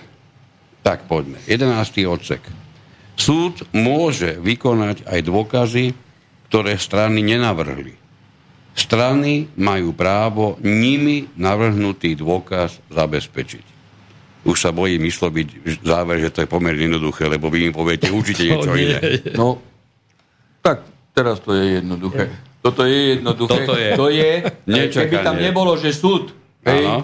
Tak 0.85 1.09
poďme. 1.09 1.41
Jedenáctý 1.49 2.05
odsek. 2.05 2.45
Súd 3.17 3.65
môže 3.73 4.38
vykonať 4.38 5.05
aj 5.05 5.19
dôkazy, 5.25 5.85
ktoré 6.49 6.77
strany 6.77 7.25
nenavrhli. 7.25 7.97
Strany 8.77 9.49
majú 9.57 9.93
právo 9.93 10.61
nimi 10.61 11.29
navrhnutý 11.38 12.17
dôkaz 12.17 12.81
zabezpečiť 12.89 13.70
už 14.41 14.57
sa 14.57 14.73
bojím 14.73 15.05
vysloviť 15.05 15.47
záver, 15.85 16.18
že 16.18 16.34
to 16.34 16.41
je 16.41 16.49
pomerne 16.49 16.81
jednoduché, 16.81 17.30
lebo 17.30 17.53
vy 17.53 17.69
mi 17.69 17.72
poviete 17.73 18.09
určite 18.09 18.43
niečo 18.49 18.73
nie. 18.73 18.89
iné. 18.89 18.99
No, 19.38 19.61
tak 20.65 20.85
teraz 21.13 21.41
to 21.41 21.53
je 21.53 21.81
jednoduché. 21.81 22.34
Toto 22.61 22.85
je 22.85 23.18
jednoduché. 23.18 23.65
Toto 23.65 23.73
je. 23.73 23.89
To 23.97 24.07
je, 24.13 24.31
keby 24.69 25.15
tam 25.26 25.38
nebolo, 25.41 25.73
že 25.77 25.93
súd 25.93 26.30
hej, 26.61 26.85
e, 26.85 27.01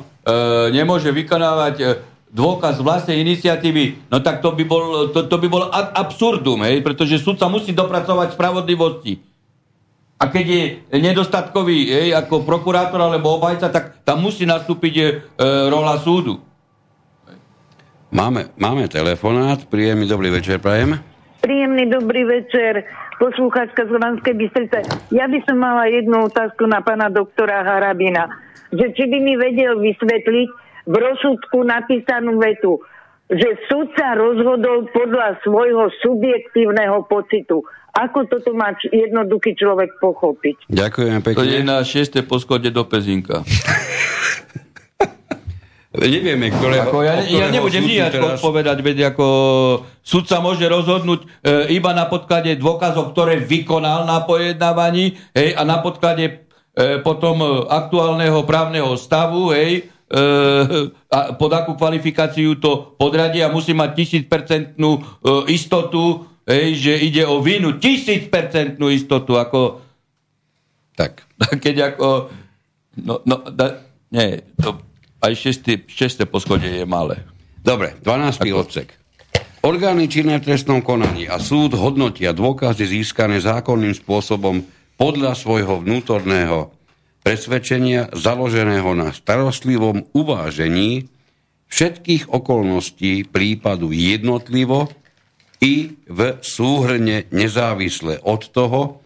nemôže 0.70 1.10
vykonávať 1.10 1.76
e, 1.82 1.86
dôkaz 2.30 2.78
vlastnej 2.84 3.24
iniciatívy, 3.26 4.10
no 4.14 4.22
tak 4.22 4.46
to 4.46 4.54
by 4.54 4.64
bol, 4.68 5.10
to, 5.10 5.26
to 5.26 5.38
by 5.42 5.48
bol 5.50 5.66
absurdum, 5.74 6.62
hej, 6.62 6.86
pretože 6.86 7.18
súd 7.24 7.42
sa 7.42 7.50
musí 7.50 7.74
dopracovať 7.74 8.38
spravodlivosti. 8.38 9.18
A 10.18 10.34
keď 10.34 10.46
je 10.50 10.62
nedostatkový 10.98 11.94
hej, 11.94 12.10
ako 12.18 12.42
prokurátor 12.42 12.98
alebo 12.98 13.38
obajca, 13.38 13.70
tak 13.70 14.02
tam 14.02 14.26
musí 14.26 14.50
nastúpiť 14.50 14.94
e, 14.98 15.06
rola 15.70 15.98
súdu. 16.02 16.42
Máme, 18.08 18.56
máme 18.56 18.88
telefonát. 18.88 19.68
Príjemný 19.68 20.08
dobrý 20.08 20.32
večer, 20.32 20.64
prajem. 20.64 20.96
Príjemný 21.44 21.92
dobrý 21.92 22.24
večer, 22.24 22.88
poslúchačka 23.20 23.84
z 23.84 23.92
Holandskej 23.92 24.32
Bystrice. 24.32 24.80
Ja 25.12 25.28
by 25.28 25.40
som 25.44 25.60
mala 25.60 25.92
jednu 25.92 26.32
otázku 26.32 26.64
na 26.72 26.80
pána 26.80 27.12
doktora 27.12 27.68
Harabina. 27.68 28.32
Že 28.72 28.96
či 28.96 29.04
by 29.12 29.18
mi 29.20 29.34
vedel 29.36 29.80
vysvetliť 29.84 30.50
v 30.88 30.96
rozsudku 30.96 31.68
napísanú 31.68 32.40
vetu, 32.40 32.80
že 33.28 33.60
súd 33.68 33.92
sa 34.00 34.16
rozhodol 34.16 34.88
podľa 34.96 35.44
svojho 35.44 35.92
subjektívneho 36.00 37.04
pocitu. 37.12 37.60
Ako 37.92 38.24
toto 38.32 38.56
má 38.56 38.72
jednoduchý 38.88 39.52
človek 39.60 40.00
pochopiť? 40.00 40.72
Ďakujem 40.72 41.20
pekne. 41.28 41.40
To 41.40 41.48
je 41.48 41.60
na 41.60 41.84
šieste 41.84 42.24
poschode 42.24 42.72
do 42.72 42.88
Pezinka. 42.88 43.44
Nevieme, 45.98 46.54
ktoré... 46.54 46.86
Ako 46.86 47.02
ja, 47.02 47.26
ja 47.26 47.50
nebudem 47.50 47.82
nijak 47.82 48.14
teraz... 48.14 48.38
povedať, 48.38 48.78
veď 48.86 49.18
ako 49.18 49.26
sudca 50.06 50.38
môže 50.38 50.62
rozhodnúť 50.70 51.26
e, 51.26 51.28
iba 51.74 51.90
na 51.98 52.06
podklade 52.06 52.54
dôkazov, 52.62 53.18
ktoré 53.18 53.42
vykonal 53.42 54.06
na 54.06 54.22
pojednávaní 54.22 55.18
hej, 55.34 55.58
a 55.58 55.66
na 55.66 55.82
podklade 55.82 56.46
e, 56.78 57.02
potom 57.02 57.42
e, 57.42 57.48
aktuálneho 57.66 58.46
právneho 58.46 58.94
stavu 58.94 59.50
hej, 59.58 59.90
a 61.12 61.36
pod 61.36 61.52
akú 61.52 61.76
kvalifikáciu 61.76 62.56
to 62.64 62.96
podradie 62.96 63.44
a 63.44 63.52
musí 63.52 63.76
mať 63.76 63.92
tisícpercentnú 63.92 64.92
e, 64.96 65.02
istotu, 65.52 66.24
hej, 66.48 66.80
že 66.80 66.94
ide 67.04 67.28
o 67.28 67.44
vinu, 67.44 67.76
tisícpercentnú 67.76 68.88
istotu, 68.88 69.36
ako 69.36 69.84
Tak. 70.96 71.28
keď 71.64 71.76
ako 71.96 72.32
no, 73.04 73.20
no 73.28 73.36
da, 73.52 73.84
nie, 74.16 74.40
to 74.56 74.87
aj 75.22 75.34
šesté, 75.34 75.84
šesté 75.88 76.24
poschodie 76.30 76.82
je 76.82 76.86
malé. 76.86 77.24
Dobre, 77.62 77.98
12. 78.02 78.48
odsek. 78.54 78.96
Orgány 79.66 80.08
činné 80.08 80.40
v 80.40 80.54
trestnom 80.54 80.80
konaní 80.80 81.28
a 81.28 81.42
súd 81.42 81.76
hodnotia 81.76 82.32
dôkazy 82.32 82.88
získané 82.88 83.42
zákonným 83.42 83.92
spôsobom 83.98 84.64
podľa 84.96 85.34
svojho 85.36 85.84
vnútorného 85.84 86.72
presvedčenia 87.26 88.08
založeného 88.16 88.96
na 88.96 89.12
starostlivom 89.12 90.08
uvážení 90.16 91.12
všetkých 91.68 92.32
okolností 92.32 93.28
prípadu 93.28 93.92
jednotlivo 93.92 94.88
i 95.60 96.00
v 96.08 96.20
súhrne 96.40 97.28
nezávisle 97.34 98.24
od 98.24 98.42
toho, 98.54 99.04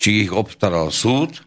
či 0.00 0.26
ich 0.26 0.32
obstaral 0.32 0.90
súd, 0.90 1.44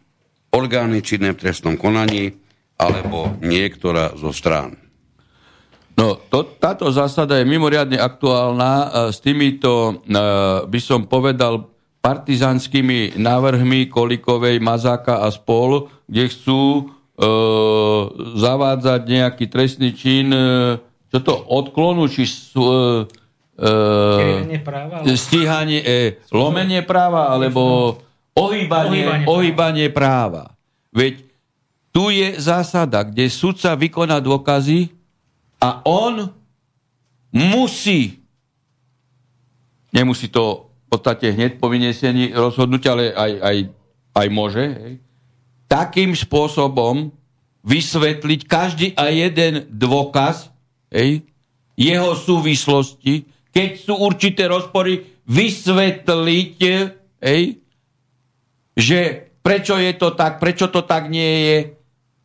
orgány 0.53 1.01
činné 1.01 1.33
v 1.33 1.41
trestnom 1.43 1.75
konaní 1.75 2.42
alebo 2.77 3.33
niektorá 3.39 4.13
zo 4.17 4.33
strán. 4.33 4.83
No, 5.93 6.17
to, 6.17 6.57
táto 6.57 6.89
zásada 6.89 7.37
je 7.37 7.45
mimoriadne 7.45 8.01
aktuálna 8.01 8.71
e, 8.73 8.87
s 9.13 9.21
týmito, 9.21 10.01
e, 10.01 10.17
by 10.65 10.79
som 10.81 11.05
povedal, 11.05 11.69
partizanskými 12.01 13.15
návrhmi 13.15 13.87
Kolikovej, 13.87 14.57
Mazáka 14.59 15.23
a 15.23 15.29
spol, 15.29 15.87
kde 16.09 16.33
chcú 16.33 16.61
e, 16.65 16.83
zavádzať 18.41 19.01
nejaký 19.05 19.45
trestný 19.47 19.93
čin, 19.93 20.33
e, 20.33 20.81
čo 21.13 21.17
to, 21.21 21.33
odklonu, 21.45 22.09
či 22.09 22.25
sú, 22.25 22.65
e, 22.65 23.05
e, 23.61 24.59
práva, 24.65 25.05
stíhanie, 25.13 25.79
e, 25.79 26.17
lomenie 26.33 26.81
práva, 26.81 27.29
alebo 27.29 27.95
ohýbanie, 28.33 29.05
ohýbanie, 29.07 29.25
ohýbanie 29.29 29.87
práva. 29.93 30.57
Veď 30.89 31.22
tu 31.93 32.09
je 32.09 32.41
zásada, 32.41 33.05
kde 33.05 33.29
sudca 33.29 33.77
vykoná 33.77 34.17
dôkazy, 34.17 34.89
a 35.63 35.79
on 35.87 36.27
musí, 37.31 38.19
nemusí 39.95 40.27
to 40.27 40.67
v 40.67 40.85
podstate 40.91 41.31
hneď 41.31 41.55
po 41.55 41.71
vyniesení 41.71 42.35
rozhodnutia, 42.35 42.91
ale 42.91 43.15
aj, 43.15 43.31
aj, 43.39 43.57
aj 44.11 44.27
môže, 44.27 44.65
hej, 44.67 44.93
takým 45.71 46.11
spôsobom 46.11 47.15
vysvetliť 47.63 48.41
každý 48.43 48.87
a 48.99 49.07
jeden 49.07 49.71
dôkaz 49.71 50.51
hej, 50.91 51.23
jeho 51.79 52.11
súvislosti, 52.13 53.23
keď 53.55 53.69
sú 53.79 53.95
určité 53.95 54.51
rozpory, 54.51 55.07
vysvetliť, 55.23 56.59
hej, 57.23 57.43
že 58.75 58.99
prečo 59.39 59.79
je 59.79 59.95
to 59.95 60.11
tak, 60.11 60.43
prečo 60.43 60.67
to 60.67 60.83
tak 60.83 61.07
nie 61.07 61.31
je, 61.47 61.57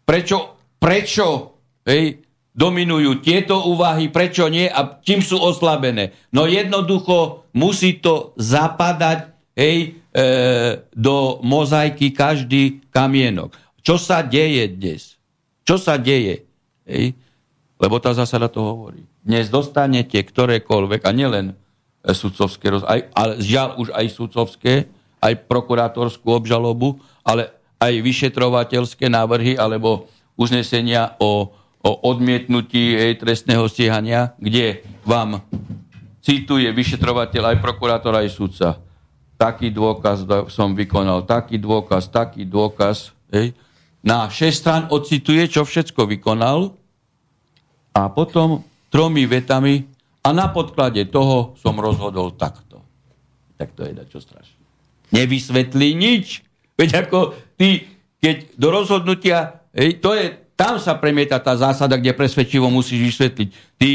prečo, 0.09 0.57
prečo 0.81 1.61
hej, 1.85 2.25
dominujú 2.57 3.21
tieto 3.21 3.69
úvahy, 3.69 4.09
prečo 4.09 4.49
nie 4.49 4.65
a 4.65 4.97
čím 5.05 5.21
sú 5.21 5.37
oslabené. 5.37 6.17
No 6.33 6.49
jednoducho 6.49 7.45
musí 7.53 8.01
to 8.01 8.33
zapadať 8.41 9.37
hej, 9.53 9.77
e, 9.93 10.21
do 10.97 11.45
mozaiky 11.45 12.17
každý 12.17 12.81
kamienok. 12.89 13.53
Čo 13.85 14.01
sa 14.01 14.25
deje 14.25 14.65
dnes? 14.73 15.21
Čo 15.69 15.77
sa 15.77 16.01
deje? 16.01 16.49
Hej? 16.89 17.13
Lebo 17.77 18.01
tá 18.01 18.17
zásada 18.17 18.49
to 18.49 18.65
hovorí. 18.65 19.05
Dnes 19.21 19.53
dostanete 19.53 20.17
ktorékoľvek, 20.25 21.05
a 21.05 21.11
nielen 21.13 21.53
sudcovské, 22.01 22.73
aj, 22.81 23.13
ale 23.13 23.33
žiaľ 23.45 23.77
už 23.77 23.93
aj 23.93 24.07
sudcovské, 24.09 24.89
aj 25.21 25.35
prokurátorskú 25.47 26.33
obžalobu, 26.33 26.97
ale 27.27 27.58
aj 27.79 27.95
vyšetrovateľské 28.03 29.07
návrhy 29.07 29.55
alebo 29.55 30.11
uznesenia 30.35 31.15
o 31.23 31.55
o 31.83 31.91
odmietnutí 32.11 32.99
jej 32.99 33.15
trestného 33.15 33.65
stíhania, 33.71 34.35
kde 34.39 34.83
vám 35.07 35.41
cituje 36.21 36.67
vyšetrovateľ 36.69 37.55
aj 37.55 37.57
prokurátor, 37.63 38.19
aj 38.19 38.29
sudca. 38.35 38.69
Taký 39.39 39.71
dôkaz 39.71 40.27
som 40.51 40.75
vykonal, 40.75 41.23
taký 41.23 41.63
dôkaz, 41.63 42.11
taký 42.11 42.43
dôkaz. 42.43 43.15
Hej. 43.31 43.55
Na 44.03 44.27
6 44.27 44.51
strán 44.51 44.83
ocituje, 44.91 45.47
čo 45.47 45.63
všetko 45.63 46.11
vykonal 46.11 46.75
a 47.95 48.11
potom 48.11 48.67
tromi 48.91 49.27
vetami 49.31 49.87
a 50.27 50.35
na 50.35 50.51
podklade 50.51 51.07
toho 51.07 51.55
som 51.63 51.79
rozhodol 51.79 52.35
takto. 52.35 52.83
Tak 53.59 53.75
to 53.79 53.87
je 53.87 53.95
čo 54.11 54.19
strašné. 54.19 54.59
Nevysvetlí 55.15 55.89
nič. 55.95 56.43
Veď 56.79 57.07
ako 57.07 57.35
ty, 57.59 57.91
keď 58.23 58.55
do 58.55 58.69
rozhodnutia, 58.71 59.67
hej, 59.75 59.99
to 59.99 60.15
je 60.15 60.49
tam 60.59 60.75
sa 60.83 60.99
premieta 60.99 61.39
tá 61.39 61.55
zásada, 61.55 61.95
kde 61.95 62.19
presvedčivo 62.19 62.67
musíš 62.67 63.15
vysvetliť. 63.15 63.49
Ty 63.79 63.91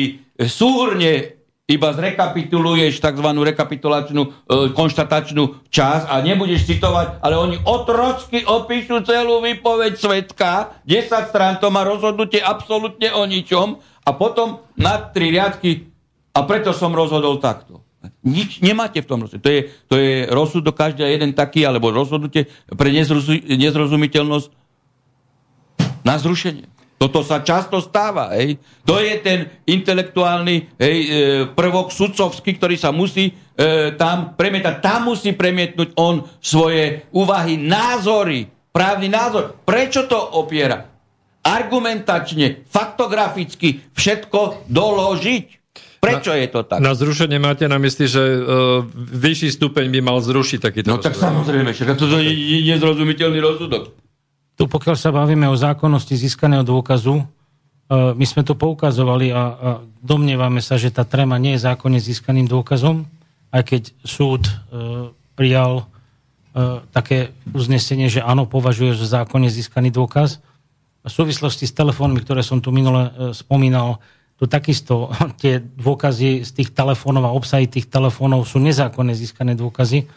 súhrne 0.47 1.43
iba 1.67 1.91
zrekapituluješ 1.91 3.03
tzv. 3.03 3.27
rekapitulačnú 3.27 4.21
e, 4.23 4.29
konštatačnú 4.71 5.67
časť 5.67 6.05
a 6.07 6.23
nebudeš 6.23 6.67
citovať, 6.67 7.19
ale 7.19 7.35
oni 7.35 7.59
otrocky 7.67 8.47
opíšu 8.47 9.03
celú 9.03 9.43
výpoveď 9.43 9.99
svetka, 9.99 10.79
10 10.87 11.31
strán, 11.31 11.59
to 11.59 11.67
má 11.67 11.83
rozhodnutie 11.83 12.39
absolútne 12.39 13.11
o 13.11 13.27
ničom 13.27 13.79
a 14.07 14.09
potom 14.15 14.63
na 14.79 15.03
tri 15.11 15.35
riadky 15.35 15.91
a 16.31 16.47
preto 16.47 16.71
som 16.71 16.95
rozhodol 16.95 17.43
takto. 17.43 17.82
Nič 18.23 18.59
nemáte 18.59 18.99
v 18.99 19.07
tom 19.07 19.23
rozhodnutí. 19.23 19.43
To 19.43 19.51
je, 19.51 19.61
to 19.87 19.95
je 19.95 20.13
rozsudok 20.27 20.75
každý 20.75 21.07
jeden 21.07 21.31
taký, 21.31 21.63
alebo 21.63 21.91
rozhodnutie 21.91 22.51
pre 22.75 22.91
nezrozumiteľnosť 23.47 24.47
na 26.03 26.15
zrušenie. 26.19 26.67
Toto 27.03 27.19
sa 27.19 27.43
často 27.43 27.83
stáva. 27.83 28.31
Hej. 28.31 28.63
To 28.87 28.95
je 28.95 29.19
ten 29.19 29.51
intelektuálny 29.67 30.79
hej, 30.79 30.97
e, 31.03 31.07
prvok 31.51 31.91
sudcovský, 31.91 32.55
ktorý 32.55 32.79
sa 32.79 32.95
musí 32.95 33.27
e, 33.27 33.33
tam 33.99 34.39
premietať. 34.39 34.79
Tam 34.79 35.11
musí 35.11 35.35
premietnúť 35.35 35.99
on 35.99 36.23
svoje 36.39 37.03
úvahy, 37.11 37.59
názory, 37.59 38.47
právny 38.71 39.11
názor. 39.11 39.51
Prečo 39.67 40.07
to 40.07 40.15
opiera? 40.15 40.79
Argumentačne, 41.43 42.63
faktograficky 42.71 43.83
všetko 43.91 44.71
doložiť. 44.71 45.62
Prečo 46.03 46.35
na, 46.35 46.37
je 46.43 46.47
to 46.51 46.59
tak? 46.67 46.83
Na 46.83 46.91
zrušenie 46.91 47.39
máte 47.39 47.63
na 47.71 47.79
mysli, 47.79 48.11
že 48.11 48.19
uh, 48.19 48.83
vyšší 48.93 49.55
stupeň 49.55 49.87
by 49.87 49.99
mal 50.03 50.19
zrušiť 50.19 50.59
takýto 50.59 50.91
No 50.91 50.99
tak 50.99 51.15
samozrejme, 51.15 51.71
však 51.71 51.95
to 51.95 52.11
je 52.19 52.67
nezrozumiteľný 52.67 53.39
rozsudok. 53.39 54.03
Tu 54.53 54.63
pokiaľ 54.69 54.95
sa 54.99 55.09
bavíme 55.09 55.49
o 55.49 55.57
zákonnosti 55.57 56.13
získaného 56.13 56.61
dôkazu, 56.61 57.17
e, 57.17 57.25
my 58.13 58.25
sme 58.25 58.45
to 58.45 58.53
poukazovali 58.53 59.33
a, 59.33 59.43
a 59.49 59.69
domnievame 59.97 60.61
sa, 60.61 60.77
že 60.77 60.93
tá 60.93 61.01
trema 61.09 61.41
nie 61.41 61.57
je 61.57 61.65
zákonne 61.65 61.97
získaným 61.97 62.45
dôkazom, 62.45 63.09
aj 63.49 63.63
keď 63.65 63.81
súd 64.05 64.45
e, 64.45 64.53
prijal 65.33 65.81
e, 65.81 66.85
také 66.93 67.33
uznesenie, 67.49 68.13
že 68.13 68.21
áno, 68.21 68.45
považuje 68.45 68.93
za 68.93 69.25
zákonne 69.25 69.49
získaný 69.49 69.89
dôkaz. 69.89 70.37
V 71.01 71.11
súvislosti 71.11 71.65
s 71.65 71.73
telefónmi, 71.73 72.21
ktoré 72.21 72.45
som 72.45 72.61
tu 72.61 72.69
minule 72.69 73.33
spomínal, 73.35 73.99
tu 74.43 74.51
takisto 74.51 75.07
tie 75.41 75.63
dôkazy 75.63 76.43
z 76.43 76.51
tých 76.51 76.75
telefónov 76.75 77.31
a 77.31 77.31
obsahy 77.31 77.71
tých 77.71 77.87
telefónov 77.87 78.43
sú 78.43 78.59
nezákonne 78.59 79.15
získané 79.15 79.55
dôkazy, 79.55 80.11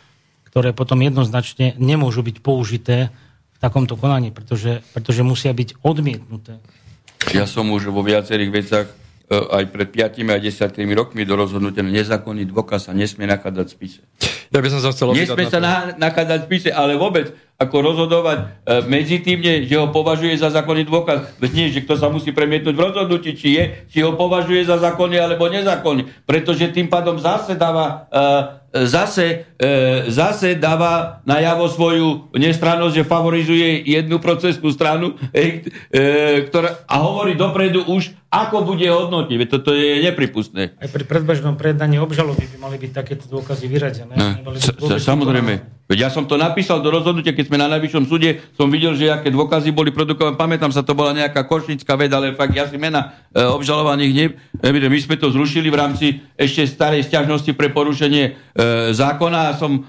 ktoré 0.50 0.74
potom 0.74 0.98
jednoznačne 0.98 1.78
nemôžu 1.78 2.26
byť 2.26 2.42
použité 2.42 3.14
v 3.54 3.58
takomto 3.62 3.94
konaní, 3.94 4.34
pretože, 4.34 4.82
pretože 4.90 5.22
musia 5.22 5.54
byť 5.54 5.78
odmietnuté. 5.86 6.58
Ja 7.30 7.46
som 7.46 7.70
už 7.70 7.94
vo 7.94 8.02
viacerých 8.02 8.50
veciach 8.50 8.86
aj 9.26 9.64
pred 9.74 9.88
5 9.90 10.22
a 10.30 10.38
10 10.38 10.94
rokmi 10.94 11.26
do 11.26 11.34
rozhodnutia 11.34 11.82
nezákonný 11.82 12.46
dôkaz 12.46 12.86
sa 12.86 12.92
nesmie 12.94 13.26
nakladať 13.26 13.66
v 13.66 13.72
spise. 13.74 14.00
Ja 14.54 14.62
by 14.62 14.68
som 14.70 14.78
sa 14.78 14.94
chcel 14.94 15.10
Nesmie 15.18 15.50
sa 15.50 15.58
na, 15.58 15.98
nakladať 15.98 16.46
v 16.46 16.46
spise, 16.46 16.70
ale 16.70 16.94
vôbec 16.94 17.34
ako 17.58 17.76
rozhodovať 17.82 18.38
e, 18.38 18.44
medzi 18.86 19.18
tým, 19.24 19.42
že 19.42 19.74
ho 19.74 19.90
považuje 19.90 20.38
za 20.38 20.54
zákonný 20.54 20.86
dôkaz. 20.86 21.42
Nie, 21.56 21.74
že 21.74 21.82
kto 21.82 21.98
sa 21.98 22.06
musí 22.06 22.30
premietnúť 22.30 22.76
v 22.76 22.84
rozhodnutí, 22.86 23.34
či 23.34 23.58
je, 23.58 23.64
či 23.90 23.98
ho 24.06 24.14
považuje 24.14 24.62
za 24.62 24.78
zákonný 24.78 25.18
alebo 25.18 25.50
nezákonný. 25.50 26.28
Pretože 26.28 26.70
tým 26.70 26.86
pádom 26.86 27.18
zase 27.18 27.58
dáva 27.58 28.06
e, 28.12 28.84
zase, 28.84 29.55
e, 29.56 30.08
zase 30.12 30.54
dáva 30.54 31.24
najavo 31.24 31.68
svoju 31.68 32.08
nestrannosť, 32.36 32.94
že 32.96 33.08
favorizuje 33.08 33.82
jednu 33.88 34.20
procesnú 34.20 34.68
stranu 34.72 35.16
e, 35.32 35.68
e, 35.90 36.00
ktorá, 36.48 36.84
a 36.86 36.94
hovorí 37.02 37.34
dopredu 37.34 37.84
už, 37.88 38.12
ako 38.30 38.68
bude 38.68 38.84
hodnotiť. 38.84 39.48
Toto 39.48 39.72
je 39.72 40.04
nepripustné. 40.04 40.76
Aj 40.76 40.88
pri 40.92 41.04
predbežnom 41.08 41.56
predaní 41.56 41.96
obžaloby 41.96 42.44
by 42.52 42.56
mali 42.60 42.76
byť 42.76 42.92
takéto 42.92 43.24
dôkazy 43.32 43.64
vyradené. 43.70 44.14
No, 44.44 44.52
samozrejme. 45.00 45.76
Veď 45.86 45.98
ja 46.02 46.10
som 46.10 46.26
to 46.26 46.34
napísal 46.34 46.82
do 46.82 46.90
rozhodnutia, 46.90 47.30
keď 47.30 47.46
sme 47.46 47.62
na 47.62 47.70
najvyššom 47.70 48.10
súde, 48.10 48.42
som 48.58 48.66
videl, 48.66 48.98
že 48.98 49.06
aké 49.06 49.30
dôkazy 49.30 49.70
boli 49.70 49.94
produkované. 49.94 50.34
Pamätám 50.34 50.74
sa, 50.74 50.82
to 50.82 50.98
bola 50.98 51.14
nejaká 51.14 51.46
košnická 51.46 51.94
veda, 51.94 52.18
ale 52.18 52.34
fakt 52.34 52.58
ja 52.58 52.66
si 52.66 52.74
mena 52.74 53.14
e, 53.30 53.38
obžalovaných 53.38 54.12
ne... 54.12 54.24
My 54.66 54.98
sme 54.98 55.14
to 55.14 55.30
zrušili 55.30 55.70
v 55.70 55.78
rámci 55.78 56.06
ešte 56.34 56.66
starej 56.66 57.06
stiažnosti 57.06 57.54
pre 57.54 57.70
porušenie 57.70 58.24
e, 58.26 58.30
zákona 58.98 59.45
som 59.54 59.78
e, 59.78 59.80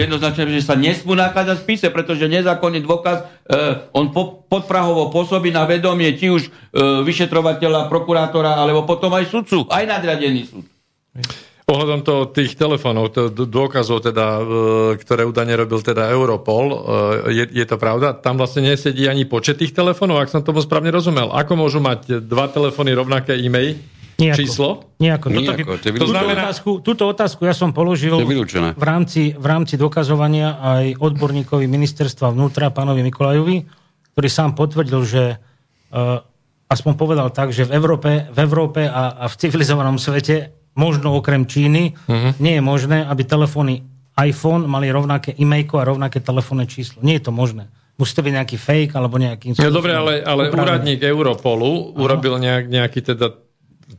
jednoznačne, 0.00 0.50
že 0.50 0.66
sa 0.66 0.74
nesmú 0.74 1.14
nachádzať 1.14 1.62
v 1.62 1.64
spise, 1.68 1.86
pretože 1.94 2.26
nezákonný 2.26 2.82
dôkaz, 2.82 3.22
e, 3.22 3.24
on 3.94 4.10
po, 4.10 4.42
podprahovo 4.50 5.14
pôsobí 5.14 5.54
na 5.54 5.62
vedomie 5.68 6.16
či 6.18 6.32
už 6.32 6.48
e, 6.48 6.50
vyšetrovateľa, 7.06 7.86
prokurátora, 7.86 8.58
alebo 8.58 8.82
potom 8.82 9.14
aj 9.14 9.30
sudcu, 9.30 9.68
aj 9.70 9.84
nadriadený 9.86 10.42
súd. 10.48 10.64
Ohľadom 11.68 12.00
to, 12.00 12.32
tých 12.32 12.56
telefónov, 12.56 13.12
to, 13.12 13.28
dôkazov, 13.28 14.00
teda, 14.00 14.40
e, 14.40 14.42
ktoré 15.04 15.28
údajne 15.28 15.52
robil 15.52 15.84
teda 15.84 16.08
Europol, 16.08 16.64
e, 16.72 16.76
je, 17.36 17.44
je 17.60 17.66
to 17.68 17.76
pravda? 17.76 18.16
Tam 18.16 18.40
vlastne 18.40 18.64
nesedí 18.64 19.04
ani 19.04 19.28
počet 19.28 19.60
tých 19.60 19.76
telefónov, 19.76 20.24
ak 20.24 20.32
som 20.32 20.40
tomu 20.40 20.64
správne 20.64 20.88
rozumel. 20.88 21.28
Ako 21.28 21.60
môžu 21.60 21.84
mať 21.84 22.24
dva 22.24 22.48
telefóny 22.48 22.96
rovnaké 22.96 23.36
e-mail? 23.36 23.76
Nejako. 24.18 24.38
Číslo? 24.42 24.68
Nejako. 24.98 25.26
Nejako, 25.30 25.78
to, 25.78 25.88
to 25.94 26.10
znamená... 26.10 26.50
Otázku, 26.50 26.70
túto 26.82 27.06
otázku 27.06 27.46
ja 27.46 27.54
som 27.54 27.70
položil 27.70 28.18
v 28.18 28.84
rámci, 28.84 29.30
v 29.38 29.46
rámci 29.46 29.78
dokazovania 29.78 30.58
aj 30.58 30.98
odborníkovi 30.98 31.70
ministerstva 31.70 32.34
vnútra, 32.34 32.74
pánovi 32.74 33.06
Mikolajovi, 33.06 33.70
ktorý 34.18 34.28
sám 34.28 34.58
potvrdil, 34.58 35.00
že 35.06 35.22
uh, 35.38 36.18
aspoň 36.66 36.92
povedal 36.98 37.30
tak, 37.30 37.54
že 37.54 37.62
v 37.70 37.78
Európe, 37.78 38.26
v 38.26 38.38
Európe 38.42 38.90
a, 38.90 39.22
a 39.22 39.24
v 39.30 39.34
civilizovanom 39.38 40.02
svete 40.02 40.50
možno 40.74 41.14
okrem 41.14 41.46
Číny, 41.46 41.94
uh-huh. 41.94 42.34
nie 42.42 42.58
je 42.58 42.62
možné, 42.62 43.06
aby 43.06 43.22
telefóny 43.22 43.86
iPhone 44.18 44.66
mali 44.66 44.90
rovnaké 44.90 45.30
e-mail 45.38 45.70
a 45.78 45.86
rovnaké 45.86 46.18
telefónne 46.18 46.66
číslo. 46.66 46.98
Nie 47.06 47.22
je 47.22 47.30
to 47.30 47.32
možné. 47.34 47.70
Musí 47.98 48.18
to 48.18 48.26
byť 48.26 48.34
nejaký 48.34 48.56
fake 48.58 48.92
alebo 48.98 49.14
nejaký... 49.18 49.58
No 49.58 49.70
dobre, 49.70 49.94
ale, 49.94 50.22
ale 50.22 50.50
úradník 50.50 51.02
Europolu 51.06 51.94
urobil 51.98 52.38
nejak, 52.38 52.70
nejaký 52.70 53.02
teda 53.02 53.47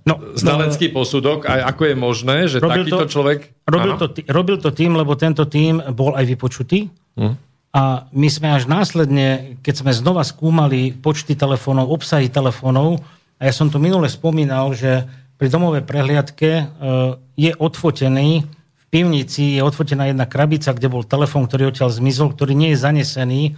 no, 0.05 0.13
znalecký 0.37 0.91
no, 0.91 0.93
posudok. 1.01 1.49
A 1.49 1.69
ako 1.69 1.81
je 1.89 1.95
možné, 1.95 2.37
že 2.45 2.57
takýto 2.61 3.05
to, 3.05 3.11
človek... 3.11 3.39
Robil 3.65 3.93
to, 3.97 4.07
robil 4.29 4.57
to 4.61 4.69
tým, 4.73 4.97
lebo 4.97 5.13
tento 5.17 5.45
tým 5.45 5.81
bol 5.93 6.13
aj 6.17 6.25
vypočutý. 6.25 6.89
Uh-huh. 7.17 7.33
A 7.69 8.09
my 8.09 8.27
sme 8.29 8.49
až 8.49 8.65
následne, 8.65 9.59
keď 9.61 9.85
sme 9.85 9.91
znova 9.93 10.25
skúmali 10.25 10.89
počty 10.89 11.37
telefónov, 11.37 11.93
obsahy 11.93 12.25
telefónov, 12.25 13.01
a 13.39 13.47
ja 13.47 13.53
som 13.55 13.71
to 13.71 13.79
minule 13.79 14.03
spomínal, 14.11 14.75
že 14.75 15.07
pri 15.39 15.47
domovej 15.47 15.87
prehliadke 15.87 16.49
e, 16.51 16.63
je 17.39 17.51
odfotený, 17.55 18.43
v 18.75 18.85
pivnici 18.91 19.55
je 19.55 19.63
odfotená 19.63 20.11
jedna 20.11 20.27
krabica, 20.27 20.75
kde 20.75 20.91
bol 20.91 21.07
telefón, 21.07 21.47
ktorý 21.47 21.71
odtiaľ 21.71 21.87
zmizol, 21.87 22.35
ktorý 22.35 22.51
nie 22.51 22.75
je 22.75 22.83
zanesený 22.83 23.41
e, 23.47 23.51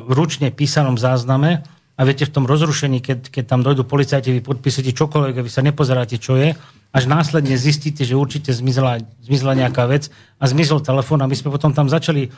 v 0.00 0.10
ručne 0.16 0.48
písanom 0.48 0.96
zázname. 0.96 1.60
A 2.02 2.06
viete, 2.08 2.26
v 2.26 2.34
tom 2.34 2.50
rozrušení, 2.50 2.98
keď, 2.98 3.30
keď 3.30 3.44
tam 3.46 3.62
dojdú 3.62 3.86
policajti, 3.86 4.34
vy 4.34 4.42
podpísate 4.42 4.90
čokoľvek, 4.90 5.38
vy 5.38 5.50
sa 5.52 5.62
nepozeráte, 5.62 6.18
čo 6.18 6.34
je, 6.34 6.58
až 6.90 7.04
následne 7.06 7.54
zistíte, 7.54 8.02
že 8.02 8.18
určite 8.18 8.50
zmizla, 8.50 9.06
zmizla 9.22 9.54
nejaká 9.54 9.86
vec 9.86 10.10
a 10.42 10.50
zmizol 10.50 10.82
telefón 10.82 11.22
a 11.22 11.30
my 11.30 11.36
sme 11.38 11.54
potom 11.54 11.70
tam 11.70 11.86
začali 11.86 12.26
e, 12.26 12.30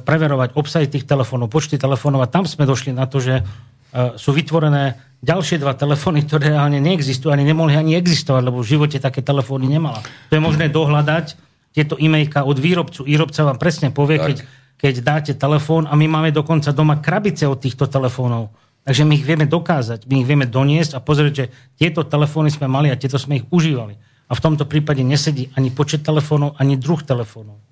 preverovať 0.00 0.56
obsahy 0.56 0.88
tých 0.88 1.04
telefónov, 1.04 1.52
počty 1.52 1.76
telefónov 1.76 2.24
a 2.24 2.32
tam 2.32 2.48
sme 2.48 2.64
došli 2.64 2.96
na 2.96 3.04
to, 3.04 3.20
že 3.20 3.44
sú 3.92 4.32
vytvorené 4.32 4.96
ďalšie 5.20 5.60
dva 5.60 5.76
telefóny, 5.76 6.24
ktoré 6.24 6.56
reálne 6.56 6.80
neexistujú, 6.80 7.28
ani 7.28 7.44
nemohli 7.44 7.76
ani 7.76 7.92
existovať, 8.00 8.42
lebo 8.48 8.64
v 8.64 8.70
živote 8.72 8.96
také 8.96 9.20
telefóny 9.20 9.68
nemala. 9.68 10.00
To 10.32 10.40
je 10.40 10.40
možné 10.40 10.72
dohľadať, 10.72 11.36
tieto 11.72 11.96
e-mailka 11.96 12.44
od 12.44 12.56
výrobcu. 12.60 13.04
Výrobca 13.04 13.48
vám 13.48 13.56
presne 13.56 13.88
povie, 13.92 14.20
keď, 14.20 14.36
keď 14.76 14.94
dáte 15.00 15.32
telefón 15.36 15.88
a 15.88 15.96
my 15.96 16.04
máme 16.04 16.30
dokonca 16.32 16.72
doma 16.72 17.00
krabice 17.00 17.48
od 17.48 17.60
týchto 17.60 17.88
telefónov. 17.88 18.52
Takže 18.82 19.06
my 19.06 19.14
ich 19.14 19.22
vieme 19.22 19.46
dokázať, 19.46 20.10
my 20.10 20.22
ich 20.22 20.28
vieme 20.28 20.46
doniesť 20.46 20.98
a 20.98 21.04
pozrieť, 21.04 21.32
že 21.32 21.44
tieto 21.78 22.02
telefóny 22.02 22.50
sme 22.50 22.66
mali 22.66 22.90
a 22.90 22.98
tieto 22.98 23.14
sme 23.14 23.38
ich 23.38 23.46
užívali. 23.46 23.94
A 24.26 24.32
v 24.34 24.42
tomto 24.42 24.66
prípade 24.66 25.06
nesedí 25.06 25.54
ani 25.54 25.70
počet 25.70 26.02
telefónov, 26.02 26.58
ani 26.58 26.74
druh 26.74 26.98
telefónov. 26.98 27.62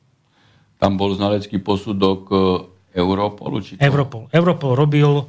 Tam 0.79 0.95
bol 0.95 1.11
znalecký 1.13 1.59
posudok 1.59 2.21
e, 2.31 2.37
Europolu? 2.95 3.59
Či 3.59 3.77
to... 3.77 3.83
Europol. 3.83 4.31
Europol 4.31 4.73
robil 4.79 5.27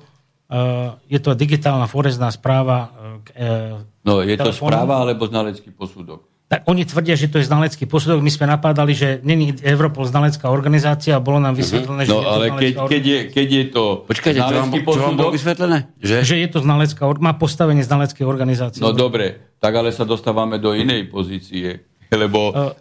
je 1.08 1.20
to 1.24 1.32
digitálna 1.32 1.88
forezná 1.88 2.28
správa. 2.28 2.92
E, 3.32 3.80
no, 4.04 4.20
je 4.20 4.36
to 4.36 4.52
správa 4.52 5.00
alebo 5.00 5.24
znalecký 5.24 5.72
posudok? 5.72 6.28
Tak 6.52 6.68
oni 6.68 6.84
tvrdia, 6.84 7.16
že 7.16 7.32
to 7.32 7.40
je 7.40 7.48
znalecký 7.48 7.88
posudok. 7.88 8.20
My 8.20 8.28
sme 8.28 8.44
napádali, 8.44 8.92
že 8.92 9.24
není 9.24 9.56
Europol 9.64 10.04
znalecká 10.04 10.52
organizácia 10.52 11.16
a 11.16 11.24
bolo 11.24 11.40
nám 11.40 11.56
vysvetlené, 11.56 12.04
uh-huh. 12.04 12.12
no, 12.12 12.20
že 12.20 12.28
ale 12.28 12.44
je 12.44 12.52
to 12.52 12.60
keď, 12.60 12.74
keď, 12.92 13.04
je, 13.08 13.20
keď 13.32 13.48
je 13.48 13.66
to 13.72 13.84
Počkajte, 14.04 14.40
znalecký 14.44 14.52
čo 14.52 14.60
vám, 14.60 14.70
posudok... 14.84 15.00
Čo 15.00 15.08
vám 15.08 15.16
bolo 15.16 15.32
vysvetlené? 15.32 15.78
Že? 16.04 16.18
že 16.28 16.36
je 16.44 16.50
to 16.52 16.60
znalecká, 16.60 17.02
má 17.24 17.34
postavenie 17.40 17.84
znaleckej 17.88 18.26
organizácie. 18.28 18.84
No 18.84 18.92
dobre, 18.92 19.56
tak 19.64 19.72
ale 19.80 19.96
sa 19.96 20.04
dostávame 20.04 20.60
do 20.60 20.76
inej 20.76 21.08
pozície 21.08 21.88
lebo 22.12 22.52
uh, 22.52 22.76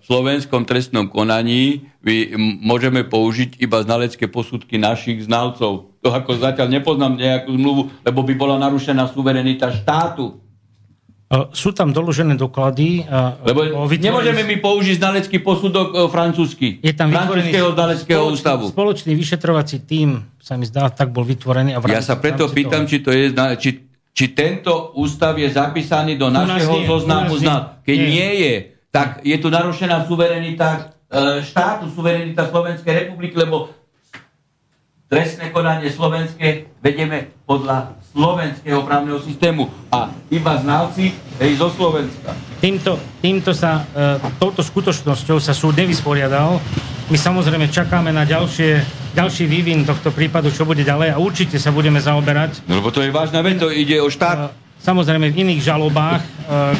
v 0.00 0.04
slovenskom 0.08 0.64
trestnom 0.64 1.04
konaní 1.12 1.84
my 2.00 2.32
môžeme 2.64 3.04
použiť 3.04 3.60
iba 3.60 3.84
znalecké 3.84 4.24
posudky 4.24 4.80
našich 4.80 5.28
znalcov. 5.28 5.92
To 6.00 6.08
ako 6.08 6.40
zatiaľ 6.40 6.80
nepoznám 6.80 7.20
nejakú 7.20 7.52
zmluvu, 7.52 7.82
lebo 8.00 8.24
by 8.24 8.34
bola 8.40 8.56
narušená 8.56 9.04
suverenita 9.12 9.68
štátu. 9.68 10.40
Uh, 11.30 11.46
sú 11.54 11.70
tam 11.70 11.94
doložené 11.94 12.34
doklady. 12.34 13.06
Uh, 13.06 13.38
lebo 13.46 13.86
vytvorení... 13.86 14.02
nemôžeme 14.02 14.42
my 14.50 14.56
použiť 14.58 14.98
znalecký 14.98 15.38
posudok 15.38 15.94
uh, 15.94 16.10
francúzsky. 16.10 16.82
Je 16.82 16.90
tam 16.90 17.14
francúzského 17.14 17.70
znaleckého 17.70 18.22
spoločný, 18.26 18.34
ústavu. 18.34 18.64
Spoločný 18.74 19.12
vyšetrovací 19.14 19.86
tím, 19.86 20.26
sa 20.42 20.58
mi 20.58 20.66
zdá, 20.66 20.90
tak 20.90 21.14
bol 21.14 21.22
vytvorený. 21.22 21.78
A 21.78 21.80
ja 21.86 22.02
sa 22.02 22.18
preto 22.18 22.50
pýtam, 22.50 22.82
či 22.90 22.98
to 22.98 23.14
je, 23.14 23.30
či 23.62 23.90
či 24.10 24.34
tento 24.34 24.92
ústav 24.98 25.38
je 25.38 25.48
zapísaný 25.48 26.18
do 26.18 26.28
našeho 26.28 26.84
zoznamu 26.86 27.38
znal. 27.38 27.80
Keď 27.86 27.96
nie. 27.96 28.10
nie 28.10 28.30
je, 28.42 28.54
tak 28.90 29.22
je 29.22 29.36
tu 29.38 29.48
narušená 29.48 30.04
suverenita 30.04 30.68
e, 31.08 31.46
štátu, 31.46 31.86
suverenita 31.94 32.50
Slovenskej 32.50 33.06
republiky, 33.06 33.38
lebo 33.38 33.70
trestné 35.06 35.54
konanie 35.54 35.90
slovenské 35.90 36.68
vedeme 36.82 37.30
podľa 37.46 37.99
slovenského 38.10 38.82
právneho 38.82 39.22
systému 39.22 39.70
a 39.94 40.10
iba 40.34 40.58
znalci 40.58 41.14
hej, 41.38 41.52
zo 41.54 41.70
Slovenska. 41.70 42.34
Týmto, 42.58 42.98
týmto 43.22 43.54
sa, 43.54 43.86
e, 43.94 44.18
touto 44.42 44.66
skutočnosťou 44.66 45.38
sa 45.38 45.54
súd 45.54 45.78
nevysporiadal. 45.78 46.58
My 47.06 47.16
samozrejme 47.16 47.70
čakáme 47.70 48.10
na 48.10 48.26
ďalšie 48.26 49.00
ďalší 49.10 49.50
vývin 49.50 49.82
tohto 49.82 50.14
prípadu, 50.14 50.54
čo 50.54 50.62
bude 50.62 50.86
ďalej 50.86 51.14
a 51.14 51.16
určite 51.18 51.58
sa 51.58 51.74
budeme 51.74 51.98
zaoberať. 51.98 52.62
No 52.70 52.78
lebo 52.78 52.94
to 52.94 53.02
je 53.02 53.10
vážna 53.10 53.42
vec, 53.42 53.58
to 53.58 53.70
ide 53.70 53.98
o 53.98 54.06
štát. 54.06 54.54
Samozrejme 54.80 55.34
v 55.34 55.36
iných 55.44 55.66
žalobách, 55.66 56.22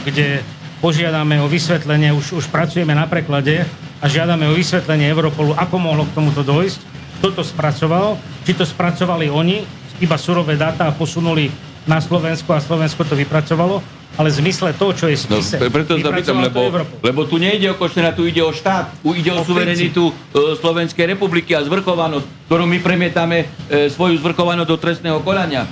kde 0.07 0.41
požiadame 0.81 1.43
o 1.43 1.51
vysvetlenie, 1.51 2.15
už, 2.15 2.41
už 2.41 2.47
pracujeme 2.49 2.95
na 2.97 3.05
preklade 3.05 3.67
a 4.01 4.05
žiadame 4.09 4.49
o 4.49 4.57
vysvetlenie 4.57 5.11
Europolu, 5.11 5.53
ako 5.53 5.77
mohlo 5.77 6.09
k 6.09 6.17
tomuto 6.17 6.41
dojsť, 6.41 6.81
kto 7.21 7.29
to 7.37 7.43
spracoval, 7.45 8.17
či 8.49 8.57
to 8.57 8.65
spracovali 8.65 9.29
oni, 9.29 9.67
iba 10.01 10.17
surové 10.17 10.57
dáta 10.57 10.89
a 10.89 10.93
posunuli 10.93 11.53
na 11.89 12.01
Slovensko 12.01 12.53
a 12.53 12.61
Slovensko 12.61 13.05
to 13.05 13.17
vypracovalo, 13.17 13.81
ale 14.19 14.29
v 14.29 14.37
zmysle 14.45 14.77
toho, 14.77 14.93
čo 14.93 15.07
je 15.09 15.17
v 15.17 15.23
spise. 15.23 15.57
No, 15.57 15.73
preto 15.73 15.97
sa 15.97 16.13
pýtam, 16.13 16.43
lebo, 16.45 16.61
lebo 17.01 17.21
tu 17.25 17.41
nejde 17.41 17.73
o 17.73 17.77
Koštena, 17.79 18.13
tu 18.13 18.29
ide 18.29 18.43
o 18.45 18.53
štát, 18.53 19.01
tu 19.01 19.17
ide 19.17 19.33
o, 19.33 19.41
o 19.41 19.47
suverenitu 19.47 20.11
e, 20.11 20.13
Slovenskej 20.59 21.17
republiky 21.17 21.57
a 21.57 21.65
zvrchovanosť, 21.65 22.51
ktorú 22.51 22.65
my 22.69 22.79
premietame 22.85 23.49
e, 23.71 23.89
svoju 23.89 24.21
zvrchovanosť 24.21 24.69
do 24.69 24.77
trestného 24.77 25.19
konania. 25.25 25.65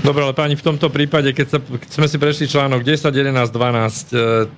Dobre, 0.00 0.24
ale 0.24 0.32
páni, 0.32 0.56
v 0.56 0.64
tomto 0.64 0.88
prípade, 0.88 1.32
keď, 1.36 1.46
sa, 1.46 1.58
keď 1.60 1.90
sme 1.92 2.06
si 2.08 2.16
prešli 2.16 2.44
článok 2.48 2.80
10, 2.84 3.12
11, 3.12 3.36
12, 3.52 4.12
e, 4.12 4.48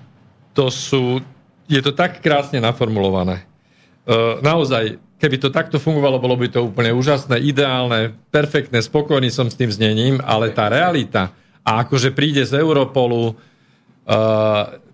to 0.55 0.67
sú, 0.71 1.19
je 1.67 1.81
to 1.83 1.91
tak 1.95 2.23
krásne 2.23 2.63
naformulované. 2.63 3.43
E, 3.43 4.15
naozaj, 4.43 4.99
keby 5.23 5.39
to 5.39 5.55
takto 5.55 5.79
fungovalo, 5.79 6.19
bolo 6.19 6.35
by 6.35 6.51
to 6.51 6.67
úplne 6.67 6.91
úžasné, 6.91 7.39
ideálne, 7.39 8.11
perfektné, 8.35 8.83
spokojný 8.83 9.31
som 9.31 9.47
s 9.47 9.55
tým 9.55 9.71
znením, 9.71 10.19
ale 10.19 10.51
tá 10.51 10.67
realita, 10.67 11.31
a 11.63 11.87
akože 11.87 12.11
príde 12.11 12.43
z 12.43 12.59
Europolu 12.59 13.31
uh, 13.31 13.35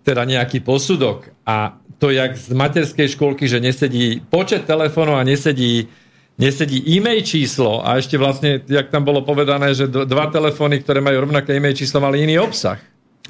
teda 0.05 0.29
nejaký 0.29 0.61
posudok 0.61 1.33
a 1.49 1.81
to 1.97 2.13
jak 2.13 2.37
z 2.37 2.53
materskej 2.53 3.09
školky, 3.17 3.49
že 3.49 3.59
nesedí 3.59 4.21
počet 4.29 4.69
telefónov 4.69 5.19
a 5.19 5.27
nesedí, 5.27 5.89
nesedí 6.37 6.85
e-mail 6.95 7.25
číslo 7.25 7.83
a 7.83 7.97
ešte 7.97 8.21
vlastne, 8.21 8.63
jak 8.69 8.93
tam 8.93 9.03
bolo 9.03 9.25
povedané, 9.25 9.73
že 9.73 9.89
dva 9.89 10.29
telefóny, 10.29 10.85
ktoré 10.85 11.01
majú 11.03 11.25
rovnaké 11.27 11.57
e-mail 11.57 11.75
číslo, 11.75 12.05
mali 12.05 12.23
iný 12.23 12.39
obsah. 12.39 12.79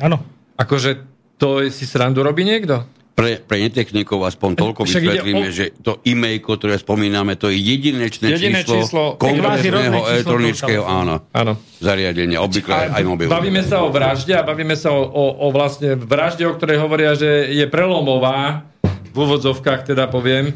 Áno. 0.02 0.20
Akože 0.58 1.00
to 1.38 1.62
si 1.70 1.86
srandu 1.86 2.20
robí 2.26 2.42
niekto? 2.42 2.84
Pre, 3.18 3.42
pre 3.42 3.58
netechnikov 3.66 4.22
aspoň 4.30 4.50
toľko 4.54 4.86
Však 4.86 5.02
vysvetlíme, 5.02 5.46
o... 5.50 5.50
že 5.50 5.74
to 5.82 5.98
e-mail, 6.06 6.38
ktoré 6.38 6.78
spomíname, 6.78 7.34
to 7.34 7.50
je 7.50 7.58
jedinečné 7.58 8.38
Jediné 8.38 8.62
číslo, 8.62 8.78
číslo 8.78 9.04
konkrétneho 9.18 10.06
elektronického 10.06 10.86
áno, 10.86 11.26
áno. 11.34 11.58
zariadenia, 11.82 12.38
obvykle 12.38 12.94
aj 12.94 13.02
mobilného. 13.02 13.34
Bavíme 13.34 13.66
sa 13.66 13.82
o 13.82 13.90
vražde 13.90 14.38
a 14.38 14.46
bavíme 14.46 14.78
sa 14.78 14.94
o, 14.94 15.02
o, 15.02 15.24
o 15.34 15.46
vlastne 15.50 15.98
vražde, 15.98 16.46
o 16.46 16.54
ktorej 16.54 16.78
hovoria, 16.78 17.18
že 17.18 17.50
je 17.50 17.66
prelomová, 17.66 18.62
v 18.86 19.16
úvodzovkách 19.18 19.90
teda 19.90 20.06
poviem, 20.06 20.54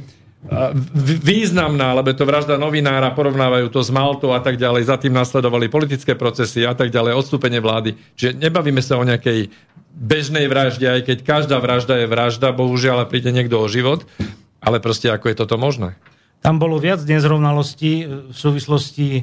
významná, 1.22 1.94
lebo 1.94 2.10
to 2.18 2.26
vražda 2.26 2.58
novinára, 2.58 3.14
porovnávajú 3.14 3.70
to 3.70 3.78
s 3.78 3.94
Maltou 3.94 4.34
a 4.34 4.42
tak 4.42 4.58
ďalej, 4.58 4.90
za 4.90 4.98
tým 4.98 5.14
nasledovali 5.14 5.70
politické 5.70 6.18
procesy 6.18 6.66
a 6.66 6.74
tak 6.74 6.90
ďalej, 6.90 7.14
odstúpenie 7.14 7.62
vlády. 7.62 7.94
Čiže 8.18 8.42
nebavíme 8.42 8.82
sa 8.82 8.98
o 8.98 9.06
nejakej 9.06 9.54
bežnej 9.94 10.50
vražde, 10.50 10.90
aj 10.90 11.00
keď 11.06 11.18
každá 11.22 11.62
vražda 11.62 12.02
je 12.02 12.10
vražda, 12.10 12.50
bohužiaľ, 12.50 13.06
a 13.06 13.08
príde 13.08 13.30
niekto 13.30 13.62
o 13.62 13.70
život, 13.70 14.02
ale 14.58 14.82
proste 14.82 15.14
ako 15.14 15.30
je 15.30 15.36
toto 15.38 15.54
možné? 15.54 15.94
Tam 16.42 16.58
bolo 16.58 16.74
viac 16.82 17.06
nezrovnalostí 17.06 18.10
v 18.34 18.34
súvislosti 18.34 19.08
e, 19.14 19.22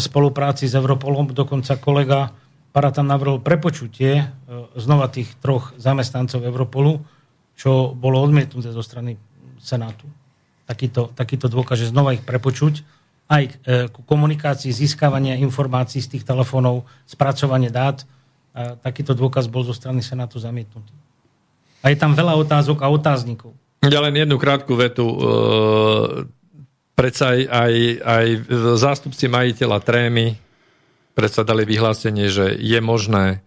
spolupráci 0.00 0.64
s 0.64 0.72
Europolom, 0.72 1.36
dokonca 1.36 1.76
kolega 1.76 2.32
Paratan 2.72 3.12
navrhol 3.12 3.44
prepočutie 3.44 4.12
e, 4.16 4.26
znova 4.80 5.12
tých 5.12 5.36
troch 5.36 5.76
zamestnancov 5.76 6.40
Europolu, 6.40 7.04
čo 7.52 7.92
bolo 7.92 8.24
odmietnuté 8.24 8.72
zo 8.72 8.80
strany 8.80 9.20
Senátu 9.60 10.08
takýto, 10.66 11.14
takýto 11.14 11.46
dôkaz, 11.46 11.86
že 11.86 11.90
znova 11.94 12.12
ich 12.12 12.26
prepočuť 12.26 12.82
aj 13.26 13.42
k 13.50 13.54
e, 13.66 13.70
komunikácii, 14.06 14.70
získavania 14.70 15.38
informácií 15.38 15.98
z 15.98 16.18
tých 16.18 16.24
telefónov, 16.26 16.86
spracovanie 17.06 17.70
dát. 17.70 18.06
A 18.56 18.78
takýto 18.78 19.12
dôkaz 19.12 19.50
bol 19.50 19.66
zo 19.66 19.74
strany 19.76 20.00
Senátu 20.00 20.40
zamietnutý. 20.40 20.94
A 21.84 21.92
je 21.92 21.98
tam 21.98 22.16
veľa 22.16 22.38
otázok 22.40 22.82
a 22.82 22.88
otáznikov. 22.88 23.52
Ja 23.84 24.00
len 24.00 24.16
jednu 24.16 24.40
krátku 24.40 24.74
vetu. 24.78 25.06
E, 25.06 25.16
predsa 26.96 27.36
aj, 27.36 27.40
aj, 27.46 27.74
aj 28.02 28.26
zástupci 28.80 29.28
majiteľa 29.28 29.78
trémy 29.84 30.40
predsa 31.16 31.44
dali 31.44 31.64
vyhlásenie, 31.64 32.28
že 32.28 32.56
je 32.56 32.80
možné 32.80 33.45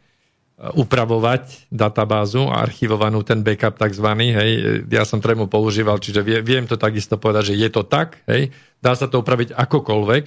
upravovať 0.60 1.72
databázu 1.72 2.52
a 2.52 2.68
archivovanú 2.68 3.23
ten 3.23 3.40
backup 3.40 3.80
takzvaný, 3.80 4.36
hej, 4.36 4.52
ja 4.91 5.07
som 5.07 5.23
Tremu 5.23 5.48
používal, 5.48 6.03
čiže 6.03 6.19
viem 6.44 6.68
to 6.68 6.76
takisto 6.76 7.15
povedať, 7.15 7.56
že 7.56 7.64
je 7.64 7.69
to 7.72 7.88
tak, 7.88 8.19
hej, 8.27 8.52
dá 8.84 8.91
sa 8.91 9.07
to 9.07 9.23
upraviť 9.23 9.56
akokoľvek, 9.56 10.26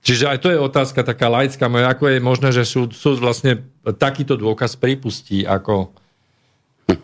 čiže 0.00 0.24
aj 0.32 0.38
to 0.40 0.48
je 0.48 0.56
otázka 0.56 1.04
taká 1.04 1.28
laická 1.28 1.68
moja, 1.68 1.92
ako 1.92 2.08
je 2.08 2.18
možné, 2.24 2.48
že 2.48 2.64
súd, 2.64 2.96
súd 2.96 3.20
vlastne 3.20 3.60
takýto 3.84 4.40
dôkaz 4.40 4.80
pripustí 4.80 5.44
ako 5.44 5.92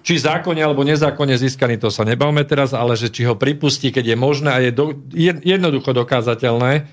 či 0.01 0.17
zákonne 0.17 0.65
alebo 0.65 0.85
nezákonne 0.85 1.37
získaný, 1.37 1.77
to 1.81 1.93
sa 1.93 2.05
nebavme 2.05 2.43
teraz, 2.49 2.73
ale 2.73 2.97
že 2.97 3.13
či 3.13 3.29
ho 3.29 3.37
pripustí, 3.37 3.93
keď 3.93 4.15
je 4.15 4.17
možné 4.17 4.51
a 4.51 4.59
je 4.61 4.73
do, 4.73 4.97
jednoducho 5.45 5.93
dokázateľné, 5.93 6.89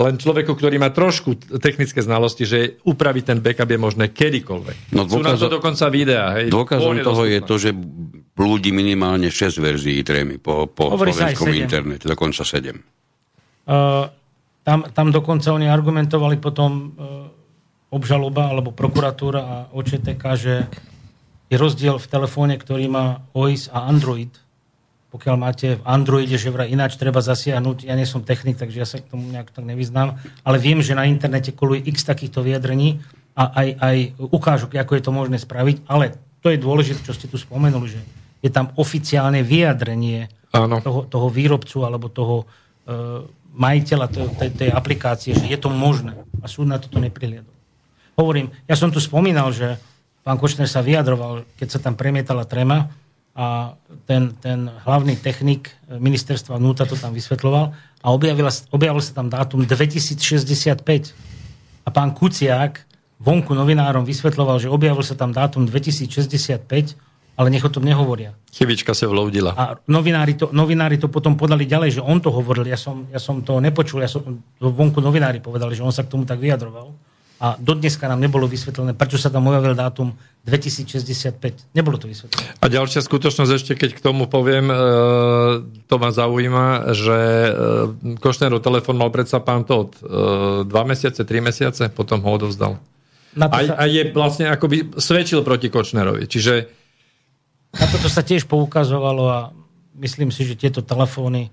len 0.00 0.16
človeku, 0.16 0.56
ktorý 0.56 0.80
má 0.80 0.88
trošku 0.88 1.36
technické 1.60 2.00
znalosti, 2.00 2.48
že 2.48 2.58
upraviť 2.88 3.24
ten 3.28 3.38
backup 3.44 3.68
je 3.68 3.78
možné 3.78 4.04
kedykoľvek. 4.08 4.96
No, 4.96 5.04
dôkaz... 5.04 5.12
Sú 5.12 5.20
na 5.20 5.36
to 5.36 5.48
dokonca 5.60 5.84
videá. 5.92 6.40
Hej, 6.40 6.48
Dôkazom 6.48 6.96
toho 7.04 7.28
dostupné. 7.28 7.34
je 7.36 7.40
to, 7.44 7.54
že 7.60 7.70
blúdi 8.32 8.72
minimálne 8.72 9.28
6 9.28 9.60
verzií 9.60 10.00
trémy 10.00 10.40
po, 10.40 10.64
po 10.64 10.96
slovenskom 10.96 11.52
internete, 11.52 12.08
dokonca 12.08 12.40
7. 12.40 12.72
Uh, 13.68 14.08
tam, 14.64 14.88
tam 14.88 15.12
dokonca 15.12 15.52
oni 15.52 15.68
argumentovali 15.68 16.40
potom 16.40 16.70
uh, 16.72 17.28
obžaloba 17.92 18.48
alebo 18.48 18.72
prokuratúra 18.72 19.40
a 19.44 19.56
OČTK, 19.76 20.22
že 20.40 20.54
je 21.50 21.56
rozdiel 21.58 21.98
v 21.98 22.06
telefóne, 22.08 22.54
ktorý 22.56 22.86
má 22.88 23.26
OIS 23.36 23.68
a 23.68 23.90
Android, 23.90 24.30
pokiaľ 25.10 25.36
máte 25.36 25.76
v 25.76 25.82
Androide, 25.84 26.38
že 26.38 26.54
vraj 26.54 26.70
ináč 26.70 26.94
treba 26.94 27.18
zasiahnuť, 27.18 27.90
ja 27.90 27.98
nie 27.98 28.06
som 28.06 28.22
technik, 28.22 28.56
takže 28.56 28.78
ja 28.78 28.86
sa 28.86 29.02
k 29.02 29.10
tomu 29.10 29.26
nejak 29.28 29.50
tak 29.50 29.66
nevyznám, 29.66 30.22
ale 30.46 30.56
viem, 30.62 30.78
že 30.80 30.94
na 30.94 31.04
internete 31.10 31.50
koluje 31.50 31.82
x 31.90 32.06
takýchto 32.06 32.46
vyjadrení 32.46 33.02
a 33.34 33.50
aj, 33.50 33.68
aj 33.78 33.96
ukážok, 34.18 34.70
ako 34.78 34.92
je 34.94 35.02
to 35.02 35.12
možné 35.12 35.36
spraviť, 35.42 35.86
ale 35.90 36.14
to 36.40 36.54
je 36.54 36.62
dôležité, 36.62 37.02
čo 37.02 37.14
ste 37.14 37.26
tu 37.26 37.36
spomenuli, 37.36 37.86
že 37.90 38.00
je 38.40 38.50
tam 38.54 38.70
oficiálne 38.78 39.42
vyjadrenie 39.42 40.30
Toho, 40.50 41.06
toho 41.06 41.28
výrobcu 41.30 41.86
alebo 41.86 42.10
toho 42.10 42.42
e, 42.42 42.44
majiteľa 43.54 44.06
tej, 44.10 44.26
tej, 44.34 44.50
tej 44.50 44.70
aplikácie, 44.74 45.30
že 45.30 45.46
je 45.46 45.54
to 45.54 45.70
možné 45.70 46.18
a 46.42 46.50
súd 46.50 46.66
na 46.66 46.82
toto 46.82 46.98
neprihliadol. 46.98 47.54
Hovorím, 48.18 48.50
ja 48.66 48.74
som 48.74 48.90
tu 48.90 48.98
spomínal, 48.98 49.54
že 49.54 49.78
pán 50.26 50.42
Kočner 50.42 50.66
sa 50.66 50.82
vyjadroval, 50.82 51.46
keď 51.54 51.68
sa 51.70 51.78
tam 51.78 51.94
premietala 51.94 52.42
trema, 52.42 52.90
a 53.40 53.72
ten, 54.04 54.36
ten 54.36 54.68
hlavný 54.84 55.16
technik 55.16 55.72
ministerstva 55.88 56.60
vnútra 56.60 56.84
to 56.84 56.92
tam 56.92 57.16
vysvetloval 57.16 57.72
a 58.04 58.06
objavila, 58.12 58.52
objavil 58.68 59.00
sa 59.00 59.16
tam 59.16 59.32
dátum 59.32 59.64
2065. 59.64 60.84
A 61.80 61.88
pán 61.88 62.12
Kuciak 62.12 62.84
vonku 63.16 63.56
novinárom 63.56 64.04
vysvetloval, 64.04 64.60
že 64.60 64.68
objavil 64.68 65.00
sa 65.00 65.16
tam 65.16 65.32
dátum 65.32 65.64
2065, 65.64 66.68
ale 67.40 67.48
nech 67.48 67.64
o 67.64 67.72
tom 67.72 67.88
nehovoria. 67.88 68.36
Chybička 68.52 68.92
sa 68.92 69.08
vloudila. 69.08 69.56
A 69.56 69.80
novinári 69.88 70.36
to, 70.36 70.52
novinári 70.52 71.00
to 71.00 71.08
potom 71.08 71.40
podali 71.40 71.64
ďalej, 71.64 71.96
že 71.96 72.02
on 72.04 72.20
to 72.20 72.28
hovoril. 72.28 72.68
Ja 72.68 72.76
som, 72.76 73.08
ja 73.08 73.16
som 73.16 73.40
to 73.40 73.56
nepočul, 73.56 74.04
ja 74.04 74.10
som 74.12 74.44
to 74.60 74.68
vonku 74.68 75.00
novinári 75.00 75.40
povedali, 75.40 75.72
že 75.72 75.80
on 75.80 75.96
sa 75.96 76.04
k 76.04 76.12
tomu 76.12 76.28
tak 76.28 76.36
vyjadroval. 76.36 76.92
A 77.40 77.56
dodneska 77.56 78.04
nám 78.04 78.20
nebolo 78.20 78.44
vysvetlené, 78.44 78.92
prečo 78.92 79.16
sa 79.16 79.32
tam 79.32 79.48
objavil 79.48 79.72
dátum 79.72 80.12
2065. 80.44 81.72
Nebolo 81.72 81.96
to 81.96 82.04
vysvetlené. 82.04 82.52
A 82.60 82.68
ďalšia 82.68 83.00
skutočnosť 83.00 83.52
ešte, 83.56 83.72
keď 83.80 83.96
k 83.96 84.00
tomu 84.04 84.28
poviem, 84.28 84.68
e, 84.68 84.76
to 85.88 85.96
ma 85.96 86.12
zaujíma, 86.12 86.92
že 86.92 87.16
e, 87.16 87.50
Košnerov 88.20 88.60
telefon 88.60 89.00
mal 89.00 89.08
predsa 89.08 89.40
pán 89.40 89.64
Todd 89.64 89.96
e, 89.96 90.68
dva 90.68 90.84
mesiace, 90.84 91.24
tri 91.24 91.40
mesiace, 91.40 91.88
potom 91.88 92.20
ho 92.20 92.30
odovzdal. 92.36 92.76
A, 93.40 93.46
sa... 93.48 93.72
a 93.72 93.84
je 93.88 94.12
vlastne 94.12 94.44
akoby 94.52 95.00
svedčil 95.00 95.40
proti 95.40 95.72
Kočnerovi. 95.72 96.28
Čiže... 96.28 96.68
Na 97.72 97.88
toto 97.88 98.12
sa 98.12 98.20
tiež 98.20 98.44
poukazovalo 98.52 99.24
a 99.32 99.38
myslím 99.96 100.28
si, 100.28 100.44
že 100.44 100.60
tieto 100.60 100.84
telefóny 100.84 101.48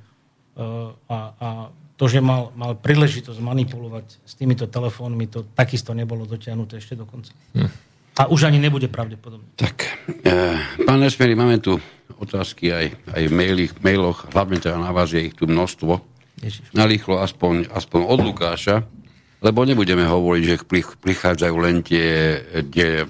a, 0.57 1.18
a 1.38 1.49
to, 1.98 2.06
že 2.06 2.22
mal, 2.22 2.53
mal 2.53 2.78
príležitosť 2.78 3.41
manipulovať 3.41 4.22
s 4.22 4.34
týmito 4.38 4.69
telefónmi, 4.69 5.26
to 5.26 5.44
takisto 5.57 5.98
nebolo 5.98 6.30
dotiahnuté 6.30 6.78
ešte 6.78 6.94
do 6.94 7.10
konca. 7.10 7.34
Hm. 7.57 7.69
A 8.18 8.30
už 8.30 8.49
ani 8.49 8.57
nebude 8.61 8.90
pravdepodobne. 8.90 9.45
Tak, 9.57 10.06
e, 10.26 10.57
pán 10.86 11.02
Nesmeri, 11.02 11.38
máme 11.38 11.61
tu 11.61 11.78
otázky 12.18 12.74
aj, 12.74 12.86
aj 13.14 13.24
v 13.30 13.34
mailích, 13.34 13.74
mailoch, 13.82 14.30
hlavne 14.34 14.57
teda 14.57 14.78
na 14.78 14.90
vás 14.94 15.14
je 15.14 15.30
ich 15.30 15.38
tu 15.38 15.45
množstvo. 15.45 16.02
Ježiš. 16.41 16.69
Narýchlo 16.74 17.22
aspoň, 17.22 17.69
aspoň 17.74 18.02
od 18.06 18.19
Lukáša, 18.22 18.86
lebo 19.41 19.65
nebudeme 19.65 20.06
hovoriť, 20.06 20.44
že 20.45 20.56
prichádzajú 21.02 21.56
len 21.61 21.86
tie, 21.86 22.41
tie 22.74 23.06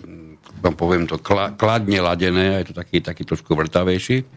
vám 0.59 0.75
poviem 0.75 1.07
to, 1.07 1.19
kladne 1.55 1.99
ladené, 2.03 2.63
je 2.63 2.71
to 2.71 2.73
taký, 2.75 2.99
taký 3.03 3.23
trošku 3.23 3.55
vrtavejší. 3.55 4.27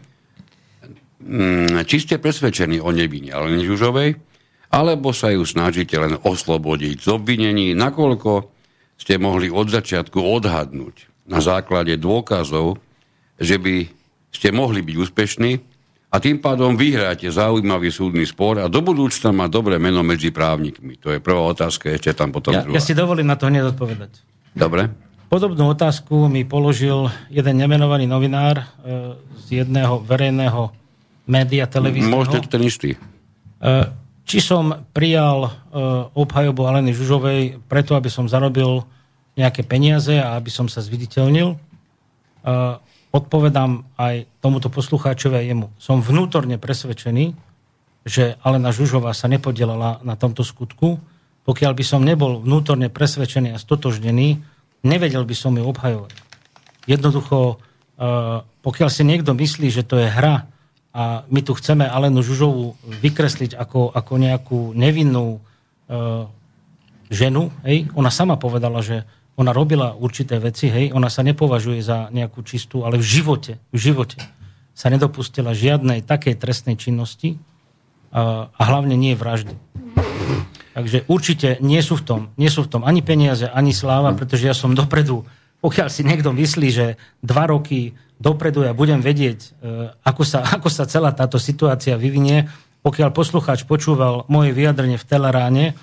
Mm, 1.21 1.83
či 1.85 1.97
ste 2.01 2.17
presvedčení 2.17 2.81
o 2.81 2.89
nevine 2.89 3.35
ale 3.35 3.59
Žužovej, 3.61 4.30
alebo 4.71 5.11
sa 5.11 5.35
ju 5.35 5.43
snažíte 5.43 5.99
len 5.99 6.15
oslobodiť 6.15 7.03
z 7.03 7.07
obvinení, 7.11 7.75
nakoľko 7.75 8.47
ste 8.95 9.19
mohli 9.19 9.51
od 9.51 9.67
začiatku 9.67 10.15
odhadnúť 10.15 11.27
na 11.27 11.43
základe 11.43 11.99
dôkazov, 11.99 12.79
že 13.35 13.59
by 13.59 13.91
ste 14.31 14.55
mohli 14.55 14.79
byť 14.79 14.95
úspešní 14.95 15.51
a 16.11 16.15
tým 16.19 16.39
pádom 16.39 16.75
vyhráte 16.79 17.27
zaujímavý 17.27 17.91
súdny 17.91 18.23
spor 18.23 18.59
a 18.63 18.71
do 18.71 18.79
budúcna 18.79 19.31
má 19.35 19.45
dobré 19.51 19.79
meno 19.79 20.03
medzi 20.03 20.31
právnikmi. 20.31 20.99
To 21.03 21.11
je 21.11 21.19
prvá 21.19 21.51
otázka, 21.51 21.91
ešte 21.91 22.15
tam 22.15 22.31
potom 22.31 22.55
ja, 22.55 22.63
druhá. 22.63 22.75
Ja 22.75 22.83
si 22.83 22.95
dovolím 22.95 23.27
na 23.27 23.35
to 23.35 23.47
hneď 23.47 23.75
odpovedať. 23.75 24.23
Dobre. 24.55 24.91
Podobnú 25.31 25.71
otázku 25.71 26.27
mi 26.27 26.43
položil 26.43 27.07
jeden 27.31 27.55
nemenovaný 27.55 28.03
novinár 28.03 28.59
e, 28.59 28.65
z 29.39 29.63
jedného 29.63 30.03
verejného 30.03 30.75
média 31.23 31.63
televízneho. 31.63 32.27
To 32.27 32.43
ten 32.43 32.63
istý. 32.67 32.99
Či 34.31 34.39
som 34.39 34.87
prijal 34.95 35.43
uh, 35.43 35.51
obhajobu 36.15 36.63
Aleny 36.63 36.95
Žužovej 36.95 37.59
preto, 37.67 37.99
aby 37.99 38.07
som 38.07 38.31
zarobil 38.31 38.87
nejaké 39.35 39.59
peniaze 39.67 40.15
a 40.15 40.39
aby 40.39 40.47
som 40.47 40.71
sa 40.71 40.79
zviditeľnil. 40.79 41.59
Uh, 42.39 42.79
odpovedám 43.11 43.83
aj 43.99 44.31
tomuto 44.39 44.71
poslucháčovi 44.71 45.35
a 45.35 45.43
jemu. 45.43 45.67
Som 45.75 45.99
vnútorne 45.99 46.55
presvedčený, 46.55 47.35
že 48.07 48.39
Alena 48.39 48.71
Žužová 48.71 49.11
sa 49.11 49.27
nepodielala 49.27 49.99
na 49.99 50.15
tomto 50.15 50.47
skutku. 50.47 51.03
Pokiaľ 51.43 51.75
by 51.75 51.83
som 51.83 51.99
nebol 51.99 52.39
vnútorne 52.39 52.87
presvedčený 52.87 53.51
a 53.51 53.59
stotožnený, 53.59 54.39
nevedel 54.87 55.27
by 55.27 55.35
som 55.35 55.59
ju 55.59 55.67
obhajovať. 55.67 56.15
Jednoducho, 56.87 57.59
uh, 57.99 58.47
pokiaľ 58.63 58.87
si 58.95 59.03
niekto 59.03 59.35
myslí, 59.35 59.67
že 59.67 59.83
to 59.83 59.99
je 59.99 60.07
hra, 60.07 60.47
a 60.91 61.23
my 61.31 61.39
tu 61.39 61.55
chceme 61.55 61.87
Alenu 61.87 62.19
Žužovu 62.19 62.75
vykresliť 62.99 63.55
ako, 63.55 63.95
ako 63.95 64.13
nejakú 64.19 64.59
nevinnú 64.75 65.39
e, 65.39 65.39
ženu. 67.07 67.47
Hej? 67.63 67.87
Ona 67.95 68.11
sama 68.11 68.35
povedala, 68.35 68.83
že 68.83 69.07
ona 69.39 69.55
robila 69.55 69.95
určité 69.95 70.35
veci, 70.37 70.67
hej? 70.67 70.91
ona 70.91 71.07
sa 71.07 71.23
nepovažuje 71.23 71.79
za 71.79 72.11
nejakú 72.11 72.43
čistú, 72.43 72.83
ale 72.83 72.99
v 72.99 73.07
živote, 73.07 73.63
v 73.71 73.79
živote 73.79 74.19
sa 74.75 74.91
nedopustila 74.91 75.55
žiadnej 75.55 76.03
takej 76.03 76.35
trestnej 76.35 76.75
činnosti 76.75 77.39
a, 78.11 78.51
a 78.51 78.61
hlavne 78.67 78.99
nie 78.99 79.15
vraždy. 79.15 79.55
Takže 80.71 81.07
určite 81.07 81.59
nie 81.63 81.79
sú 81.79 81.99
v 81.99 82.03
tom, 82.03 82.21
nie 82.35 82.51
sú 82.51 82.67
v 82.67 82.71
tom 82.71 82.83
ani 82.83 82.99
peniaze, 82.99 83.47
ani 83.47 83.71
sláva, 83.71 84.11
pretože 84.11 84.47
ja 84.47 84.55
som 84.55 84.75
dopredu 84.75 85.23
pokiaľ 85.61 85.87
si 85.93 86.01
niekto 86.01 86.33
myslí, 86.33 86.67
že 86.73 86.97
dva 87.21 87.45
roky 87.45 87.93
dopredu 88.21 88.61
ja 88.61 88.77
budem 88.77 89.01
vedieť, 89.01 89.39
e, 89.41 89.49
ako 90.05 90.21
sa, 90.21 90.45
ako 90.45 90.69
sa 90.69 90.85
celá 90.85 91.09
táto 91.11 91.41
situácia 91.41 91.97
vyvinie, 91.97 92.45
pokiaľ 92.85 93.09
poslucháč 93.09 93.65
počúval 93.65 94.29
moje 94.29 94.53
vyjadrenie 94.53 95.01
v 95.01 95.07
Teleráne 95.09 95.65
e, 95.69 95.73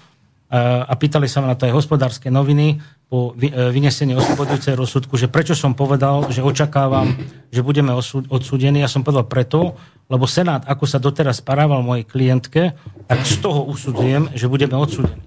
a 0.63 0.95
pýtali 0.95 1.27
sa 1.27 1.43
ma 1.43 1.53
na 1.53 1.59
to 1.59 1.67
aj 1.67 1.75
hospodárske 1.75 2.31
noviny 2.31 2.79
po 3.09 3.33
vynesení 3.73 4.13
oslobodzujúcej 4.21 4.77
rozsudku, 4.77 5.17
že 5.17 5.33
prečo 5.33 5.57
som 5.57 5.73
povedal, 5.73 6.29
že 6.29 6.45
očakávam, 6.45 7.17
že 7.49 7.65
budeme 7.65 7.97
odsúdení. 8.29 8.85
Ja 8.85 8.91
som 8.93 9.01
povedal 9.01 9.25
preto, 9.25 9.81
lebo 10.13 10.29
Senát, 10.29 10.69
ako 10.69 10.85
sa 10.85 11.01
doteraz 11.01 11.41
správal 11.41 11.81
mojej 11.81 12.05
klientke, 12.05 12.77
tak 13.09 13.25
z 13.25 13.41
toho 13.41 13.65
usudzujem, 13.65 14.29
že 14.37 14.45
budeme 14.53 14.77
odsúdení. 14.77 15.25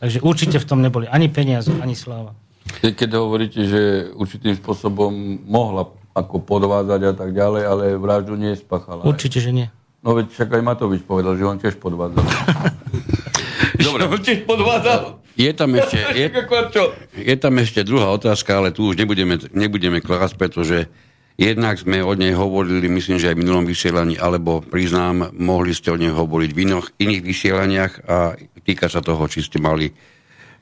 Takže 0.00 0.24
určite 0.24 0.56
v 0.56 0.68
tom 0.68 0.80
neboli 0.80 1.04
ani 1.04 1.28
peniaze, 1.28 1.68
ani 1.76 1.92
sláva. 1.92 2.32
Keď 2.80 3.08
hovoríte, 3.12 3.60
že 3.68 4.08
určitým 4.16 4.56
spôsobom 4.56 5.44
mohla 5.44 5.84
ako 6.14 6.46
podvádzať 6.46 7.00
a 7.10 7.12
tak 7.12 7.30
ďalej, 7.34 7.62
ale 7.66 7.84
vraždu 7.98 8.38
nie 8.38 8.54
spáchala. 8.54 9.02
Určite, 9.02 9.42
že 9.42 9.50
nie. 9.50 9.66
No 10.06 10.14
veď 10.14 10.30
však 10.30 10.48
aj 10.54 10.62
Matovič 10.62 11.02
povedal, 11.02 11.34
že 11.34 11.44
on 11.44 11.58
tiež 11.58 11.76
podvádzal. 11.82 12.22
Dobre. 13.84 14.06
on 14.06 14.20
tiež 14.22 14.46
podvádzal. 14.46 15.18
Je 15.34 15.50
tam, 15.50 15.74
ešte, 15.74 15.98
je, 16.22 16.26
je 17.18 17.36
tam 17.36 17.54
ešte 17.58 17.82
druhá 17.82 18.14
otázka, 18.14 18.62
ale 18.62 18.70
tu 18.70 18.86
už 18.86 18.94
nebudeme, 18.94 19.42
nebudeme 19.50 19.98
klásť, 19.98 20.38
pretože 20.38 20.86
jednak 21.34 21.82
sme 21.82 22.06
o 22.06 22.14
nej 22.14 22.30
hovorili, 22.30 22.86
myslím, 22.86 23.18
že 23.18 23.34
aj 23.34 23.36
v 23.36 23.42
minulom 23.42 23.66
vysielaní, 23.66 24.14
alebo 24.14 24.62
priznám, 24.62 25.34
mohli 25.34 25.74
ste 25.74 25.90
o 25.90 25.98
nej 25.98 26.14
hovoriť 26.14 26.50
v 26.54 26.62
inoch, 26.62 26.94
iných 27.02 27.22
vysielaniach 27.26 27.92
a 28.06 28.38
týka 28.62 28.86
sa 28.86 29.02
toho, 29.02 29.26
či 29.26 29.42
ste 29.42 29.58
mali 29.58 29.90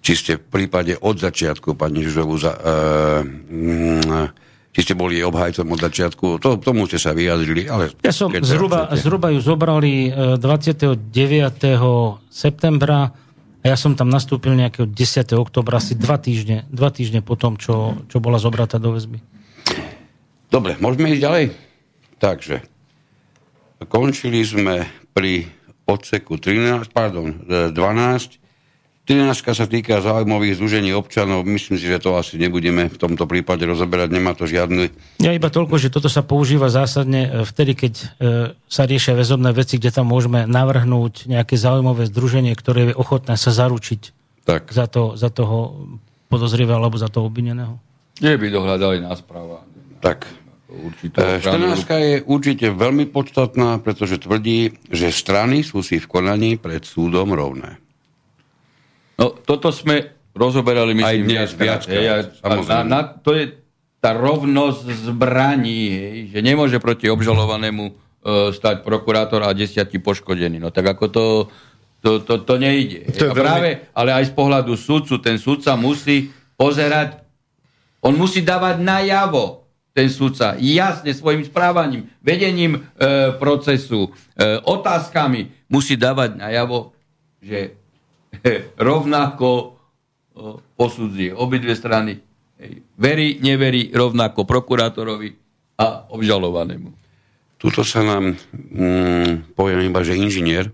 či 0.02 0.18
ste 0.18 0.34
v 0.34 0.42
prípade 0.42 0.98
od 0.98 1.14
začiatku 1.14 1.78
pani 1.78 2.02
Žužovu 2.02 2.34
za, 2.34 2.52
e, 2.58 2.72
či 4.72 4.80
ste 4.80 4.96
boli 4.96 5.20
obhajcom 5.20 5.68
od 5.68 5.80
začiatku, 5.84 6.40
to, 6.40 6.56
tomu 6.56 6.88
ste 6.88 6.96
sa 6.96 7.12
vyjadrili, 7.12 7.68
ale... 7.68 7.92
Ja 8.00 8.10
som 8.10 8.32
zhruba, 8.32 8.88
zhruba 8.96 9.28
ju 9.28 9.44
zobrali 9.44 10.08
29. 10.40 10.96
E, 11.60 11.76
septembra 12.32 13.12
a 13.62 13.64
ja 13.68 13.76
som 13.76 13.94
tam 13.94 14.08
nastúpil 14.08 14.56
nejakého 14.56 14.88
10. 14.88 15.38
oktobra, 15.38 15.78
asi 15.78 15.94
dva 15.94 16.16
týždne, 16.18 16.66
dva 16.72 16.88
týždne 16.90 17.20
po 17.20 17.36
tom, 17.36 17.60
čo, 17.60 18.00
čo 18.08 18.18
bola 18.18 18.40
zobratá 18.40 18.80
do 18.80 18.96
väzby. 18.96 19.20
Dobre, 20.48 20.80
môžeme 20.80 21.14
ísť 21.14 21.22
ďalej? 21.22 21.44
Takže, 22.18 22.56
končili 23.86 24.40
sme 24.42 24.88
pri 25.12 25.46
odseku 25.86 26.40
13, 26.40 26.90
pardon, 26.90 27.44
12, 27.46 28.41
13 29.02 29.34
sa 29.34 29.66
týka 29.66 29.98
záujmových 29.98 30.62
združení 30.62 30.94
občanov. 30.94 31.42
Myslím 31.42 31.74
si, 31.74 31.90
že 31.90 31.98
to 31.98 32.14
asi 32.14 32.38
nebudeme 32.38 32.86
v 32.86 32.94
tomto 32.94 33.26
prípade 33.26 33.66
rozoberať. 33.66 34.14
Nemá 34.14 34.38
to 34.38 34.46
žiadny... 34.46 34.94
Ja 35.18 35.34
iba 35.34 35.50
toľko, 35.50 35.74
že 35.74 35.90
toto 35.90 36.06
sa 36.06 36.22
používa 36.22 36.70
zásadne 36.70 37.26
e, 37.26 37.30
vtedy, 37.42 37.74
keď 37.74 37.92
e, 37.98 38.04
sa 38.70 38.86
riešia 38.86 39.18
väzobné 39.18 39.50
veci, 39.50 39.82
kde 39.82 39.90
tam 39.90 40.06
môžeme 40.06 40.46
navrhnúť 40.46 41.26
nejaké 41.26 41.58
záujmové 41.58 42.06
združenie, 42.14 42.54
ktoré 42.54 42.94
je 42.94 42.94
ochotné 42.94 43.34
sa 43.34 43.50
zaručiť 43.50 44.14
tak. 44.46 44.70
Za, 44.70 44.86
to, 44.86 45.18
za 45.18 45.34
toho 45.34 45.82
podozrivého 46.30 46.78
alebo 46.78 46.94
za 46.94 47.10
toho 47.10 47.26
obvineného. 47.26 47.82
Nie 48.22 48.38
by 48.38 48.54
dohľadali 48.54 49.02
nás 49.02 49.18
práva. 49.18 49.66
Tak. 49.98 50.30
Určite 50.72 51.42
14 51.42 51.84
e, 51.90 51.98
je 51.98 52.16
určite 52.22 52.66
veľmi 52.70 53.10
podstatná, 53.10 53.82
pretože 53.82 54.22
tvrdí, 54.22 54.78
že 54.94 55.10
strany 55.10 55.66
sú 55.66 55.82
si 55.82 55.98
v 55.98 56.06
konaní 56.06 56.54
pred 56.54 56.86
súdom 56.86 57.34
rovné. 57.34 57.82
No, 59.18 59.36
toto 59.36 59.68
sme 59.72 60.12
rozoberali, 60.32 60.96
myslím, 60.96 61.24
Aj 61.24 61.28
dnes 61.28 61.50
viac. 61.56 61.82
Na, 62.68 62.80
na, 62.84 63.00
to 63.04 63.36
je 63.36 63.62
tá 64.02 64.16
rovnosť 64.16 65.12
zbraní, 65.12 65.82
hej, 65.94 66.18
že 66.34 66.38
nemôže 66.42 66.82
proti 66.82 67.06
obžalovanému 67.06 67.84
e, 67.86 67.92
stať 68.50 68.82
prokurátor 68.82 69.46
a 69.46 69.54
desiatí 69.54 70.02
poškodení. 70.02 70.58
No 70.58 70.74
tak 70.74 70.98
ako 70.98 71.04
to, 71.06 71.24
to, 72.02 72.10
to, 72.26 72.42
to 72.42 72.54
nejde. 72.58 73.06
To 73.14 73.30
práve, 73.30 73.78
veľmi... 73.78 73.94
ale 73.94 74.10
aj 74.18 74.24
z 74.26 74.32
pohľadu 74.34 74.74
sudcu, 74.74 75.22
ten 75.22 75.38
sudca 75.38 75.78
musí 75.78 76.34
pozerať, 76.58 77.22
on 78.02 78.18
musí 78.18 78.42
dávať 78.42 78.82
najavo, 78.82 79.62
ten 79.94 80.08
sudca, 80.10 80.58
jasne 80.58 81.12
svojim 81.14 81.46
správaním, 81.46 82.10
vedením 82.24 82.80
e, 82.98 83.38
procesu, 83.38 84.10
e, 84.34 84.58
otázkami, 84.66 85.68
musí 85.70 85.94
dávať 85.94 86.42
najavo, 86.42 86.96
že 87.38 87.81
rovnako 88.90 89.78
posudzuje 90.76 91.32
obidve 91.36 91.76
strany. 91.76 92.16
Verí, 92.96 93.42
neverí 93.42 93.90
rovnako 93.90 94.46
prokurátorovi 94.46 95.34
a 95.76 96.06
obžalovanému. 96.14 96.94
Tuto 97.58 97.82
sa 97.86 98.02
nám, 98.02 98.34
mm, 98.54 99.54
poviem 99.54 99.86
iba, 99.86 100.02
že 100.02 100.18
inžinier 100.18 100.70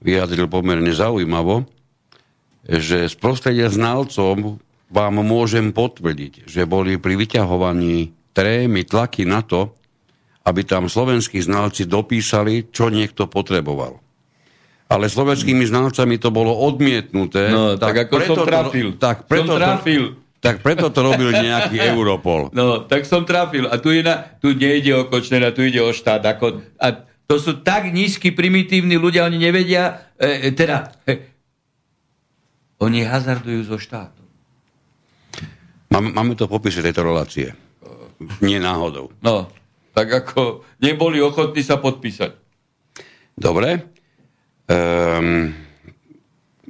vyjadril 0.00 0.48
pomerne 0.48 0.92
zaujímavo, 0.92 1.64
že 2.64 3.08
z 3.08 3.14
prostredia 3.16 3.68
znalcom 3.68 4.60
vám 4.92 5.14
môžem 5.20 5.72
potvrdiť, 5.72 6.48
že 6.48 6.68
boli 6.68 7.00
pri 7.00 7.16
vyťahovaní 7.16 8.12
trémy 8.32 8.84
tlaky 8.84 9.24
na 9.24 9.40
to, 9.40 9.72
aby 10.46 10.62
tam 10.62 10.86
slovenskí 10.86 11.42
znalci 11.42 11.88
dopísali, 11.88 12.70
čo 12.70 12.92
niekto 12.92 13.26
potreboval 13.26 14.05
ale 14.86 15.10
slovenskými 15.10 15.66
znalcami 15.66 16.14
to 16.22 16.30
bolo 16.30 16.54
odmietnuté. 16.54 17.50
No, 17.50 17.74
tak, 17.74 17.90
tak 17.90 17.96
ako 18.06 18.14
preto 18.14 18.34
som 18.34 18.46
trafil. 18.46 18.88
To, 18.94 18.98
tak 19.02 19.16
preto 19.26 19.54
som 19.54 19.58
trafil. 19.58 20.04
To, 20.14 20.24
tak 20.36 20.62
preto 20.62 20.86
to 20.94 21.00
robil 21.02 21.34
nejaký 21.34 21.76
Europol. 21.90 22.54
No, 22.54 22.86
tak 22.86 23.02
som 23.02 23.26
trafil. 23.26 23.66
A 23.66 23.82
tu, 23.82 23.90
je 23.90 24.06
na, 24.06 24.22
tu 24.38 24.54
nejde 24.54 24.94
o 24.94 25.10
Kočnera, 25.10 25.50
tu 25.50 25.66
ide 25.66 25.82
o 25.82 25.90
štát. 25.90 26.22
Ako, 26.22 26.62
a 26.78 27.02
to 27.26 27.34
sú 27.42 27.66
tak 27.66 27.90
nízky, 27.90 28.30
primitívni 28.30 28.94
ľudia, 28.94 29.26
oni 29.26 29.42
nevedia, 29.42 30.14
e, 30.14 30.46
e 30.46 30.48
teda, 30.54 30.94
e, 31.02 31.34
oni 32.78 33.02
hazardujú 33.02 33.66
so 33.66 33.78
štátom. 33.82 34.22
Máme, 35.90 36.14
máme 36.14 36.32
to 36.38 36.46
popise 36.46 36.78
tejto 36.78 37.02
relácie. 37.02 37.50
Nie 38.38 38.62
náhodou. 38.62 39.10
No, 39.18 39.50
tak 39.96 40.12
ako 40.12 40.62
neboli 40.78 41.18
ochotní 41.18 41.66
sa 41.66 41.82
podpísať. 41.82 42.36
Dobre. 43.34 43.95
Um, 44.66 45.54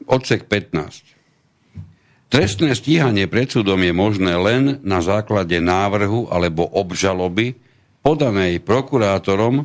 odsek 0.04 0.44
15. 0.44 1.16
Trestné 2.28 2.76
stíhanie 2.76 3.24
pred 3.24 3.48
súdom 3.48 3.80
je 3.80 3.94
možné 3.96 4.36
len 4.36 4.82
na 4.84 5.00
základe 5.00 5.56
návrhu 5.62 6.28
alebo 6.28 6.68
obžaloby 6.68 7.56
podanej 8.04 8.60
prokurátorom, 8.60 9.64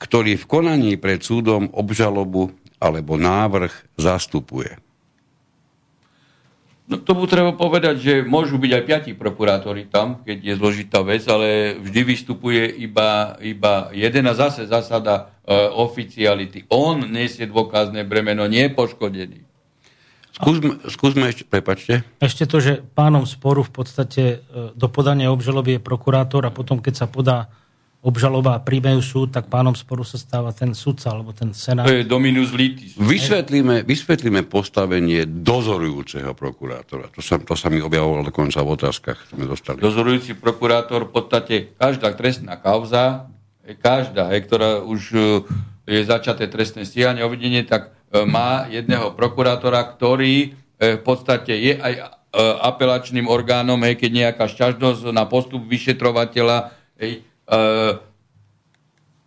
ktorý 0.00 0.40
v 0.40 0.48
konaní 0.48 0.92
pred 0.96 1.20
súdom 1.20 1.68
obžalobu 1.74 2.54
alebo 2.80 3.20
návrh 3.20 3.72
zastupuje. 4.00 4.85
No 6.86 7.02
tomu 7.02 7.26
treba 7.26 7.50
povedať, 7.50 7.98
že 7.98 8.12
môžu 8.22 8.62
byť 8.62 8.70
aj 8.70 8.82
piati 8.86 9.10
prokurátori 9.10 9.90
tam, 9.90 10.22
keď 10.22 10.38
je 10.38 10.54
zložitá 10.54 11.02
vec, 11.02 11.26
ale 11.26 11.74
vždy 11.82 12.00
vystupuje 12.06 12.62
iba, 12.78 13.34
iba 13.42 13.90
jeden 13.90 14.30
a 14.30 14.38
zase 14.38 14.70
zásada 14.70 15.34
e, 15.42 15.50
oficiality. 15.74 16.62
On 16.70 16.94
nesie 17.02 17.50
dôkazné 17.50 18.06
bremeno, 18.06 18.46
nie 18.46 18.70
je 18.70 18.76
poškodený. 18.78 19.38
Skúsme, 20.30 20.78
skúsme 20.86 21.24
ešte, 21.26 21.42
prepačte. 21.42 22.06
Ešte 22.22 22.46
to, 22.46 22.62
že 22.62 22.86
pánom 22.94 23.26
sporu 23.26 23.66
v 23.66 23.72
podstate 23.82 24.22
e, 24.22 24.36
do 24.70 24.86
podania 24.86 25.34
obžaloby 25.34 25.80
je 25.80 25.80
prokurátor 25.82 26.46
a 26.46 26.54
potom, 26.54 26.78
keď 26.78 26.94
sa 27.02 27.06
podá 27.10 27.50
obžaloba 28.04 28.54
a 28.54 28.62
príjmejú 28.62 29.00
súd, 29.02 29.28
tak 29.34 29.50
pánom 29.50 29.74
sporu 29.74 30.06
sa 30.06 30.14
stáva 30.20 30.54
ten 30.54 30.76
sudca 30.76 31.10
alebo 31.10 31.34
ten 31.34 31.50
senát. 31.50 31.88
To 31.88 31.96
je 31.96 32.06
dominus 32.06 32.54
litis. 32.54 32.94
Vysvetlíme, 32.94 33.82
vysvetlíme 33.82 34.46
postavenie 34.46 35.26
dozorujúceho 35.26 36.30
prokurátora. 36.36 37.10
To 37.10 37.20
sa, 37.24 37.40
to 37.42 37.58
sa 37.58 37.66
mi 37.66 37.82
objavovalo 37.82 38.30
dokonca 38.30 38.62
v 38.62 38.70
otázkach, 38.78 39.18
sme 39.34 39.50
dostali. 39.50 39.82
Dozorujúci 39.82 40.38
prokurátor 40.38 41.10
v 41.10 41.12
podstate 41.18 41.54
každá 41.74 42.14
trestná 42.14 42.54
kauza, 42.62 43.26
každá, 43.74 44.30
ktorá 44.38 44.86
už 44.86 45.00
e, 45.10 45.18
je 45.90 46.00
začaté 46.06 46.46
trestné 46.46 46.86
stíhanie, 46.86 47.26
obvidenie, 47.26 47.66
tak 47.66 47.90
e, 48.14 48.22
má 48.22 48.70
jedného 48.70 49.18
prokurátora, 49.18 49.82
ktorý 49.98 50.54
e, 50.78 50.94
v 50.94 51.02
podstate 51.02 51.50
je 51.58 51.74
aj 51.74 52.14
apelačným 52.36 53.32
orgánom, 53.32 53.80
hej, 53.80 53.96
keď 53.96 54.10
nejaká 54.12 54.44
šťažnosť 54.44 55.08
na 55.08 55.24
postup 55.24 55.64
vyšetrovateľa 55.64 56.68
hej, 57.00 57.24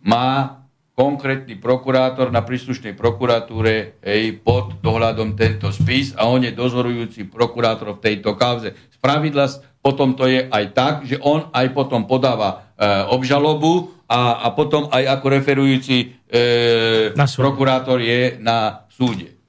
má 0.00 0.60
konkrétny 1.00 1.56
prokurátor 1.56 2.28
na 2.28 2.44
príslušnej 2.44 2.92
prokuratúre 2.92 4.04
hej, 4.04 4.36
pod 4.44 4.76
dohľadom 4.84 5.32
tento 5.32 5.72
spis 5.72 6.12
a 6.12 6.28
on 6.28 6.44
je 6.44 6.52
dozorujúci 6.52 7.24
prokurátor 7.24 7.96
v 7.96 8.04
tejto 8.04 8.36
kauze. 8.36 8.76
Z 8.92 8.96
pravidla 9.00 9.48
potom 9.80 10.12
to 10.12 10.28
je 10.28 10.44
aj 10.44 10.64
tak, 10.76 10.94
že 11.08 11.16
on 11.24 11.48
aj 11.56 11.72
potom 11.72 12.04
podáva 12.04 12.76
e, 12.76 12.84
obžalobu 13.08 13.96
a, 14.04 14.44
a 14.44 14.52
potom 14.52 14.92
aj 14.92 15.08
ako 15.08 15.26
referujúci 15.40 15.96
e, 16.28 17.16
prokurátor 17.16 17.96
je 18.04 18.36
na 18.36 18.84
súde. 18.92 19.40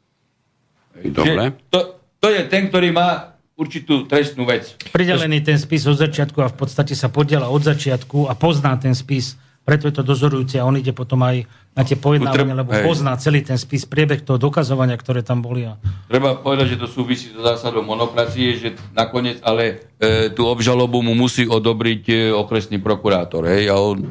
Dobre. 1.03 1.59
To, 1.67 1.99
to 2.23 2.27
je 2.31 2.47
ten, 2.47 2.71
ktorý 2.71 2.95
má 2.95 3.35
určitú 3.59 4.07
trestnú 4.07 4.47
vec. 4.47 4.75
Pridelený 4.91 5.43
ten 5.45 5.57
spis 5.59 5.85
od 5.85 5.99
začiatku 5.99 6.39
a 6.41 6.51
v 6.51 6.55
podstate 6.55 6.97
sa 6.97 7.11
podiela 7.11 7.51
od 7.51 7.61
začiatku 7.61 8.27
a 8.29 8.33
pozná 8.33 8.75
ten 8.79 8.95
spis 8.97 9.37
preto 9.61 9.85
je 9.85 9.93
to 9.93 10.03
dozorujúce 10.03 10.57
a 10.57 10.65
on 10.65 10.73
ide 10.73 10.89
potom 10.89 11.21
aj 11.21 11.45
na 11.77 11.85
tie 11.85 11.93
pojednávania, 11.93 12.57
lebo 12.57 12.73
hej. 12.73 12.81
pozná 12.81 13.13
celý 13.21 13.45
ten 13.45 13.55
spis, 13.61 13.85
priebeh 13.85 14.25
toho 14.25 14.41
dokazovania, 14.41 14.97
ktoré 14.97 15.21
tam 15.21 15.45
boli. 15.45 15.69
A... 15.69 15.77
Treba 16.09 16.35
povedať, 16.35 16.75
že 16.75 16.81
to 16.81 16.87
súvisí 16.89 17.29
so 17.31 17.45
zásadou 17.45 17.85
monokracie, 17.85 18.57
že 18.57 18.73
nakoniec 18.97 19.37
ale 19.45 19.93
e, 20.01 20.33
tú 20.33 20.49
obžalobu 20.49 21.05
mu 21.05 21.13
musí 21.13 21.45
odobriť 21.45 22.03
e, 22.09 22.15
okresný 22.33 22.81
prokurátor. 22.81 23.45
Hej, 23.47 23.69
a 23.69 23.77
on... 23.77 24.09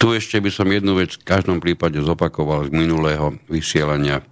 Tu 0.00 0.06
ešte 0.18 0.42
by 0.42 0.50
som 0.50 0.66
jednu 0.66 0.98
vec 0.98 1.14
v 1.14 1.22
každom 1.22 1.62
prípade 1.62 1.94
zopakoval 2.02 2.66
z 2.66 2.70
minulého 2.74 3.38
vysielania. 3.46 4.24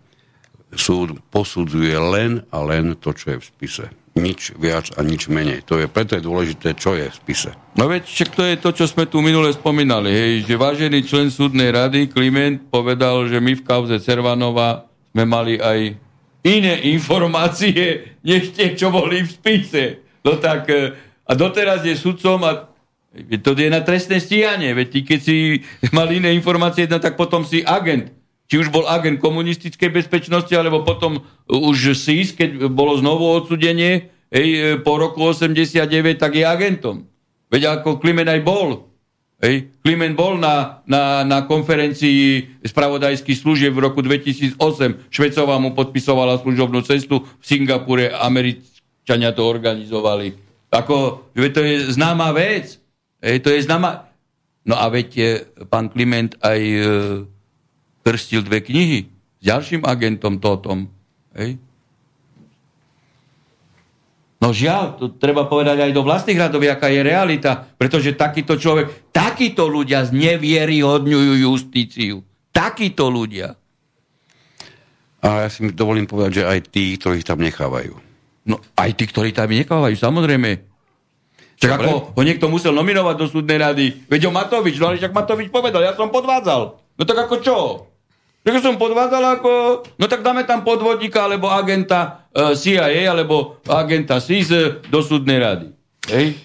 Súd 0.70 1.18
posudzuje 1.34 1.94
len 1.98 2.46
a 2.54 2.62
len 2.62 2.94
to, 2.94 3.10
čo 3.10 3.34
je 3.34 3.38
v 3.42 3.48
spise 3.48 3.86
nič 4.18 4.52
viac 4.58 4.90
a 4.98 5.06
nič 5.06 5.30
menej. 5.30 5.62
To 5.70 5.78
je, 5.78 5.86
preto 5.86 6.18
je 6.18 6.26
dôležité, 6.26 6.74
čo 6.74 6.98
je 6.98 7.06
v 7.06 7.14
spise. 7.14 7.54
No 7.78 7.86
veď, 7.86 8.04
však 8.10 8.30
to 8.34 8.42
je 8.42 8.56
to, 8.58 8.70
čo 8.74 8.84
sme 8.90 9.06
tu 9.06 9.22
minule 9.22 9.48
spomínali, 9.54 10.10
hej, 10.10 10.32
že 10.50 10.58
vážený 10.58 11.06
člen 11.06 11.28
súdnej 11.30 11.70
rady 11.70 12.10
Kliment 12.10 12.58
povedal, 12.68 13.30
že 13.30 13.38
my 13.38 13.54
v 13.54 13.62
kauze 13.62 13.96
Cervanova 14.02 14.90
sme 15.14 15.24
mali 15.24 15.54
aj 15.62 15.94
iné 16.42 16.74
informácie, 16.90 18.02
než 18.28 18.50
tie, 18.52 18.74
čo 18.74 18.90
boli 18.90 19.22
v 19.22 19.30
spise. 19.30 19.84
No 20.26 20.36
tak, 20.42 20.66
e, 20.68 20.92
a 21.24 21.32
doteraz 21.32 21.86
je 21.86 21.94
sudcom 21.94 22.42
a 22.44 22.66
to 23.42 23.58
je 23.58 23.66
na 23.66 23.82
trestné 23.82 24.22
stíhanie, 24.22 24.70
veď 24.70 24.86
ty, 24.90 24.98
keď 25.06 25.20
si 25.22 25.36
mal 25.96 26.10
iné 26.10 26.34
informácie, 26.34 26.90
no 26.90 26.98
tak 26.98 27.14
potom 27.14 27.46
si 27.46 27.62
agent 27.62 28.19
či 28.50 28.58
už 28.58 28.74
bol 28.74 28.82
agent 28.90 29.22
komunistickej 29.22 29.94
bezpečnosti, 29.94 30.50
alebo 30.50 30.82
potom 30.82 31.22
už 31.46 31.94
SIS, 31.94 32.34
keď 32.34 32.66
bolo 32.66 32.98
znovu 32.98 33.30
odsudenie, 33.30 34.10
hej, 34.34 34.82
po 34.82 34.98
roku 34.98 35.22
89, 35.30 36.18
tak 36.18 36.34
je 36.34 36.42
agentom. 36.42 37.06
Veď 37.46 37.78
ako 37.78 38.02
Kliment 38.02 38.26
aj 38.26 38.42
bol. 38.42 38.90
Hej. 39.40 39.70
Kliment 39.80 40.18
bol 40.18 40.36
na, 40.36 40.84
na, 40.84 41.22
na 41.22 41.46
konferencii 41.46 42.60
spravodajských 42.66 43.38
služieb 43.38 43.72
v 43.72 43.86
roku 43.86 44.02
2008. 44.02 44.58
Švecová 45.08 45.56
mu 45.62 45.72
podpisovala 45.72 46.42
služobnú 46.42 46.82
cestu. 46.84 47.24
V 47.24 47.44
Singapúre 47.46 48.12
Američania 48.12 49.32
to 49.32 49.46
organizovali. 49.46 50.36
Ako, 50.70 51.30
to 51.32 51.60
je 51.62 51.88
známa 51.90 52.34
vec. 52.36 52.82
Hej, 53.22 53.46
to 53.46 53.54
je 53.54 53.62
známa... 53.62 54.10
No 54.60 54.76
a 54.76 54.92
veď 54.92 55.40
pán 55.72 55.88
Kliment 55.88 56.36
aj 56.44 56.60
krstil 58.04 58.42
dve 58.44 58.64
knihy 58.64 59.08
s 59.40 59.42
ďalším 59.44 59.84
agentom 59.84 60.40
Totom. 60.40 60.88
Hej. 61.36 61.60
No 64.40 64.56
žiaľ, 64.56 64.96
to 64.96 65.12
treba 65.20 65.44
povedať 65.44 65.84
aj 65.84 65.92
do 65.92 66.00
vlastných 66.00 66.40
radov, 66.40 66.64
aká 66.64 66.88
je 66.88 67.04
realita, 67.04 67.68
pretože 67.76 68.16
takýto 68.16 68.56
človek, 68.56 69.12
takíto 69.12 69.68
ľudia 69.68 70.08
znevieryhodňujú 70.08 71.32
justíciu. 71.44 72.24
Takíto 72.48 73.12
ľudia. 73.12 73.52
A 75.20 75.44
ja 75.44 75.48
si 75.52 75.68
dovolím 75.76 76.08
povedať, 76.08 76.40
že 76.40 76.48
aj 76.48 76.72
tí, 76.72 76.96
ktorí 76.96 77.20
tam 77.20 77.44
nechávajú. 77.44 77.92
No 78.48 78.56
aj 78.80 78.90
tí, 78.96 79.04
ktorí 79.04 79.36
tam 79.36 79.52
nechávajú, 79.52 79.92
samozrejme. 80.00 80.64
Čak 81.60 81.76
ako 81.76 82.16
ho 82.16 82.22
niekto 82.24 82.48
musel 82.48 82.72
nominovať 82.72 83.14
do 83.20 83.28
súdnej 83.28 83.60
rady. 83.60 84.08
Veď 84.08 84.32
o 84.32 84.32
Matovič, 84.32 84.80
no 84.80 84.88
ale 84.88 84.96
však 84.96 85.12
Matovič 85.12 85.52
povedal, 85.52 85.84
ja 85.84 85.92
som 85.92 86.08
podvádzal. 86.08 86.80
No 86.96 87.02
tak 87.04 87.28
ako 87.28 87.36
čo? 87.44 87.56
Tak 88.40 88.64
som 88.64 88.80
podvádzal 88.80 89.24
ako... 89.36 89.50
No 90.00 90.08
tak 90.08 90.24
dáme 90.24 90.48
tam 90.48 90.64
podvodníka 90.64 91.28
alebo 91.28 91.52
agenta 91.52 92.24
e, 92.32 92.56
CIA 92.56 93.12
alebo 93.12 93.60
agenta 93.68 94.16
SIS 94.16 94.80
do 94.88 95.00
súdnej 95.04 95.36
rady. 95.36 95.68
Hej? 96.08 96.40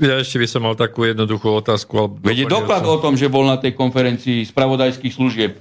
Ja 0.00 0.18
ešte 0.18 0.40
by 0.42 0.46
som 0.48 0.66
mal 0.66 0.74
takú 0.74 1.06
jednoduchú 1.06 1.52
otázku. 1.62 2.18
Veď 2.24 2.44
je 2.44 2.46
doklad 2.50 2.82
o 2.82 2.98
tom, 2.98 3.14
že 3.14 3.30
bol 3.30 3.46
na 3.46 3.60
tej 3.60 3.76
konferencii 3.76 4.42
spravodajských 4.48 5.14
služieb. 5.14 5.52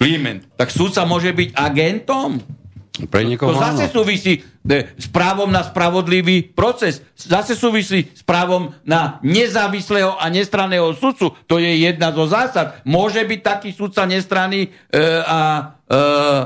Kliment. 0.00 0.46
Tak 0.56 0.72
súdca 0.72 1.04
môže 1.04 1.34
byť 1.34 1.52
agentom? 1.52 2.40
Pre 2.92 3.24
niekoho 3.24 3.56
to 3.56 3.64
zase 3.64 3.88
áno. 3.88 3.94
súvisí 4.04 4.44
s 5.00 5.08
právom 5.08 5.48
na 5.48 5.64
spravodlivý 5.64 6.52
proces. 6.52 7.00
Zase 7.16 7.56
súvisí 7.56 8.12
s 8.12 8.20
právom 8.20 8.76
na 8.84 9.16
nezávislého 9.24 10.20
a 10.20 10.28
nestranného 10.28 10.92
sudcu. 10.92 11.32
To 11.48 11.56
je 11.56 11.72
jedna 11.88 12.12
zo 12.12 12.28
zásad. 12.28 12.84
Môže 12.84 13.24
byť 13.24 13.40
taký 13.40 13.72
sudca 13.72 14.04
nestranný 14.04 14.68
e, 14.68 15.00
a 15.24 15.40
e, 15.88 15.96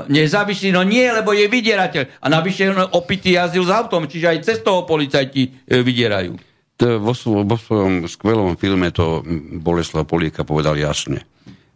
nezávislý? 0.07 0.71
No 0.71 0.87
nie, 0.87 1.03
lebo 1.03 1.35
je 1.35 1.51
vydierateľ. 1.51 2.23
A 2.23 2.25
navyše 2.31 2.71
on 2.71 2.95
opitý 2.95 3.35
jazdil 3.35 3.67
s 3.67 3.71
autom, 3.75 4.07
čiže 4.07 4.31
aj 4.31 4.39
cez 4.47 4.57
toho 4.63 4.87
policajti 4.87 5.67
e, 5.67 5.83
vydierajú. 5.83 6.39
To 6.79 7.03
vo, 7.03 7.11
vo 7.43 7.57
svojom 7.59 8.07
skvelom 8.07 8.55
filme 8.55 8.95
to 8.95 9.19
Boleslav 9.59 10.07
Políka 10.07 10.47
povedal 10.47 10.79
jasne. 10.79 11.27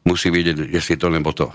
Musí 0.08 0.32
vidieť, 0.32 0.72
jestli 0.72 0.96
to 0.96 1.12
nebo 1.12 1.36
to. 1.36 1.52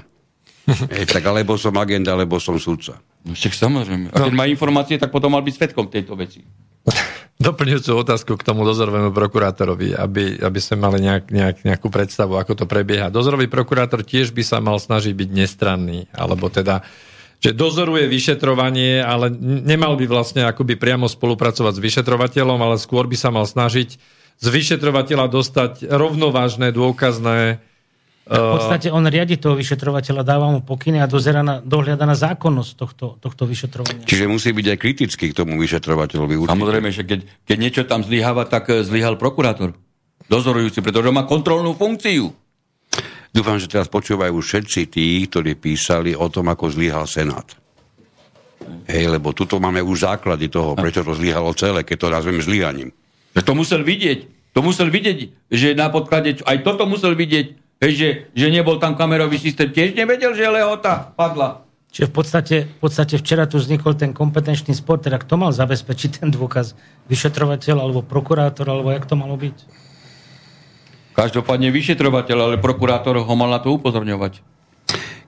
Ej, 0.67 1.07
tak 1.07 1.23
alebo 1.23 1.55
som 1.55 1.75
agent, 1.79 2.07
alebo 2.11 2.43
som 2.43 2.59
sudca. 2.59 2.99
No 3.23 3.39
však 3.39 3.55
samozrejme. 3.55 4.11
A 4.11 4.19
keď 4.27 4.35
no. 4.35 4.39
má 4.39 4.51
informácie, 4.51 4.99
tak 4.99 5.15
potom 5.15 5.31
mal 5.35 5.43
byť 5.47 5.55
svetkom 5.55 5.87
tejto 5.87 6.19
veci. 6.19 6.43
Doplňujúcu 7.47 7.91
otázku 7.93 8.33
k 8.35 8.47
tomu 8.47 8.65
dozorovému 8.65 9.13
prokurátorovi, 9.13 9.93
aby, 9.93 10.41
aby 10.41 10.61
sme 10.63 10.89
mali 10.89 11.05
nejak, 11.05 11.29
nejak, 11.29 11.57
nejakú 11.69 11.93
predstavu, 11.93 12.41
ako 12.41 12.65
to 12.65 12.65
prebieha. 12.65 13.13
Dozorový 13.13 13.47
prokurátor 13.47 14.03
tiež 14.03 14.33
by 14.33 14.43
sa 14.43 14.59
mal 14.59 14.81
snažiť 14.81 15.13
byť 15.13 15.31
nestranný, 15.31 16.09
alebo 16.17 16.49
teda 16.49 16.83
že 17.37 17.53
dozoruje 17.53 18.09
vyšetrovanie, 18.09 19.05
ale 19.05 19.29
nemal 19.39 19.93
by 20.01 20.09
vlastne 20.09 20.49
akoby 20.49 20.81
priamo 20.81 21.05
spolupracovať 21.05 21.77
s 21.77 21.85
vyšetrovateľom, 21.85 22.57
ale 22.57 22.81
skôr 22.81 23.05
by 23.05 23.17
sa 23.21 23.29
mal 23.29 23.45
snažiť 23.45 24.01
z 24.41 24.47
vyšetrovateľa 24.49 25.29
dostať 25.29 25.85
rovnovážne, 25.85 26.73
dôkazné 26.73 27.61
v 28.27 28.51
podstate 28.59 28.91
on 28.91 29.07
riadi 29.07 29.39
toho 29.39 29.55
vyšetrovateľa, 29.55 30.27
dáva 30.27 30.51
mu 30.51 30.59
pokyny 30.59 30.99
a 30.99 31.07
dozera 31.07 31.47
na, 31.47 31.63
dohľada 31.63 32.03
na 32.03 32.19
zákonnosť 32.19 32.73
tohto, 32.75 33.07
tohto 33.23 33.47
vyšetrovania. 33.47 34.03
Čiže 34.03 34.27
musí 34.27 34.51
byť 34.51 34.67
aj 34.75 34.79
kritický 34.83 35.31
k 35.31 35.39
tomu 35.39 35.55
vyšetrovateľovi. 35.63 36.35
Určite. 36.35 36.51
Samozrejme, 36.59 36.89
že 36.91 37.07
keď, 37.07 37.21
keď 37.47 37.57
niečo 37.63 37.83
tam 37.87 38.03
zlyháva, 38.03 38.51
tak 38.51 38.75
eh, 38.75 38.83
zlyhal 38.83 39.15
prokurátor. 39.15 39.79
Dozorujúci, 40.27 40.83
pretože 40.83 41.15
má 41.15 41.23
kontrolnú 41.23 41.79
funkciu. 41.79 42.35
Dúfam, 43.31 43.63
že 43.63 43.71
teraz 43.71 43.87
počúvajú 43.87 44.35
všetci 44.43 44.91
tí, 44.91 45.23
ktorí 45.31 45.55
písali 45.55 46.19
o 46.19 46.27
tom, 46.27 46.51
ako 46.51 46.67
zlyhal 46.75 47.07
Senát. 47.07 47.47
Hej, 48.91 49.07
lebo 49.07 49.31
tuto 49.31 49.63
máme 49.63 49.79
už 49.87 50.03
základy 50.03 50.51
toho, 50.51 50.75
prečo 50.75 51.07
to 51.07 51.15
zlyhalo 51.15 51.55
celé, 51.55 51.87
keď 51.87 51.97
to 52.03 52.09
nazveme 52.11 52.43
zlyhaním. 52.43 52.91
To 53.39 53.53
musel 53.55 53.87
vidieť. 53.87 54.51
To 54.57 54.65
musel 54.65 54.89
vidieť, 54.89 55.53
že 55.53 55.77
na 55.77 55.93
podklade, 55.93 56.41
aj 56.43 56.65
toto 56.65 56.89
musel 56.89 57.13
vidieť 57.13 57.66
Hej, 57.77 57.93
že, 57.93 58.09
že 58.33 58.47
nebol 58.49 58.81
tam 58.81 58.97
kamerový 58.97 59.37
systém, 59.37 59.69
tiež 59.69 59.93
nevedel, 59.93 60.33
že 60.33 60.49
lehota 60.49 61.13
padla. 61.13 61.67
Čiže 61.93 62.09
v 62.09 62.15
podstate, 62.15 62.57
v 62.69 62.79
podstate 62.81 63.15
včera 63.17 63.49
tu 63.49 63.57
vznikol 63.57 63.97
ten 63.97 64.13
kompetenčný 64.13 64.77
spor, 64.77 65.01
teda 65.01 65.17
kto 65.17 65.41
mal 65.41 65.53
zabezpečiť 65.53 66.21
ten 66.21 66.29
dôkaz? 66.29 66.77
Vyšetrovateľ 67.09 67.77
alebo 67.81 68.01
prokurátor, 68.05 68.69
alebo 68.69 68.93
jak 68.93 69.09
to 69.09 69.17
malo 69.17 69.37
byť? 69.37 69.57
Každopádne 71.17 71.73
vyšetrovateľ, 71.73 72.37
ale 72.37 72.57
prokurátor 72.61 73.17
ho 73.17 73.35
mal 73.37 73.49
na 73.49 73.61
to 73.61 73.73
upozorňovať. 73.73 74.45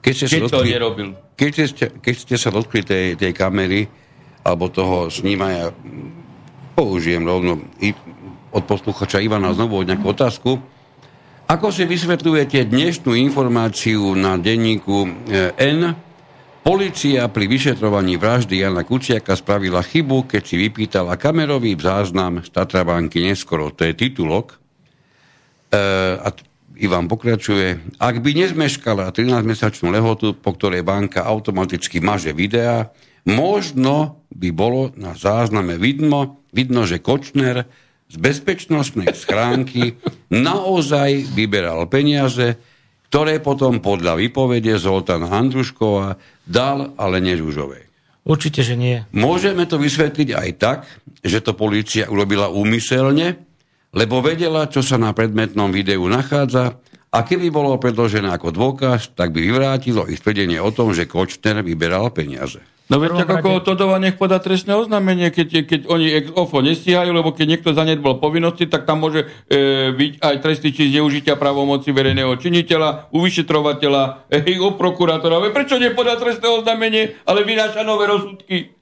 Keď 0.04 0.12
ste, 0.12 0.26
keď 0.28 0.40
dotkli, 0.44 0.52
to 0.52 0.60
nerobil. 0.68 1.08
Keď 1.36 1.52
ste, 1.64 1.84
keď 1.88 2.14
ste 2.16 2.36
sa 2.36 2.52
dotkli 2.52 2.84
tej, 2.84 3.16
tej 3.16 3.32
kamery, 3.32 3.88
alebo 4.44 4.68
toho 4.68 5.08
snímania, 5.08 5.72
použijem 6.76 7.24
rovno 7.24 7.64
i 7.80 7.96
od 8.52 8.64
posluchača 8.64 9.20
Ivana 9.24 9.56
znovu 9.56 9.80
nejakú 9.84 10.04
otázku, 10.12 10.60
ako 11.48 11.72
si 11.72 11.88
vysvetľujete 11.88 12.68
dnešnú 12.68 13.16
informáciu 13.16 14.12
na 14.12 14.36
denníku 14.36 15.08
eh, 15.32 15.56
N? 15.56 15.96
Polícia 16.68 17.24
pri 17.32 17.48
vyšetrovaní 17.48 18.20
vraždy 18.20 18.60
Jana 18.60 18.84
Kuciaka 18.84 19.32
spravila 19.32 19.80
chybu, 19.80 20.28
keď 20.28 20.42
si 20.44 20.60
vypýtala 20.60 21.16
kamerový 21.16 21.72
záznam 21.80 22.44
z 22.44 22.52
Tatrabanky 22.52 23.24
neskoro. 23.24 23.72
To 23.72 23.88
je 23.88 23.96
titulok. 23.96 24.60
E, 25.72 25.76
a 26.20 26.28
Ivan 26.76 27.08
pokračuje. 27.08 27.96
Ak 27.96 28.20
by 28.20 28.30
nezmeškala 28.36 29.08
13-mesačnú 29.16 29.88
lehotu, 29.88 30.36
po 30.36 30.52
ktorej 30.52 30.84
banka 30.84 31.24
automaticky 31.24 32.04
maže 32.04 32.36
videá, 32.36 32.92
možno 33.24 34.20
by 34.28 34.52
bolo 34.52 34.92
na 34.92 35.16
zázname 35.16 35.80
vidno, 35.80 36.44
vidno 36.52 36.84
že 36.84 37.00
Kočner 37.00 37.64
z 38.08 38.16
bezpečnostnej 38.16 39.12
schránky 39.12 40.00
naozaj 40.32 41.28
vyberal 41.36 41.84
peniaze, 41.92 42.56
ktoré 43.08 43.40
potom 43.40 43.80
podľa 43.80 44.16
výpovede 44.20 44.76
Zoltána 44.76 45.28
Andruškova 45.28 46.16
dal 46.44 46.92
ale 46.96 47.20
Nežužovej. 47.24 47.88
Určite, 48.28 48.60
že 48.60 48.76
nie. 48.76 49.00
Môžeme 49.16 49.64
to 49.64 49.80
vysvetliť 49.80 50.28
aj 50.36 50.50
tak, 50.60 50.78
že 51.24 51.40
to 51.40 51.56
policia 51.56 52.12
urobila 52.12 52.52
úmyselne, 52.52 53.40
lebo 53.96 54.20
vedela, 54.20 54.68
čo 54.68 54.84
sa 54.84 55.00
na 55.00 55.16
predmetnom 55.16 55.72
videu 55.72 56.04
nachádza 56.04 56.76
a 57.08 57.18
keby 57.24 57.48
bolo 57.48 57.80
predložené 57.80 58.28
ako 58.28 58.52
dôkaz, 58.52 59.16
tak 59.16 59.32
by 59.32 59.40
vyvrátilo 59.40 60.04
ich 60.12 60.20
tvrdenie 60.20 60.60
o 60.60 60.68
tom, 60.68 60.92
že 60.92 61.08
Kočner 61.08 61.64
vyberal 61.64 62.12
peniaze. 62.12 62.60
No 62.88 62.96
veď 62.96 63.20
tak 63.20 63.44
ako 63.44 63.60
Todova 63.60 64.00
nech 64.00 64.16
podá 64.16 64.40
trestné 64.40 64.72
oznámenie, 64.72 65.28
keď, 65.28 65.68
keď 65.68 65.80
oni 65.92 66.08
ex 66.08 66.26
ofo 66.32 66.64
nestíhajú, 66.64 67.12
lebo 67.12 67.36
keď 67.36 67.46
niekto 67.56 67.76
zanedbal 67.76 68.16
povinnosti, 68.16 68.64
tak 68.64 68.88
tam 68.88 69.04
môže 69.04 69.28
e, 69.52 69.92
byť 69.92 70.12
aj 70.24 70.34
trestný 70.40 70.72
čin 70.72 70.88
zneužitia 70.88 71.36
právomoci 71.36 71.92
verejného 71.92 72.32
činiteľa, 72.40 73.12
u 73.12 73.20
vyšetrovateľa, 73.20 74.32
e, 74.32 74.56
u 74.56 74.72
prokurátora. 74.72 75.36
Veď 75.44 75.52
prečo 75.52 75.76
nepodá 75.76 76.16
trestné 76.16 76.48
oznámenie, 76.48 77.20
ale 77.28 77.44
vynáša 77.44 77.84
nové 77.84 78.08
rozsudky? 78.08 78.72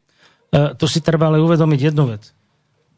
E, 0.55 0.61
tu 0.79 0.87
si 0.87 1.03
treba 1.03 1.27
ale 1.27 1.43
uvedomiť 1.43 1.91
jednu 1.91 2.07
vec. 2.15 2.31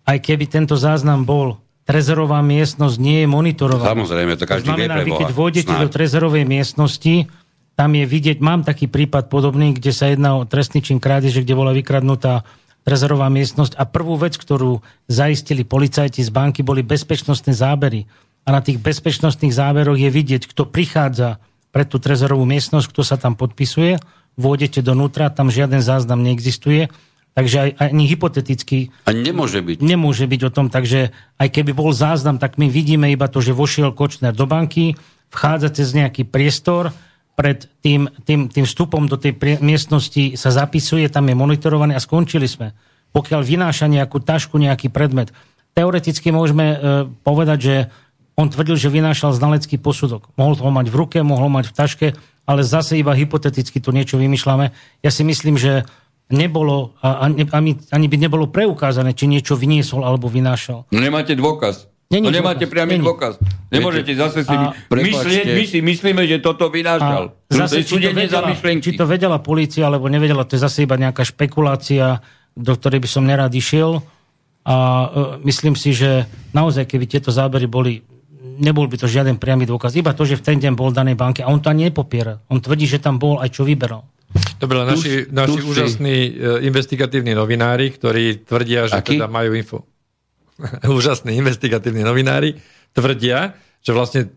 Aj 0.05 0.20
keby 0.20 0.44
tento 0.44 0.76
záznam 0.76 1.24
bol, 1.24 1.56
trezorová 1.89 2.44
miestnosť 2.44 2.97
nie 3.01 3.24
je 3.24 3.28
monitorovaná. 3.32 3.97
Samozrejme, 3.97 4.36
to 4.36 4.44
každý 4.44 4.68
to 4.68 4.76
znamená, 4.76 5.01
vie 5.01 5.09
vy 5.09 5.12
keď 5.24 5.32
vôjdete 5.32 5.72
do 5.72 5.89
trezorovej 5.89 6.44
miestnosti, 6.44 7.32
tam 7.79 7.95
je 7.95 8.11
vidieť, 8.11 8.43
mám 8.43 8.67
taký 8.67 8.91
prípad 8.91 9.31
podobný, 9.31 9.71
kde 9.71 9.95
sa 9.95 10.11
jedná 10.11 10.35
o 10.35 10.43
trestný 10.43 10.83
čin 10.83 10.99
krádeže, 10.99 11.47
kde 11.47 11.55
bola 11.55 11.71
vykradnutá 11.71 12.43
trezorová 12.83 13.31
miestnosť 13.31 13.79
a 13.79 13.87
prvú 13.87 14.19
vec, 14.19 14.35
ktorú 14.35 14.83
zaistili 15.07 15.63
policajti 15.63 16.27
z 16.27 16.31
banky, 16.35 16.67
boli 16.67 16.83
bezpečnostné 16.83 17.55
zábery. 17.55 18.11
A 18.43 18.51
na 18.51 18.59
tých 18.67 18.83
bezpečnostných 18.83 19.55
záberoch 19.55 19.95
je 19.95 20.11
vidieť, 20.11 20.51
kto 20.51 20.67
prichádza 20.67 21.39
pre 21.71 21.87
tú 21.87 22.03
trezorovú 22.03 22.43
miestnosť, 22.51 22.91
kto 22.91 23.03
sa 23.07 23.15
tam 23.15 23.39
podpisuje, 23.39 24.03
vôjdete 24.35 24.83
donútra, 24.83 25.31
tam 25.31 25.47
žiaden 25.47 25.79
záznam 25.79 26.19
neexistuje, 26.27 26.91
takže 27.39 27.63
aj, 27.63 27.71
ani 27.95 28.11
hypoteticky... 28.11 28.91
A 29.07 29.15
nemôže 29.15 29.63
byť. 29.63 29.79
Nemôže 29.79 30.27
byť 30.27 30.41
o 30.49 30.51
tom, 30.51 30.67
takže 30.67 31.15
aj 31.39 31.49
keby 31.55 31.79
bol 31.79 31.95
záznam, 31.95 32.43
tak 32.43 32.59
my 32.59 32.67
vidíme 32.67 33.07
iba 33.07 33.31
to, 33.31 33.39
že 33.39 33.55
vošiel 33.55 33.95
Kočner 33.95 34.35
do 34.35 34.51
banky, 34.51 34.99
vchádza 35.31 35.79
cez 35.79 35.95
nejaký 35.95 36.27
priestor, 36.27 36.91
pred 37.39 37.70
tým, 37.86 38.10
tým, 38.27 38.51
tým 38.51 38.66
vstupom 38.66 39.06
do 39.06 39.15
tej 39.15 39.39
miestnosti 39.62 40.35
sa 40.35 40.51
zapisuje, 40.51 41.06
tam 41.06 41.31
je 41.31 41.39
monitorované 41.39 41.94
a 41.94 42.02
skončili 42.02 42.51
sme. 42.51 42.74
Pokiaľ 43.15 43.47
vynáša 43.47 43.86
nejakú 43.86 44.19
tašku, 44.19 44.59
nejaký 44.59 44.90
predmet, 44.90 45.31
teoreticky 45.78 46.35
môžeme 46.35 46.66
e, 46.66 46.77
povedať, 47.23 47.59
že 47.62 47.74
on 48.35 48.51
tvrdil, 48.51 48.74
že 48.74 48.90
vynášal 48.90 49.39
znalecký 49.39 49.78
posudok. 49.78 50.35
Mohol 50.35 50.55
to 50.59 50.62
mať 50.66 50.86
v 50.90 50.98
ruke, 50.98 51.19
mohol 51.23 51.47
mať 51.47 51.70
v 51.70 51.77
taške, 51.78 52.09
ale 52.43 52.66
zase 52.66 52.98
iba 52.98 53.15
hypoteticky 53.15 53.78
tu 53.78 53.94
niečo 53.94 54.19
vymýšľame. 54.19 54.74
Ja 55.06 55.10
si 55.15 55.23
myslím, 55.23 55.55
že 55.55 55.86
nebolo, 56.31 56.98
ani, 57.02 57.78
ani 57.90 58.06
by 58.06 58.16
nebolo 58.19 58.51
preukázané, 58.51 59.15
či 59.15 59.31
niečo 59.31 59.55
vyniesol 59.55 60.02
alebo 60.02 60.27
vynášal. 60.27 60.90
No 60.90 60.98
nemáte 60.98 61.39
dôkaz. 61.39 61.86
Není 62.09 62.24
no 62.24 62.32
nemáte 62.32 62.64
priamy 62.64 62.97
Není. 62.97 63.05
dôkaz. 63.05 63.36
Nemôžete 63.68 64.16
zase 64.16 64.40
si 64.40 64.56
a, 64.56 64.72
myslieť, 64.89 65.44
my 65.52 65.64
si 65.68 65.78
myslíme, 65.85 66.24
že 66.24 66.40
toto 66.40 66.72
vynášal. 66.72 67.36
Zase, 67.52 67.85
či 67.85 68.01
to, 68.01 68.16
vedela, 68.16 68.48
či 68.80 68.93
to 68.97 69.05
vedela 69.05 69.36
policia, 69.44 69.93
alebo 69.93 70.09
nevedela, 70.09 70.48
to 70.48 70.56
je 70.56 70.64
zase 70.64 70.89
iba 70.89 70.97
nejaká 70.97 71.20
špekulácia, 71.20 72.24
do 72.56 72.72
ktorej 72.72 73.05
by 73.05 73.09
som 73.12 73.28
nerad 73.28 73.52
išiel. 73.52 74.01
A 74.64 74.76
uh, 74.76 75.05
myslím 75.44 75.76
si, 75.76 75.93
že 75.93 76.24
naozaj, 76.56 76.89
keby 76.89 77.05
tieto 77.05 77.28
zábery 77.28 77.68
boli, 77.68 78.01
nebol 78.56 78.89
by 78.89 78.97
to 78.97 79.05
žiaden 79.05 79.36
priamy 79.36 79.68
dôkaz. 79.68 79.93
Iba 79.93 80.16
to, 80.16 80.24
že 80.24 80.40
v 80.40 80.44
ten 80.48 80.56
deň 80.64 80.80
bol 80.80 80.89
v 80.89 81.05
danej 81.05 81.16
banke. 81.20 81.44
A 81.44 81.52
on 81.52 81.60
to 81.60 81.68
ani 81.68 81.93
nepopiera. 81.93 82.40
On 82.48 82.56
tvrdí, 82.56 82.89
že 82.89 83.05
tam 83.05 83.20
bol 83.20 83.36
aj 83.36 83.52
čo 83.52 83.68
vyberal. 83.68 84.09
Dobre, 84.56 84.80
naši, 84.80 85.28
naši 85.28 85.60
úžasní 85.60 86.16
uh, 86.16 86.64
investigatívni 86.64 87.36
novinári, 87.36 87.93
ktorí 87.93 88.48
tvrdia, 88.48 88.89
že 88.89 88.97
Aký? 88.97 89.20
teda 89.20 89.28
majú 89.28 89.52
info. 89.52 89.85
úžasní 90.98 91.39
investigatívni 91.39 92.02
novinári, 92.02 92.59
tvrdia, 92.93 93.55
že 93.82 93.93
vlastne 93.94 94.20
e, 94.26 94.28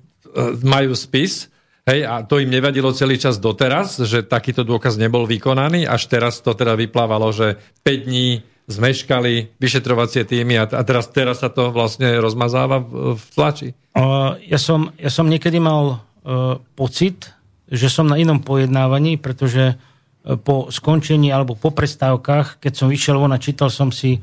majú 0.62 0.94
spis, 0.94 1.50
hej, 1.90 2.06
a 2.06 2.22
to 2.22 2.38
im 2.38 2.54
nevadilo 2.54 2.94
celý 2.94 3.18
čas 3.18 3.42
doteraz, 3.42 3.98
že 4.06 4.22
takýto 4.22 4.62
dôkaz 4.62 5.02
nebol 5.02 5.26
vykonaný, 5.26 5.90
až 5.90 6.06
teraz 6.08 6.40
to 6.40 6.54
teda 6.54 6.78
vyplávalo, 6.78 7.34
že 7.34 7.58
5 7.84 8.08
dní 8.08 8.46
zmeškali 8.70 9.58
vyšetrovacie 9.58 10.24
týmy 10.24 10.62
a, 10.62 10.66
teraz, 10.70 11.10
teraz 11.12 11.42
sa 11.42 11.50
to 11.50 11.74
vlastne 11.74 12.08
rozmazáva 12.22 12.80
v, 12.80 13.18
v 13.18 13.24
tlači. 13.34 13.70
Uh, 13.92 14.40
ja, 14.48 14.62
som, 14.62 14.94
ja 14.96 15.12
som 15.12 15.28
niekedy 15.28 15.60
mal 15.60 16.00
uh, 16.00 16.62
pocit, 16.78 17.34
že 17.68 17.92
som 17.92 18.08
na 18.08 18.16
inom 18.16 18.40
pojednávaní, 18.40 19.20
pretože 19.20 19.76
uh, 19.76 20.40
po 20.40 20.72
skončení 20.72 21.34
alebo 21.34 21.58
po 21.60 21.76
prestávkach, 21.76 22.64
keď 22.64 22.74
som 22.78 22.88
vyšiel 22.88 23.20
von 23.20 23.36
a 23.36 23.42
čítal 23.42 23.68
som 23.68 23.92
si 23.92 24.22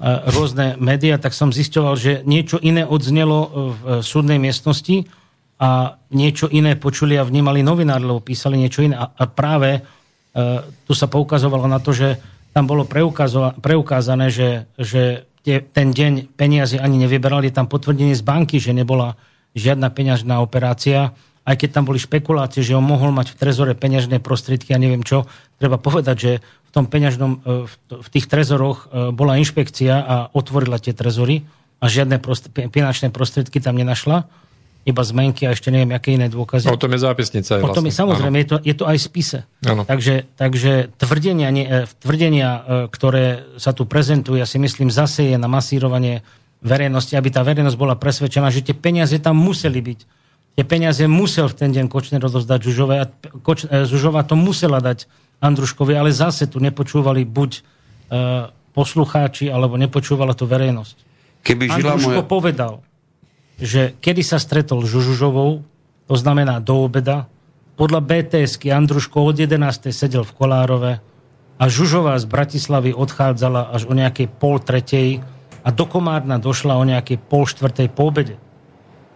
rôzne 0.00 0.80
médiá, 0.80 1.20
tak 1.20 1.36
som 1.36 1.52
zisťoval, 1.52 1.94
že 1.94 2.12
niečo 2.24 2.56
iné 2.56 2.88
odznelo 2.88 3.38
v 3.76 3.82
súdnej 4.00 4.40
miestnosti 4.40 5.04
a 5.60 6.00
niečo 6.16 6.48
iné 6.48 6.72
počuli 6.80 7.20
a 7.20 7.28
vnímali 7.28 7.60
novinári, 7.60 8.00
lebo 8.00 8.24
písali 8.24 8.56
niečo 8.56 8.80
iné. 8.80 8.96
A 8.96 9.24
práve 9.28 9.76
e, 9.76 9.80
tu 10.88 10.96
sa 10.96 11.04
poukazovalo 11.04 11.68
na 11.68 11.84
to, 11.84 11.92
že 11.92 12.16
tam 12.56 12.64
bolo 12.64 12.88
preukázané, 13.60 14.32
že, 14.32 14.64
že 14.80 15.28
ten 15.44 15.92
deň 15.92 16.32
peniazy 16.32 16.80
ani 16.80 16.96
nevyberali, 17.04 17.52
tam 17.52 17.68
potvrdenie 17.68 18.16
z 18.16 18.24
banky, 18.24 18.56
že 18.56 18.72
nebola 18.72 19.20
žiadna 19.52 19.92
peňažná 19.92 20.40
operácia, 20.40 21.12
aj 21.50 21.56
keď 21.58 21.70
tam 21.74 21.84
boli 21.90 21.98
špekulácie, 21.98 22.62
že 22.62 22.78
on 22.78 22.86
mohol 22.86 23.10
mať 23.10 23.34
v 23.34 23.38
trezore 23.42 23.74
peňažné 23.74 24.22
prostriedky 24.22 24.70
a 24.70 24.78
neviem 24.78 25.02
čo, 25.02 25.26
treba 25.58 25.82
povedať, 25.82 26.16
že 26.16 26.32
v 26.38 26.70
tom 26.70 26.86
peňažnom, 26.86 27.32
e, 27.42 27.66
v 27.98 28.08
tých 28.14 28.30
trezoroch 28.30 28.86
e, 28.86 29.10
bola 29.10 29.34
inšpekcia 29.42 29.94
a 29.98 30.14
otvorila 30.30 30.78
tie 30.78 30.94
trezory 30.94 31.42
a 31.82 31.90
žiadne 31.90 32.22
prost, 32.22 32.54
finančné 32.54 33.10
prostriedky 33.10 33.58
tam 33.58 33.74
nenašla, 33.74 34.30
iba 34.86 35.02
zmenky 35.02 35.50
a 35.50 35.52
ešte 35.58 35.74
neviem, 35.74 35.90
aké 35.90 36.14
iné 36.14 36.30
dôkazy. 36.30 36.70
O 36.70 36.78
tom 36.78 36.94
je 36.94 37.02
zápisnica. 37.02 37.58
O 37.58 37.74
tom 37.74 37.82
je 37.84 37.90
vlastne. 37.90 37.98
samozrejme, 37.98 38.36
je 38.38 38.48
to, 38.48 38.56
je 38.62 38.74
to 38.78 38.84
aj 38.86 38.98
spise. 39.02 39.38
Takže, 39.66 40.30
takže 40.38 40.94
tvrdenia, 41.02 41.50
nie, 41.50 41.66
e, 41.66 41.90
tvrdenia, 41.98 42.86
ktoré 42.94 43.58
sa 43.58 43.74
tu 43.74 43.90
prezentujú, 43.90 44.38
ja 44.38 44.46
si 44.46 44.62
myslím, 44.62 44.94
zase 44.94 45.34
je 45.34 45.36
na 45.36 45.50
masírovanie 45.50 46.22
verejnosti, 46.62 47.18
aby 47.18 47.28
tá 47.34 47.42
verejnosť 47.42 47.74
bola 47.74 47.98
presvedčená, 47.98 48.54
že 48.54 48.62
tie 48.62 48.76
peniaze 48.78 49.18
tam 49.18 49.34
museli 49.34 49.82
byť. 49.82 50.19
Tie 50.60 50.68
peniaze 50.68 51.00
musel 51.08 51.48
v 51.48 51.56
ten 51.56 51.72
deň 51.72 51.88
Kočner 51.88 52.20
rozozdať 52.20 52.60
Žužové 52.68 53.00
a 53.00 53.08
Koč, 53.40 53.64
Žužová 53.64 54.28
to 54.28 54.36
musela 54.36 54.76
dať 54.84 55.08
Andruškovi, 55.40 55.96
ale 55.96 56.12
zase 56.12 56.44
tu 56.52 56.60
nepočúvali 56.60 57.24
buď 57.24 57.50
e, 57.56 57.60
poslucháči, 58.76 59.48
alebo 59.48 59.80
nepočúvala 59.80 60.36
to 60.36 60.44
verejnosť. 60.44 60.96
Keby 61.40 61.64
žila 61.64 61.96
Andruško 61.96 62.12
moja... 62.12 62.28
povedal, 62.28 62.72
že 63.56 63.96
kedy 64.04 64.20
sa 64.20 64.36
stretol 64.36 64.84
s 64.84 64.92
Žužovou, 64.92 65.64
to 66.04 66.14
znamená 66.20 66.60
do 66.60 66.84
obeda, 66.84 67.24
podľa 67.80 68.04
BTSky 68.04 68.68
Andruško 68.68 69.32
od 69.32 69.40
11. 69.40 69.56
sedel 69.96 70.28
v 70.28 70.32
Kolárove 70.36 70.92
a 71.56 71.64
Žužová 71.72 72.20
z 72.20 72.28
Bratislavy 72.28 72.92
odchádzala 72.92 73.72
až 73.72 73.88
o 73.88 73.96
nejakej 73.96 74.28
pol 74.28 74.60
tretej 74.60 75.24
a 75.64 75.72
do 75.72 75.88
Komárna 75.88 76.36
došla 76.36 76.76
o 76.76 76.84
nejakej 76.84 77.16
pol 77.16 77.48
štvrtej 77.48 77.88
po 77.96 78.12
obede. 78.12 78.36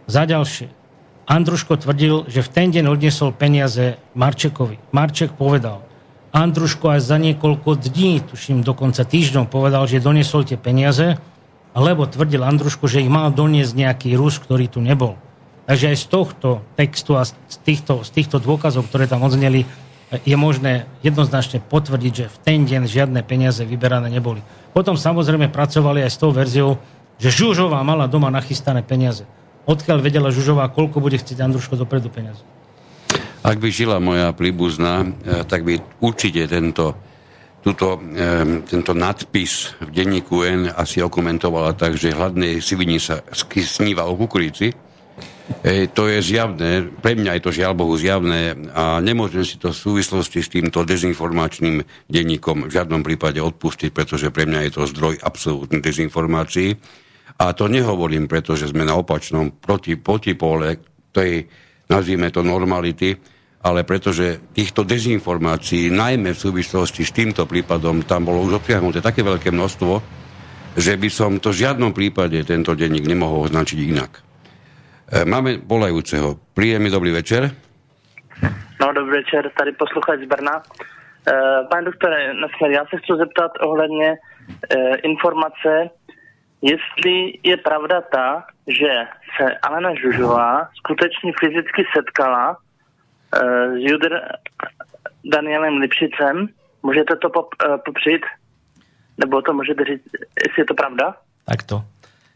Za 0.09 0.25
ďalšie, 0.25 0.84
Andruško 1.25 1.81
tvrdil, 1.81 2.29
že 2.29 2.45
v 2.45 2.53
ten 2.53 2.69
deň 2.69 2.85
odniesol 2.93 3.33
peniaze 3.33 3.97
Marčekovi. 4.13 4.77
Marček 4.93 5.33
povedal, 5.33 5.81
Andruško 6.37 6.99
aj 6.99 7.01
za 7.01 7.17
niekoľko 7.17 7.81
dní, 7.81 8.21
tuším 8.21 8.61
dokonca 8.61 9.07
týždňov, 9.07 9.49
povedal, 9.49 9.89
že 9.89 10.05
doniesol 10.05 10.45
tie 10.45 10.61
peniaze, 10.61 11.17
lebo 11.73 12.05
tvrdil 12.05 12.45
Andruško, 12.45 12.91
že 12.91 13.01
ich 13.01 13.09
mal 13.09 13.33
doniesť 13.33 13.73
nejaký 13.73 14.09
Rus, 14.21 14.37
ktorý 14.37 14.69
tu 14.69 14.85
nebol. 14.85 15.17
Takže 15.65 15.95
aj 15.95 15.97
z 15.97 16.07
tohto 16.13 16.49
textu 16.77 17.17
a 17.17 17.25
z 17.25 17.57
týchto, 17.65 18.05
z 18.05 18.11
týchto 18.13 18.37
dôkazov, 18.37 18.85
ktoré 18.85 19.09
tam 19.09 19.25
odzneli, 19.25 19.65
je 20.13 20.37
možné 20.37 20.85
jednoznačne 21.01 21.65
potvrdiť, 21.65 22.13
že 22.13 22.27
v 22.29 22.37
ten 22.45 22.59
deň 22.69 22.85
žiadne 22.85 23.21
peniaze 23.25 23.65
vyberané 23.65 24.13
neboli. 24.13 24.45
Potom 24.77 25.01
samozrejme 25.01 25.49
pracovali 25.49 26.05
aj 26.05 26.11
s 26.13 26.21
tou 26.21 26.31
verziou, 26.31 26.77
že 27.17 27.33
Žužová 27.33 27.81
mala 27.81 28.11
doma 28.11 28.29
nachystané 28.29 28.85
peniaze. 28.85 29.25
Odkiaľ 29.65 29.99
vedela 30.05 30.29
Žužová, 30.29 30.69
koľko 30.69 31.01
bude 31.01 31.17
chcieť 31.17 31.41
Andruško 31.41 31.81
dopredu 31.81 32.13
peniaze. 32.13 32.45
Ak 33.45 33.61
by 33.61 33.69
žila 33.69 34.01
moja 34.01 34.33
príbuzná, 34.33 35.05
eh, 35.05 35.45
tak 35.45 35.65
by 35.65 35.81
určite 36.01 36.49
tento, 36.49 36.97
tuto, 37.61 38.01
eh, 38.13 38.65
tento 38.65 38.93
nadpis 38.93 39.77
v 39.81 39.91
denníku 39.93 40.45
N 40.45 40.69
asi 40.73 41.01
okomentovala 41.01 41.77
tak, 41.77 41.97
že 41.97 42.17
hladnej 42.17 42.61
sivini 42.61 43.01
sa 43.01 43.25
sníva 43.61 44.09
o 44.09 44.17
kukurici. 44.17 44.73
E, 45.61 45.93
to 45.93 46.09
je 46.09 46.25
zjavné, 46.25 46.89
pre 47.05 47.13
mňa 47.13 47.37
je 47.37 47.43
to 47.45 47.53
žiaľ 47.53 47.77
Bohu 47.77 47.93
zjavné 48.01 48.57
a 48.73 48.97
nemôžem 49.05 49.45
si 49.45 49.61
to 49.61 49.77
v 49.77 49.77
súvislosti 49.77 50.41
s 50.41 50.49
týmto 50.49 50.89
dezinformačným 50.89 51.85
denníkom 52.09 52.65
v 52.69 52.73
žiadnom 52.73 53.05
prípade 53.05 53.45
odpustiť, 53.45 53.93
pretože 53.93 54.33
pre 54.33 54.49
mňa 54.49 54.61
je 54.65 54.71
to 54.73 54.89
zdroj 54.89 55.21
absolútnej 55.21 55.85
dezinformácií. 55.85 56.81
A 57.35 57.51
to 57.51 57.67
nehovorím, 57.67 58.31
pretože 58.31 58.71
sme 58.71 58.87
na 58.87 58.95
opačnom 58.95 59.59
proti, 59.59 59.99
protipole 59.99 60.79
tej, 61.11 61.47
nazvime 61.91 62.31
to 62.31 62.47
normality, 62.47 63.11
ale 63.65 63.83
pretože 63.83 64.53
týchto 64.53 64.85
dezinformácií, 64.85 65.89
najmä 65.89 66.37
v 66.37 66.43
súvislosti 66.47 67.03
s 67.03 67.17
týmto 67.17 67.49
prípadom, 67.49 68.05
tam 68.05 68.29
bolo 68.29 68.45
už 68.45 68.61
obsiahnuté 68.61 69.01
také 69.01 69.25
veľké 69.25 69.51
množstvo, 69.51 69.93
že 70.75 70.95
by 70.95 71.09
som 71.09 71.41
to 71.41 71.51
v 71.51 71.65
žiadnom 71.65 71.97
prípade 71.97 72.39
tento 72.45 72.75
denník 72.75 73.09
nemohol 73.09 73.49
označiť 73.49 73.79
inak. 73.79 74.13
Máme 75.27 75.63
volajúceho. 75.63 76.35
Príjemný 76.53 76.91
dobrý 76.91 77.15
večer. 77.15 77.51
No, 78.83 78.93
dobrý 78.93 79.23
večer, 79.23 79.51
tady 79.59 79.73
posluchač 79.79 80.21
z 80.21 80.29
Brna. 80.29 80.63
Pane 81.71 81.83
doktore, 81.85 82.17
já 82.71 82.85
se 82.91 82.97
chci 83.01 83.13
zeptat 83.19 83.51
ohledně 83.61 84.17
informace, 85.03 85.91
jestli 86.63 87.39
je 87.43 87.57
pravda 87.57 88.01
ta, 88.01 88.45
že 88.67 88.91
se 89.37 89.45
Alena 89.63 89.95
Žužová 89.95 90.69
skutečně 90.79 91.33
fyzicky 91.41 91.83
setkala 91.97 92.57
s 93.33 93.79
Judr 93.79 94.21
Danielem 95.25 95.77
Lipšicem. 95.77 96.49
Můžete 96.83 97.17
to 97.17 97.29
popřít? 97.85 98.23
Nebo 99.19 99.43
to 99.43 99.55
môžete 99.55 99.85
říct, 99.85 100.11
jestli 100.43 100.59
je 100.59 100.69
to 100.69 100.75
pravda? 100.75 101.15
Takto. 101.47 101.87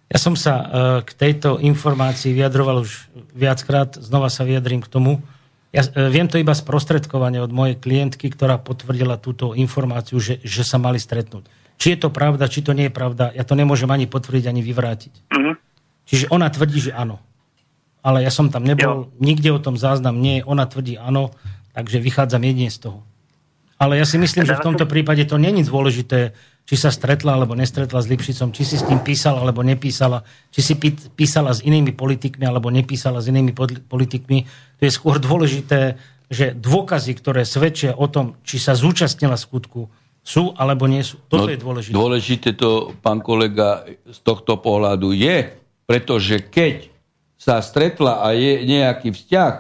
Ja 0.08 0.18
som 0.22 0.38
sa 0.38 0.54
uh, 0.56 0.66
k 1.02 1.10
tejto 1.10 1.58
informácii 1.58 2.32
vyjadroval 2.32 2.86
už 2.86 3.10
viackrát, 3.34 3.98
znova 3.98 4.30
sa 4.30 4.46
vyjadrím 4.46 4.80
k 4.80 4.88
tomu. 4.88 5.18
Ja 5.74 5.84
viem 5.90 6.30
to 6.30 6.38
iba 6.40 6.54
sprostredkovanie 6.54 7.42
od 7.42 7.52
mojej 7.52 7.76
klientky, 7.76 8.30
ktorá 8.32 8.56
potvrdila 8.62 9.20
túto 9.20 9.52
informáciu, 9.52 10.16
že, 10.16 10.40
že 10.40 10.64
sa 10.64 10.78
mali 10.80 10.96
stretnúť. 10.96 11.44
Či 11.78 11.94
je 11.94 11.98
to 12.02 12.10
pravda, 12.10 12.50
či 12.50 12.60
to 12.60 12.74
nie 12.74 12.90
je 12.90 12.94
pravda, 12.94 13.30
ja 13.30 13.46
to 13.46 13.54
nemôžem 13.54 13.88
ani 13.88 14.10
potvrdiť, 14.10 14.44
ani 14.50 14.60
vyvrátiť. 14.66 15.14
Mm-hmm. 15.30 15.54
Čiže 16.10 16.26
ona 16.34 16.50
tvrdí, 16.50 16.90
že 16.90 16.92
áno. 16.92 17.22
Ale 18.02 18.26
ja 18.26 18.34
som 18.34 18.50
tam 18.50 18.66
nebol, 18.66 19.06
jo. 19.06 19.10
nikde 19.22 19.54
o 19.54 19.62
tom 19.62 19.78
záznam 19.78 20.18
nie 20.18 20.42
je, 20.42 20.46
ona 20.46 20.66
tvrdí 20.66 20.98
áno, 20.98 21.30
takže 21.72 22.02
vychádzam 22.02 22.42
jedine 22.42 22.70
z 22.74 22.90
toho. 22.90 23.06
Ale 23.78 23.94
ja 23.94 24.02
si 24.02 24.18
myslím, 24.18 24.42
že 24.42 24.58
v 24.58 24.66
tomto 24.66 24.90
prípade 24.90 25.22
to 25.22 25.38
není 25.38 25.62
dôležité, 25.62 26.34
či 26.68 26.74
sa 26.74 26.90
stretla 26.90 27.38
alebo 27.38 27.54
nestretla 27.54 28.02
s 28.02 28.10
Lipšicom, 28.10 28.50
či 28.50 28.66
si 28.66 28.76
s 28.76 28.84
tým 28.84 29.00
písala 29.00 29.40
alebo 29.40 29.62
nepísala, 29.62 30.26
či 30.50 30.60
si 30.60 30.74
písala 31.14 31.54
s 31.54 31.62
inými 31.62 31.94
politikmi 31.94 32.42
alebo 32.42 32.68
nepísala 32.74 33.22
s 33.22 33.30
inými 33.30 33.54
politikmi. 33.86 34.38
To 34.76 34.82
je 34.82 34.92
skôr 34.92 35.22
dôležité, 35.22 35.96
že 36.28 36.52
dôkazy, 36.52 37.16
ktoré 37.16 37.48
svedčia 37.48 37.96
o 37.96 38.04
tom, 38.10 38.36
či 38.44 38.60
sa 38.60 38.76
zúčastnila 38.76 39.38
skutku, 39.40 39.88
sú 40.22 40.52
alebo 40.54 40.84
nie 40.84 41.00
sú. 41.00 41.20
Toto 41.26 41.48
no, 41.48 41.52
je 41.52 41.60
dôležité. 41.60 41.92
Dôležité 41.94 42.48
to, 42.54 42.92
pán 43.00 43.24
kolega, 43.24 43.84
z 44.08 44.18
tohto 44.20 44.60
pohľadu 44.60 45.16
je, 45.16 45.56
pretože 45.88 46.44
keď 46.52 46.92
sa 47.38 47.62
stretla 47.64 48.20
a 48.20 48.34
je 48.34 48.66
nejaký 48.66 49.14
vzťah 49.14 49.52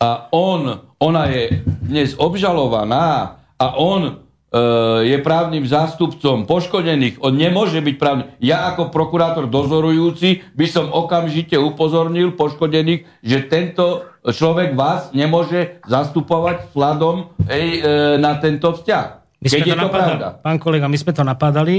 a 0.00 0.30
on, 0.34 0.90
ona 0.98 1.24
je 1.30 1.62
dnes 1.86 2.16
obžalovaná 2.18 3.38
a 3.58 3.66
on 3.78 4.28
E, 4.48 4.60
je 5.04 5.16
právnym 5.20 5.68
zástupcom 5.68 6.48
poškodených, 6.48 7.20
on 7.20 7.36
nemôže 7.36 7.84
byť 7.84 7.96
právny. 8.00 8.24
Ja 8.40 8.72
ako 8.72 8.88
prokurátor 8.88 9.44
dozorujúci 9.44 10.40
by 10.56 10.64
som 10.64 10.88
okamžite 10.88 11.60
upozornil 11.60 12.32
poškodených, 12.32 13.04
že 13.20 13.44
tento 13.44 14.08
človek 14.24 14.72
vás 14.72 15.12
nemôže 15.12 15.84
zastupovať 15.84 16.72
ej, 16.72 17.68
e, 17.76 17.80
na 18.16 18.40
tento 18.40 18.72
vzťah. 18.72 19.17
My 19.38 19.46
sme 19.46 19.62
to, 19.62 19.70
to 19.70 19.78
napadali, 19.78 20.20
pán 20.42 20.58
kolega, 20.58 20.90
my 20.90 20.98
sme 20.98 21.12
to 21.14 21.22
napadali 21.22 21.76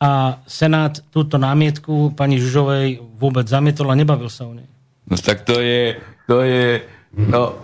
a 0.00 0.40
Senát 0.44 1.00
túto 1.08 1.40
námietku 1.40 2.12
pani 2.12 2.36
Žužovej 2.36 3.00
vôbec 3.16 3.48
zamietol 3.48 3.92
a 3.92 3.96
nebavil 3.96 4.28
sa 4.28 4.44
o 4.44 4.52
nej. 4.52 4.68
No 5.08 5.16
tak 5.16 5.48
to 5.48 5.60
je, 5.64 5.96
to 6.28 6.44
je, 6.44 6.84
no, 7.16 7.56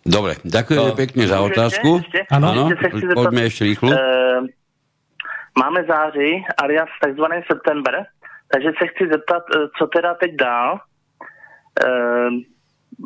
Dobre, 0.00 0.40
ďakujem 0.48 0.80
no. 0.80 0.96
pekne 0.96 1.24
za 1.28 1.38
otázku. 1.44 2.00
Áno, 2.32 2.72
poďme 3.12 3.52
ešte 3.52 3.68
rýchlo. 3.68 3.92
Uh, 3.92 4.48
máme 5.52 5.84
září, 5.84 6.40
alias 6.56 6.88
takzvaný 7.04 7.44
september, 7.44 8.08
takže 8.48 8.70
se 8.78 8.86
chci 8.86 9.04
zeptat, 9.12 9.42
e, 9.54 9.68
co 9.78 9.86
teda 9.86 10.14
teď 10.14 10.30
dál. 10.36 10.80
Uh, 11.84 12.42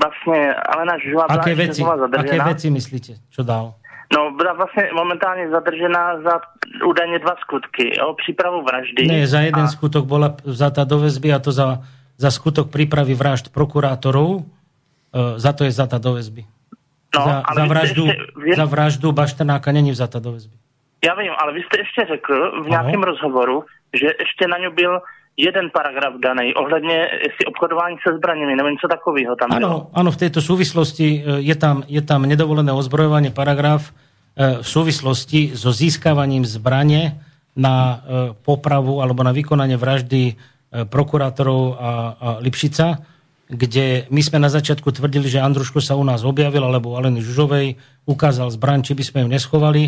vlastně 0.03 0.55
Alena 0.55 0.99
Žužová 0.99 1.25
aké 1.25 1.55
veci, 1.55 1.83
Aké 2.19 2.41
veci 2.41 2.71
myslíte, 2.71 3.13
čo 3.31 3.43
dál? 3.43 3.75
No, 4.15 4.31
byla 4.31 4.53
vlastně 4.53 4.91
momentálně 4.95 5.51
zadržená 5.51 6.23
za 6.23 6.41
údajně 6.87 7.19
dva 7.19 7.35
skutky. 7.41 8.01
O 8.01 8.15
přípravu 8.15 8.63
vraždy. 8.63 9.07
Ne, 9.07 9.27
za 9.27 9.41
jeden 9.41 9.65
a... 9.65 9.67
skutok 9.67 10.07
bola 10.07 10.39
vzata 10.45 10.85
do 10.85 11.03
väzby 11.03 11.35
a 11.35 11.39
to 11.43 11.51
za, 11.53 11.83
za 12.15 12.31
skutok 12.31 12.71
prípravy 12.71 13.15
vražd 13.15 13.51
prokurátorov. 13.51 14.47
E, 15.11 15.41
za 15.43 15.51
to 15.51 15.67
je 15.67 15.73
zata 15.75 15.99
do 15.99 16.15
väzby. 16.15 16.47
No, 17.15 17.21
za, 17.27 17.35
ale 17.43 17.59
za, 17.59 17.65
vraždu, 17.67 18.05
ešte, 18.07 18.55
za 18.55 18.65
vraždu 18.65 19.09
Baštenáka 19.13 19.73
není 19.75 19.91
vzata 19.91 20.23
do 20.23 20.39
väzby. 20.39 20.55
Ja 21.05 21.13
vím, 21.19 21.35
ale 21.37 21.53
vy 21.53 21.61
ste 21.69 21.85
ešte 21.85 22.17
řekl 22.17 22.65
v 22.65 22.67
nějakém 22.71 23.03
ano. 23.03 23.09
rozhovoru, 23.13 23.57
že 23.93 24.09
ešte 24.15 24.49
na 24.49 24.57
ňu 24.57 24.73
byl 24.73 24.93
jeden 25.37 25.71
paragraf 25.71 26.15
daný 26.23 26.55
ohledně 26.55 27.09
si 27.37 27.43
obchodování 27.47 27.97
se 28.09 28.17
zbraněmi, 28.17 28.57
nevím, 28.57 28.79
co 28.79 28.89
takového 28.89 29.37
tam 29.37 29.53
ano, 29.53 29.69
bylo. 29.69 29.81
Áno, 29.95 30.11
v 30.15 30.21
tejto 30.23 30.41
súvislosti 30.41 31.07
e, 31.19 31.43
je 31.43 31.55
tam, 31.59 31.83
je 31.91 32.03
tam 32.03 32.23
nedovolené 32.23 32.71
ozbrojovanie 32.71 33.35
paragraf 33.35 33.91
v 34.35 34.67
súvislosti 34.67 35.55
so 35.55 35.71
získavaním 35.71 36.43
zbranie 36.43 37.23
na 37.55 37.75
e, 37.75 37.97
popravu 38.35 38.99
alebo 38.99 39.23
na 39.23 39.31
vykonanie 39.31 39.79
vraždy 39.79 40.35
prokurátorov 40.75 41.63
a, 41.79 41.91
a 42.19 42.29
Lipšica 42.43 43.15
kde 43.45 44.09
my 44.09 44.21
sme 44.25 44.41
na 44.41 44.49
začiatku 44.49 44.89
tvrdili, 44.89 45.29
že 45.29 45.43
Andruško 45.43 45.85
sa 45.85 46.01
u 46.01 46.05
nás 46.05 46.25
objavil, 46.25 46.65
alebo 46.65 46.97
Aleny 46.97 47.21
Žužovej 47.21 47.77
ukázal 48.09 48.49
zbraň, 48.49 48.81
či 48.89 48.97
by 48.97 49.05
sme 49.05 49.19
ju 49.25 49.29
neschovali. 49.29 49.83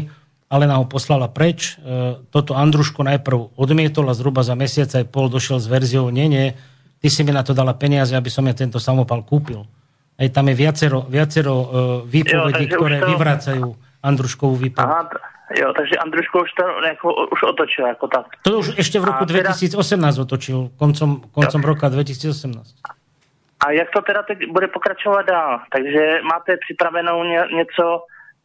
Alena 0.47 0.79
ho 0.79 0.87
poslala 0.87 1.27
preč. 1.27 1.75
E, 1.81 2.21
toto 2.29 2.55
Andruško 2.55 3.03
najprv 3.03 3.57
odmietol 3.57 4.13
a 4.13 4.15
zhruba 4.15 4.45
za 4.45 4.55
mesiac 4.55 4.93
aj 4.93 5.09
pol 5.09 5.33
došiel 5.33 5.59
s 5.59 5.67
verziou, 5.67 6.13
nie, 6.13 6.29
nie, 6.29 6.47
ty 7.01 7.09
si 7.11 7.25
mi 7.27 7.33
na 7.35 7.43
to 7.43 7.57
dala 7.57 7.75
peniaze, 7.75 8.15
aby 8.15 8.31
som 8.31 8.47
ja 8.47 8.55
tento 8.55 8.79
samopal 8.79 9.25
kúpil. 9.25 9.67
Aj 10.17 10.29
tam 10.33 10.49
je 10.49 10.57
viacero, 10.57 11.05
viacero 11.09 11.55
výpovedí, 12.09 12.71
jo, 12.71 12.73
ktoré 12.79 12.97
to... 13.03 13.07
vyvracajú 13.13 13.67
Andruškovú 14.07 14.55
výpoveď. 14.55 14.87
Aha, 14.87 15.11
jo, 15.59 15.69
takže 15.75 15.95
Andruško 15.99 16.47
už 16.47 16.51
to 16.55 16.65
nejako, 16.81 17.07
už 17.35 17.41
otočil 17.43 17.85
ako 17.91 18.07
tak. 18.07 18.27
To 18.47 18.63
už 18.63 18.79
ešte 18.79 19.03
v 19.03 19.05
roku 19.11 19.27
teda... 19.27 19.51
2018 19.51 20.19
otočil, 20.23 20.71
koncom, 20.79 21.27
koncom 21.35 21.61
roka 21.67 21.91
2018. 21.91 22.87
A 23.67 23.71
jak 23.71 23.91
to 23.91 24.01
teda 24.03 24.23
teď 24.23 24.39
bude 24.53 24.69
pokračovat 24.69 25.27
dál? 25.27 25.61
Takže 25.73 26.21
máte 26.23 26.57
připravenou 26.57 27.25
ně, 27.25 27.43
něco, 27.57 28.03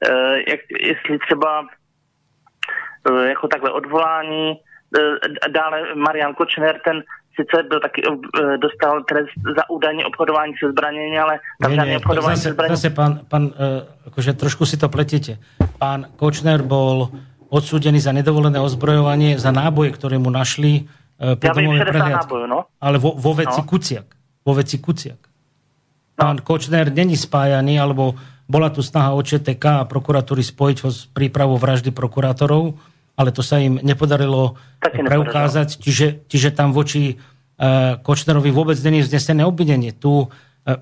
e, 0.07 0.11
jak, 0.51 0.59
jestli 0.81 1.19
třeba 1.19 1.65
e, 3.09 3.29
jako 3.29 3.47
takhle 3.47 3.71
odvolání, 3.71 4.51
e, 4.51 5.49
dále 5.49 5.95
Marian 5.95 6.33
Kočner, 6.33 6.81
ten 6.85 7.03
sice 7.35 7.63
byl 7.69 7.79
taky, 7.79 8.01
e, 8.03 8.57
dostal 8.57 9.03
trest 9.03 9.35
za 9.57 9.69
údajně 9.69 10.05
obchodování 10.05 10.53
se 10.59 10.71
zbraněmi, 10.71 11.19
ale 11.19 11.39
tam 11.61 11.75
žádné 11.75 11.97
obchodování 11.97 12.35
zase, 12.35 12.47
se 12.47 12.53
zbraněmi. 12.53 12.75
Zase 12.75 12.89
pán, 12.89 13.19
pán 13.27 13.43
e, 13.55 13.85
akože 14.07 14.33
trošku 14.33 14.65
si 14.65 14.77
to 14.77 14.89
pletíte. 14.89 15.37
Pán 15.79 16.05
Kočner 16.15 16.61
bol 16.61 17.09
odsúdený 17.49 17.99
za 17.99 18.11
nedovolené 18.11 18.59
ozbrojovanie, 18.59 19.39
za 19.39 19.51
náboje, 19.51 19.91
ktoré 19.91 20.19
mu 20.19 20.29
našli 20.29 20.87
e, 21.19 21.35
pri 21.35 21.47
ja 21.47 21.55
domovej 21.55 21.81
prehliadke. 21.87 22.35
No? 22.47 22.67
Ale 22.79 22.99
vo, 22.99 23.15
vo 23.15 23.31
veci 23.35 23.59
no. 23.63 23.67
Kuciak 23.67 24.07
vo 24.45 24.53
veci 24.57 24.81
Kuciak. 24.81 25.21
Pán 26.17 26.41
no. 26.41 26.43
Kočner 26.43 26.89
není 26.93 27.17
spájaný, 27.17 27.79
alebo 27.79 28.17
bola 28.49 28.69
tu 28.69 28.83
snaha 28.83 29.15
ČTK 29.15 29.85
a 29.85 29.87
prokuratúry 29.87 30.43
spojiť 30.43 30.77
ho 30.83 30.89
s 30.91 31.07
prípravou 31.07 31.55
vraždy 31.55 31.93
prokurátorov, 31.93 32.75
ale 33.15 33.29
to 33.35 33.43
sa 33.43 33.59
im 33.59 33.77
nepodarilo 33.81 34.55
Také 34.79 35.03
preukázať, 35.05 35.77
čiže, 35.77 36.25
čiže 36.25 36.49
tam 36.55 36.71
voči 36.71 37.15
uh, 37.15 37.99
Kočnerovi 38.01 38.49
vôbec 38.49 38.79
není 38.81 39.03
vznesené 39.03 39.45
obvinenie. 39.45 39.93
Tu 39.93 40.09
uh, 40.09 40.27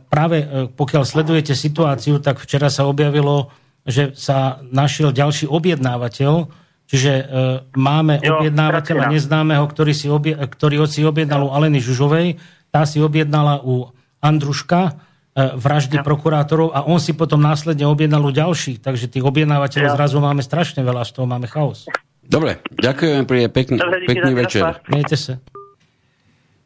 práve 0.08 0.46
uh, 0.46 0.70
pokiaľ 0.72 1.04
sledujete 1.04 1.58
situáciu, 1.58 2.22
tak 2.22 2.40
včera 2.40 2.72
sa 2.72 2.88
objavilo, 2.88 3.52
že 3.84 4.14
sa 4.14 4.62
našiel 4.70 5.12
ďalší 5.12 5.50
objednávateľ, 5.50 6.48
čiže 6.86 7.12
uh, 7.14 7.26
máme 7.76 8.22
jo, 8.22 8.40
objednávateľa 8.40 9.12
neznámeho, 9.12 9.66
ktorý 9.66 9.94
si, 9.98 10.08
obje, 10.08 10.38
ktorý 10.38 10.86
si 10.86 11.02
objednal 11.04 11.50
u 11.50 11.54
Aleny 11.54 11.82
Žužovej, 11.82 12.40
tá 12.70 12.86
si 12.86 13.02
objednala 13.02 13.66
u 13.66 13.90
Andruška 14.22 15.02
vraždy 15.40 16.02
ja. 16.02 16.04
prokurátorov 16.04 16.74
a 16.76 16.84
on 16.84 17.00
si 17.00 17.16
potom 17.16 17.40
následne 17.40 17.88
objednal 17.88 18.26
u 18.26 18.32
ďalších. 18.34 18.84
Takže 18.84 19.08
tých 19.08 19.24
objednávateľov 19.24 19.90
ja. 19.94 19.96
zrazu 19.96 20.18
máme 20.20 20.44
strašne 20.44 20.84
veľa, 20.84 21.08
z 21.08 21.12
toho 21.16 21.28
máme 21.30 21.48
chaos. 21.48 21.88
Dobre, 22.30 22.62
ďakujem, 22.78 23.26
príde 23.26 23.50
pekný, 23.50 23.82
Dobre, 23.82 24.06
pekný 24.06 24.38
večer. 24.38 24.62
Miejte 24.94 25.18
sa. 25.18 25.42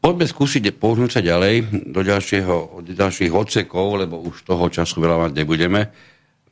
Poďme 0.03 0.27
skúsiť 0.27 0.75
pohnúť 0.75 1.15
sa 1.15 1.21
ďalej 1.23 1.87
do, 1.87 2.03
ďalšieho, 2.03 2.83
do 2.83 2.91
ďalších 2.91 3.31
odsekov, 3.31 4.03
lebo 4.03 4.19
už 4.19 4.43
toho 4.43 4.67
času 4.67 4.99
veľa 4.99 5.23
mať 5.23 5.31
nebudeme. 5.39 5.87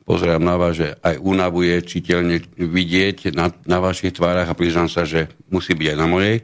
Pozerám 0.08 0.40
na 0.40 0.56
vás, 0.56 0.80
že 0.80 0.96
aj 1.04 1.20
únavu 1.20 1.68
je 1.68 1.84
citeľne 1.84 2.40
vidieť 2.56 3.36
na, 3.36 3.52
na 3.68 3.84
vašich 3.84 4.16
tvárach 4.16 4.48
a 4.48 4.56
priznám 4.56 4.88
sa, 4.88 5.04
že 5.04 5.28
musí 5.52 5.76
byť 5.76 5.88
aj 5.92 5.98
na 6.00 6.08
mojej. 6.08 6.36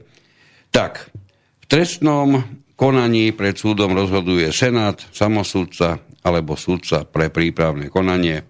Tak, 0.68 1.08
v 1.64 1.66
trestnom 1.72 2.44
konaní 2.76 3.32
pred 3.32 3.56
súdom 3.56 3.96
rozhoduje 3.96 4.52
Senát, 4.52 5.00
samosúdca 5.16 6.04
alebo 6.20 6.60
súdca 6.60 7.08
pre 7.08 7.32
prípravné 7.32 7.88
konanie. 7.88 8.44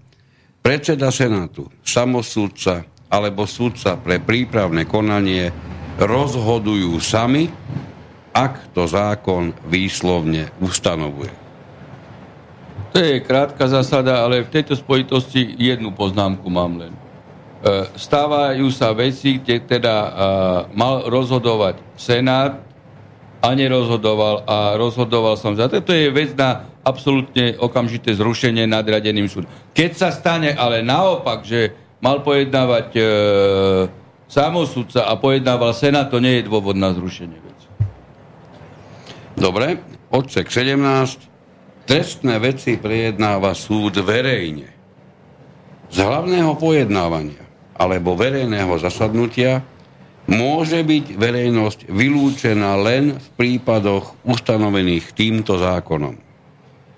Predseda 0.66 1.14
Senátu, 1.14 1.70
samosúdca 1.86 2.97
alebo 3.08 3.48
súdca 3.48 3.96
pre 3.96 4.20
prípravné 4.20 4.84
konanie 4.84 5.52
rozhodujú 5.98 7.00
sami, 7.00 7.50
ak 8.36 8.70
to 8.76 8.86
zákon 8.86 9.56
výslovne 9.66 10.54
ustanovuje. 10.62 11.34
To 12.94 12.98
je 13.02 13.22
krátka 13.22 13.66
zásada, 13.66 14.22
ale 14.22 14.46
v 14.46 14.54
tejto 14.54 14.78
spojitosti 14.78 15.58
jednu 15.58 15.94
poznámku 15.94 16.46
mám 16.50 16.78
len. 16.78 16.94
E, 16.94 17.00
stávajú 17.98 18.70
sa 18.70 18.94
veci, 18.94 19.42
kde 19.42 19.66
teda 19.66 19.96
e, 19.98 20.10
mal 20.78 21.10
rozhodovať 21.10 21.82
Senát 21.98 22.62
a 23.42 23.48
nerozhodoval 23.54 24.46
a 24.46 24.78
rozhodoval 24.78 25.38
som 25.38 25.58
za 25.58 25.70
to. 25.70 25.82
To 25.82 25.94
je 25.94 26.10
vec 26.14 26.34
na 26.38 26.70
absolútne 26.86 27.58
okamžité 27.58 28.16
zrušenie 28.16 28.66
nadradeným 28.70 29.28
súdom. 29.28 29.52
Keď 29.76 29.92
sa 29.94 30.10
stane 30.14 30.54
ale 30.56 30.86
naopak, 30.86 31.44
že 31.44 31.76
mal 32.08 32.24
pojednávať 32.24 32.88
e, 32.96 33.02
samosudca 34.32 35.12
a 35.12 35.20
pojednával 35.20 35.76
Senát, 35.76 36.08
to 36.08 36.24
nie 36.24 36.40
je 36.40 36.48
dôvod 36.48 36.80
na 36.80 36.96
zrušenie 36.96 37.36
veci. 37.36 37.68
Dobre, 39.36 39.84
odsek 40.08 40.48
17 40.48 41.28
Trestné 41.88 42.36
veci 42.44 42.76
prejednáva 42.76 43.56
súd 43.56 44.04
verejne. 44.04 44.68
Z 45.88 46.04
hlavného 46.04 46.60
pojednávania 46.60 47.40
alebo 47.80 48.12
verejného 48.12 48.76
zasadnutia 48.76 49.64
môže 50.28 50.84
byť 50.84 51.16
verejnosť 51.16 51.80
vylúčená 51.88 52.76
len 52.84 53.16
v 53.16 53.28
prípadoch 53.40 54.20
ustanovených 54.28 55.16
týmto 55.16 55.56
zákonom. 55.56 56.20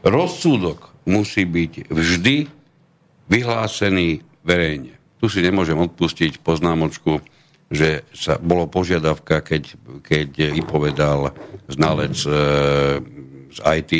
Rozsudok 0.02 1.06
musí 1.06 1.46
byť 1.46 1.94
vždy 1.94 2.50
vyhlásený 3.30 4.26
verejne. 4.42 4.99
Tu 5.20 5.26
si 5.28 5.40
nemôžem 5.44 5.76
odpustiť 5.76 6.40
poznámočku, 6.40 7.20
že 7.70 8.02
sa 8.16 8.42
bolo 8.42 8.66
požiadavka, 8.66 9.46
keď, 9.46 9.64
keď 10.02 10.30
vypovedal 10.58 11.36
znalec 11.70 12.18
e, 12.26 12.30
z 13.54 13.60
IT, 13.62 13.92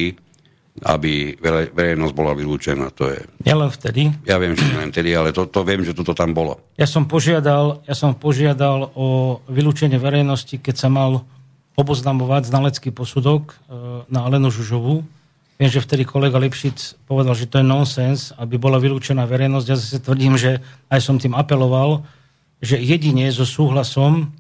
aby 0.80 1.36
verejnosť 1.76 2.14
bola 2.16 2.32
vylúčená. 2.32 2.88
To 2.96 3.12
je... 3.12 3.20
Ja 3.44 3.60
len 3.60 3.68
vtedy. 3.68 4.16
Ja 4.24 4.40
viem, 4.40 4.56
že 4.56 4.64
len 4.80 4.90
vtedy, 4.96 5.12
ale 5.12 5.36
to, 5.36 5.44
to 5.46 5.62
viem, 5.68 5.84
že 5.84 5.92
toto 5.92 6.16
tam 6.16 6.32
bolo. 6.32 6.64
Ja 6.80 6.88
som, 6.88 7.04
požiadal, 7.04 7.84
ja 7.84 7.96
som 7.96 8.16
požiadal 8.16 8.96
o 8.96 9.40
vylúčenie 9.52 10.00
verejnosti, 10.00 10.56
keď 10.56 10.76
sa 10.80 10.88
mal 10.88 11.28
oboznamovať 11.76 12.48
znalecký 12.48 12.90
posudok 12.96 13.56
e, 13.56 13.56
na 14.08 14.28
Alenu 14.28 14.52
Žužovú. 14.52 15.04
Viem, 15.60 15.68
že 15.68 15.84
vtedy 15.84 16.08
kolega 16.08 16.40
Lipšic 16.40 17.04
povedal, 17.04 17.36
že 17.36 17.44
to 17.44 17.60
je 17.60 17.68
nonsens, 17.68 18.32
aby 18.40 18.56
bola 18.56 18.80
vylúčená 18.80 19.28
verejnosť. 19.28 19.68
Ja 19.68 19.76
zase 19.76 20.00
tvrdím, 20.00 20.40
že 20.40 20.64
aj 20.88 21.04
som 21.04 21.20
tým 21.20 21.36
apeloval, 21.36 22.08
že 22.64 22.80
jedine 22.80 23.28
so 23.28 23.44
súhlasom 23.44 24.32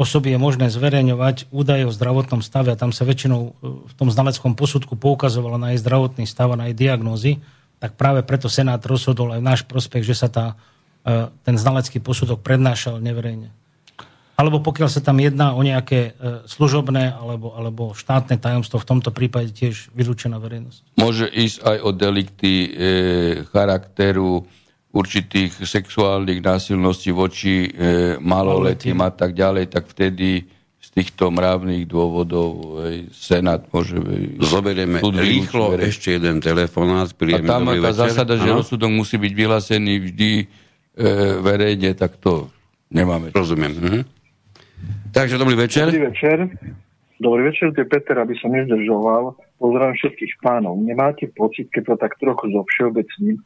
osoby 0.00 0.32
je 0.32 0.38
možné 0.40 0.72
zverejňovať 0.72 1.52
údaje 1.52 1.84
o 1.84 1.92
zdravotnom 1.92 2.40
stave 2.40 2.72
a 2.72 2.80
tam 2.80 2.90
sa 2.90 3.04
väčšinou 3.04 3.40
e, 3.44 3.50
v 3.86 3.92
tom 4.00 4.08
znaleckom 4.08 4.56
posudku 4.56 4.96
poukazovalo 4.96 5.60
na 5.60 5.76
jej 5.76 5.84
zdravotný 5.84 6.24
stav 6.24 6.50
a 6.50 6.58
na 6.58 6.72
jej 6.72 6.76
diagnózy, 6.88 7.44
tak 7.76 7.94
práve 8.00 8.24
preto 8.24 8.48
Senát 8.48 8.80
rozhodol 8.82 9.36
aj 9.36 9.40
v 9.44 9.48
náš 9.52 9.60
prospech, 9.68 10.02
že 10.02 10.16
sa 10.16 10.32
tá, 10.32 10.46
e, 11.04 11.28
ten 11.44 11.54
znalecký 11.60 12.00
posudok 12.00 12.40
prednášal 12.40 12.98
neverejne. 12.98 13.52
Alebo 14.42 14.58
pokiaľ 14.58 14.90
sa 14.90 14.98
tam 14.98 15.22
jedná 15.22 15.54
o 15.54 15.62
nejaké 15.62 16.18
e, 16.18 16.42
služobné 16.50 17.14
alebo, 17.14 17.54
alebo 17.54 17.94
štátne 17.94 18.42
tajomstvo, 18.42 18.82
v 18.82 18.88
tomto 18.90 19.14
prípade 19.14 19.54
tiež 19.54 19.94
vylúčená 19.94 20.42
verejnosť. 20.42 20.98
Môže 20.98 21.30
ísť 21.30 21.62
aj 21.62 21.76
o 21.86 21.90
delikty 21.94 22.54
e, 22.66 22.68
charakteru 23.54 24.42
určitých 24.90 25.62
sexuálnych 25.62 26.42
násilností 26.42 27.14
voči 27.14 27.70
e, 27.70 28.18
maloletým 28.18 28.98
a 28.98 29.14
tak 29.14 29.38
ďalej, 29.38 29.70
tak 29.70 29.86
vtedy 29.86 30.42
z 30.82 30.88
týchto 30.90 31.30
mravných 31.30 31.86
dôvodov 31.86 32.82
aj 32.82 32.96
Senát 33.14 33.62
môže... 33.70 33.94
Zoberieme 34.42 34.98
rýchlo 34.98 35.78
vere. 35.78 35.86
ešte 35.86 36.18
jeden 36.18 36.42
telefonát. 36.42 37.06
A 37.06 37.38
tam 37.46 37.70
tá 37.70 37.92
zásada, 37.94 38.34
že 38.34 38.50
rozsudok 38.50 38.90
musí 38.90 39.22
byť 39.22 39.32
vyhlásený 39.32 39.94
vždy 40.10 40.30
e, 40.42 40.44
verejne, 41.38 41.94
tak 41.94 42.18
to 42.18 42.50
nemáme. 42.90 43.30
Rozumiem. 43.30 43.72
Mhm. 43.78 44.00
Takže 45.12 45.38
dobrý 45.38 45.56
večer. 45.56 45.92
Dobrý 45.92 46.08
večer. 46.08 46.38
Dobrý 47.22 47.42
večer, 47.46 47.70
to 47.70 47.84
je 47.84 47.92
Peter, 47.92 48.18
aby 48.18 48.34
som 48.40 48.50
nezdržoval. 48.50 49.38
Pozdravím 49.60 49.94
všetkých 49.94 50.42
pánov. 50.42 50.80
Nemáte 50.82 51.30
pocit, 51.30 51.70
keď 51.70 51.94
to 51.94 51.94
tak 52.02 52.18
trochu 52.18 52.50
zo 52.50 52.66
všeobecným, 52.66 53.38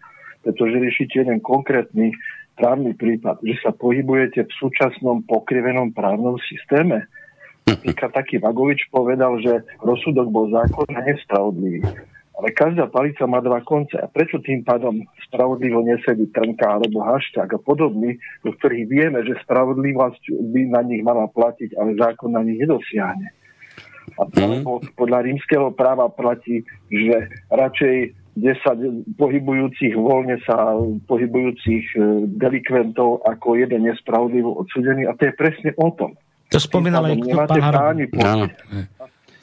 pretože 0.47 0.81
riešite 0.81 1.15
jeden 1.27 1.45
konkrétny 1.45 2.17
právny 2.57 2.97
prípad, 2.97 3.45
že 3.45 3.61
sa 3.61 3.77
pohybujete 3.77 4.49
v 4.49 4.53
súčasnom 4.57 5.29
pokrivenom 5.29 5.93
právnom 5.93 6.41
systéme. 6.41 7.05
Napríklad 7.69 8.17
taký 8.17 8.41
Vagovič 8.41 8.89
povedal, 8.89 9.37
že 9.45 9.61
rozsudok 9.85 10.33
bol 10.33 10.49
zákon 10.49 10.89
a 10.97 11.05
nespravodlivý. 11.05 11.85
Ale 12.37 12.53
každá 12.53 12.85
palica 12.93 13.25
má 13.25 13.41
dva 13.41 13.65
konce 13.65 13.97
a 13.97 14.05
prečo 14.13 14.37
tým 14.45 14.61
pádom 14.61 15.01
spravodlivo 15.25 15.81
nesedí 15.81 16.29
trnka 16.37 16.69
alebo 16.69 17.01
hašťák 17.01 17.57
a 17.57 17.61
podobný, 17.65 18.21
do 18.45 18.53
ktorých 18.53 18.87
vieme, 18.93 19.25
že 19.25 19.41
spravodlivosť 19.41 20.37
by 20.53 20.61
na 20.69 20.85
nich 20.85 21.01
mala 21.01 21.33
platiť, 21.33 21.73
ale 21.81 21.97
zákon 21.97 22.37
na 22.37 22.45
nich 22.45 22.61
nedosiahne. 22.61 23.33
A 24.21 24.23
mm. 24.29 24.69
podľa 24.95 25.25
rímskeho 25.25 25.73
práva 25.73 26.13
platí, 26.13 26.61
že 26.93 27.33
radšej 27.49 27.97
10 28.37 29.17
pohybujúcich, 29.17 29.97
voľne 29.97 30.37
sa 30.45 30.77
pohybujúcich 31.09 31.85
e, 31.97 32.01
delikventov 32.37 33.25
ako 33.25 33.57
jeden 33.57 33.89
nespravodlivo 33.89 34.61
odsudený 34.61 35.09
a 35.09 35.17
to 35.17 35.33
je 35.33 35.33
presne 35.33 35.71
o 35.81 35.89
tom. 35.97 36.13
To 36.53 36.61
spomínal 36.61 37.09
aj 37.09 37.17
pán 37.49 38.53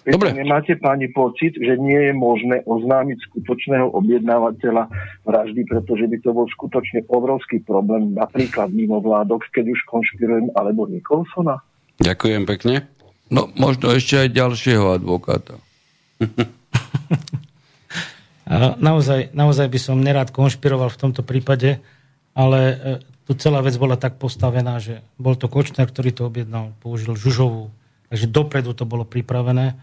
pocit, 0.04 0.14
Dobre. 0.20 0.30
Nemáte 0.36 0.76
páni 0.76 1.08
pocit, 1.10 1.56
že 1.56 1.80
nie 1.80 2.12
je 2.12 2.14
možné 2.14 2.62
oznámiť 2.68 3.18
skutočného 3.32 3.96
objednávateľa 3.96 4.92
vraždy, 5.24 5.64
pretože 5.64 6.06
by 6.12 6.18
to 6.20 6.30
bol 6.36 6.48
skutočne 6.52 7.08
obrovský 7.08 7.64
problém, 7.64 8.12
napríklad 8.14 8.70
mimo 8.70 9.00
vládok, 9.00 9.48
keď 9.56 9.72
už 9.72 9.80
konšpirujem, 9.88 10.52
alebo 10.60 10.86
Nikolsona? 10.92 11.64
Ďakujem 12.04 12.44
pekne. 12.44 12.86
No, 13.32 13.48
možno 13.56 13.96
ešte 13.96 14.28
aj 14.28 14.30
ďalšieho 14.36 14.86
advokáta. 15.00 15.58
Naozaj, 18.54 19.32
naozaj 19.32 19.72
by 19.72 19.80
som 19.80 20.04
nerád 20.04 20.36
konšpiroval 20.36 20.92
v 20.92 21.00
tomto 21.00 21.24
prípade, 21.24 21.80
ale 22.36 22.60
e, 22.60 22.76
tu 23.24 23.40
celá 23.40 23.64
vec 23.64 23.72
bola 23.80 23.96
tak 23.96 24.20
postavená, 24.20 24.84
že 24.84 25.00
bol 25.16 25.40
to 25.40 25.48
Kočner, 25.48 25.88
ktorý 25.88 26.12
to 26.12 26.28
objednal, 26.28 26.76
použil 26.84 27.16
Žužovú, 27.16 27.72
takže 28.12 28.28
dopredu 28.28 28.76
to 28.76 28.84
bolo 28.84 29.08
pripravené 29.08 29.80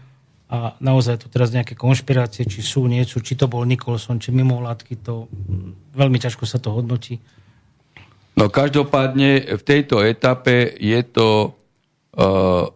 a 0.51 0.75
naozaj 0.83 1.23
tu 1.23 1.27
teraz 1.31 1.55
nejaké 1.55 1.79
konšpirácie, 1.79 2.43
či 2.43 2.59
sú, 2.59 2.83
nie 2.83 2.99
sú, 3.07 3.23
či 3.23 3.39
to 3.39 3.47
bol 3.47 3.63
Nikolson, 3.63 4.19
či 4.19 4.35
mimovládky, 4.35 4.99
to 4.99 5.31
mm, 5.31 5.95
veľmi 5.95 6.19
ťažko 6.19 6.43
sa 6.43 6.59
to 6.59 6.75
hodnotí. 6.75 7.23
No 8.35 8.51
každopádne 8.51 9.55
v 9.55 9.63
tejto 9.63 10.03
etape 10.03 10.75
je 10.75 10.99
to 11.07 11.55
uh, 12.19 12.67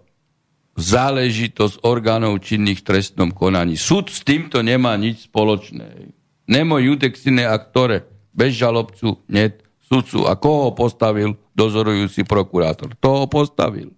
záležitosť 0.76 1.84
orgánov 1.84 2.40
činných 2.44 2.80
v 2.80 2.88
trestnom 2.96 3.36
konaní. 3.36 3.76
Súd 3.76 4.08
s 4.08 4.24
týmto 4.24 4.64
nemá 4.64 4.96
nič 4.96 5.28
spoločné. 5.28 6.16
Nemo 6.48 6.80
judexine 6.80 7.44
aktore, 7.44 8.08
bez 8.32 8.56
žalobcu, 8.56 9.20
net 9.32 9.64
sudcu. 9.84 10.28
A 10.28 10.36
koho 10.40 10.72
postavil 10.76 11.40
dozorujúci 11.56 12.28
prokurátor? 12.28 12.96
To 13.00 13.24
ho 13.24 13.26
postavil. 13.28 13.96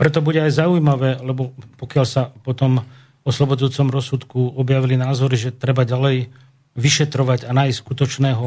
Preto 0.00 0.24
bude 0.24 0.40
aj 0.40 0.64
zaujímavé, 0.64 1.20
lebo 1.20 1.52
pokiaľ 1.76 2.06
sa 2.08 2.32
potom 2.40 2.80
o 3.20 3.28
slobodzujúcom 3.28 3.92
rozsudku 3.92 4.40
objavili 4.56 4.96
názory, 4.96 5.36
že 5.36 5.52
treba 5.52 5.84
ďalej 5.84 6.32
vyšetrovať 6.72 7.44
a 7.44 7.52
nájsť 7.52 7.76
skutočného 7.84 8.46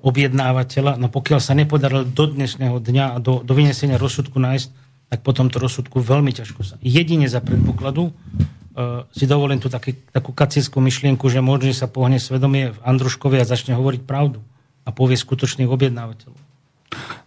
objednávateľa, 0.00 0.96
no 0.96 1.12
pokiaľ 1.12 1.40
sa 1.44 1.52
nepodarilo 1.52 2.08
do 2.08 2.24
dnešného 2.24 2.80
dňa 2.80 3.04
a 3.12 3.16
do, 3.20 3.44
do 3.44 3.52
vynesenia 3.52 4.00
rozsudku 4.00 4.40
nájsť 4.40 4.88
tak 5.06 5.22
po 5.22 5.30
tomto 5.30 5.62
rozsudku 5.62 6.02
veľmi 6.02 6.34
ťažko 6.34 6.62
sa. 6.66 6.74
Jedine 6.82 7.30
za 7.30 7.38
predpokladu 7.38 8.10
uh, 8.10 9.06
si 9.14 9.28
dovolím 9.28 9.62
tu 9.62 9.70
taký, 9.70 9.94
takú 10.10 10.34
kacískú 10.34 10.82
myšlienku, 10.82 11.30
že 11.30 11.38
možno 11.38 11.70
sa 11.70 11.86
pohne 11.86 12.18
svedomie 12.18 12.74
v 12.74 12.78
Andruškovi 12.82 13.38
a 13.38 13.46
začne 13.46 13.78
hovoriť 13.78 14.02
pravdu 14.02 14.42
a 14.82 14.90
povie 14.90 15.14
skutočných 15.14 15.70
objednávateľov. 15.70 16.38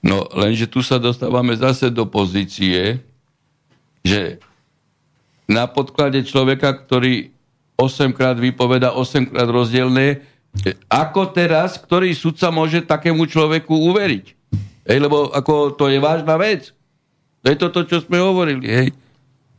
No, 0.03 0.27
lenže 0.35 0.67
tu 0.67 0.83
sa 0.83 0.99
dostávame 0.99 1.55
zase 1.55 1.91
do 1.91 2.07
pozície, 2.07 3.03
že 4.03 4.39
na 5.49 5.65
podklade 5.65 6.21
človeka, 6.23 6.73
ktorý 6.85 7.33
8 7.79 8.13
krát 8.13 8.37
vypoveda 8.37 8.93
8 8.93 9.33
krát 9.33 9.49
rozdielne, 9.49 10.21
ako 10.89 11.29
teraz, 11.31 11.77
ktorý 11.77 12.11
sudca 12.13 12.49
môže 12.49 12.81
takému 12.83 13.25
človeku 13.29 13.71
uveriť? 13.71 14.25
Ej, 14.89 14.97
lebo 14.97 15.29
ako 15.29 15.77
to 15.77 15.87
je 15.89 16.01
vážna 16.01 16.35
vec. 16.41 16.73
To 17.45 17.47
je 17.53 17.55
to, 17.55 17.81
čo 17.85 17.97
sme 18.01 18.17
hovorili. 18.17 18.65
Hej. 18.65 18.87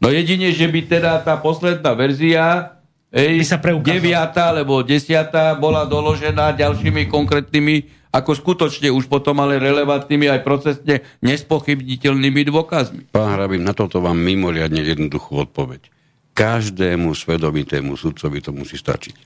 No 0.02 0.10
jedine, 0.10 0.50
že 0.50 0.66
by 0.66 0.80
teda 0.84 1.22
tá 1.22 1.38
posledná 1.38 1.92
verzia, 1.94 2.76
hej, 3.14 3.44
sa 3.46 3.60
deviatá 3.60 4.50
alebo 4.50 4.82
desiatá 4.82 5.54
bola 5.54 5.86
doložená 5.86 6.56
ďalšími 6.56 7.06
konkrétnymi, 7.08 7.99
ako 8.10 8.34
skutočne 8.34 8.90
už 8.90 9.06
potom 9.06 9.38
ale 9.38 9.62
relevantnými 9.62 10.26
aj 10.26 10.40
procesne 10.42 11.06
nespochybniteľnými 11.22 12.42
dôkazmi. 12.50 13.14
Pán 13.14 13.38
Hrabin, 13.38 13.62
na 13.62 13.70
toto 13.70 14.02
vám 14.02 14.18
mimoriadne 14.18 14.82
jednoduchú 14.82 15.46
odpoveď. 15.46 15.86
Každému 16.34 17.14
svedomitému 17.14 17.94
sudcovi 17.94 18.42
to 18.42 18.50
musí 18.50 18.74
stačiť. 18.74 19.16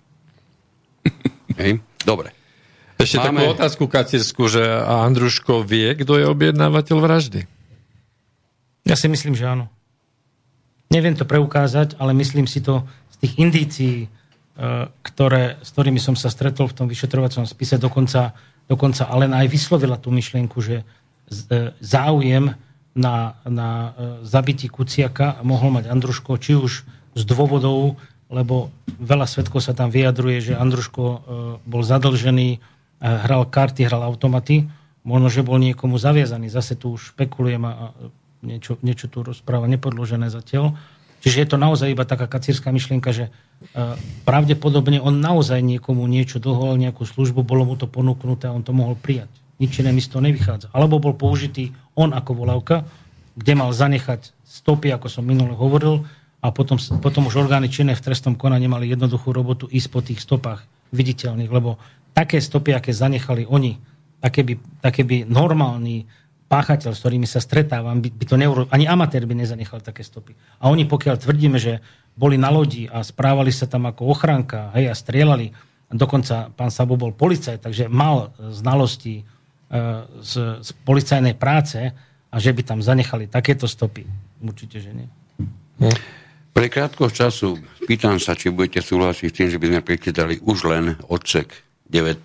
Hej? 1.61 1.81
Dobre. 2.05 2.37
Ešte 3.01 3.19
Máme... 3.21 3.41
takú 3.41 3.45
otázku 3.57 3.85
kacírsku, 3.89 4.43
že 4.53 4.63
Andruško 4.85 5.65
vie, 5.65 5.97
kto 5.97 6.21
je 6.21 6.25
objednávateľ 6.29 6.97
vraždy? 7.01 7.41
Ja 8.85 8.95
si 9.01 9.09
myslím, 9.09 9.33
že 9.33 9.49
áno. 9.49 9.73
Neviem 10.93 11.17
to 11.17 11.25
preukázať, 11.25 11.97
ale 11.97 12.13
myslím 12.13 12.45
si 12.45 12.61
to 12.61 12.85
z 13.11 13.17
tých 13.25 13.35
indícií, 13.41 13.97
e, 14.05 14.09
ktoré, 14.87 15.57
s 15.65 15.73
ktorými 15.73 15.99
som 15.99 16.15
sa 16.15 16.29
stretol 16.29 16.69
v 16.69 16.77
tom 16.77 16.87
vyšetrovacom 16.87 17.49
spise, 17.49 17.81
dokonca, 17.81 18.37
dokonca 18.71 19.09
ale 19.09 19.29
aj 19.29 19.49
vyslovila 19.49 20.01
tú 20.01 20.15
myšlienku, 20.15 20.59
že 20.61 20.83
e, 20.83 20.85
záujem 21.81 22.57
na, 22.95 23.39
na 23.45 23.69
e, 23.71 23.91
zabití 24.25 24.71
Kuciaka 24.71 25.43
mohol 25.43 25.81
mať 25.81 25.91
Andruško, 25.91 26.39
či 26.39 26.57
už 26.57 26.87
z 27.15 27.23
dôvodov, 27.27 28.01
lebo 28.33 28.75
veľa 28.99 29.29
svetkov 29.31 29.63
sa 29.63 29.77
tam 29.77 29.93
vyjadruje, 29.93 30.53
že 30.53 30.59
Andruško 30.59 31.03
bol 31.63 31.83
zadlžený 31.87 32.59
hral 32.99 33.47
karty, 33.47 33.87
hral 33.87 34.03
automaty, 34.03 34.67
možno, 35.07 35.29
že 35.31 35.47
bol 35.47 35.61
niekomu 35.61 36.01
zaviazaný. 36.01 36.49
Zase 36.51 36.75
tu 36.75 36.97
už 36.97 37.15
špekulujem 37.15 37.63
a 37.63 37.93
niečo, 38.45 38.81
niečo 38.81 39.07
tu 39.13 39.25
rozpráva 39.25 39.69
nepodložené 39.69 40.33
zatiaľ. 40.33 40.77
Čiže 41.25 41.41
je 41.41 41.49
to 41.49 41.57
naozaj 41.57 41.89
iba 41.89 42.05
taká 42.05 42.29
kacírska 42.29 42.69
myšlienka, 42.69 43.09
že 43.17 43.33
pravdepodobne 44.29 45.01
on 45.01 45.25
naozaj 45.25 45.65
niekomu 45.65 46.05
niečo 46.05 46.37
dlhoval, 46.37 46.77
nejakú 46.77 47.09
službu, 47.09 47.41
bolo 47.41 47.65
mu 47.65 47.81
to 47.81 47.89
ponúknuté 47.89 48.45
a 48.45 48.53
on 48.53 48.61
to 48.61 48.77
mohol 48.77 48.93
prijať. 48.93 49.33
Nič 49.57 49.81
iné 49.81 49.89
mi 49.89 50.05
z 50.05 50.13
toho 50.13 50.21
nevychádza. 50.21 50.69
Alebo 50.77 51.01
bol 51.01 51.17
použitý 51.17 51.73
on 51.97 52.13
ako 52.13 52.45
volávka, 52.45 52.85
kde 53.41 53.57
mal 53.57 53.73
zanechať 53.73 54.37
stopy, 54.45 54.93
ako 54.93 55.09
som 55.09 55.25
minule 55.25 55.57
hovoril, 55.57 56.05
a 56.45 56.53
potom, 56.53 56.77
potom 57.01 57.33
už 57.33 57.49
orgány 57.49 57.73
činné 57.73 57.97
v 57.97 58.05
trestnom 58.05 58.37
konaní 58.37 58.69
mali 58.69 58.93
jednoduchú 58.93 59.33
robotu 59.33 59.65
ísť 59.65 59.89
po 59.89 60.05
tých 60.05 60.21
stopách 60.21 60.69
viditeľných, 60.93 61.49
lebo 61.49 61.81
také 62.13 62.37
stopy, 62.37 62.77
aké 62.77 62.93
zanechali 62.93 63.49
oni, 63.49 63.81
také 64.21 64.45
by, 64.45 64.61
také 64.85 65.09
by 65.09 65.25
normálny 65.25 66.05
páchateľ, 66.49 66.93
s 66.93 67.01
ktorými 67.01 67.27
sa 67.27 67.41
stretávam, 67.41 67.99
by, 67.99 68.09
by 68.13 68.25
to 68.29 68.37
neuro... 68.37 68.69
ani 68.71 68.85
amatér 68.85 69.25
by 69.25 69.35
nezanechal 69.35 69.81
také 69.81 70.05
stopy. 70.05 70.37
A 70.61 70.69
oni, 70.69 70.85
pokiaľ 70.85 71.17
tvrdíme, 71.19 71.59
že 71.59 71.81
boli 72.15 72.39
na 72.39 72.53
lodi 72.53 72.87
a 72.87 73.03
správali 73.03 73.51
sa 73.51 73.67
tam 73.67 73.91
ako 73.91 74.15
ochranka, 74.15 74.71
hej, 74.77 74.93
a 74.93 74.95
strieľali, 74.95 75.51
dokonca 75.91 76.51
pán 76.55 76.71
Sabo 76.71 76.95
bol 76.95 77.15
policajt, 77.15 77.65
takže 77.65 77.85
mal 77.91 78.35
znalosti 78.39 79.21
e, 79.21 79.23
z, 80.23 80.63
z 80.63 80.71
policajnej 80.87 81.35
práce 81.35 81.91
a 82.31 82.37
že 82.39 82.51
by 82.51 82.63
tam 82.67 82.81
zanechali 82.83 83.31
takéto 83.31 83.71
stopy. 83.71 84.07
Určite, 84.43 84.83
že 84.83 84.91
nie. 84.91 85.09
Hm. 85.83 85.97
Pre 86.55 86.71
krátko 86.71 87.11
času 87.11 87.59
pýtam 87.91 88.23
sa, 88.23 88.39
či 88.39 88.55
budete 88.55 88.79
súhlasiť 88.79 89.27
s 89.27 89.35
tým, 89.35 89.49
že 89.51 89.59
by 89.59 89.67
sme 89.75 89.81
prekladali 89.83 90.39
už 90.39 90.59
len 90.71 90.95
odsek 91.11 91.51
19, 91.91 92.23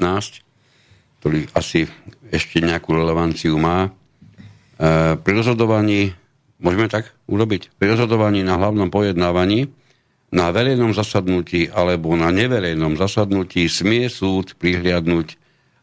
ktorý 1.20 1.50
asi 1.58 1.90
ešte 2.30 2.62
nejakú 2.62 2.94
relevanciu 2.94 3.58
má. 3.58 3.90
E, 4.80 5.19
pri 5.19 5.34
rozhodovaní, 5.35 6.15
môžeme 6.64 6.88
tak 6.88 7.11
urobiť, 7.27 7.76
pri 7.76 7.99
rozhodovaní 7.99 8.47
na 8.47 8.56
hlavnom 8.56 8.88
pojednávaní, 8.88 9.68
na 10.31 10.53
verejnom 10.53 10.95
zasadnutí 10.95 11.68
alebo 11.73 12.15
na 12.15 12.31
neverejnom 12.31 12.95
zasadnutí 12.95 13.68
smie 13.68 14.07
súd 14.07 14.56
prihliadnúť 14.56 15.35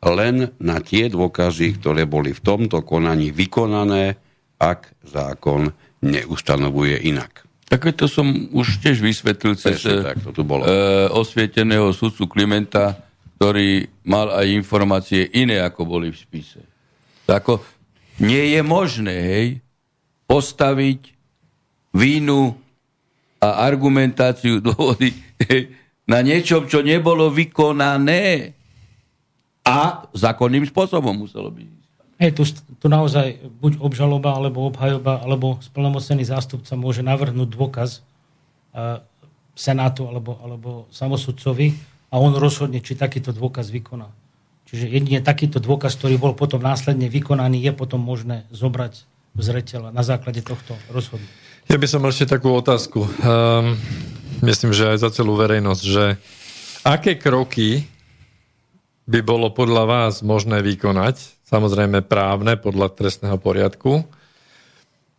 len 0.06 0.54
na 0.62 0.78
tie 0.78 1.10
dôkazy, 1.10 1.82
ktoré 1.82 2.06
boli 2.06 2.30
v 2.30 2.40
tomto 2.40 2.80
konaní 2.86 3.34
vykonané, 3.34 4.14
ak 4.56 4.94
zákon 5.04 5.74
neustanovuje 6.00 7.10
inak. 7.10 7.44
Také 7.66 7.90
to 7.90 8.06
som 8.06 8.30
už 8.54 8.78
tiež 8.78 9.02
vysvetlil 9.02 9.58
cez 9.58 9.82
tak, 9.82 10.22
to 10.22 10.30
tu 10.30 10.46
bolo. 10.46 10.62
E, 10.62 11.10
osvieteného 11.10 11.90
sudcu 11.90 12.30
Klimenta, 12.30 12.94
ktorý 13.36 13.90
mal 14.06 14.30
aj 14.30 14.46
informácie 14.54 15.26
iné, 15.34 15.58
ako 15.58 15.82
boli 15.82 16.14
v 16.14 16.16
spise. 16.16 16.62
Tako, 17.26 17.58
nie 18.22 18.56
je 18.56 18.60
možné 18.64 19.16
hej, 19.16 19.48
postaviť 20.26 21.12
vínu 21.92 22.56
a 23.40 23.68
argumentáciu 23.68 24.60
dôvody 24.66 25.12
na 26.06 26.22
niečom, 26.22 26.70
čo 26.70 26.80
nebolo 26.80 27.28
vykonané 27.28 28.54
a 29.66 30.06
zákonným 30.14 30.62
spôsobom 30.70 31.26
muselo 31.26 31.50
byť. 31.50 31.70
Hej, 32.16 32.32
tu, 32.32 32.48
tu 32.80 32.86
naozaj 32.88 33.36
buď 33.60 33.76
obžaloba, 33.76 34.32
alebo 34.40 34.64
obhajoba, 34.72 35.20
alebo 35.20 35.60
splnomocený 35.60 36.24
zástupca 36.24 36.72
môže 36.72 37.04
navrhnúť 37.04 37.48
dôkaz 37.52 38.00
uh, 38.72 39.04
Senátu 39.56 40.08
alebo, 40.08 40.36
alebo 40.40 40.70
samosudcovi, 40.92 41.76
a 42.12 42.20
on 42.22 42.32
rozhodne, 42.38 42.80
či 42.80 42.96
takýto 42.96 43.34
dôkaz 43.34 43.68
vykoná. 43.68 44.08
Čiže 44.66 44.90
jedine 44.90 45.22
takýto 45.22 45.62
dôkaz, 45.62 45.94
ktorý 45.94 46.18
bol 46.18 46.34
potom 46.34 46.58
následne 46.58 47.06
vykonaný, 47.06 47.62
je 47.70 47.72
potom 47.72 48.02
možné 48.02 48.44
zobrať 48.50 49.06
v 49.36 49.40
zreteľa 49.40 49.94
na 49.94 50.02
základe 50.02 50.42
tohto 50.42 50.74
rozhodnutia. 50.90 51.30
Ja 51.66 51.78
by 51.78 51.86
som 51.86 52.02
mal 52.02 52.10
ešte 52.14 52.30
takú 52.30 52.50
otázku. 52.54 53.06
Um, 53.06 53.78
myslím, 54.42 54.70
že 54.74 54.90
aj 54.90 55.06
za 55.06 55.10
celú 55.10 55.38
verejnosť, 55.38 55.82
že 55.82 56.04
aké 56.86 57.18
kroky 57.18 57.86
by 59.06 59.22
bolo 59.22 59.54
podľa 59.54 59.86
vás 59.86 60.14
možné 60.22 60.62
vykonať, 60.62 61.46
samozrejme 61.46 62.02
právne, 62.02 62.58
podľa 62.58 62.90
trestného 62.90 63.38
poriadku, 63.38 64.02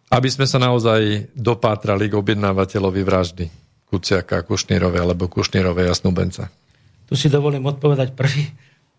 aby 0.08 0.28
sme 0.32 0.48
sa 0.48 0.60
naozaj 0.60 1.32
dopátrali 1.36 2.12
k 2.12 2.20
objednávateľovi 2.20 3.02
vraždy 3.04 3.46
Kuciaka, 3.88 4.44
Kušnírovej 4.44 5.04
alebo 5.04 5.32
Kušnírovej 5.32 5.88
a 5.88 5.96
Snubenca. 5.96 6.52
Tu 7.08 7.16
si 7.16 7.32
dovolím 7.32 7.64
odpovedať 7.64 8.12
prvý, 8.12 8.52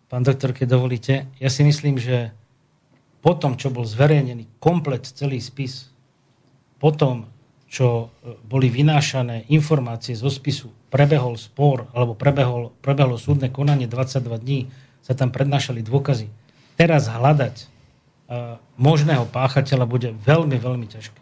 pán 0.09 0.25
doktor, 0.25 0.51
keď 0.51 0.67
dovolíte. 0.75 1.29
Ja 1.37 1.47
si 1.53 1.61
myslím, 1.61 2.01
že 2.01 2.33
po 3.21 3.37
tom, 3.37 3.55
čo 3.55 3.69
bol 3.69 3.85
zverejnený 3.85 4.59
komplet 4.59 5.05
celý 5.05 5.37
spis, 5.39 5.93
po 6.81 6.89
tom, 6.89 7.29
čo 7.69 8.09
e, 8.09 8.33
boli 8.49 8.73
vynášané 8.73 9.45
informácie 9.53 10.17
zo 10.17 10.33
spisu, 10.33 10.73
prebehol 10.89 11.37
spor, 11.37 11.85
alebo 11.93 12.17
prebehol, 12.17 12.73
prebehlo 12.81 13.21
súdne 13.21 13.53
konanie 13.53 13.85
22 13.85 14.25
dní, 14.41 14.59
sa 15.05 15.13
tam 15.13 15.29
prednášali 15.29 15.85
dôkazy. 15.85 16.27
Teraz 16.79 17.11
hľadať 17.11 17.55
uh, 18.29 18.55
možného 18.79 19.27
páchateľa 19.27 19.83
bude 19.83 20.15
veľmi, 20.15 20.55
veľmi 20.55 20.87
ťažké. 20.87 21.19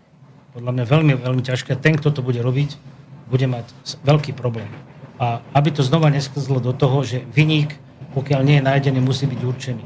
Podľa 0.54 0.72
mňa 0.76 0.86
veľmi, 0.86 1.14
veľmi 1.18 1.42
ťažké. 1.42 1.74
Ten, 1.82 1.98
kto 1.98 2.14
to 2.14 2.22
bude 2.22 2.38
robiť, 2.38 2.78
bude 3.26 3.48
mať 3.50 3.66
veľký 4.06 4.38
problém. 4.38 4.70
A 5.18 5.42
aby 5.58 5.74
to 5.74 5.82
znova 5.82 6.14
nesklzlo 6.14 6.62
do 6.62 6.78
toho, 6.78 7.02
že 7.02 7.26
vyník, 7.34 7.74
pokiaľ 8.18 8.42
nie 8.42 8.58
je 8.58 8.66
nájdený, 8.66 8.98
musí 8.98 9.30
byť 9.30 9.42
určený. 9.46 9.86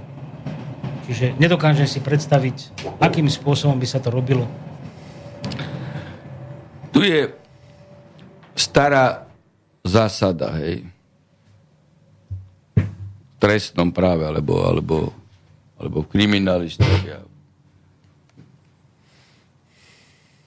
Čiže 1.12 1.36
nedokážem 1.36 1.84
si 1.84 2.00
predstaviť, 2.00 2.88
akým 3.04 3.28
spôsobom 3.28 3.76
by 3.76 3.84
sa 3.84 4.00
to 4.00 4.08
robilo. 4.08 4.48
Tu 6.96 7.04
je 7.04 7.28
stará 8.56 9.28
zásada, 9.84 10.56
hej, 10.64 10.88
v 12.80 13.34
trestnom 13.36 13.92
práve, 13.92 14.24
alebo, 14.24 14.64
alebo, 14.64 14.98
alebo 15.76 16.08
v 16.08 16.12
kriminalistike. 16.16 17.28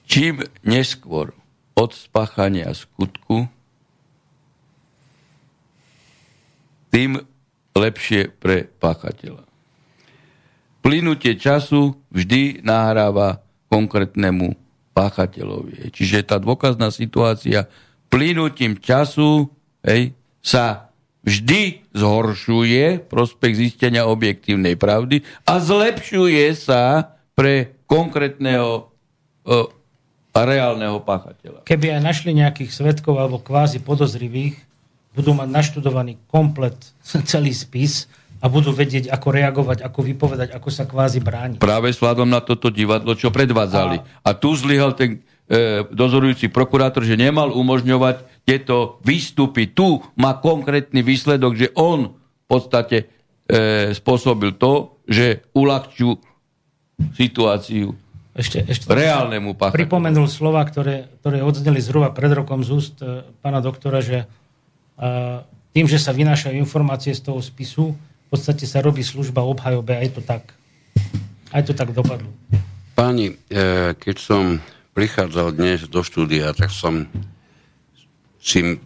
Čím 0.09 0.41
neskôr 0.65 1.37
od 1.77 1.91
spáchania 1.93 2.73
skutku 2.73 3.45
tým 6.89 7.34
lepšie 7.75 8.31
pre 8.39 8.65
páchateľa. 8.79 9.43
Plynutie 10.79 11.35
času 11.35 11.97
vždy 12.13 12.63
nahráva 12.63 13.43
konkrétnemu 13.67 14.55
páchateľovi. 14.95 15.91
Čiže 15.91 16.23
tá 16.23 16.39
dôkazná 16.39 16.87
situácia 16.93 17.67
plynutím 18.07 18.79
času 18.79 19.51
hej, 19.83 20.15
sa 20.39 20.93
vždy 21.25 21.89
zhoršuje 21.91 23.11
prospech 23.11 23.53
zistenia 23.57 24.07
objektívnej 24.07 24.77
pravdy 24.77 25.25
a 25.43 25.57
zlepšuje 25.57 26.45
sa 26.53 27.17
pre 27.35 27.75
konkrétneho 27.89 28.93
a 30.35 30.39
reálneho 30.43 31.01
páchateľa. 31.01 31.65
Keby 31.65 31.97
aj 31.97 32.01
našli 32.03 32.31
nejakých 32.37 32.71
svetkov 32.71 33.17
alebo 33.17 33.41
kvázi 33.41 33.81
podozrivých, 33.81 34.55
budú 35.15 35.31
mať 35.31 35.49
naštudovaný 35.49 36.19
komplet 36.27 36.75
celý 37.31 37.55
spis 37.55 38.11
a 38.43 38.51
budú 38.51 38.75
vedieť, 38.75 39.09
ako 39.09 39.27
reagovať, 39.31 39.77
ako 39.81 39.99
vypovedať, 40.05 40.49
ako 40.53 40.69
sa 40.69 40.85
kvázi 40.85 41.23
brániť. 41.23 41.57
Práve 41.63 41.89
vzhľadom 41.89 42.29
na 42.29 42.43
toto 42.43 42.69
divadlo, 42.69 43.17
čo 43.17 43.33
predvádzali. 43.33 43.97
A, 44.21 44.29
a 44.29 44.29
tu 44.37 44.53
zlyhal 44.53 44.93
ten 44.93 45.25
e, 45.49 45.81
dozorujúci 45.89 46.53
prokurátor, 46.53 47.01
že 47.01 47.17
nemal 47.17 47.49
umožňovať 47.55 48.45
tieto 48.45 49.01
výstupy. 49.01 49.73
Tu 49.73 49.97
má 50.19 50.37
konkrétny 50.37 51.01
výsledok, 51.01 51.57
že 51.57 51.73
on 51.73 52.13
v 52.13 52.45
podstate 52.45 53.09
e, 53.49 53.95
spôsobil 53.97 54.53
to, 54.61 55.01
že 55.09 55.49
uľahču 55.57 56.21
situáciu 57.17 57.97
ešte, 58.35 58.67
ešte 58.67 58.91
reálnemu 58.91 59.55
páchateľu. 59.55 59.79
Pripomenul 59.79 60.27
slova, 60.27 60.59
ktoré, 60.67 61.07
ktoré 61.23 61.39
odzneli 61.39 61.79
zhruba 61.79 62.11
pred 62.11 62.29
rokom 62.35 62.67
z 62.67 62.69
úst 62.75 62.95
e, 62.99 63.23
pána 63.39 63.63
doktora, 63.63 64.03
že 64.03 64.27
tým, 65.75 65.85
že 65.91 65.99
sa 65.99 66.15
vynášajú 66.15 66.55
informácie 66.55 67.11
z 67.11 67.21
toho 67.27 67.43
spisu, 67.43 67.91
v 67.95 68.27
podstate 68.31 68.63
sa 68.63 68.79
robí 68.79 69.03
služba 69.03 69.43
obhajobe 69.43 69.95
a 69.95 70.01
je 70.01 70.11
to 70.15 70.21
tak. 70.23 70.55
Aj 71.51 71.61
to 71.61 71.75
tak 71.75 71.91
dopadlo. 71.91 72.27
Páni, 72.95 73.35
e, 73.51 73.91
keď 73.95 74.15
som 74.17 74.43
prichádzal 74.95 75.59
dnes 75.59 75.83
do 75.91 75.99
štúdia, 75.99 76.55
tak 76.55 76.71
som 76.71 77.11
si 78.39 78.79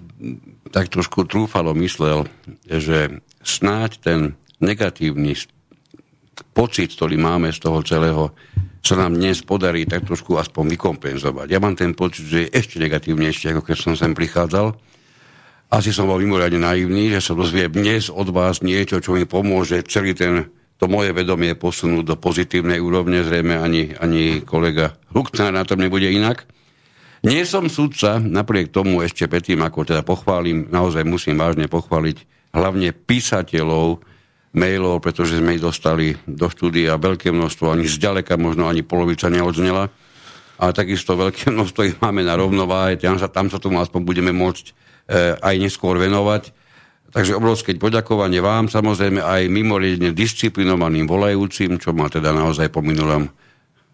tak 0.73 0.90
trošku 0.90 1.30
trúfalo 1.30 1.77
myslel, 1.77 2.26
že 2.65 3.22
snáď 3.45 3.91
ten 4.02 4.19
negatívny 4.57 5.38
pocit, 6.52 6.91
ktorý 6.98 7.15
máme 7.22 7.53
z 7.53 7.60
toho 7.61 7.80
celého, 7.86 8.34
sa 8.80 8.95
nám 8.95 9.15
dnes 9.15 9.44
podarí 9.44 9.84
tak 9.86 10.07
trošku 10.07 10.40
aspoň 10.40 10.73
vykompenzovať. 10.73 11.48
Ja 11.52 11.60
mám 11.60 11.76
ten 11.76 11.94
pocit, 11.94 12.26
že 12.26 12.48
je 12.48 12.53
ešte 12.56 12.80
negatívnejšie, 12.80 13.53
ako 13.53 13.61
keď 13.61 13.77
som 13.77 13.94
sem 13.94 14.15
prichádzal. 14.15 14.73
Asi 15.69 15.93
som 15.93 16.09
bol 16.09 16.17
mimoriadne 16.17 16.65
naivný, 16.65 17.13
že 17.13 17.21
sa 17.21 17.37
dozviem 17.37 17.69
dnes 17.69 18.09
od 18.09 18.33
vás 18.33 18.65
niečo, 18.65 18.97
čo 19.05 19.13
mi 19.13 19.29
pomôže 19.29 19.85
celý 19.85 20.17
ten, 20.17 20.49
to 20.81 20.89
moje 20.89 21.13
vedomie 21.13 21.53
posunúť 21.53 22.09
do 22.09 22.15
pozitívnej 22.17 22.81
úrovne. 22.81 23.21
Zrejme 23.21 23.53
ani, 23.61 23.93
ani 24.01 24.41
kolega 24.41 24.97
Luknár 25.13 25.53
na 25.53 25.61
tom 25.61 25.77
nebude 25.77 26.09
inak. 26.09 26.49
Nie 27.21 27.45
som 27.45 27.69
sudca, 27.69 28.17
napriek 28.17 28.73
tomu 28.73 29.05
ešte 29.05 29.29
predtým, 29.29 29.61
ako 29.61 29.85
teda 29.85 30.01
pochválim, 30.01 30.65
naozaj 30.73 31.05
musím 31.05 31.37
vážne 31.37 31.69
pochváliť 31.69 32.49
hlavne 32.49 32.89
písateľov 32.89 34.01
mailov, 34.57 35.05
pretože 35.05 35.37
sme 35.37 35.53
ich 35.53 35.61
dostali 35.61 36.17
do 36.25 36.49
štúdia 36.49 36.97
veľké 36.97 37.29
množstvo, 37.29 37.69
ani 37.69 37.85
zďaleka 37.85 38.41
možno 38.41 38.65
ani 38.65 38.81
polovica 38.81 39.29
neodznela. 39.29 39.93
A 40.57 40.73
takisto 40.73 41.13
veľké 41.13 41.51
množstvo 41.53 41.81
ich 41.85 41.95
máme 42.01 42.25
na 42.25 42.33
rovnováhe, 42.41 42.97
tam 42.97 43.21
sa, 43.21 43.29
tam 43.29 43.53
sa 43.53 43.61
tomu 43.61 43.77
aspoň 43.77 44.01
budeme 44.01 44.33
môcť 44.33 44.88
aj 45.41 45.56
neskôr 45.57 45.98
venovať. 45.98 46.53
Takže 47.10 47.34
obrovské 47.34 47.73
poďakovanie 47.73 48.38
vám, 48.38 48.69
samozrejme 48.69 49.26
aj 49.26 49.49
mimoriadne 49.49 50.14
disciplinovaným 50.14 51.10
volajúcim, 51.10 51.81
čo 51.81 51.90
ma 51.90 52.06
teda 52.06 52.30
naozaj 52.30 52.69
po 52.69 52.86
minulom 52.86 53.26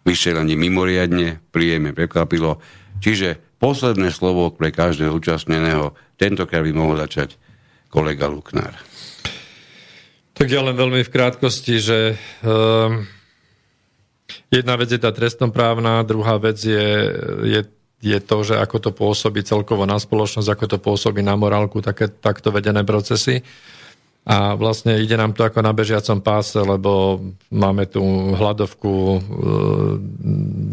vysielaní 0.03 0.59
mimoriadne 0.59 1.39
príjemne 1.49 1.95
prekvapilo. 1.95 2.59
Čiže 2.99 3.55
posledné 3.55 4.11
slovo 4.11 4.51
pre 4.51 4.75
každého 4.75 5.15
účastneného, 5.15 5.95
tentokrát 6.19 6.61
by 6.61 6.71
mohol 6.75 6.99
začať 6.99 7.39
kolega 7.87 8.27
Luknár. 8.27 8.75
Tak 10.35 10.51
ja 10.51 10.59
len 10.59 10.75
veľmi 10.75 10.99
v 11.07 11.13
krátkosti, 11.15 11.79
že 11.79 11.99
um, 12.43 13.07
jedna 14.51 14.75
vec 14.75 14.91
je 14.91 14.99
tá 14.99 15.15
trestnoprávna, 15.15 16.03
druhá 16.03 16.35
vec 16.35 16.59
je, 16.59 16.87
je 17.47 17.61
je 18.05 18.19
to, 18.21 18.37
že 18.45 18.55
ako 18.61 18.77
to 18.77 18.91
pôsobí 18.93 19.41
celkovo 19.41 19.89
na 19.89 19.97
spoločnosť, 19.97 20.45
ako 20.45 20.65
to 20.69 20.77
pôsobí 20.77 21.25
na 21.25 21.33
morálku, 21.33 21.81
také, 21.81 22.05
takto 22.05 22.53
vedené 22.53 22.85
procesy. 22.85 23.41
A 24.25 24.57
vlastne 24.57 24.97
ide 24.97 25.13
nám 25.17 25.37
to 25.37 25.45
ako 25.45 25.61
na 25.61 25.69
bežiacom 25.69 26.17
páse, 26.21 26.57
lebo 26.57 27.21
máme 27.53 27.85
tu 27.85 28.01
hľadovku 28.33 28.89
e, 28.89 29.19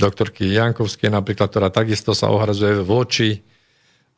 doktorky 0.01 0.57
Jankovskej 0.57 1.13
napríklad, 1.13 1.53
ktorá 1.53 1.69
takisto 1.69 2.17
sa 2.17 2.33
ohrazuje 2.33 2.81
voči 2.81 3.45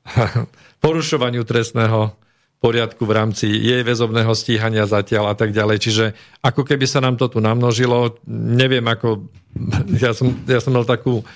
porušovaniu 0.85 1.43
trestného 1.43 2.15
poriadku 2.63 3.05
v 3.05 3.13
rámci 3.13 3.51
jej 3.51 3.83
väzobného 3.85 4.33
stíhania 4.33 4.89
zatiaľ 4.89 5.35
a 5.35 5.37
tak 5.37 5.53
ďalej. 5.53 5.77
Čiže 5.83 6.05
ako 6.41 6.65
keby 6.65 6.87
sa 6.89 7.05
nám 7.05 7.21
to 7.21 7.29
tu 7.29 7.43
namnožilo, 7.43 8.23
neviem 8.31 8.87
ako, 8.87 9.29
ja 10.05 10.17
som, 10.17 10.31
ja 10.47 10.63
som 10.63 10.73
mal 10.73 10.87
takú 10.87 11.27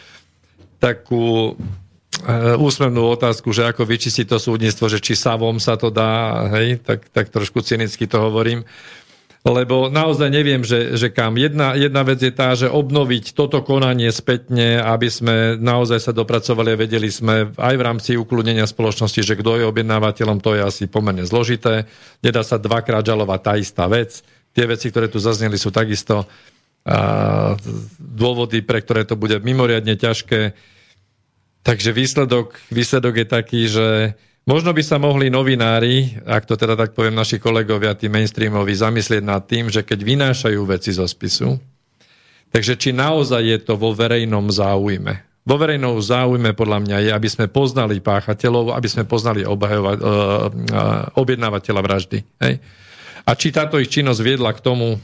takú 0.78 1.55
eh, 1.55 2.55
úsmevnú 2.59 3.14
otázku, 3.14 3.50
že 3.55 3.68
ako 3.68 3.86
vyčistiť 3.86 4.26
to 4.26 4.38
súdnictvo, 4.38 4.86
že 4.90 5.02
či 5.02 5.18
savom 5.18 5.59
sa 5.62 5.78
to 5.78 5.90
dá, 5.90 6.46
hej, 6.59 6.82
tak, 6.82 7.10
tak 7.10 7.30
trošku 7.30 7.62
cynicky 7.62 8.06
to 8.06 8.18
hovorím. 8.18 8.66
Lebo 9.46 9.86
naozaj 9.86 10.28
neviem, 10.34 10.66
že, 10.66 10.98
že 10.98 11.14
kam. 11.14 11.38
Jedna, 11.38 11.78
jedna 11.78 12.02
vec 12.02 12.18
je 12.18 12.34
tá, 12.34 12.59
že 12.59 12.66
obnoviť 12.66 13.38
toto 13.38 13.62
konanie 13.62 14.10
spätne, 14.10 14.82
aby 14.82 15.06
sme 15.06 15.55
naozaj 15.56 16.10
sa 16.10 16.12
dopracovali 16.12 16.74
a 16.74 16.80
vedeli 16.80 17.06
sme 17.06 17.55
aj 17.55 17.74
v 17.78 17.86
rámci 17.86 18.10
ukludnenia 18.18 18.66
spoločnosti, 18.66 19.22
že 19.22 19.38
kto 19.38 19.62
je 19.62 19.64
objednávateľom, 19.70 20.42
to 20.42 20.59
je 20.59 20.62
asi 20.66 20.84
pomerne 20.90 21.22
zložité. 21.22 21.86
Nedá 22.18 22.42
sa 22.42 22.59
dvakrát 22.59 23.06
žalovať 23.06 23.40
tá 23.40 23.52
istá 23.55 23.84
vec. 23.86 24.26
Tie 24.52 24.66
veci, 24.66 24.90
ktoré 24.90 25.06
tu 25.06 25.22
zazneli, 25.22 25.55
sú 25.55 25.70
takisto 25.70 26.26
dôvody, 27.98 28.65
pre 28.65 28.81
ktoré 28.81 29.05
to 29.05 29.15
bude 29.15 29.36
mimoriadne 29.44 29.94
ťažké. 29.94 30.56
Takže 31.62 31.90
výsledok, 31.93 32.56
výsledok 32.73 33.15
je 33.20 33.27
taký, 33.28 33.60
že 33.69 33.86
možno 34.48 34.73
by 34.73 34.81
sa 34.81 34.97
mohli 34.97 35.28
novinári, 35.28 36.16
ak 36.24 36.48
to 36.48 36.56
teda 36.56 36.78
tak 36.81 36.97
poviem 36.97 37.12
naši 37.12 37.36
kolegovia, 37.36 37.98
tí 37.98 38.09
mainstreamoví, 38.09 38.73
zamyslieť 38.73 39.23
nad 39.23 39.44
tým, 39.44 39.69
že 39.69 39.85
keď 39.85 39.98
vynášajú 40.01 40.60
veci 40.65 40.97
zo 40.97 41.05
spisu, 41.05 41.60
takže 42.48 42.81
či 42.81 42.97
naozaj 42.97 43.43
je 43.44 43.59
to 43.60 43.77
vo 43.77 43.93
verejnom 43.93 44.48
záujme. 44.48 45.28
Vo 45.48 45.56
verejnom 45.56 45.97
záujme 45.97 46.52
podľa 46.52 46.85
mňa 46.85 46.97
je, 47.09 47.10
aby 47.12 47.28
sme 47.28 47.47
poznali 47.48 48.05
páchateľov, 48.05 48.77
aby 48.77 48.89
sme 48.89 49.09
poznali 49.09 49.48
obhajova, 49.48 49.93
uh, 49.97 50.01
objednávateľa 51.16 51.81
vraždy. 51.81 52.19
Hej? 52.44 52.60
A 53.24 53.31
či 53.32 53.48
táto 53.48 53.81
ich 53.81 53.89
činnosť 53.89 54.20
viedla 54.20 54.52
k 54.52 54.60
tomu, 54.60 55.01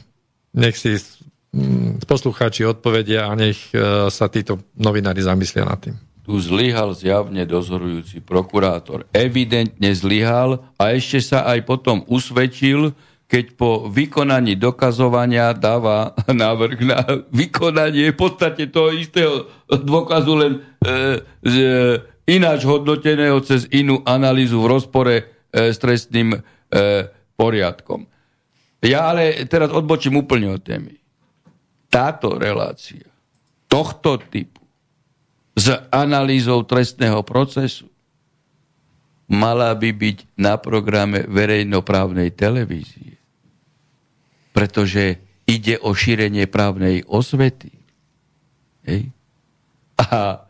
nech 0.53 0.77
si 0.77 0.97
poslucháči 2.03 2.67
odpovedia 2.67 3.31
a 3.31 3.33
nech 3.33 3.71
e, 3.71 3.79
sa 4.11 4.27
títo 4.27 4.59
novinári 4.75 5.23
zamyslia 5.23 5.63
nad 5.63 5.79
tým. 5.79 5.95
Tu 6.25 6.33
zlyhal 6.41 6.97
zjavne 6.97 7.45
dozorujúci 7.45 8.19
prokurátor. 8.25 9.05
Evidentne 9.13 9.93
zlyhal 9.93 10.57
a 10.75 10.91
ešte 10.91 11.21
sa 11.21 11.45
aj 11.45 11.63
potom 11.63 12.01
usvedčil, 12.09 12.91
keď 13.25 13.45
po 13.55 13.87
vykonaní 13.87 14.57
dokazovania 14.57 15.53
dáva 15.55 16.17
návrh 16.27 16.79
na 16.83 16.99
vykonanie 17.31 18.11
v 18.11 18.17
podstate 18.19 18.67
toho 18.69 18.91
istého 18.91 19.47
dôkazu 19.69 20.33
len 20.35 20.53
e, 20.59 20.59
e, 21.45 21.51
ináč 22.25 22.65
hodnoteného 22.67 23.39
cez 23.45 23.69
inú 23.71 24.01
analýzu 24.03 24.59
v 24.59 24.69
rozpore 24.75 25.15
e, 25.21 25.23
s 25.71 25.77
trestným 25.79 26.35
e, 26.35 26.39
poriadkom. 27.37 28.09
Ja 28.85 29.13
ale 29.13 29.45
teraz 29.49 29.73
odbočím 29.73 30.21
úplne 30.21 30.57
od 30.57 30.61
témy 30.61 31.04
táto 31.95 32.35
relácia 32.35 33.07
tohto 33.71 34.19
typu 34.19 34.59
s 35.55 35.71
analýzou 35.87 36.67
trestného 36.67 37.23
procesu 37.23 37.87
mala 39.31 39.71
by 39.71 39.95
byť 39.95 40.17
na 40.35 40.59
programe 40.59 41.23
verejnoprávnej 41.23 42.35
televízie. 42.35 43.15
Pretože 44.51 45.23
ide 45.47 45.79
o 45.81 45.95
šírenie 45.95 46.45
právnej 46.51 47.07
osvety. 47.07 47.71
Hej. 48.85 49.09
A 49.97 50.43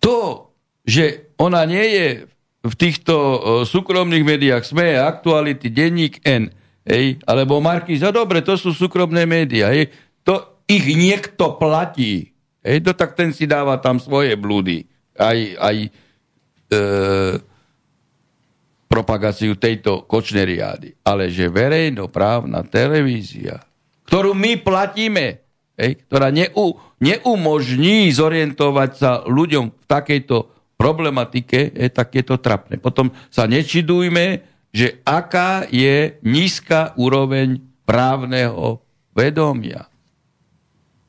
to, 0.00 0.50
že 0.88 1.30
ona 1.36 1.68
nie 1.68 1.84
je 1.84 2.08
v 2.64 2.74
týchto 2.74 3.14
súkromných 3.68 4.24
médiách 4.26 4.66
SME, 4.66 4.98
Aktuality, 4.98 5.70
Denník 5.70 6.24
N, 6.26 6.50
hej, 6.82 7.22
alebo 7.22 7.62
Markíza, 7.62 8.10
dobre, 8.10 8.42
to 8.42 8.58
sú 8.58 8.74
súkromné 8.74 9.28
médiá, 9.28 9.70
hej, 9.70 9.94
to 10.26 10.57
ich 10.68 10.84
niekto 10.84 11.56
platí. 11.56 12.36
Hej, 12.60 12.84
to 12.84 12.92
tak 12.92 13.16
ten 13.16 13.32
si 13.32 13.48
dáva 13.48 13.80
tam 13.80 13.96
svoje 13.96 14.36
blúdy. 14.36 14.84
Aj, 15.16 15.34
aj 15.56 15.76
e, 15.80 15.90
propagáciu 18.86 19.56
tejto 19.56 20.04
kočneriády. 20.04 21.00
Ale 21.00 21.32
že 21.32 21.48
verejnoprávna 21.48 22.62
televízia, 22.68 23.64
ktorú 24.04 24.36
my 24.36 24.60
platíme, 24.60 25.40
hej, 25.80 25.92
ktorá 26.08 26.28
neu, 26.28 26.76
neumožní 27.00 28.12
zorientovať 28.12 28.90
sa 28.92 29.10
ľuďom 29.24 29.64
v 29.72 29.84
takejto 29.88 30.36
problematike, 30.80 31.72
je, 31.74 31.88
tak 31.88 32.14
je 32.14 32.24
to 32.24 32.36
trapné. 32.38 32.76
Potom 32.78 33.10
sa 33.32 33.48
nečidujme, 33.48 34.44
že 34.72 35.00
aká 35.02 35.64
je 35.72 36.20
nízka 36.22 36.92
úroveň 37.00 37.60
právneho 37.88 38.84
vedomia. 39.16 39.88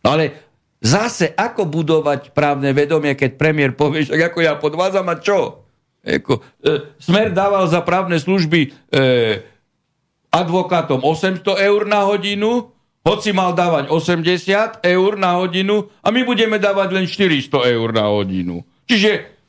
No 0.04 0.16
ale 0.16 0.32
zase, 0.80 1.36
ako 1.36 1.68
budovať 1.68 2.32
právne 2.32 2.72
vedomie, 2.72 3.14
keď 3.16 3.36
premiér 3.36 3.72
povie, 3.76 4.08
že 4.08 4.16
ako 4.16 4.40
ja 4.40 4.56
podvádzam 4.56 5.08
a 5.12 5.16
čo? 5.20 5.68
Eko, 6.00 6.40
e, 6.64 6.96
Smer 6.96 7.36
dával 7.36 7.68
za 7.68 7.84
právne 7.84 8.16
služby 8.16 8.62
e, 8.64 9.00
advokátom 10.32 11.04
800 11.04 11.44
eur 11.60 11.84
na 11.84 12.08
hodinu, 12.08 12.72
hoci 13.04 13.36
mal 13.36 13.52
dávať 13.52 13.92
80 13.92 14.86
eur 14.86 15.12
na 15.20 15.36
hodinu 15.40 15.92
a 16.00 16.08
my 16.12 16.22
budeme 16.24 16.56
dávať 16.56 16.90
len 16.96 17.06
400 17.08 17.76
eur 17.76 17.90
na 17.92 18.08
hodinu. 18.08 18.64
Čiže 18.88 19.40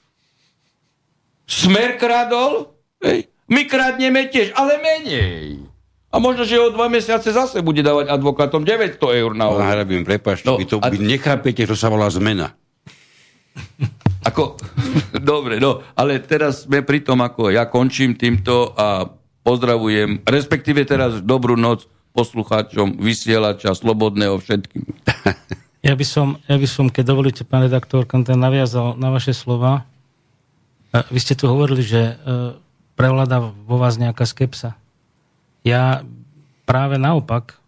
Smer 1.51 1.99
kradol, 1.99 2.79
hej, 3.03 3.27
my 3.51 3.67
kradneme 3.67 4.31
tiež, 4.31 4.55
ale 4.55 4.79
menej. 4.79 5.70
A 6.11 6.19
možno, 6.19 6.43
že 6.43 6.59
o 6.59 6.75
dva 6.75 6.91
mesiace 6.91 7.31
zase 7.31 7.63
bude 7.63 7.87
dávať 7.87 8.11
advokátom 8.11 8.67
900 8.67 8.99
eur 8.99 9.31
na 9.39 9.47
hodinu. 9.47 9.71
Hrabím, 9.71 10.03
prepáčte, 10.03 10.51
no, 10.51 10.59
vy 10.59 10.67
to 10.67 10.83
a... 10.83 10.91
vy 10.91 10.99
nechápete, 10.99 11.63
to 11.63 11.79
sa 11.79 11.87
volá 11.87 12.11
zmena. 12.11 12.51
Ako, 14.29 14.59
dobre, 15.33 15.63
no, 15.63 15.81
ale 15.97 16.21
teraz 16.21 16.69
sme 16.69 16.85
pri 16.85 17.01
tom, 17.01 17.25
ako 17.25 17.49
ja 17.49 17.65
končím 17.73 18.13
týmto 18.21 18.77
a 18.77 19.09
pozdravujem, 19.41 20.29
respektíve 20.29 20.85
teraz 20.85 21.25
dobrú 21.25 21.57
noc 21.57 21.89
poslucháčom 22.13 23.01
vysielača 23.01 23.73
Slobodného 23.73 24.37
všetkým. 24.37 24.85
Ja 25.81 25.97
by 25.97 26.05
som, 26.05 26.37
ja 26.45 26.61
by 26.61 26.69
som 26.69 26.93
keď 26.93 27.05
dovolíte, 27.09 27.41
pán 27.49 27.65
redaktor, 27.65 28.05
ten 28.05 28.37
naviazal 28.37 29.01
na 29.01 29.09
vaše 29.09 29.33
slova. 29.33 29.89
Vy 30.93 31.17
ste 31.25 31.33
tu 31.33 31.49
hovorili, 31.49 31.81
že 31.81 32.01
e, 32.05 32.15
prevláda 33.01 33.41
vo 33.41 33.81
vás 33.81 33.97
nejaká 33.97 34.29
skepsa. 34.29 34.77
Ja 35.67 36.07
práve 36.65 36.97
naopak, 36.97 37.61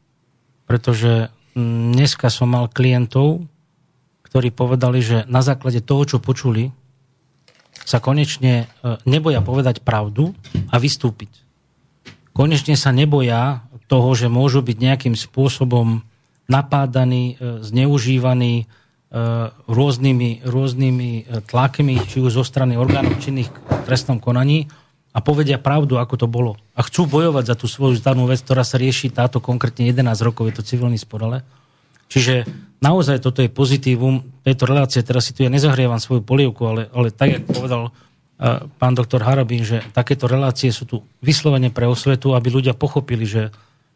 pretože 0.65 1.29
dneska 1.59 2.33
som 2.33 2.57
mal 2.57 2.71
klientov, 2.73 3.45
ktorí 4.25 4.49
povedali, 4.49 5.05
že 5.05 5.29
na 5.29 5.45
základe 5.45 5.85
toho, 5.85 6.09
čo 6.09 6.17
počuli, 6.17 6.73
sa 7.83 8.01
konečne 8.01 8.65
e, 8.65 8.97
neboja 9.05 9.45
povedať 9.45 9.83
pravdu 9.83 10.33
a 10.71 10.79
vystúpiť. 10.79 11.29
Konečne 12.33 12.79
sa 12.79 12.95
neboja 12.95 13.67
toho, 13.91 14.17
že 14.17 14.33
môžu 14.33 14.65
byť 14.65 14.77
nejakým 14.79 15.15
spôsobom 15.19 16.01
napádaní, 16.49 17.37
e, 17.37 17.61
zneužívaní 17.61 18.55
e, 18.63 18.65
rôznymi, 19.69 20.47
rôznymi 20.47 21.11
tlakmi, 21.51 22.01
či 22.09 22.25
už 22.25 22.41
zo 22.41 22.45
strany 22.47 22.79
orgánov 22.79 23.21
činných 23.21 23.53
v 23.53 23.83
trestnom 23.85 24.23
konaní 24.23 24.71
a 25.13 25.19
povedia 25.21 25.61
pravdu, 25.61 26.01
ako 26.01 26.25
to 26.25 26.27
bolo. 26.27 26.57
A 26.73 26.81
chcú 26.81 27.05
bojovať 27.05 27.53
za 27.53 27.57
tú 27.57 27.69
svoju 27.69 28.01
zdanú 28.01 28.25
vec, 28.25 28.41
ktorá 28.41 28.65
sa 28.65 28.81
rieši 28.81 29.13
táto 29.13 29.45
konkrétne 29.45 29.85
11 29.85 30.09
rokov, 30.25 30.49
je 30.49 30.57
to 30.57 30.65
civilný 30.65 30.97
spor, 30.97 31.29
ale. 31.29 31.39
Čiže 32.09 32.49
naozaj 32.81 33.21
toto 33.21 33.45
je 33.45 33.53
pozitívum 33.53 34.25
tejto 34.45 34.65
relácie. 34.69 35.05
Teraz 35.05 35.29
si 35.29 35.37
tu 35.37 35.45
ja 35.45 35.53
nezahrievam 35.53 36.01
svoju 36.01 36.25
polievku, 36.25 36.65
ale, 36.65 36.89
ale 36.93 37.09
tak, 37.13 37.41
ako 37.41 37.49
povedal 37.53 37.83
uh, 37.89 37.93
pán 38.77 38.93
doktor 38.97 39.25
Harabín, 39.25 39.65
že 39.65 39.85
takéto 39.93 40.29
relácie 40.29 40.73
sú 40.73 40.85
tu 40.85 40.97
vyslovene 41.25 41.73
pre 41.73 41.89
osvetu, 41.89 42.37
aby 42.37 42.53
ľudia 42.53 42.77
pochopili, 42.77 43.25
že 43.25 43.53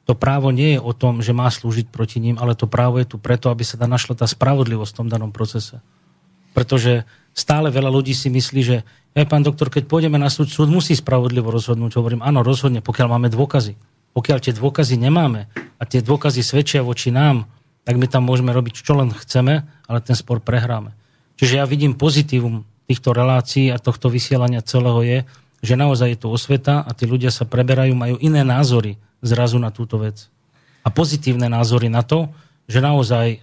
to 0.06 0.14
právo 0.14 0.54
nie 0.54 0.78
je 0.78 0.80
o 0.80 0.92
tom, 0.94 1.20
že 1.20 1.34
má 1.34 1.50
slúžiť 1.50 1.90
proti 1.90 2.22
ním, 2.22 2.38
ale 2.38 2.54
to 2.54 2.70
právo 2.70 2.96
je 3.02 3.08
tu 3.08 3.16
preto, 3.18 3.50
aby 3.50 3.66
sa 3.66 3.76
našla 3.80 4.14
tá 4.14 4.26
spravodlivosť 4.28 4.92
v 4.94 4.98
tom 5.02 5.08
danom 5.10 5.34
procese. 5.34 5.82
Pretože 6.54 7.04
stále 7.36 7.68
veľa 7.68 7.92
ľudí 7.92 8.16
si 8.16 8.32
myslí, 8.32 8.60
že 8.64 8.80
ja, 9.12 9.24
pán 9.28 9.44
doktor, 9.44 9.68
keď 9.68 9.84
pôjdeme 9.84 10.16
na 10.16 10.32
súd, 10.32 10.48
súd 10.48 10.72
musí 10.72 10.96
spravodlivo 10.96 11.52
rozhodnúť. 11.52 12.00
Hovorím, 12.00 12.24
áno, 12.24 12.40
rozhodne, 12.40 12.80
pokiaľ 12.80 13.16
máme 13.16 13.28
dôkazy. 13.28 13.76
Pokiaľ 14.16 14.38
tie 14.40 14.56
dôkazy 14.56 14.96
nemáme 14.96 15.48
a 15.76 15.84
tie 15.84 16.00
dôkazy 16.00 16.40
svedčia 16.40 16.80
voči 16.80 17.12
nám, 17.12 17.44
tak 17.84 18.00
my 18.00 18.08
tam 18.08 18.24
môžeme 18.24 18.50
robiť, 18.50 18.80
čo 18.80 18.96
len 18.96 19.12
chceme, 19.12 19.68
ale 19.84 19.98
ten 20.00 20.16
spor 20.16 20.40
prehráme. 20.40 20.96
Čiže 21.36 21.60
ja 21.60 21.68
vidím 21.68 21.92
pozitívum 21.92 22.64
týchto 22.88 23.12
relácií 23.12 23.68
a 23.68 23.76
tohto 23.76 24.08
vysielania 24.08 24.64
celého 24.64 25.00
je, 25.04 25.18
že 25.60 25.74
naozaj 25.76 26.16
je 26.16 26.18
to 26.20 26.28
osveta 26.32 26.84
a 26.84 26.90
tí 26.96 27.04
ľudia 27.04 27.28
sa 27.28 27.44
preberajú, 27.44 27.92
majú 27.92 28.16
iné 28.20 28.40
názory 28.44 28.96
zrazu 29.20 29.60
na 29.60 29.68
túto 29.68 30.00
vec. 30.00 30.32
A 30.84 30.88
pozitívne 30.88 31.50
názory 31.50 31.92
na 31.92 32.00
to, 32.00 32.32
že 32.70 32.80
naozaj 32.80 33.26
e, 33.28 33.38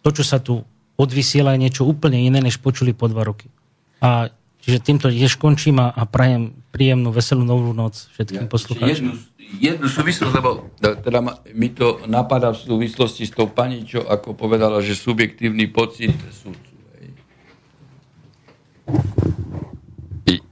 to, 0.00 0.08
čo 0.10 0.24
sa 0.24 0.38
tu 0.40 0.64
odvysiela, 0.94 1.54
je 1.54 1.62
niečo 1.68 1.82
úplne 1.84 2.22
iné, 2.22 2.38
než 2.38 2.62
počuli 2.62 2.94
po 2.94 3.10
dva 3.10 3.26
roky. 3.26 3.50
A 3.98 4.30
Čiže 4.64 4.80
týmto 4.80 5.12
tiež 5.12 5.36
končím 5.36 5.76
a, 5.76 5.92
a 5.92 6.08
prajem 6.08 6.56
príjemnú, 6.72 7.12
veselú 7.12 7.44
novú 7.44 7.76
noc 7.76 8.08
všetkým 8.16 8.48
ja, 8.48 8.50
poslucháčom. 8.50 8.88
Jednu, 8.88 9.12
jednu 9.60 9.86
súvislosť, 9.92 10.32
lebo 10.40 10.72
teda 10.80 11.20
mi 11.52 11.68
to 11.68 12.00
napadá 12.08 12.56
v 12.56 12.64
súvislosti 12.64 13.28
s 13.28 13.36
tou 13.36 13.44
pani, 13.44 13.84
čo 13.84 14.08
ako 14.08 14.32
povedala, 14.32 14.80
že 14.80 14.96
subjektívny 14.96 15.68
pocit 15.68 16.16
súdcu. 16.32 16.72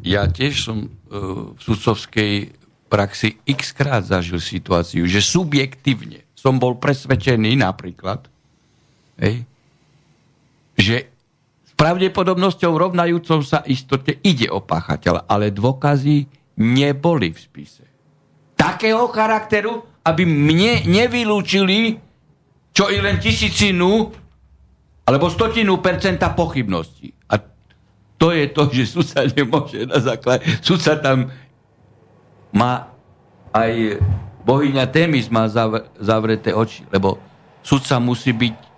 Ja 0.05 0.29
tiež 0.29 0.55
som 0.61 0.93
uh, 0.93 1.57
v 1.57 1.61
sudcovskej 1.65 2.53
praxi 2.93 3.41
x 3.49 3.73
krát 3.73 4.05
zažil 4.05 4.45
situáciu, 4.45 5.09
že 5.09 5.25
subjektívne 5.25 6.29
som 6.37 6.61
bol 6.61 6.77
presvedčený 6.77 7.57
napríklad, 7.57 8.29
hej, 9.17 9.49
že 10.79 11.11
pravdepodobnosťou 11.77 12.73
rovnajúcou 12.79 13.43
sa 13.43 13.67
istote 13.67 14.23
ide 14.23 14.47
o 14.49 14.63
páchateľa, 14.63 15.27
ale 15.27 15.51
dôkazy 15.51 16.31
neboli 16.63 17.35
v 17.35 17.39
spise. 17.39 17.85
Takého 18.55 19.11
charakteru, 19.11 19.83
aby 20.07 20.23
mne 20.23 20.87
nevylúčili 20.87 21.99
čo 22.73 22.89
i 22.89 22.99
len 23.05 23.21
tisícinu 23.21 24.09
alebo 25.05 25.29
stotinu 25.29 25.83
percenta 25.85 26.33
pochybnosti. 26.33 27.13
A 27.29 27.37
to 28.17 28.33
je 28.33 28.49
to, 28.49 28.63
že 28.73 28.97
sudca 28.97 29.27
nemôže 29.29 29.85
na 29.85 30.01
základe... 30.01 30.47
Sudca 30.65 30.97
tam 30.97 31.29
má 32.55 32.89
aj 33.53 34.01
bohyňa 34.47 34.89
Témis 34.89 35.29
má 35.29 35.51
zavreté 36.01 36.57
oči, 36.57 36.87
lebo 36.89 37.21
sudca 37.61 38.01
musí 38.01 38.33
byť 38.33 38.72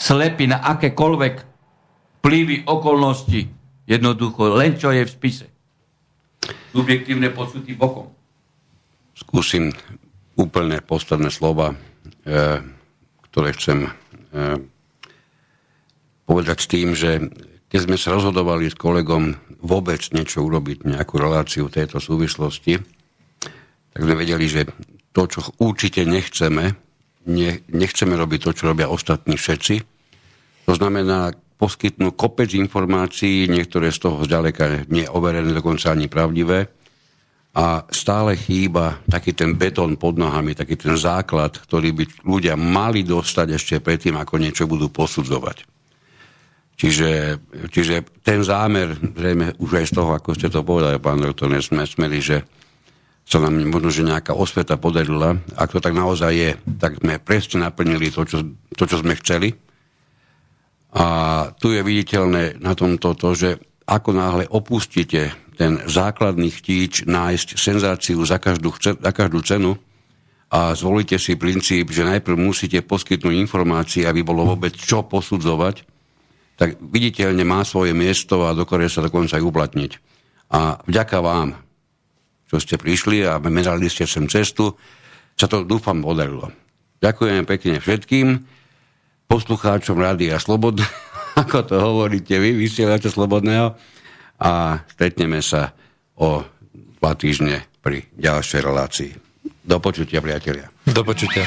slepý 0.00 0.48
na 0.48 0.64
akékoľvek 0.64 1.34
vplyvy 2.24 2.64
okolnosti. 2.64 3.52
Jednoducho, 3.84 4.56
len 4.56 4.80
čo 4.80 4.88
je 4.88 5.04
v 5.04 5.10
spise. 5.12 5.46
Subjektívne 6.72 7.28
podsúty 7.28 7.76
bokom. 7.76 8.08
Skúsim 9.12 9.76
úplne 10.40 10.80
posledné 10.80 11.28
slova, 11.28 11.76
e, 12.24 12.64
ktoré 13.28 13.52
chcem 13.52 13.84
e, 13.84 13.90
povedať 16.24 16.58
s 16.64 16.70
tým, 16.70 16.88
že 16.96 17.28
keď 17.68 17.80
sme 17.84 17.96
sa 18.00 18.16
rozhodovali 18.16 18.72
s 18.72 18.78
kolegom 18.78 19.36
vôbec 19.60 20.00
niečo 20.16 20.40
urobiť, 20.46 20.88
nejakú 20.88 21.20
reláciu 21.20 21.68
v 21.68 21.76
tejto 21.82 22.00
súvislosti, 22.00 22.80
tak 23.90 24.00
sme 24.00 24.14
vedeli, 24.16 24.46
že 24.46 24.70
to, 25.10 25.26
čo 25.26 25.40
určite 25.58 26.06
nechceme, 26.06 26.72
ne, 27.26 27.60
nechceme 27.68 28.14
robiť 28.16 28.40
to, 28.46 28.50
čo 28.56 28.70
robia 28.70 28.88
ostatní 28.88 29.36
všetci. 29.36 29.74
To 30.68 30.72
znamená, 30.76 31.34
poskytnú 31.60 32.16
kopec 32.16 32.56
informácií, 32.56 33.44
niektoré 33.44 33.92
z 33.92 34.08
toho 34.08 34.24
zďaleka 34.24 34.88
nie 34.88 35.04
overené, 35.04 35.52
dokonca 35.52 35.92
ani 35.92 36.08
pravdivé. 36.08 36.72
A 37.50 37.82
stále 37.90 38.38
chýba 38.38 39.02
taký 39.10 39.34
ten 39.34 39.58
betón 39.58 39.98
pod 39.98 40.16
nohami, 40.16 40.54
taký 40.54 40.78
ten 40.78 40.94
základ, 40.94 41.58
ktorý 41.58 41.90
by 41.92 42.04
ľudia 42.22 42.54
mali 42.54 43.02
dostať 43.02 43.48
ešte 43.58 43.74
predtým, 43.82 44.14
ako 44.16 44.38
niečo 44.38 44.70
budú 44.70 44.86
posudzovať. 44.88 45.66
Čiže, 46.80 47.36
čiže 47.68 48.24
ten 48.24 48.40
zámer, 48.40 48.96
zrejme 48.96 49.58
už 49.60 49.84
aj 49.84 49.86
z 49.90 49.92
toho, 49.92 50.16
ako 50.16 50.32
ste 50.32 50.48
to 50.48 50.64
povedali, 50.64 50.96
pán 50.96 51.20
doktor, 51.20 51.52
sme 51.60 51.84
smeli, 51.84 52.18
že 52.24 52.40
sa 53.30 53.38
nám 53.38 53.54
možno, 53.70 53.94
že 53.94 54.02
nejaká 54.02 54.34
osveta 54.34 54.74
podarila. 54.74 55.38
Ak 55.54 55.70
to 55.70 55.78
tak 55.78 55.94
naozaj 55.94 56.32
je, 56.34 56.50
tak 56.82 56.98
sme 56.98 57.22
presne 57.22 57.62
naplnili 57.62 58.10
to, 58.10 58.26
čo, 58.26 58.42
to, 58.74 58.84
čo 58.90 58.98
sme 58.98 59.14
chceli 59.22 59.54
a 60.90 61.06
tu 61.54 61.70
je 61.70 61.82
viditeľné 61.86 62.58
na 62.58 62.74
tomto 62.74 63.14
to, 63.14 63.30
že 63.34 63.50
ako 63.86 64.10
náhle 64.10 64.44
opustíte 64.50 65.30
ten 65.54 65.78
základný 65.86 66.50
chtíč 66.50 67.06
nájsť 67.06 67.48
senzáciu 67.54 68.18
za 68.26 68.42
každú, 68.42 68.74
za 68.80 69.12
každú 69.14 69.38
cenu 69.46 69.78
a 70.50 70.74
zvolíte 70.74 71.14
si 71.20 71.38
princíp, 71.38 71.94
že 71.94 72.02
najprv 72.02 72.34
musíte 72.34 72.82
poskytnúť 72.82 73.34
informácie, 73.38 74.02
aby 74.02 74.26
bolo 74.26 74.42
vôbec 74.42 74.74
čo 74.74 75.06
posudzovať, 75.06 75.86
tak 76.58 76.74
viditeľne 76.82 77.46
má 77.46 77.62
svoje 77.62 77.94
miesto 77.94 78.50
a 78.50 78.56
dokáže 78.56 78.98
sa 78.98 79.06
dokonca 79.06 79.38
aj 79.38 79.46
uplatniť. 79.46 79.92
A 80.50 80.82
vďaka 80.82 81.22
vám, 81.22 81.54
čo 82.50 82.58
ste 82.58 82.74
prišli 82.74 83.22
a 83.22 83.38
merali 83.38 83.86
ste 83.86 84.10
sem 84.10 84.26
cestu, 84.26 84.74
sa 85.38 85.46
to 85.46 85.62
dúfam 85.62 86.02
podarilo. 86.02 86.50
Ďakujem 86.98 87.46
pekne 87.46 87.78
všetkým 87.78 88.26
poslucháčom 89.30 89.94
Rádia 89.94 90.42
Slobodné, 90.42 90.82
ako 91.46 91.58
to 91.62 91.76
hovoríte 91.78 92.34
vy, 92.42 92.58
vysielate 92.58 93.06
Slobodného 93.06 93.78
a 94.42 94.82
stretneme 94.90 95.38
sa 95.38 95.70
o 96.18 96.42
dva 96.98 97.14
týždne 97.14 97.70
pri 97.80 98.10
ďalšej 98.18 98.60
relácii. 98.66 99.12
Do 99.62 99.78
počutia, 99.78 100.18
priatelia. 100.18 100.66
Do 100.90 101.06
počutia. 101.06 101.46